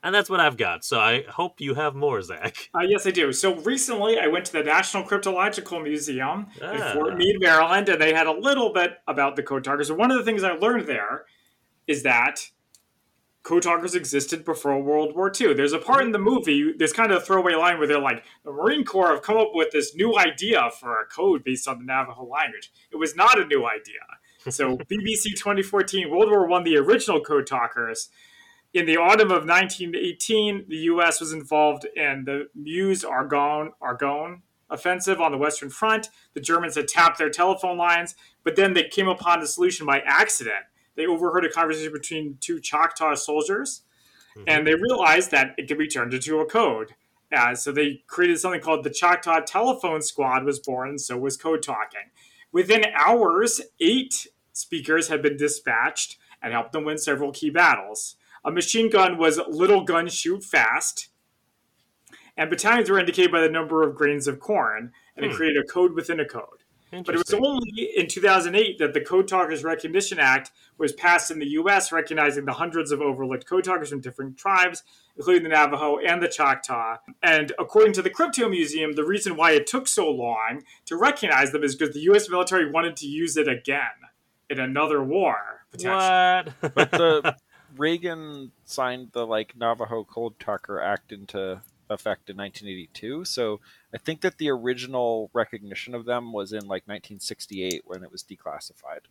And 0.04 0.14
that's 0.14 0.30
what 0.30 0.42
I've 0.42 0.58
got. 0.58 0.84
So 0.84 1.00
I 1.00 1.24
hope 1.30 1.62
you 1.62 1.76
have 1.76 1.96
more, 1.96 2.22
Zach. 2.22 2.70
Uh, 2.76 2.82
yes, 2.82 3.06
I 3.06 3.12
do. 3.12 3.32
So 3.32 3.56
recently 3.56 4.20
I 4.20 4.28
went 4.28 4.46
to 4.46 4.54
the 4.54 4.64
National 4.64 5.04
Cryptological 5.04 5.82
Museum 5.84 6.48
ah. 6.62 6.72
in 6.72 6.94
Fort 6.94 7.18
Meade, 7.18 7.40
Maryland, 7.40 7.88
and 7.88 8.02
they 8.02 8.14
had 8.14 8.26
a 8.26 8.32
little 8.32 8.74
bit 8.74 8.98
about 9.08 9.36
the 9.36 9.44
code 9.44 9.64
talkers. 9.64 9.90
So 9.90 9.94
one 9.94 10.10
of 10.10 10.18
the 10.18 10.24
things 10.24 10.44
I 10.44 10.54
learned 10.54 10.88
there 10.88 11.26
is 11.86 12.04
that 12.04 12.50
code 13.44 13.62
talkers 13.62 13.94
existed 13.94 14.44
before 14.44 14.82
World 14.82 15.16
War 15.16 15.32
II. 15.40 15.54
There's 15.54 15.74
a 15.74 15.80
part 15.80 16.04
in 16.04 16.14
the 16.14 16.20
movie, 16.20 16.74
this 16.76 16.94
kind 16.94 17.12
of 17.12 17.22
a 17.22 17.26
throwaway 17.26 17.54
line 17.54 17.78
where 17.78 17.88
they're 17.88 18.00
like, 18.00 18.24
the 18.44 18.52
Marine 18.52 18.86
Corps 18.86 19.12
have 19.12 19.22
come 19.22 19.38
up 19.38 19.52
with 19.54 19.72
this 19.72 19.94
new 19.96 20.18
idea 20.18 20.70
for 20.80 21.00
a 21.00 21.06
code 21.06 21.44
based 21.44 21.68
on 21.68 21.78
the 21.78 21.86
Navajo 21.86 22.26
language. 22.26 22.72
It 22.92 22.96
was 22.96 23.16
not 23.16 23.40
a 23.40 23.46
new 23.46 23.66
idea. 23.68 24.52
So 24.52 24.78
BBC 24.92 25.36
2014, 25.36 26.10
World 26.10 26.30
War 26.30 26.48
One, 26.48 26.64
the 26.64 26.78
original 26.78 27.22
code 27.22 27.46
talkers. 27.46 28.10
In 28.74 28.86
the 28.86 28.98
autumn 28.98 29.32
of 29.32 29.46
1918, 29.46 30.66
the 30.68 30.78
U.S. 30.78 31.20
was 31.20 31.32
involved 31.32 31.86
in 31.96 32.24
the 32.26 32.48
Meuse 32.56 33.04
Argonne, 33.04 33.72
Argonne 33.82 34.42
offensive 34.70 35.22
on 35.22 35.32
the 35.32 35.38
Western 35.38 35.70
Front. 35.70 36.10
The 36.34 36.42
Germans 36.42 36.76
had 36.76 36.88
tapped 36.88 37.20
their 37.20 37.30
telephone 37.30 37.78
lines, 37.78 38.16
but 38.44 38.56
then 38.56 38.74
they 38.74 38.88
came 38.88 39.08
upon 39.08 39.40
the 39.40 39.48
solution 39.48 39.86
by 39.86 40.00
accident 40.00 40.66
they 40.96 41.06
overheard 41.06 41.46
a 41.46 41.50
conversation 41.50 41.94
between 41.94 42.38
two 42.40 42.60
Choctaw 42.60 43.16
soldiers, 43.16 43.82
mm-hmm. 44.38 44.44
and 44.48 44.68
they 44.68 44.76
realized 44.76 45.32
that 45.32 45.56
it 45.58 45.68
could 45.68 45.78
be 45.78 45.88
turned 45.88 46.14
into 46.14 46.40
a 46.40 46.46
code. 46.46 46.96
Uh, 47.36 47.56
so 47.56 47.72
they 47.72 48.04
created 48.08 48.40
something 48.40 48.62
called 48.62 48.84
the 48.84 48.92
Choctaw 48.92 49.40
Telephone 49.42 50.02
Squad 50.02 50.44
was 50.44 50.60
born, 50.60 50.90
and 50.90 51.02
so 51.02 51.18
was 51.18 51.38
code 51.38 51.64
talking. 51.64 52.12
Within 52.52 52.86
hours, 52.96 53.62
eight 53.80 54.28
speakers 54.52 55.08
had 55.08 55.24
been 55.24 55.38
dispatched 55.38 56.18
and 56.44 56.54
helped 56.54 56.74
them 56.74 56.86
win 56.86 57.00
several 57.00 57.32
key 57.32 57.50
battles. 57.50 58.18
A 58.46 58.52
machine 58.52 58.90
gun 58.90 59.18
was 59.18 59.40
little 59.48 59.84
gun 59.84 60.08
shoot 60.08 60.44
fast, 60.44 61.10
and 62.36 62.50
battalions 62.50 62.90
were 62.90 63.00
indicated 63.00 63.32
by 63.32 63.42
the 63.42 63.50
number 63.50 63.88
of 63.88 63.96
grains 63.96 64.28
of 64.28 64.40
corn, 64.40 64.92
and 65.16 65.26
hmm. 65.26 65.32
it 65.32 65.36
created 65.36 65.64
a 65.64 65.68
code 65.68 65.94
within 65.94 66.20
a 66.20 66.26
code. 66.26 66.64
But 67.02 67.16
it 67.16 67.18
was 67.18 67.34
only 67.34 67.90
in 67.96 68.08
2008 68.08 68.78
that 68.78 68.94
the 68.94 69.02
Code 69.02 69.28
Talkers 69.28 69.64
Recognition 69.64 70.20
Act 70.20 70.52
was 70.78 70.94
passed 70.94 71.32
in 71.32 71.40
the 71.40 71.48
U.S., 71.48 71.92
recognizing 71.92 72.46
the 72.46 72.54
hundreds 72.54 72.92
of 72.92 73.02
overlooked 73.02 73.48
code 73.48 73.64
talkers 73.64 73.90
from 73.90 74.02
different 74.02 74.38
tribes, 74.38 74.84
including 75.18 75.44
the 75.44 75.50
Navajo 75.50 75.98
and 75.98 76.22
the 76.22 76.28
Choctaw. 76.28 76.98
And 77.24 77.52
according 77.58 77.94
to 77.94 78.04
the 78.04 78.12
Crypto 78.12 78.48
Museum, 78.48 78.94
the 78.94 79.06
reason 79.06 79.36
why 79.36 79.52
it 79.52 79.66
took 79.66 79.88
so 79.88 80.10
long 80.10 80.64
to 80.86 80.96
recognize 80.96 81.52
them 81.52 81.64
is 81.64 81.76
because 81.76 81.96
the 81.96 82.02
U.S. 82.02 82.30
military 82.30 82.70
wanted 82.70 82.96
to 82.98 83.08
use 83.08 83.38
it 83.38 83.48
again 83.48 83.82
in 84.50 84.60
another 84.60 85.04
war. 85.04 85.66
What? 85.72 86.54
but 86.62 86.92
the 86.92 87.36
Reagan 87.78 88.52
signed 88.66 89.10
the 89.14 89.26
like 89.26 89.56
Navajo 89.56 90.04
Code 90.04 90.40
Talker 90.40 90.80
Act 90.80 91.12
into 91.12 91.62
effect 91.90 92.30
in 92.30 92.38
1982. 92.38 93.26
So 93.26 93.60
I 93.94 93.98
think 93.98 94.22
that 94.22 94.38
the 94.38 94.50
original 94.50 95.30
recognition 95.34 95.94
of 95.96 96.06
them 96.06 96.34
was 96.34 96.52
in 96.54 96.62
like 96.62 96.88
1968 96.88 97.84
when 97.86 98.04
it 98.04 98.12
was 98.12 98.24
declassified. 98.24 99.06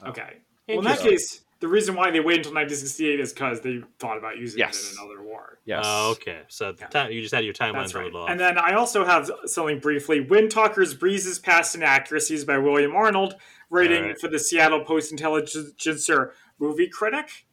Um, 0.00 0.10
okay. 0.10 0.38
Well, 0.68 0.78
in 0.78 0.84
that 0.84 1.00
case, 1.00 1.44
the 1.60 1.68
reason 1.68 1.94
why 1.94 2.10
they 2.10 2.20
waited 2.20 2.46
until 2.46 2.54
1968 2.54 3.20
is 3.20 3.32
because 3.32 3.60
they 3.60 3.82
thought 3.98 4.16
about 4.16 4.38
using 4.38 4.58
yes. 4.58 4.82
it 4.82 4.92
in 4.92 4.98
another 4.98 5.22
war. 5.22 5.58
Yes. 5.64 5.84
Oh, 5.86 6.12
okay. 6.12 6.40
So 6.48 6.74
yeah. 6.78 6.86
time, 6.88 7.12
you 7.12 7.20
just 7.20 7.34
had 7.34 7.44
your 7.44 7.54
timelines 7.54 7.94
right. 7.94 8.12
a 8.12 8.16
off. 8.16 8.30
And 8.30 8.38
then 8.38 8.58
I 8.58 8.74
also 8.74 9.04
have 9.04 9.30
something 9.46 9.80
briefly. 9.80 10.20
Wind 10.20 10.50
Talkers, 10.50 10.94
Breezes, 10.94 11.38
Past 11.38 11.74
Inaccuracies 11.74 12.44
by 12.44 12.58
William 12.58 12.94
Arnold, 12.94 13.36
writing 13.70 14.04
right. 14.04 14.18
for 14.18 14.28
the 14.28 14.38
Seattle 14.38 14.84
Post-Intelligencer 14.84 16.34
movie 16.58 16.88
critic. 16.88 17.46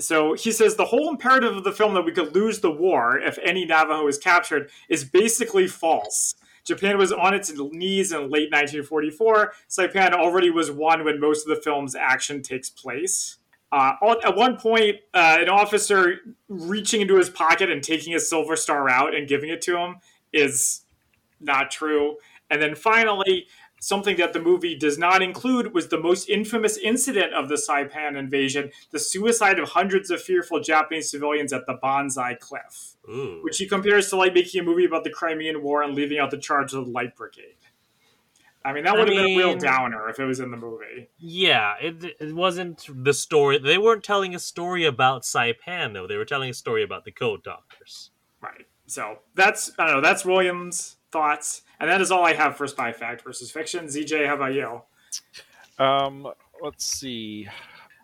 So 0.00 0.34
he 0.34 0.50
says 0.50 0.74
the 0.74 0.86
whole 0.86 1.08
imperative 1.08 1.56
of 1.56 1.64
the 1.64 1.72
film 1.72 1.94
that 1.94 2.04
we 2.04 2.12
could 2.12 2.34
lose 2.34 2.60
the 2.60 2.70
war 2.70 3.18
if 3.18 3.38
any 3.42 3.64
Navajo 3.64 4.06
is 4.08 4.18
captured 4.18 4.70
is 4.88 5.04
basically 5.04 5.68
false. 5.68 6.34
Japan 6.64 6.96
was 6.98 7.12
on 7.12 7.34
its 7.34 7.52
knees 7.52 8.10
in 8.12 8.22
late 8.22 8.50
1944. 8.50 9.52
Saipan 9.68 10.12
already 10.12 10.50
was 10.50 10.70
won 10.70 11.04
when 11.04 11.20
most 11.20 11.46
of 11.46 11.54
the 11.54 11.62
film's 11.62 11.94
action 11.94 12.42
takes 12.42 12.70
place. 12.70 13.38
Uh, 13.70 13.94
at 14.24 14.36
one 14.36 14.56
point, 14.56 14.96
uh, 15.12 15.38
an 15.40 15.48
officer 15.48 16.20
reaching 16.48 17.00
into 17.00 17.16
his 17.16 17.28
pocket 17.28 17.70
and 17.70 17.82
taking 17.82 18.14
a 18.14 18.20
silver 18.20 18.56
star 18.56 18.88
out 18.88 19.14
and 19.14 19.28
giving 19.28 19.50
it 19.50 19.60
to 19.62 19.76
him 19.76 19.96
is 20.32 20.82
not 21.40 21.70
true. 21.70 22.16
And 22.50 22.62
then 22.62 22.74
finally, 22.74 23.46
Something 23.84 24.16
that 24.16 24.32
the 24.32 24.40
movie 24.40 24.74
does 24.74 24.96
not 24.96 25.20
include 25.20 25.74
was 25.74 25.88
the 25.88 26.00
most 26.00 26.30
infamous 26.30 26.78
incident 26.78 27.34
of 27.34 27.50
the 27.50 27.56
Saipan 27.56 28.16
invasion 28.16 28.70
the 28.92 28.98
suicide 28.98 29.58
of 29.58 29.68
hundreds 29.68 30.10
of 30.10 30.22
fearful 30.22 30.58
Japanese 30.60 31.10
civilians 31.10 31.52
at 31.52 31.66
the 31.66 31.74
Banzai 31.74 32.36
Cliff, 32.40 32.96
Ooh. 33.06 33.40
which 33.42 33.58
he 33.58 33.66
compares 33.66 34.08
to 34.08 34.16
like 34.16 34.32
making 34.32 34.62
a 34.62 34.64
movie 34.64 34.86
about 34.86 35.04
the 35.04 35.10
Crimean 35.10 35.62
War 35.62 35.82
and 35.82 35.94
leaving 35.94 36.18
out 36.18 36.30
the 36.30 36.38
charge 36.38 36.72
of 36.72 36.86
the 36.86 36.90
Light 36.90 37.14
Brigade. 37.14 37.56
I 38.64 38.72
mean, 38.72 38.84
that 38.84 38.96
would 38.96 39.06
have 39.06 39.16
been 39.18 39.32
a 39.32 39.36
real 39.36 39.58
downer 39.58 40.08
if 40.08 40.18
it 40.18 40.24
was 40.24 40.40
in 40.40 40.50
the 40.50 40.56
movie. 40.56 41.10
Yeah, 41.18 41.74
it, 41.78 42.16
it 42.18 42.34
wasn't 42.34 42.88
the 42.90 43.12
story. 43.12 43.58
They 43.58 43.76
weren't 43.76 44.02
telling 44.02 44.34
a 44.34 44.38
story 44.38 44.86
about 44.86 45.24
Saipan, 45.24 45.92
though. 45.92 46.06
They 46.06 46.16
were 46.16 46.24
telling 46.24 46.48
a 46.48 46.54
story 46.54 46.82
about 46.82 47.04
the 47.04 47.12
Code 47.12 47.44
Talkers. 47.44 48.12
Right. 48.40 48.66
So 48.86 49.18
that's, 49.34 49.72
I 49.78 49.84
don't 49.84 49.96
know, 49.96 50.00
that's 50.00 50.24
Williams' 50.24 50.96
thoughts. 51.12 51.63
And 51.80 51.90
that 51.90 52.00
is 52.00 52.10
all 52.10 52.24
I 52.24 52.34
have 52.34 52.56
for 52.56 52.66
spy 52.66 52.92
fact 52.92 53.22
versus 53.22 53.50
fiction. 53.50 53.86
ZJ, 53.86 54.26
how 54.26 54.34
about 54.34 54.54
you? 54.54 54.82
Um, 55.78 56.28
let's 56.62 56.84
see. 56.84 57.48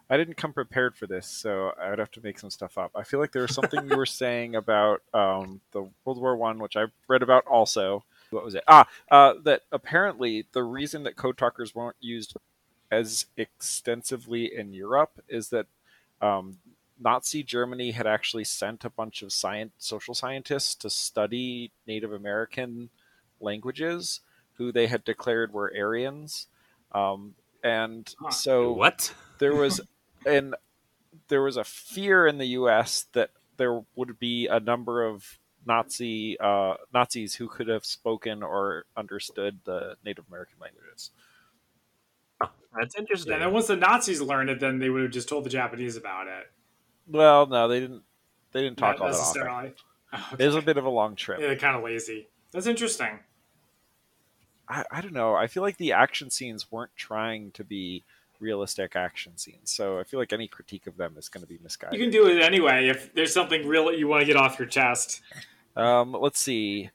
I 0.09 0.17
didn't 0.17 0.37
come 0.37 0.53
prepared 0.53 0.97
for 0.97 1.07
this, 1.07 1.27
so 1.27 1.73
I 1.81 1.89
would 1.91 2.01
have 2.01 2.11
to 2.13 2.21
make 2.21 2.39
some 2.39 2.51
stuff 2.51 2.77
up. 2.77 2.91
I 2.97 3.05
feel 3.05 3.21
like 3.21 3.31
there 3.31 3.43
was 3.43 3.55
something 3.55 3.89
you 3.89 3.97
were 3.97 4.07
saying 4.07 4.57
about 4.57 5.03
um, 5.15 5.61
the 5.71 5.89
World 6.05 6.21
War 6.21 6.37
One, 6.37 6.59
which 6.59 6.77
I 6.77 6.87
read 7.07 7.23
about 7.23 7.47
also. 7.47 8.05
What 8.31 8.45
was 8.45 8.55
it? 8.55 8.65
Ah, 8.67 8.87
uh, 9.11 9.35
that 9.45 9.63
apparently 9.71 10.47
the 10.53 10.63
reason 10.65 11.05
that 11.05 11.17
code 11.17 11.39
talkers 11.39 11.75
weren't 11.75 11.97
used 12.01 12.37
as 12.91 13.27
extensively 13.37 14.53
in 14.53 14.73
Europe 14.73 15.23
is 15.29 15.51
that 15.51 15.67
um, 16.21 16.59
Nazi 16.99 17.43
Germany 17.43 17.93
had 17.93 18.07
actually 18.07 18.45
sent 18.45 18.85
a 18.85 18.91
bunch 18.91 19.23
of 19.23 19.33
science, 19.33 19.73
social 19.79 20.15
scientists 20.15 20.75
to 20.77 20.91
study 20.91 21.71
Native 21.87 22.13
American 22.13 22.91
languages 23.41 24.21
who 24.55 24.73
they 24.73 24.87
had 24.87 25.05
declared 25.05 25.53
were 25.53 25.73
Aryans. 25.77 26.47
Um, 26.93 27.35
and 27.63 28.13
so 28.31 28.73
what 28.73 29.15
there 29.39 29.55
was 29.55 29.81
and 30.27 30.55
there 31.29 31.43
was 31.43 31.57
a 31.57 31.65
fear 31.65 32.27
in 32.27 32.39
the 32.39 32.47
U.S. 32.47 33.07
that 33.13 33.31
there 33.57 33.83
would 33.95 34.19
be 34.19 34.47
a 34.47 34.61
number 34.61 35.05
of 35.05 35.39
Nazi 35.67 36.39
uh, 36.41 36.75
Nazis 36.93 37.35
who 37.35 37.49
could 37.49 37.69
have 37.69 37.85
spoken 37.85 38.43
or 38.43 38.85
understood 38.97 39.61
the 39.65 39.97
Native 40.05 40.25
American 40.29 40.57
languages. 40.61 41.11
That's 42.79 42.95
interesting. 42.97 43.31
Yeah, 43.31 43.37
and 43.37 43.45
then 43.45 43.53
once 43.53 43.67
the 43.67 43.77
Nazis 43.77 44.21
learned 44.21 44.49
it, 44.51 44.61
then 44.61 44.79
they 44.79 44.89
would 44.91 45.03
have 45.03 45.11
just 45.11 45.29
told 45.29 45.45
the 45.45 45.51
Japanese 45.51 45.97
about 45.97 46.29
it. 46.29 46.45
Well, 47.09 47.47
no, 47.47 47.67
they 47.69 47.81
didn't. 47.81 48.03
They 48.53 48.63
didn't 48.63 48.79
talk 48.79 48.99
Not 48.99 49.07
all 49.07 49.13
that 49.13 49.19
often. 49.21 49.41
necessarily. 49.43 49.75
It 50.41 50.47
was 50.47 50.57
a 50.57 50.63
bit 50.63 50.77
of 50.77 50.85
a 50.85 50.91
long 50.91 51.15
trip. 51.15 51.39
Yeah, 51.41 51.47
they're 51.47 51.57
kind 51.57 51.77
of 51.77 51.85
lazy. 51.85 52.29
That's 52.53 52.67
interesting. 52.67 53.21
I, 54.71 54.85
I 54.91 55.01
don't 55.01 55.13
know. 55.13 55.35
I 55.35 55.49
feel 55.49 55.63
like 55.63 55.77
the 55.77 55.93
action 55.93 56.31
scenes 56.31 56.71
weren't 56.71 56.95
trying 56.97 57.51
to 57.53 57.65
be 57.65 58.05
realistic 58.39 58.97
action 58.97 59.37
scenes, 59.37 59.71
so 59.71 59.99
I 59.99 60.05
feel 60.05 60.21
like 60.21 60.33
any 60.33 60.49
critique 60.49 60.87
of 60.87 60.97
them 60.97 61.15
is 61.19 61.29
going 61.29 61.43
to 61.43 61.49
be 61.49 61.59
misguided. 61.63 61.99
You 61.99 62.05
can 62.07 62.13
do 62.13 62.27
it 62.29 62.41
anyway 62.41 62.89
if 62.89 63.13
there's 63.15 63.35
something 63.35 63.67
real 63.67 63.87
that 63.87 63.99
you 63.99 64.09
want 64.09 64.23
to 64.23 64.27
get 64.27 64.37
off 64.37 64.59
your 64.59 64.69
chest. 64.69 65.21
Um, 65.77 66.13
let's 66.13 66.41
see. 66.41 66.91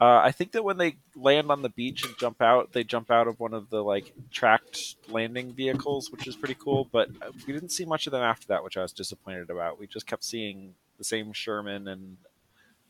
Uh, 0.00 0.20
I 0.24 0.32
think 0.32 0.52
that 0.52 0.64
when 0.64 0.76
they 0.76 0.96
land 1.14 1.50
on 1.50 1.62
the 1.62 1.68
beach 1.68 2.04
and 2.04 2.14
jump 2.18 2.42
out, 2.42 2.72
they 2.72 2.82
jump 2.82 3.10
out 3.10 3.28
of 3.28 3.38
one 3.38 3.54
of 3.54 3.70
the 3.70 3.82
like 3.82 4.12
tracked 4.32 4.96
landing 5.08 5.52
vehicles, 5.52 6.10
which 6.10 6.26
is 6.26 6.34
pretty 6.34 6.56
cool. 6.58 6.88
But 6.90 7.10
we 7.46 7.52
didn't 7.52 7.70
see 7.70 7.84
much 7.84 8.06
of 8.06 8.10
them 8.10 8.22
after 8.22 8.48
that, 8.48 8.64
which 8.64 8.76
I 8.76 8.82
was 8.82 8.92
disappointed 8.92 9.50
about. 9.50 9.78
We 9.78 9.86
just 9.86 10.06
kept 10.06 10.24
seeing 10.24 10.74
the 10.98 11.04
same 11.04 11.32
Sherman 11.32 11.88
and 11.88 12.16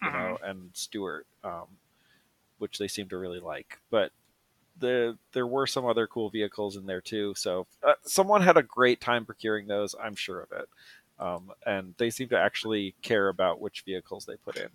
you 0.02 0.10
know 0.10 0.38
and 0.42 0.70
Stuart, 0.72 1.26
um, 1.44 1.66
which 2.64 2.78
they 2.78 2.88
seem 2.88 3.08
to 3.10 3.18
really 3.18 3.40
like. 3.40 3.78
But 3.90 4.10
the 4.80 5.16
there 5.32 5.46
were 5.46 5.66
some 5.66 5.84
other 5.86 6.06
cool 6.06 6.30
vehicles 6.30 6.76
in 6.76 6.86
there 6.86 7.00
too. 7.00 7.34
So 7.36 7.66
uh, 7.82 7.92
someone 8.02 8.42
had 8.42 8.56
a 8.56 8.62
great 8.62 9.00
time 9.00 9.24
procuring 9.24 9.66
those. 9.66 9.94
I'm 10.02 10.16
sure 10.16 10.40
of 10.40 10.52
it. 10.52 10.68
Um, 11.18 11.52
and 11.64 11.94
they 11.98 12.10
seem 12.10 12.28
to 12.30 12.38
actually 12.38 12.94
care 13.02 13.28
about 13.28 13.60
which 13.60 13.82
vehicles 13.86 14.24
they 14.24 14.36
put 14.36 14.56
in 14.56 14.68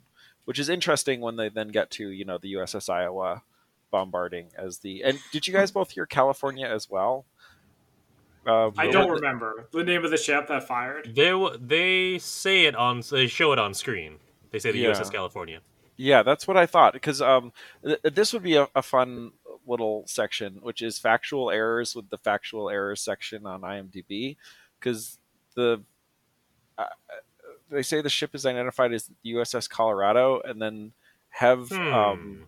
which 0.49 0.57
is 0.57 0.67
interesting 0.67 1.21
when 1.21 1.35
they 1.35 1.47
then 1.47 1.67
get 1.67 1.91
to 1.91 2.09
you 2.09 2.25
know 2.25 2.39
the 2.39 2.53
USS 2.53 2.89
Iowa 2.89 3.43
bombarding 3.91 4.47
as 4.57 4.79
the 4.79 5.03
and 5.03 5.19
did 5.31 5.45
you 5.45 5.53
guys 5.53 5.69
both 5.69 5.91
hear 5.91 6.07
California 6.07 6.65
as 6.65 6.89
well? 6.89 7.25
Uh, 8.47 8.71
I 8.75 8.87
don't 8.89 9.11
remember 9.11 9.67
the 9.71 9.83
name 9.83 10.03
of 10.03 10.09
the 10.09 10.17
ship 10.17 10.47
that 10.47 10.67
fired. 10.67 11.13
They 11.13 11.31
they 11.59 12.17
say 12.17 12.65
it 12.65 12.75
on 12.75 13.03
they 13.11 13.27
show 13.27 13.51
it 13.51 13.59
on 13.59 13.75
screen. 13.75 14.15
They 14.49 14.57
say 14.57 14.71
the 14.71 14.79
Yeah. 14.79 14.89
USS 14.89 15.11
California. 15.11 15.59
Yeah, 16.01 16.23
that's 16.23 16.47
what 16.47 16.55
I 16.55 16.65
thought 16.65 16.93
because 16.93 17.21
um, 17.21 17.51
th- 17.83 17.99
this 18.03 18.31
would 18.31 18.43
be 18.43 18.55
a, 18.55 18.69
a 18.73 18.81
fun 18.81 19.33
little 19.67 20.05
section, 20.07 20.59
which 20.61 20.81
is 20.81 20.97
factual 20.97 21.51
errors 21.51 21.93
with 21.93 22.09
the 22.09 22.17
factual 22.17 22.69
errors 22.69 23.01
section 23.01 23.45
on 23.45 23.61
IMDb, 23.61 24.37
because 24.79 25.17
the 25.55 25.81
uh, 26.77 26.85
they 27.69 27.81
say 27.81 28.01
the 28.01 28.09
ship 28.09 28.33
is 28.33 28.45
identified 28.45 28.93
as 28.93 29.11
USS 29.25 29.69
Colorado, 29.69 30.41
and 30.45 30.61
then 30.61 30.93
have 31.31 31.69
Hmm. 31.69 31.93
um, 31.93 32.47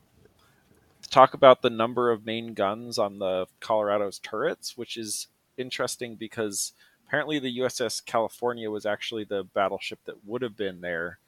talk 1.09 1.33
about 1.33 1.61
the 1.61 1.69
number 1.69 2.09
of 2.09 2.25
main 2.25 2.53
guns 2.53 2.97
on 2.97 3.19
the 3.19 3.47
Colorado's 3.59 4.19
turrets, 4.19 4.77
which 4.77 4.95
is 4.95 5.27
interesting 5.57 6.15
because 6.15 6.73
apparently 7.05 7.37
the 7.39 7.59
USS 7.59 8.05
California 8.05 8.71
was 8.71 8.85
actually 8.85 9.25
the 9.25 9.43
battleship 9.43 9.99
that 10.05 10.25
would 10.25 10.41
have 10.41 10.55
been 10.55 10.81
there. 10.81 11.19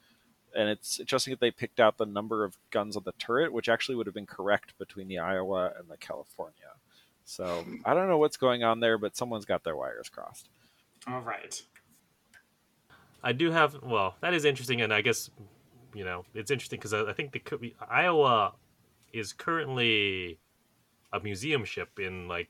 And 0.54 0.68
it's 0.68 1.00
interesting 1.00 1.32
that 1.32 1.40
they 1.40 1.50
picked 1.50 1.80
out 1.80 1.98
the 1.98 2.06
number 2.06 2.44
of 2.44 2.56
guns 2.70 2.96
on 2.96 3.02
the 3.04 3.12
turret, 3.18 3.52
which 3.52 3.68
actually 3.68 3.96
would 3.96 4.06
have 4.06 4.14
been 4.14 4.26
correct 4.26 4.78
between 4.78 5.08
the 5.08 5.18
Iowa 5.18 5.72
and 5.78 5.88
the 5.88 5.96
California. 5.96 6.54
So 7.24 7.64
I 7.84 7.94
don't 7.94 8.08
know 8.08 8.18
what's 8.18 8.36
going 8.36 8.62
on 8.62 8.80
there, 8.80 8.98
but 8.98 9.16
someone's 9.16 9.44
got 9.44 9.64
their 9.64 9.76
wires 9.76 10.08
crossed. 10.08 10.48
All 11.06 11.20
right. 11.20 11.60
I 13.22 13.32
do 13.32 13.50
have 13.50 13.82
well, 13.82 14.16
that 14.20 14.34
is 14.34 14.44
interesting, 14.44 14.82
and 14.82 14.92
I 14.92 15.00
guess 15.00 15.30
you 15.94 16.04
know 16.04 16.24
it's 16.34 16.50
interesting 16.50 16.78
because 16.78 16.92
I, 16.92 17.02
I 17.04 17.12
think 17.14 17.32
the 17.32 17.74
Iowa 17.88 18.52
is 19.12 19.32
currently 19.32 20.38
a 21.12 21.20
museum 21.20 21.64
ship 21.64 21.98
in 21.98 22.28
like 22.28 22.48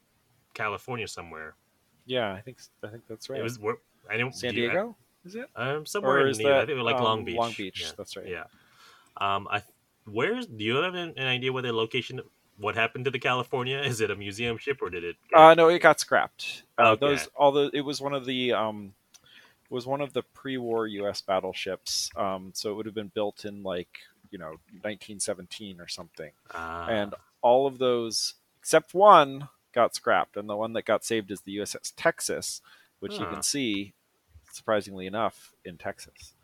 California 0.52 1.06
somewhere. 1.06 1.54
Yeah, 2.06 2.32
I 2.32 2.40
think 2.40 2.58
I 2.82 2.88
think 2.88 3.04
that's 3.08 3.30
right. 3.30 3.38
It 3.38 3.42
was 3.44 3.58
where 3.60 3.76
I 4.10 4.16
don't 4.16 4.34
San 4.34 4.52
do 4.54 4.60
you- 4.60 4.70
Diego, 4.70 4.96
is 5.24 5.34
it? 5.34 5.48
um, 5.56 5.86
somewhere 5.86 6.26
in 6.26 6.36
the, 6.36 6.54
I 6.60 6.66
think 6.66 6.78
like 6.80 6.96
um, 6.96 7.02
Long 7.04 7.24
Beach. 7.24 7.36
Long 7.36 7.52
Beach, 7.56 7.82
Yeah. 7.82 7.90
that's 7.96 8.16
right. 8.16 8.26
Yeah. 8.28 8.44
Um, 9.16 9.46
I 9.50 9.62
where's 10.06 10.46
do 10.46 10.64
you 10.64 10.76
have 10.76 10.94
an, 10.94 11.14
an 11.16 11.26
idea 11.26 11.52
where 11.52 11.62
the 11.62 11.72
location? 11.72 12.20
What 12.56 12.76
happened 12.76 13.04
to 13.06 13.10
the 13.10 13.18
California? 13.18 13.78
Is 13.84 14.00
it 14.00 14.10
a 14.10 14.16
museum 14.16 14.58
ship 14.58 14.78
or 14.82 14.90
did 14.90 15.02
it? 15.04 15.16
get- 15.30 15.38
Uh, 15.40 15.54
no, 15.54 15.68
it 15.68 15.80
got 15.80 15.98
scrapped. 16.00 16.62
Uh, 16.78 16.90
Okay. 16.92 17.00
Those 17.06 17.28
all 17.36 17.52
the 17.52 17.70
it 17.72 17.80
was 17.82 18.00
one 18.00 18.14
of 18.14 18.26
the 18.26 18.52
um, 18.52 18.94
was 19.70 19.86
one 19.86 20.00
of 20.00 20.12
the 20.12 20.22
pre-war 20.34 20.86
U.S. 20.86 21.20
battleships. 21.20 22.10
Um, 22.16 22.52
so 22.54 22.70
it 22.70 22.74
would 22.74 22.86
have 22.86 22.94
been 22.94 23.10
built 23.14 23.44
in 23.44 23.62
like 23.62 23.88
you 24.30 24.38
know 24.38 24.56
1917 24.82 25.80
or 25.80 25.88
something. 25.88 26.30
Ah, 26.52 26.86
and 26.88 27.14
all 27.42 27.66
of 27.66 27.78
those 27.78 28.34
except 28.60 28.94
one 28.94 29.48
got 29.72 29.94
scrapped, 29.94 30.36
and 30.36 30.48
the 30.48 30.56
one 30.56 30.72
that 30.74 30.84
got 30.84 31.04
saved 31.04 31.30
is 31.30 31.40
the 31.42 31.56
USS 31.58 31.92
Texas, 31.96 32.60
which 33.00 33.18
you 33.18 33.26
can 33.26 33.42
see, 33.42 33.92
surprisingly 34.54 35.06
enough, 35.06 35.52
in 35.64 35.76
Texas. 35.78 36.34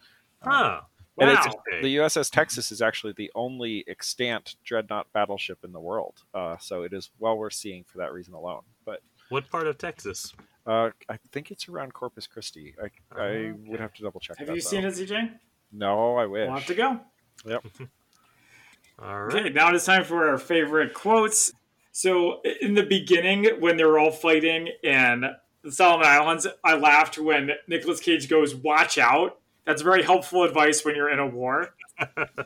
Um, 0.42 0.52
huh. 0.52 0.80
and 1.18 1.30
it's- 1.30 1.46
Wow. 1.46 1.62
Okay. 1.72 1.82
the 1.82 1.96
USS 1.96 2.30
Texas 2.30 2.72
is 2.72 2.80
actually 2.80 3.12
the 3.14 3.30
only 3.34 3.84
extant 3.88 4.56
dreadnought 4.64 5.12
battleship 5.12 5.64
in 5.64 5.72
the 5.72 5.80
world, 5.80 6.22
uh, 6.34 6.56
so 6.58 6.82
it 6.82 6.92
is 6.92 7.10
well 7.18 7.36
worth 7.36 7.52
seeing 7.54 7.84
for 7.84 7.98
that 7.98 8.12
reason 8.12 8.34
alone. 8.34 8.62
But 8.84 9.02
What 9.28 9.48
part 9.50 9.66
of 9.66 9.76
Texas? 9.78 10.32
uh, 10.66 10.90
I 11.08 11.18
think 11.32 11.50
it's 11.50 11.68
around 11.68 11.92
Corpus 11.94 12.26
Christi. 12.26 12.74
I, 12.82 12.90
I 13.18 13.20
Okay. 13.22 13.52
would 13.68 13.80
have 13.80 13.92
to 13.94 14.02
double 14.02 14.20
check. 14.20 14.38
Have 14.38 14.46
that, 14.48 14.54
you 14.54 14.60
seen 14.60 14.82
though. 14.82 14.88
it, 14.88 14.94
ZJ? 14.94 15.38
No, 15.72 16.16
I 16.16 16.26
wish. 16.26 16.46
We'll 16.48 16.56
have 16.58 16.66
to 16.66 16.74
go. 16.74 17.00
Yep. 17.44 17.64
all 18.98 19.22
right. 19.24 19.36
Okay, 19.36 19.48
now 19.50 19.72
it's 19.74 19.84
time 19.86 20.04
for 20.04 20.28
our 20.28 20.38
favorite 20.38 20.94
quotes. 20.94 21.52
So, 21.92 22.40
in 22.60 22.74
the 22.74 22.82
beginning, 22.84 23.46
when 23.60 23.76
they 23.76 23.84
were 23.84 23.98
all 23.98 24.12
fighting 24.12 24.68
in 24.82 25.24
the 25.62 25.72
Solomon 25.72 26.06
Islands, 26.06 26.46
I 26.64 26.74
laughed 26.74 27.18
when 27.18 27.50
Nicolas 27.68 28.00
Cage 28.00 28.28
goes, 28.28 28.54
Watch 28.54 28.98
out. 28.98 29.38
That's 29.66 29.82
very 29.82 30.02
helpful 30.02 30.42
advice 30.42 30.84
when 30.84 30.96
you're 30.96 31.10
in 31.10 31.18
a 31.18 31.26
war. 31.26 31.74
and 32.16 32.36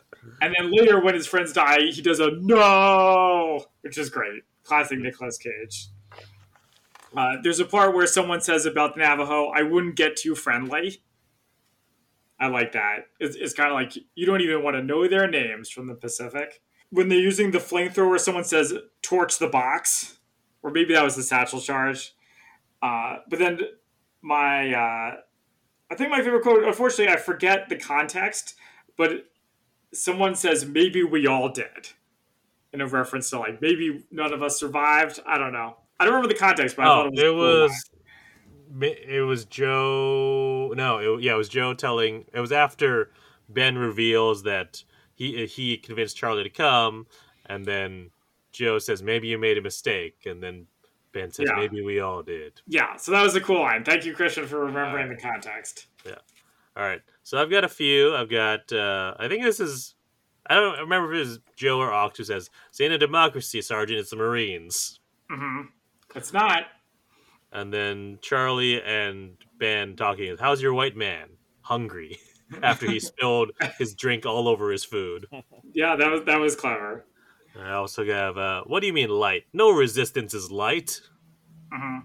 then 0.40 0.70
later, 0.72 1.00
when 1.00 1.14
his 1.14 1.26
friends 1.26 1.52
die, 1.52 1.80
he 1.90 2.02
does 2.02 2.20
a 2.20 2.32
no, 2.40 3.64
which 3.82 3.98
is 3.98 4.10
great. 4.10 4.42
Classic 4.64 4.98
Nicolas 4.98 5.38
Cage. 5.38 5.88
Uh, 7.16 7.36
there's 7.42 7.60
a 7.60 7.64
part 7.64 7.94
where 7.94 8.06
someone 8.06 8.40
says 8.40 8.66
about 8.66 8.94
the 8.94 9.00
Navajo, 9.00 9.46
I 9.54 9.62
wouldn't 9.62 9.94
get 9.94 10.16
too 10.16 10.34
friendly. 10.34 11.02
I 12.40 12.48
like 12.48 12.72
that. 12.72 13.06
It's, 13.20 13.36
it's 13.36 13.54
kind 13.54 13.70
of 13.70 13.74
like 13.74 13.96
you 14.14 14.26
don't 14.26 14.40
even 14.40 14.62
want 14.62 14.76
to 14.76 14.82
know 14.82 15.06
their 15.06 15.28
names 15.28 15.70
from 15.70 15.86
the 15.86 15.94
Pacific. 15.94 16.60
When 16.90 17.08
they're 17.08 17.18
using 17.18 17.52
the 17.52 17.58
flamethrower, 17.58 18.18
someone 18.18 18.44
says, 18.44 18.74
torch 19.02 19.38
the 19.38 19.48
box. 19.48 20.18
Or 20.62 20.70
maybe 20.70 20.94
that 20.94 21.04
was 21.04 21.14
the 21.14 21.22
satchel 21.22 21.60
charge. 21.60 22.14
Uh, 22.84 23.20
but 23.30 23.38
then 23.38 23.58
my, 24.20 24.74
uh, 24.74 25.16
I 25.90 25.94
think 25.94 26.10
my 26.10 26.20
favorite 26.20 26.42
quote, 26.42 26.64
unfortunately, 26.64 27.14
I 27.14 27.16
forget 27.16 27.70
the 27.70 27.76
context, 27.76 28.56
but 28.98 29.26
someone 29.94 30.34
says, 30.34 30.66
maybe 30.66 31.02
we 31.02 31.26
all 31.26 31.48
did. 31.48 31.88
In 32.74 32.82
a 32.82 32.86
reference 32.86 33.30
to 33.30 33.38
like, 33.38 33.62
maybe 33.62 34.04
none 34.10 34.34
of 34.34 34.42
us 34.42 34.58
survived. 34.58 35.20
I 35.26 35.38
don't 35.38 35.52
know. 35.52 35.76
I 35.98 36.04
don't 36.04 36.12
remember 36.12 36.34
the 36.34 36.38
context, 36.38 36.76
but 36.76 36.84
I 36.86 36.88
Oh, 36.88 37.02
thought 37.04 37.18
it 37.18 37.30
was. 37.30 37.86
it 38.80 38.82
was. 38.82 38.98
It 39.08 39.20
was 39.20 39.44
Joe. 39.44 40.74
No, 40.76 40.98
it, 40.98 41.22
yeah, 41.22 41.34
it 41.34 41.36
was 41.36 41.48
Joe 41.48 41.72
telling. 41.72 42.24
It 42.34 42.40
was 42.40 42.50
after 42.52 43.12
Ben 43.48 43.78
reveals 43.78 44.42
that 44.42 44.82
he 45.14 45.46
he 45.46 45.76
convinced 45.76 46.16
Charlie 46.16 46.42
to 46.42 46.50
come, 46.50 47.06
and 47.46 47.64
then 47.64 48.10
Joe 48.50 48.80
says 48.80 49.02
maybe 49.02 49.28
you 49.28 49.38
made 49.38 49.56
a 49.56 49.62
mistake, 49.62 50.26
and 50.26 50.42
then 50.42 50.66
Ben 51.14 51.32
says 51.32 51.46
Yeah. 51.48 51.56
maybe 51.56 51.80
we 51.82 52.00
all 52.00 52.22
did. 52.22 52.60
Yeah, 52.66 52.96
so 52.96 53.12
that 53.12 53.22
was 53.22 53.34
a 53.36 53.40
cool 53.40 53.60
line. 53.62 53.84
Thank 53.84 54.04
you, 54.04 54.14
Christian, 54.14 54.46
for 54.46 54.58
remembering 54.66 55.08
the 55.08 55.16
context. 55.16 55.86
Yeah. 56.04 56.16
All 56.76 56.82
right, 56.82 57.00
so 57.22 57.40
I've 57.40 57.50
got 57.50 57.64
a 57.64 57.68
few. 57.68 58.14
I've 58.14 58.28
got. 58.28 58.70
uh 58.72 59.14
I 59.18 59.28
think 59.28 59.42
this 59.44 59.60
is. 59.60 59.94
I 60.46 60.54
don't 60.56 60.78
remember 60.80 61.10
if 61.14 61.16
it 61.16 61.28
was 61.28 61.38
Joe 61.56 61.78
or 61.78 61.90
Ox 61.92 62.18
who 62.18 62.24
says, 62.24 62.50
"Say 62.72 62.84
in 62.84 62.92
a 62.92 62.98
democracy, 62.98 63.62
Sergeant, 63.62 64.00
it's 64.00 64.10
the 64.10 64.16
Marines." 64.16 65.00
hmm 65.30 65.62
It's 66.14 66.32
not. 66.34 66.64
And 67.52 67.72
then 67.72 68.18
Charlie 68.20 68.82
and 68.82 69.36
Ben 69.58 69.94
talking. 69.96 70.36
How's 70.38 70.60
your 70.60 70.74
white 70.74 70.96
man? 70.96 71.28
Hungry. 71.62 72.18
After 72.62 72.90
he 72.90 72.98
spilled 73.12 73.52
his 73.78 73.94
drink 73.94 74.26
all 74.26 74.48
over 74.48 74.70
his 74.72 74.84
food. 74.84 75.26
Yeah, 75.72 75.94
that 75.96 76.10
was 76.10 76.24
that 76.24 76.40
was 76.40 76.56
clever. 76.56 77.04
I 77.60 77.72
also 77.72 78.04
have. 78.04 78.36
Uh, 78.36 78.62
what 78.66 78.80
do 78.80 78.86
you 78.86 78.92
mean 78.92 79.10
light? 79.10 79.44
No 79.52 79.70
resistance 79.70 80.34
is 80.34 80.50
light. 80.50 81.00
hmm 81.72 81.98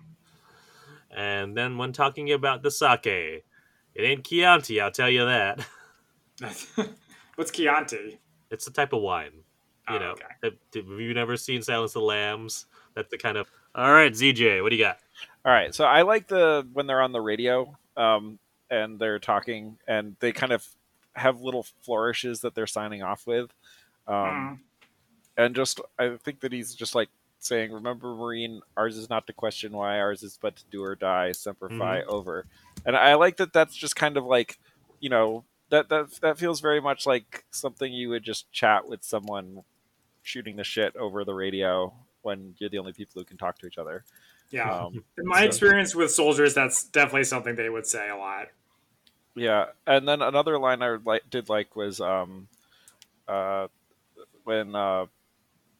And 1.12 1.58
then 1.58 1.78
when 1.78 1.92
talking 1.92 2.32
about 2.32 2.62
the 2.64 2.72
sake, 2.72 3.06
it 3.06 3.44
ain't 3.98 4.24
Chianti. 4.26 4.80
I'll 4.80 4.92
tell 4.92 5.10
you 5.10 5.26
that. 5.26 5.66
What's 7.36 7.52
Chianti? 7.52 8.20
It's 8.52 8.68
a 8.68 8.72
type 8.72 8.94
of 8.94 9.02
wine. 9.02 9.32
You 9.90 9.96
Oh, 9.96 10.00
know, 10.00 10.12
okay. 10.12 10.26
have, 10.44 10.54
have 10.76 11.00
you 11.00 11.14
never 11.16 11.36
seen 11.36 11.62
Silence 11.64 11.92
of 11.92 12.02
the 12.02 12.06
Lambs? 12.06 12.68
That's 12.96 13.10
the 13.10 13.18
kind 13.18 13.38
of. 13.38 13.50
All 13.74 13.92
right, 13.92 14.12
ZJ, 14.12 14.62
what 14.62 14.70
do 14.70 14.76
you 14.76 14.84
got? 14.84 15.00
All 15.46 15.52
right, 15.52 15.74
so 15.74 15.84
I 15.86 16.04
like 16.04 16.28
the 16.28 16.68
when 16.74 16.86
they're 16.86 17.02
on 17.02 17.12
the 17.12 17.22
radio 17.22 17.76
um, 17.98 18.38
and 18.70 19.00
they're 19.00 19.18
talking, 19.20 19.78
and 19.88 20.16
they 20.20 20.32
kind 20.32 20.52
of 20.52 20.68
have 21.16 21.42
little 21.42 21.66
flourishes 21.82 22.42
that 22.42 22.54
they're 22.54 22.68
signing 22.68 23.02
off 23.02 23.26
with, 23.26 23.52
um, 24.08 24.16
Mhm. 24.16 24.60
And 25.40 25.56
just 25.56 25.80
I 25.98 26.18
think 26.24 26.42
that 26.42 26.52
he's 26.52 26.76
just 26.76 26.94
like 26.96 27.10
saying, 27.40 27.72
"Remember, 27.72 28.14
Marine, 28.14 28.62
ours 28.76 28.98
is 28.98 29.10
not 29.10 29.26
to 29.28 29.34
question 29.34 29.72
why, 29.72 30.00
ours 30.00 30.22
is 30.24 30.38
but 30.42 30.56
to 30.58 30.64
do 30.70 30.84
or 30.84 30.96
die. 30.96 31.32
Semper 31.32 31.70
Fi, 31.70 32.02
Mm-hmm. 32.02 32.10
over." 32.10 32.46
And 32.86 32.96
I 32.96 33.14
like 33.16 33.38
that. 33.38 33.54
That's 33.54 33.76
just 33.76 33.96
kind 33.96 34.18
of 34.18 34.26
like, 34.26 34.60
you 35.00 35.10
know, 35.10 35.44
that 35.70 35.90
that 35.90 36.12
that 36.22 36.38
feels 36.38 36.60
very 36.60 36.82
much 36.82 37.06
like 37.08 37.46
something 37.52 37.92
you 37.92 38.10
would 38.10 38.24
just 38.24 38.52
chat 38.52 38.88
with 38.88 39.04
someone 39.04 39.64
shooting 40.24 40.58
the 40.58 40.64
shit 40.64 40.96
over 40.98 41.24
the 41.24 41.34
radio 41.34 41.94
when 42.22 42.54
you're 42.60 42.70
the 42.70 42.78
only 42.78 42.92
people 42.94 43.20
who 43.22 43.26
can 43.26 43.38
talk 43.38 43.58
to 43.60 43.66
each 43.66 43.78
other. 43.78 44.04
Yeah. 44.52 44.70
Um, 44.70 45.04
In 45.18 45.26
my 45.26 45.40
so- 45.42 45.46
experience 45.46 45.96
with 45.96 46.12
soldiers, 46.12 46.54
that's 46.54 46.84
definitely 46.84 47.24
something 47.24 47.56
they 47.56 47.70
would 47.70 47.88
say 47.88 48.10
a 48.10 48.18
lot. 48.18 48.48
Yeah, 49.36 49.68
and 49.88 50.06
then 50.08 50.22
another 50.22 50.58
line 50.60 50.82
I 50.82 50.98
like 51.06 51.30
did 51.30 51.48
like 51.50 51.76
was 51.76 52.02
um, 52.02 52.48
uh, 53.28 53.68
when 54.44 54.76
uh, 54.76 55.06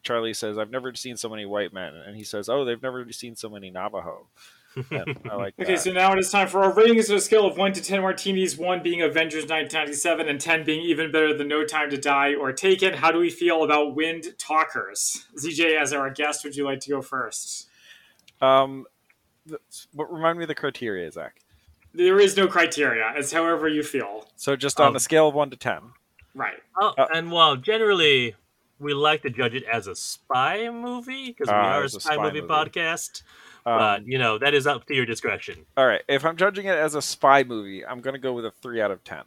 Charlie 0.04 0.34
says, 0.34 0.58
"I've 0.58 0.72
never 0.72 0.94
seen 0.96 1.18
so 1.18 1.30
many 1.30 1.46
white 1.46 1.74
men," 1.74 1.94
and 1.96 2.16
he 2.16 2.24
says, 2.24 2.48
"Oh, 2.50 2.64
they've 2.66 2.82
never 2.82 3.12
seen 3.12 3.36
so 3.36 3.50
many 3.50 3.70
Navajo." 3.70 4.28
I 4.92 5.36
like 5.36 5.56
Okay, 5.60 5.76
so 5.76 5.92
now 5.92 6.14
it 6.14 6.20
is 6.20 6.32
time 6.32 6.48
for 6.48 6.64
our 6.64 6.72
ratings 6.72 7.10
on 7.10 7.18
a 7.18 7.20
scale 7.20 7.46
of 7.46 7.58
1 7.58 7.74
to 7.74 7.82
10 7.82 8.02
martinis, 8.02 8.56
1 8.56 8.84
being 8.84 9.02
Avengers 9.02 9.44
1997 9.44 10.30
and 10.30 10.40
10 10.40 10.64
being 10.64 10.82
even 10.82 11.12
better 11.12 11.36
than 11.36 11.48
No 11.48 11.66
Time 11.66 11.90
to 11.90 11.98
Die 11.98 12.36
or 12.36 12.54
Taken. 12.54 12.94
How 12.94 13.12
do 13.12 13.18
we 13.20 13.30
feel 13.32 13.64
about 13.64 13.96
Windtalkers? 13.98 15.26
ZJ, 15.38 15.76
as 15.82 15.92
our 15.92 16.10
guest, 16.12 16.44
would 16.44 16.56
you 16.56 16.66
like 16.66 16.80
to 16.82 16.90
go 16.92 17.02
first? 17.02 17.68
Um, 18.42 18.86
th- 19.48 19.60
but 19.94 20.12
remind 20.14 20.38
me 20.38 20.44
of 20.44 20.48
the 20.48 20.56
criteria, 20.56 21.12
Zach. 21.12 21.42
There 21.94 22.20
is 22.20 22.38
no 22.38 22.48
criteria. 22.48 23.12
It's 23.16 23.32
however 23.34 23.68
you 23.68 23.82
feel. 23.84 24.28
So 24.36 24.56
just 24.56 24.80
on 24.80 24.90
Um, 24.90 24.96
a 24.96 25.00
scale 25.00 25.28
of 25.28 25.34
one 25.34 25.50
to 25.50 25.58
ten. 25.58 25.82
Right. 26.36 26.60
Oh, 26.80 26.94
Uh, 26.98 27.08
and 27.14 27.32
well, 27.32 27.56
generally 27.58 28.36
we 28.80 28.94
like 28.94 29.22
to 29.24 29.30
judge 29.30 29.54
it 29.56 29.64
as 29.64 29.88
a 29.88 29.96
spy 29.96 30.70
movie 30.70 31.28
because 31.28 31.48
we 31.48 31.54
Ah, 31.54 31.76
are 31.76 31.82
a 31.82 31.86
as 31.86 31.96
a 31.96 32.00
spy, 32.00 32.14
spy 32.16 32.24
movie, 32.24 32.42
movie. 32.42 32.54
podcast, 32.54 33.24
Um, 33.66 33.78
but 33.78 34.08
you 34.08 34.18
know 34.18 34.38
that 34.38 34.54
is 34.54 34.66
up 34.68 34.86
to 34.86 34.96
your 34.96 35.06
discretion. 35.06 35.66
all 35.78 35.86
right, 35.86 36.02
if 36.08 36.24
I'm 36.26 36.38
judging 36.38 36.66
it 36.66 36.78
as 36.78 36.96
a 36.96 37.02
spy 37.02 37.44
movie, 37.44 37.86
I'm 37.86 38.02
going 38.02 38.14
to 38.14 38.20
go 38.20 38.34
with 38.34 38.46
a 38.46 38.52
three 38.52 38.82
out 38.82 38.92
of 38.92 39.04
ten. 39.04 39.24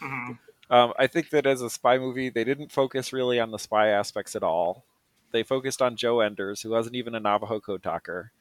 Mhm. 0.00 0.38
Um, 0.70 0.92
I 0.98 1.06
think 1.08 1.30
that 1.30 1.46
as 1.46 1.62
a 1.62 1.68
spy 1.70 1.98
movie, 1.98 2.28
they 2.30 2.44
didn't 2.44 2.70
focus 2.72 3.12
really 3.12 3.40
on 3.40 3.50
the 3.50 3.58
spy 3.58 3.88
aspects 3.88 4.36
at 4.36 4.42
all. 4.44 4.84
They 5.32 5.42
focused 5.42 5.82
on 5.82 5.96
Joe 5.96 6.20
Enders, 6.20 6.62
who 6.62 6.70
wasn't 6.70 6.96
even 6.96 7.14
a 7.14 7.20
Navajo 7.20 7.60
code 7.60 7.82
talker, 7.82 8.32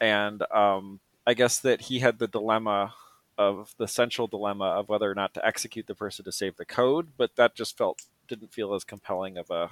and 0.00 0.42
um, 0.52 1.00
I 1.26 1.34
guess 1.34 1.58
that 1.60 1.82
he 1.82 2.00
had 2.00 2.18
the 2.18 2.26
dilemma 2.26 2.94
of 3.38 3.74
the 3.78 3.88
central 3.88 4.26
dilemma 4.26 4.64
of 4.66 4.88
whether 4.88 5.10
or 5.10 5.14
not 5.14 5.34
to 5.34 5.46
execute 5.46 5.86
the 5.86 5.94
person 5.94 6.24
to 6.24 6.32
save 6.32 6.56
the 6.56 6.64
code, 6.64 7.12
but 7.16 7.34
that 7.36 7.54
just 7.54 7.78
felt 7.78 8.02
didn't 8.32 8.52
feel 8.52 8.72
as 8.72 8.82
compelling 8.84 9.36
of 9.36 9.50
a 9.50 9.68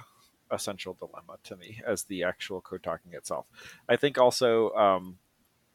essential 0.51 0.93
dilemma 0.93 1.37
to 1.45 1.55
me 1.55 1.81
as 1.87 2.03
the 2.03 2.23
actual 2.23 2.61
code 2.61 2.83
talking 2.83 3.13
itself. 3.13 3.45
I 3.89 3.95
think 3.95 4.17
also 4.19 4.71
um, 4.73 5.17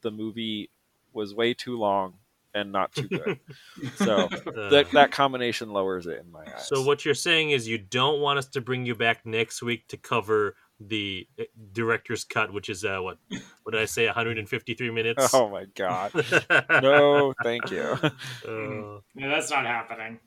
the 0.03 0.11
movie 0.12 0.70
was 1.12 1.34
way 1.34 1.53
too 1.55 1.76
long 1.78 2.14
and 2.55 2.70
not 2.70 2.93
too 2.93 3.09
good. 3.09 3.41
so 3.97 4.28
Uh, 4.57 4.70
that 4.70 4.87
that 4.93 5.11
combination 5.11 5.72
lowers 5.72 6.07
it 6.07 6.20
in 6.24 6.30
my 6.30 6.45
eyes. 6.45 6.68
so 6.68 6.82
what 6.82 7.05
you're 7.05 7.14
saying 7.14 7.51
is 7.51 7.66
you 7.66 7.78
don't 7.78 8.20
want 8.20 8.39
us 8.39 8.47
to 8.47 8.61
bring 8.61 8.87
you 8.87 8.95
back 8.95 9.26
next 9.26 9.62
week 9.62 9.89
to 9.89 9.97
cover 9.97 10.55
the 10.78 11.26
uh, 11.41 11.45
director's 11.72 12.22
cut, 12.24 12.53
which 12.53 12.68
is 12.68 12.84
uh, 12.84 12.99
what? 13.01 13.18
What 13.62 13.72
did 13.72 13.80
I 13.80 13.87
say? 13.87 14.07
153 14.07 14.91
minutes. 14.91 15.34
Oh 15.34 15.49
my 15.49 15.64
god. 15.74 16.12
No, 16.82 17.32
thank 17.43 17.70
you. 17.70 17.99
Uh, 18.47 19.01
Yeah, 19.14 19.28
that's 19.28 19.51
not 19.51 19.64
happening. 19.66 20.20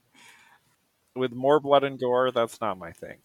With 1.19 1.33
more 1.33 1.59
blood 1.59 1.83
and 1.83 1.99
gore, 1.99 2.31
that's 2.31 2.61
not 2.61 2.77
my 2.77 2.91
thing. 2.91 3.17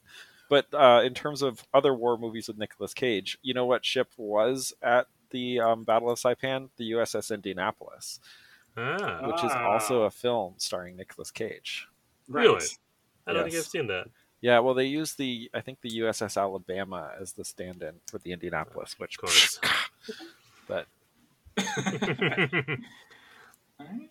But 0.48 0.66
uh, 0.74 1.02
in 1.04 1.14
terms 1.14 1.42
of 1.42 1.64
other 1.72 1.94
war 1.94 2.18
movies 2.18 2.48
with 2.48 2.58
Nicolas 2.58 2.92
Cage, 2.94 3.38
you 3.42 3.54
know 3.54 3.64
what 3.66 3.84
ship 3.84 4.10
was 4.16 4.74
at 4.82 5.06
the 5.30 5.60
um, 5.60 5.84
Battle 5.84 6.10
of 6.10 6.18
Saipan? 6.18 6.68
The 6.76 6.92
USS 6.92 7.34
Indianapolis, 7.34 8.20
ah, 8.76 9.20
which 9.26 9.42
is 9.42 9.52
also 9.52 10.02
a 10.02 10.10
film 10.10 10.54
starring 10.58 10.96
Nicolas 10.96 11.30
Cage. 11.30 11.88
Right. 12.28 12.44
Really? 12.44 12.66
I 13.26 13.32
don't 13.32 13.44
think 13.44 13.56
I've 13.56 13.64
seen 13.64 13.86
that. 13.86 14.08
Yeah, 14.40 14.58
well, 14.58 14.74
they 14.74 14.84
used 14.84 15.16
the 15.16 15.50
I 15.54 15.62
think 15.62 15.80
the 15.80 16.00
USS 16.00 16.36
Alabama 16.36 17.12
as 17.18 17.32
the 17.32 17.44
stand-in 17.44 17.94
for 18.06 18.18
the 18.18 18.32
Indianapolis, 18.32 18.98
which 18.98 19.16
Of 19.16 19.20
course. 19.22 19.60
but 20.68 20.86
All 23.80 23.86
right, 23.86 24.10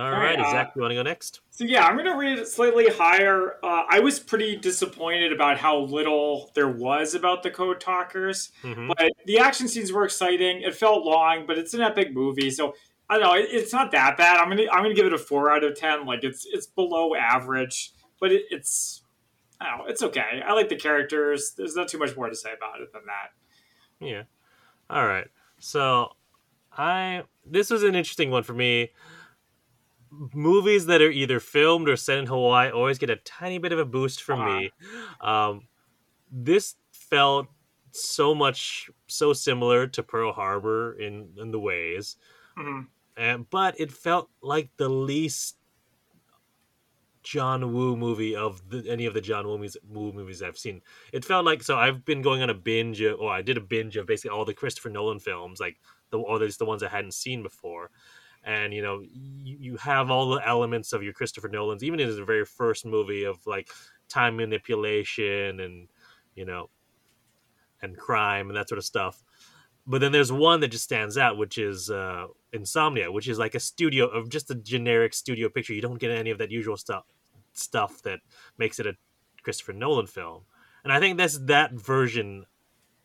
right, 0.00 0.38
uh, 0.38 0.50
Zach, 0.50 0.72
you 0.74 0.82
want 0.82 0.92
to 0.92 0.96
go 0.96 1.02
next? 1.02 1.40
So 1.50 1.64
yeah, 1.64 1.84
I'm 1.84 1.94
going 1.94 2.06
to 2.06 2.16
rate 2.16 2.38
it 2.38 2.48
slightly 2.48 2.88
higher. 2.88 3.56
Uh, 3.62 3.84
I 3.88 4.00
was 4.00 4.18
pretty 4.18 4.56
disappointed 4.56 5.32
about 5.32 5.58
how 5.58 5.78
little 5.78 6.50
there 6.54 6.68
was 6.68 7.14
about 7.14 7.42
the 7.42 7.50
Code 7.50 7.80
Talkers, 7.80 8.50
Mhm. 8.62 8.88
but 8.88 9.12
the 9.26 9.38
action 9.38 9.68
scenes 9.68 9.92
were 9.92 10.04
exciting. 10.04 10.62
It 10.62 10.74
felt 10.74 11.04
long, 11.04 11.46
but 11.46 11.58
it's 11.58 11.74
an 11.74 11.80
epic 11.80 12.12
movie, 12.14 12.50
so 12.50 12.74
I 13.10 13.18
don't 13.18 13.22
know. 13.24 13.34
It, 13.34 13.48
it's 13.50 13.72
not 13.72 13.90
that 13.92 14.16
bad. 14.16 14.38
I'm 14.38 14.48
gonna 14.48 14.70
I'm 14.72 14.82
gonna 14.82 14.94
give 14.94 15.06
it 15.06 15.12
a 15.12 15.18
four 15.18 15.50
out 15.50 15.64
of 15.64 15.76
ten. 15.76 16.06
Like 16.06 16.24
it's 16.24 16.46
it's 16.50 16.66
below 16.66 17.14
average, 17.14 17.92
but 18.18 18.32
it, 18.32 18.44
it's 18.50 19.02
I 19.60 19.68
don't 19.70 19.78
know. 19.80 19.84
It's 19.86 20.02
okay. 20.02 20.40
I 20.46 20.54
like 20.54 20.68
the 20.70 20.76
characters. 20.76 21.52
There's 21.56 21.76
not 21.76 21.88
too 21.88 21.98
much 21.98 22.16
more 22.16 22.28
to 22.30 22.34
say 22.34 22.50
about 22.56 22.80
it 22.80 22.92
than 22.92 23.02
that. 23.06 24.04
Yeah. 24.04 24.22
All 24.88 25.06
right. 25.06 25.28
So, 25.58 26.12
I 26.76 27.24
this 27.44 27.70
was 27.70 27.82
an 27.82 27.94
interesting 27.94 28.30
one 28.30 28.42
for 28.44 28.54
me. 28.54 28.92
Movies 30.34 30.86
that 30.86 31.00
are 31.00 31.10
either 31.10 31.40
filmed 31.40 31.88
or 31.88 31.96
set 31.96 32.18
in 32.18 32.26
Hawaii 32.26 32.70
always 32.70 32.98
get 32.98 33.08
a 33.10 33.16
tiny 33.16 33.58
bit 33.58 33.72
of 33.72 33.78
a 33.78 33.84
boost 33.84 34.22
from 34.22 34.44
me. 34.44 34.70
Um, 35.20 35.68
this 36.30 36.76
felt 36.92 37.48
so 37.92 38.34
much 38.34 38.90
so 39.06 39.32
similar 39.32 39.86
to 39.86 40.02
Pearl 40.02 40.32
Harbor 40.32 40.94
in 40.98 41.34
in 41.38 41.50
the 41.50 41.60
ways, 41.60 42.16
Mhm. 42.58 42.88
and 43.16 43.48
but 43.50 43.78
it 43.80 43.92
felt 43.92 44.30
like 44.42 44.70
the 44.76 44.88
least 44.88 45.58
John 47.22 47.72
Woo 47.72 47.96
movie 47.96 48.34
of 48.34 48.68
the, 48.68 48.84
any 48.90 49.06
of 49.06 49.14
the 49.14 49.20
John 49.20 49.46
Woo 49.46 49.56
movies, 49.56 49.76
Woo 49.88 50.12
movies 50.12 50.42
I've 50.42 50.58
seen. 50.58 50.82
It 51.12 51.24
felt 51.24 51.44
like 51.44 51.62
so 51.62 51.76
I've 51.76 52.04
been 52.04 52.20
going 52.20 52.42
on 52.42 52.50
a 52.50 52.54
binge, 52.54 53.00
of, 53.00 53.20
or 53.20 53.30
I 53.32 53.42
did 53.42 53.56
a 53.56 53.60
binge 53.60 53.96
of 53.96 54.06
basically 54.06 54.30
all 54.36 54.44
the 54.44 54.54
Christopher 54.54 54.90
Nolan 54.90 55.20
films, 55.20 55.60
like 55.60 55.80
the 56.10 56.18
or 56.18 56.34
at 56.36 56.42
least 56.42 56.58
the 56.58 56.64
ones 56.64 56.82
I 56.82 56.88
hadn't 56.88 57.14
seen 57.14 57.42
before. 57.42 57.90
And 58.44 58.74
you 58.74 58.82
know, 58.82 59.02
you, 59.02 59.56
you 59.60 59.76
have 59.76 60.10
all 60.10 60.30
the 60.30 60.46
elements 60.46 60.92
of 60.92 61.02
your 61.02 61.12
Christopher 61.12 61.48
Nolan's, 61.48 61.84
even 61.84 62.00
in 62.00 62.08
his 62.08 62.18
very 62.18 62.44
first 62.44 62.84
movie 62.84 63.24
of 63.24 63.46
like 63.46 63.68
time 64.08 64.36
manipulation 64.36 65.60
and 65.60 65.88
you 66.34 66.44
know, 66.44 66.68
and 67.82 67.96
crime 67.96 68.48
and 68.48 68.56
that 68.56 68.68
sort 68.68 68.78
of 68.78 68.84
stuff. 68.84 69.22
But 69.86 70.00
then 70.00 70.12
there's 70.12 70.30
one 70.30 70.60
that 70.60 70.68
just 70.68 70.84
stands 70.84 71.18
out, 71.18 71.36
which 71.36 71.58
is 71.58 71.90
uh, 71.90 72.26
Insomnia, 72.52 73.10
which 73.10 73.28
is 73.28 73.38
like 73.38 73.54
a 73.54 73.60
studio 73.60 74.06
of 74.06 74.28
just 74.28 74.50
a 74.50 74.54
generic 74.54 75.12
studio 75.12 75.48
picture. 75.48 75.74
You 75.74 75.82
don't 75.82 75.98
get 75.98 76.10
any 76.10 76.30
of 76.30 76.38
that 76.38 76.50
usual 76.50 76.76
stuff 76.76 77.04
stuff 77.52 78.02
that 78.02 78.20
makes 78.58 78.78
it 78.78 78.86
a 78.86 78.94
Christopher 79.42 79.72
Nolan 79.72 80.06
film. 80.06 80.42
And 80.84 80.92
I 80.92 81.00
think 81.00 81.18
that's 81.18 81.38
that 81.46 81.72
version. 81.72 82.46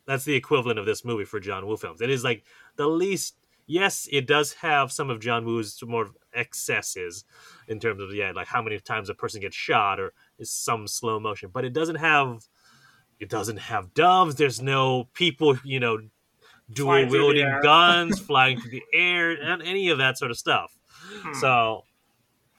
That's 0.06 0.24
the 0.24 0.34
equivalent 0.34 0.78
of 0.78 0.86
this 0.86 1.04
movie 1.04 1.24
for 1.24 1.38
John 1.38 1.66
Woo 1.66 1.76
films. 1.76 2.00
It 2.00 2.10
is 2.10 2.24
like 2.24 2.44
the 2.76 2.86
least. 2.86 3.36
Yes, 3.68 4.08
it 4.10 4.26
does 4.26 4.54
have 4.54 4.90
some 4.90 5.10
of 5.10 5.20
John 5.20 5.44
Woo's 5.44 5.78
more 5.86 6.08
excesses 6.32 7.24
in 7.68 7.78
terms 7.78 8.02
of 8.02 8.14
yeah, 8.14 8.32
like 8.34 8.48
how 8.48 8.62
many 8.62 8.80
times 8.80 9.10
a 9.10 9.14
person 9.14 9.42
gets 9.42 9.54
shot 9.54 10.00
or 10.00 10.14
is 10.38 10.50
some 10.50 10.88
slow 10.88 11.20
motion, 11.20 11.50
but 11.52 11.64
it 11.64 11.72
doesn't 11.72 11.96
have. 11.96 12.44
It 13.20 13.28
doesn't 13.28 13.56
have 13.56 13.94
doves. 13.94 14.36
There's 14.36 14.62
no 14.62 15.08
people, 15.12 15.58
you 15.64 15.80
know, 15.80 15.98
dual 16.72 16.88
Flying 16.88 17.08
through 17.08 17.18
the 17.18 17.24
wielding 17.24 17.60
guns, 17.62 18.20
flying 18.26 18.60
through 18.60 18.70
the 18.70 18.84
air, 18.94 19.32
and 19.32 19.60
any 19.60 19.88
of 19.88 19.98
that 19.98 20.18
sort 20.18 20.30
of 20.30 20.38
stuff. 20.38 20.76
Hmm. 21.22 21.34
So, 21.34 21.82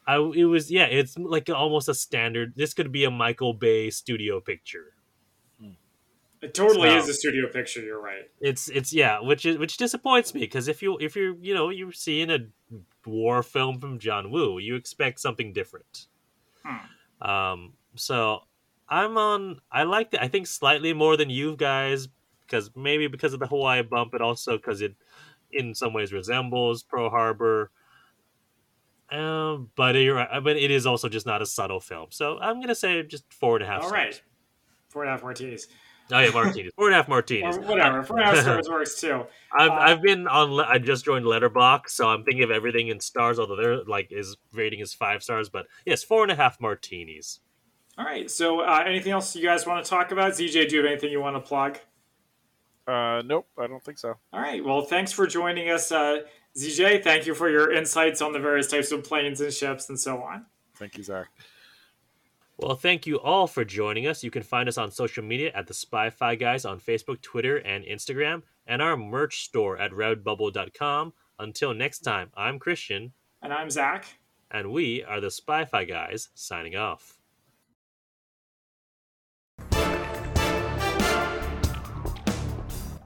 I 0.06 0.18
it 0.18 0.46
was 0.46 0.70
yeah, 0.70 0.86
it's 0.86 1.18
like 1.18 1.50
almost 1.50 1.90
a 1.90 1.94
standard. 1.94 2.54
This 2.56 2.74
could 2.74 2.92
be 2.92 3.06
a 3.06 3.12
Michael 3.12 3.54
Bay 3.54 3.90
studio 3.90 4.42
picture. 4.42 4.94
It 6.42 6.54
totally 6.54 6.90
So- 6.90 6.98
is 6.98 7.10
a 7.10 7.14
studio 7.14 7.48
picture. 7.52 7.82
You're 7.82 8.02
right. 8.02 8.30
It's 8.40 8.70
it's 8.70 8.94
yeah, 8.94 9.20
which 9.20 9.46
is 9.46 9.58
which 9.58 9.76
disappoints 9.78 10.34
me 10.34 10.40
because 10.42 10.68
if 10.68 10.82
you 10.82 10.98
if 11.00 11.16
you're 11.16 11.36
you 11.42 11.54
know 11.54 11.70
you're 11.70 11.92
seeing 11.92 12.30
a 12.30 12.40
war 13.06 13.44
film 13.44 13.80
from 13.80 14.00
John 14.00 14.32
Woo, 14.32 14.58
you 14.60 14.76
expect 14.76 15.20
something 15.20 15.52
different. 15.52 16.08
Hmm. 16.64 17.30
Um, 17.30 17.74
so 17.96 18.42
I'm 18.88 19.18
on. 19.18 19.60
I 19.72 19.84
liked 19.84 20.14
it. 20.14 20.22
I 20.22 20.30
think 20.30 20.48
slightly 20.48 20.94
more 20.94 21.18
than 21.18 21.30
you 21.30 21.56
guys 21.58 22.08
because 22.46 22.72
maybe 22.76 23.08
because 23.08 23.34
of 23.34 23.40
the 23.42 23.48
Hawaii 23.48 23.82
bump, 23.82 24.12
but 24.12 24.22
also 24.22 24.56
because 24.58 24.82
it 24.82 24.96
in 25.52 25.76
some 25.76 25.92
ways 25.94 26.14
resembles 26.14 26.84
Pearl 26.84 27.10
Harbor. 27.10 27.72
Um, 29.12 29.72
but 29.76 29.96
you're 29.96 30.16
right, 30.16 30.44
but 30.44 30.56
it 30.56 30.70
is 30.72 30.86
also 30.86 31.10
just 31.10 31.26
not 31.26 31.42
a 31.42 31.46
subtle 31.46 31.80
film. 31.80 32.08
So 32.12 32.38
I'm 32.40 32.62
gonna 32.62 32.76
say 32.76 33.04
just 33.04 33.32
four 33.34 33.56
and 33.58 33.64
a 33.64 33.68
half. 33.68 33.82
All 33.82 33.90
stars. 33.90 34.06
right. 34.06 34.22
Four 34.90 35.04
and 35.04 35.10
a 35.10 35.14
half. 35.14 35.24
Oh 36.12 36.20
yeah, 36.20 36.32
martinis. 36.32 36.74
Four 36.76 36.88
and 36.88 36.94
a 36.94 36.98
half 36.98 37.08
martinis. 37.08 37.58
Or 37.58 37.62
whatever. 37.62 38.04
Four 38.04 38.20
and 38.20 38.30
a 38.30 38.32
half 38.32 38.42
stars 38.42 38.70
works 38.70 39.00
too. 39.00 39.26
I've 39.58 39.70
Uh, 39.70 39.74
I've 39.74 40.02
been 40.02 40.28
on. 40.28 40.60
I 40.60 40.78
just 40.78 41.06
joined 41.06 41.26
Letterboxd, 41.26 41.90
so 41.90 42.08
I'm 42.10 42.24
thinking 42.24 42.44
of 42.44 42.52
everything 42.52 42.88
in 42.88 43.00
stars. 43.00 43.40
Although 43.40 43.56
their 43.56 43.84
like 43.84 44.08
is 44.12 44.38
rating 44.54 44.80
is 44.80 44.94
five 44.94 45.24
stars, 45.24 45.50
but 45.50 45.68
yes, 45.86 46.04
four 46.04 46.24
and 46.24 46.32
a 46.32 46.36
half 46.36 46.60
martinis. 46.60 47.40
All 47.98 48.06
right. 48.06 48.32
So, 48.32 48.62
uh, 48.62 48.84
anything 48.86 49.12
else 49.12 49.36
you 49.36 49.44
guys 49.44 49.66
want 49.68 49.84
to 49.84 49.90
talk 49.90 50.12
about? 50.12 50.32
ZJ, 50.32 50.70
do 50.70 50.76
you 50.78 50.82
have 50.82 50.92
anything 50.92 51.12
you 51.12 51.20
want 51.20 51.36
to 51.36 51.42
plug? 51.42 51.80
Uh, 52.88 53.22
nope, 53.24 53.48
I 53.58 53.68
don't 53.68 53.84
think 53.84 54.00
so. 54.00 54.16
All 54.34 54.40
right. 54.42 54.64
Well, 54.64 54.82
thanks 54.82 55.12
for 55.12 55.28
joining 55.28 55.70
us, 55.70 55.92
uh, 55.92 56.20
ZJ. 56.58 57.04
Thank 57.04 57.28
you 57.28 57.36
for 57.36 57.50
your 57.50 57.72
insights 57.72 58.22
on 58.22 58.34
the 58.34 58.40
various 58.40 58.68
types 58.68 58.92
of 58.92 59.04
planes 59.04 59.42
and 59.42 59.54
ships 59.54 59.90
and 59.90 60.00
so 60.00 60.24
on. 60.24 60.46
Thank 60.76 60.98
you, 60.98 61.04
Zach. 61.04 61.28
Well, 62.62 62.76
thank 62.76 63.08
you 63.08 63.22
all 63.22 63.48
for 63.48 63.64
joining 63.64 64.06
us. 64.06 64.22
You 64.22 64.32
can 64.32 64.44
find 64.44 64.68
us 64.68 64.78
on 64.78 64.92
social 64.92 65.24
media 65.24 65.50
at 65.56 65.68
the 65.68 65.74
Spy 65.74 66.10
Fi 66.10 66.36
Guys 66.36 66.66
on 66.66 66.78
Facebook, 66.78 67.22
Twitter, 67.22 67.56
and 67.56 67.86
Instagram, 67.86 68.42
and 68.68 68.82
our 68.82 68.98
merch 68.98 69.46
store 69.46 69.78
at 69.78 69.92
redbubble.com. 69.92 71.14
Until 71.40 71.74
next 71.74 72.00
time, 72.00 72.32
I'm 72.36 72.60
Christian. 72.60 73.14
And 73.42 73.54
I'm 73.54 73.70
Zach. 73.70 74.08
And 74.52 74.74
we 74.74 75.06
are 75.06 75.22
the 75.22 75.32
Spy 75.32 75.64
Fi 75.64 75.86
Guys 75.86 76.28
signing 76.34 76.76
off. 76.76 77.18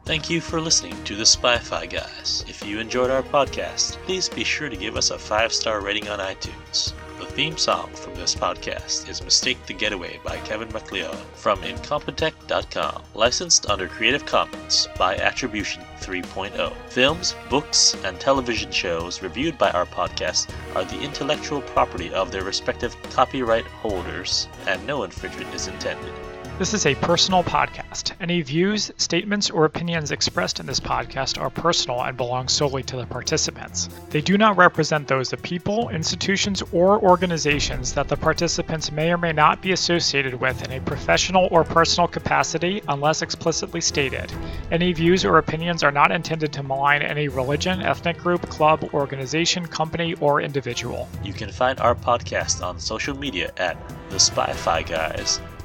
Thank 0.05 0.31
you 0.31 0.41
for 0.41 0.59
listening 0.59 1.01
to 1.03 1.15
the 1.15 1.27
Spy 1.27 1.59
Fi 1.59 1.85
Guys. 1.85 2.43
If 2.49 2.65
you 2.65 2.79
enjoyed 2.79 3.11
our 3.11 3.21
podcast, 3.21 3.97
please 4.05 4.29
be 4.29 4.43
sure 4.43 4.69
to 4.69 4.75
give 4.75 4.97
us 4.97 5.11
a 5.11 5.19
five 5.19 5.53
star 5.53 5.79
rating 5.79 6.09
on 6.09 6.17
iTunes. 6.17 6.93
The 7.33 7.37
theme 7.37 7.57
song 7.57 7.89
from 7.95 8.13
this 8.13 8.35
podcast 8.35 9.09
is 9.09 9.23
Mistake 9.23 9.65
the 9.65 9.73
Getaway 9.73 10.19
by 10.23 10.37
Kevin 10.41 10.71
MacLeod 10.71 11.15
from 11.33 11.63
Incompetech.com, 11.63 13.01
licensed 13.15 13.67
under 13.71 13.87
Creative 13.87 14.23
Commons 14.23 14.87
by 14.99 15.15
Attribution 15.15 15.81
3.0. 15.99 16.75
Films, 16.89 17.35
books, 17.49 17.95
and 18.03 18.19
television 18.19 18.71
shows 18.71 19.23
reviewed 19.23 19.57
by 19.57 19.71
our 19.71 19.87
podcast 19.87 20.53
are 20.75 20.85
the 20.85 21.01
intellectual 21.01 21.63
property 21.63 22.13
of 22.13 22.31
their 22.31 22.43
respective 22.43 22.95
copyright 23.09 23.65
holders, 23.65 24.47
and 24.67 24.85
no 24.85 25.01
infringement 25.01 25.51
is 25.55 25.67
intended. 25.67 26.13
This 26.59 26.75
is 26.75 26.85
a 26.85 26.93
personal 26.93 27.43
podcast. 27.43 28.11
Any 28.21 28.43
views, 28.43 28.91
statements, 28.97 29.49
or 29.49 29.65
opinions 29.65 30.11
expressed 30.11 30.59
in 30.59 30.67
this 30.67 30.79
podcast 30.79 31.41
are 31.41 31.49
personal 31.49 32.03
and 32.03 32.15
belong 32.15 32.47
solely 32.47 32.83
to 32.83 32.95
the 32.95 33.07
participants. 33.07 33.89
They 34.11 34.21
do 34.21 34.37
not 34.37 34.55
represent 34.55 35.07
those 35.07 35.33
of 35.33 35.41
people, 35.41 35.89
institutions, 35.89 36.61
or 36.71 37.01
organizations 37.01 37.93
that 37.93 38.07
the 38.07 38.15
participants 38.15 38.91
may 38.91 39.11
or 39.11 39.17
may 39.17 39.31
not 39.31 39.63
be 39.63 39.71
associated 39.71 40.35
with 40.35 40.63
in 40.63 40.73
a 40.73 40.81
professional 40.81 41.47
or 41.49 41.63
personal 41.63 42.07
capacity 42.07 42.83
unless 42.87 43.23
explicitly 43.23 43.81
stated. 43.81 44.31
Any 44.69 44.93
views 44.93 45.25
or 45.25 45.39
opinions 45.39 45.81
are 45.81 45.91
not 45.91 46.11
intended 46.11 46.53
to 46.53 46.61
malign 46.61 47.01
any 47.01 47.29
religion, 47.29 47.81
ethnic 47.81 48.19
group, 48.19 48.47
club, 48.47 48.87
organization, 48.93 49.65
company, 49.65 50.13
or 50.21 50.39
individual. 50.39 51.09
You 51.23 51.33
can 51.33 51.51
find 51.51 51.79
our 51.79 51.95
podcast 51.95 52.63
on 52.63 52.79
social 52.79 53.17
media 53.17 53.51
at 53.57 53.75
The 54.11 54.19
Spy 54.19 54.53
Fi 54.53 54.83
Guys 54.83 55.41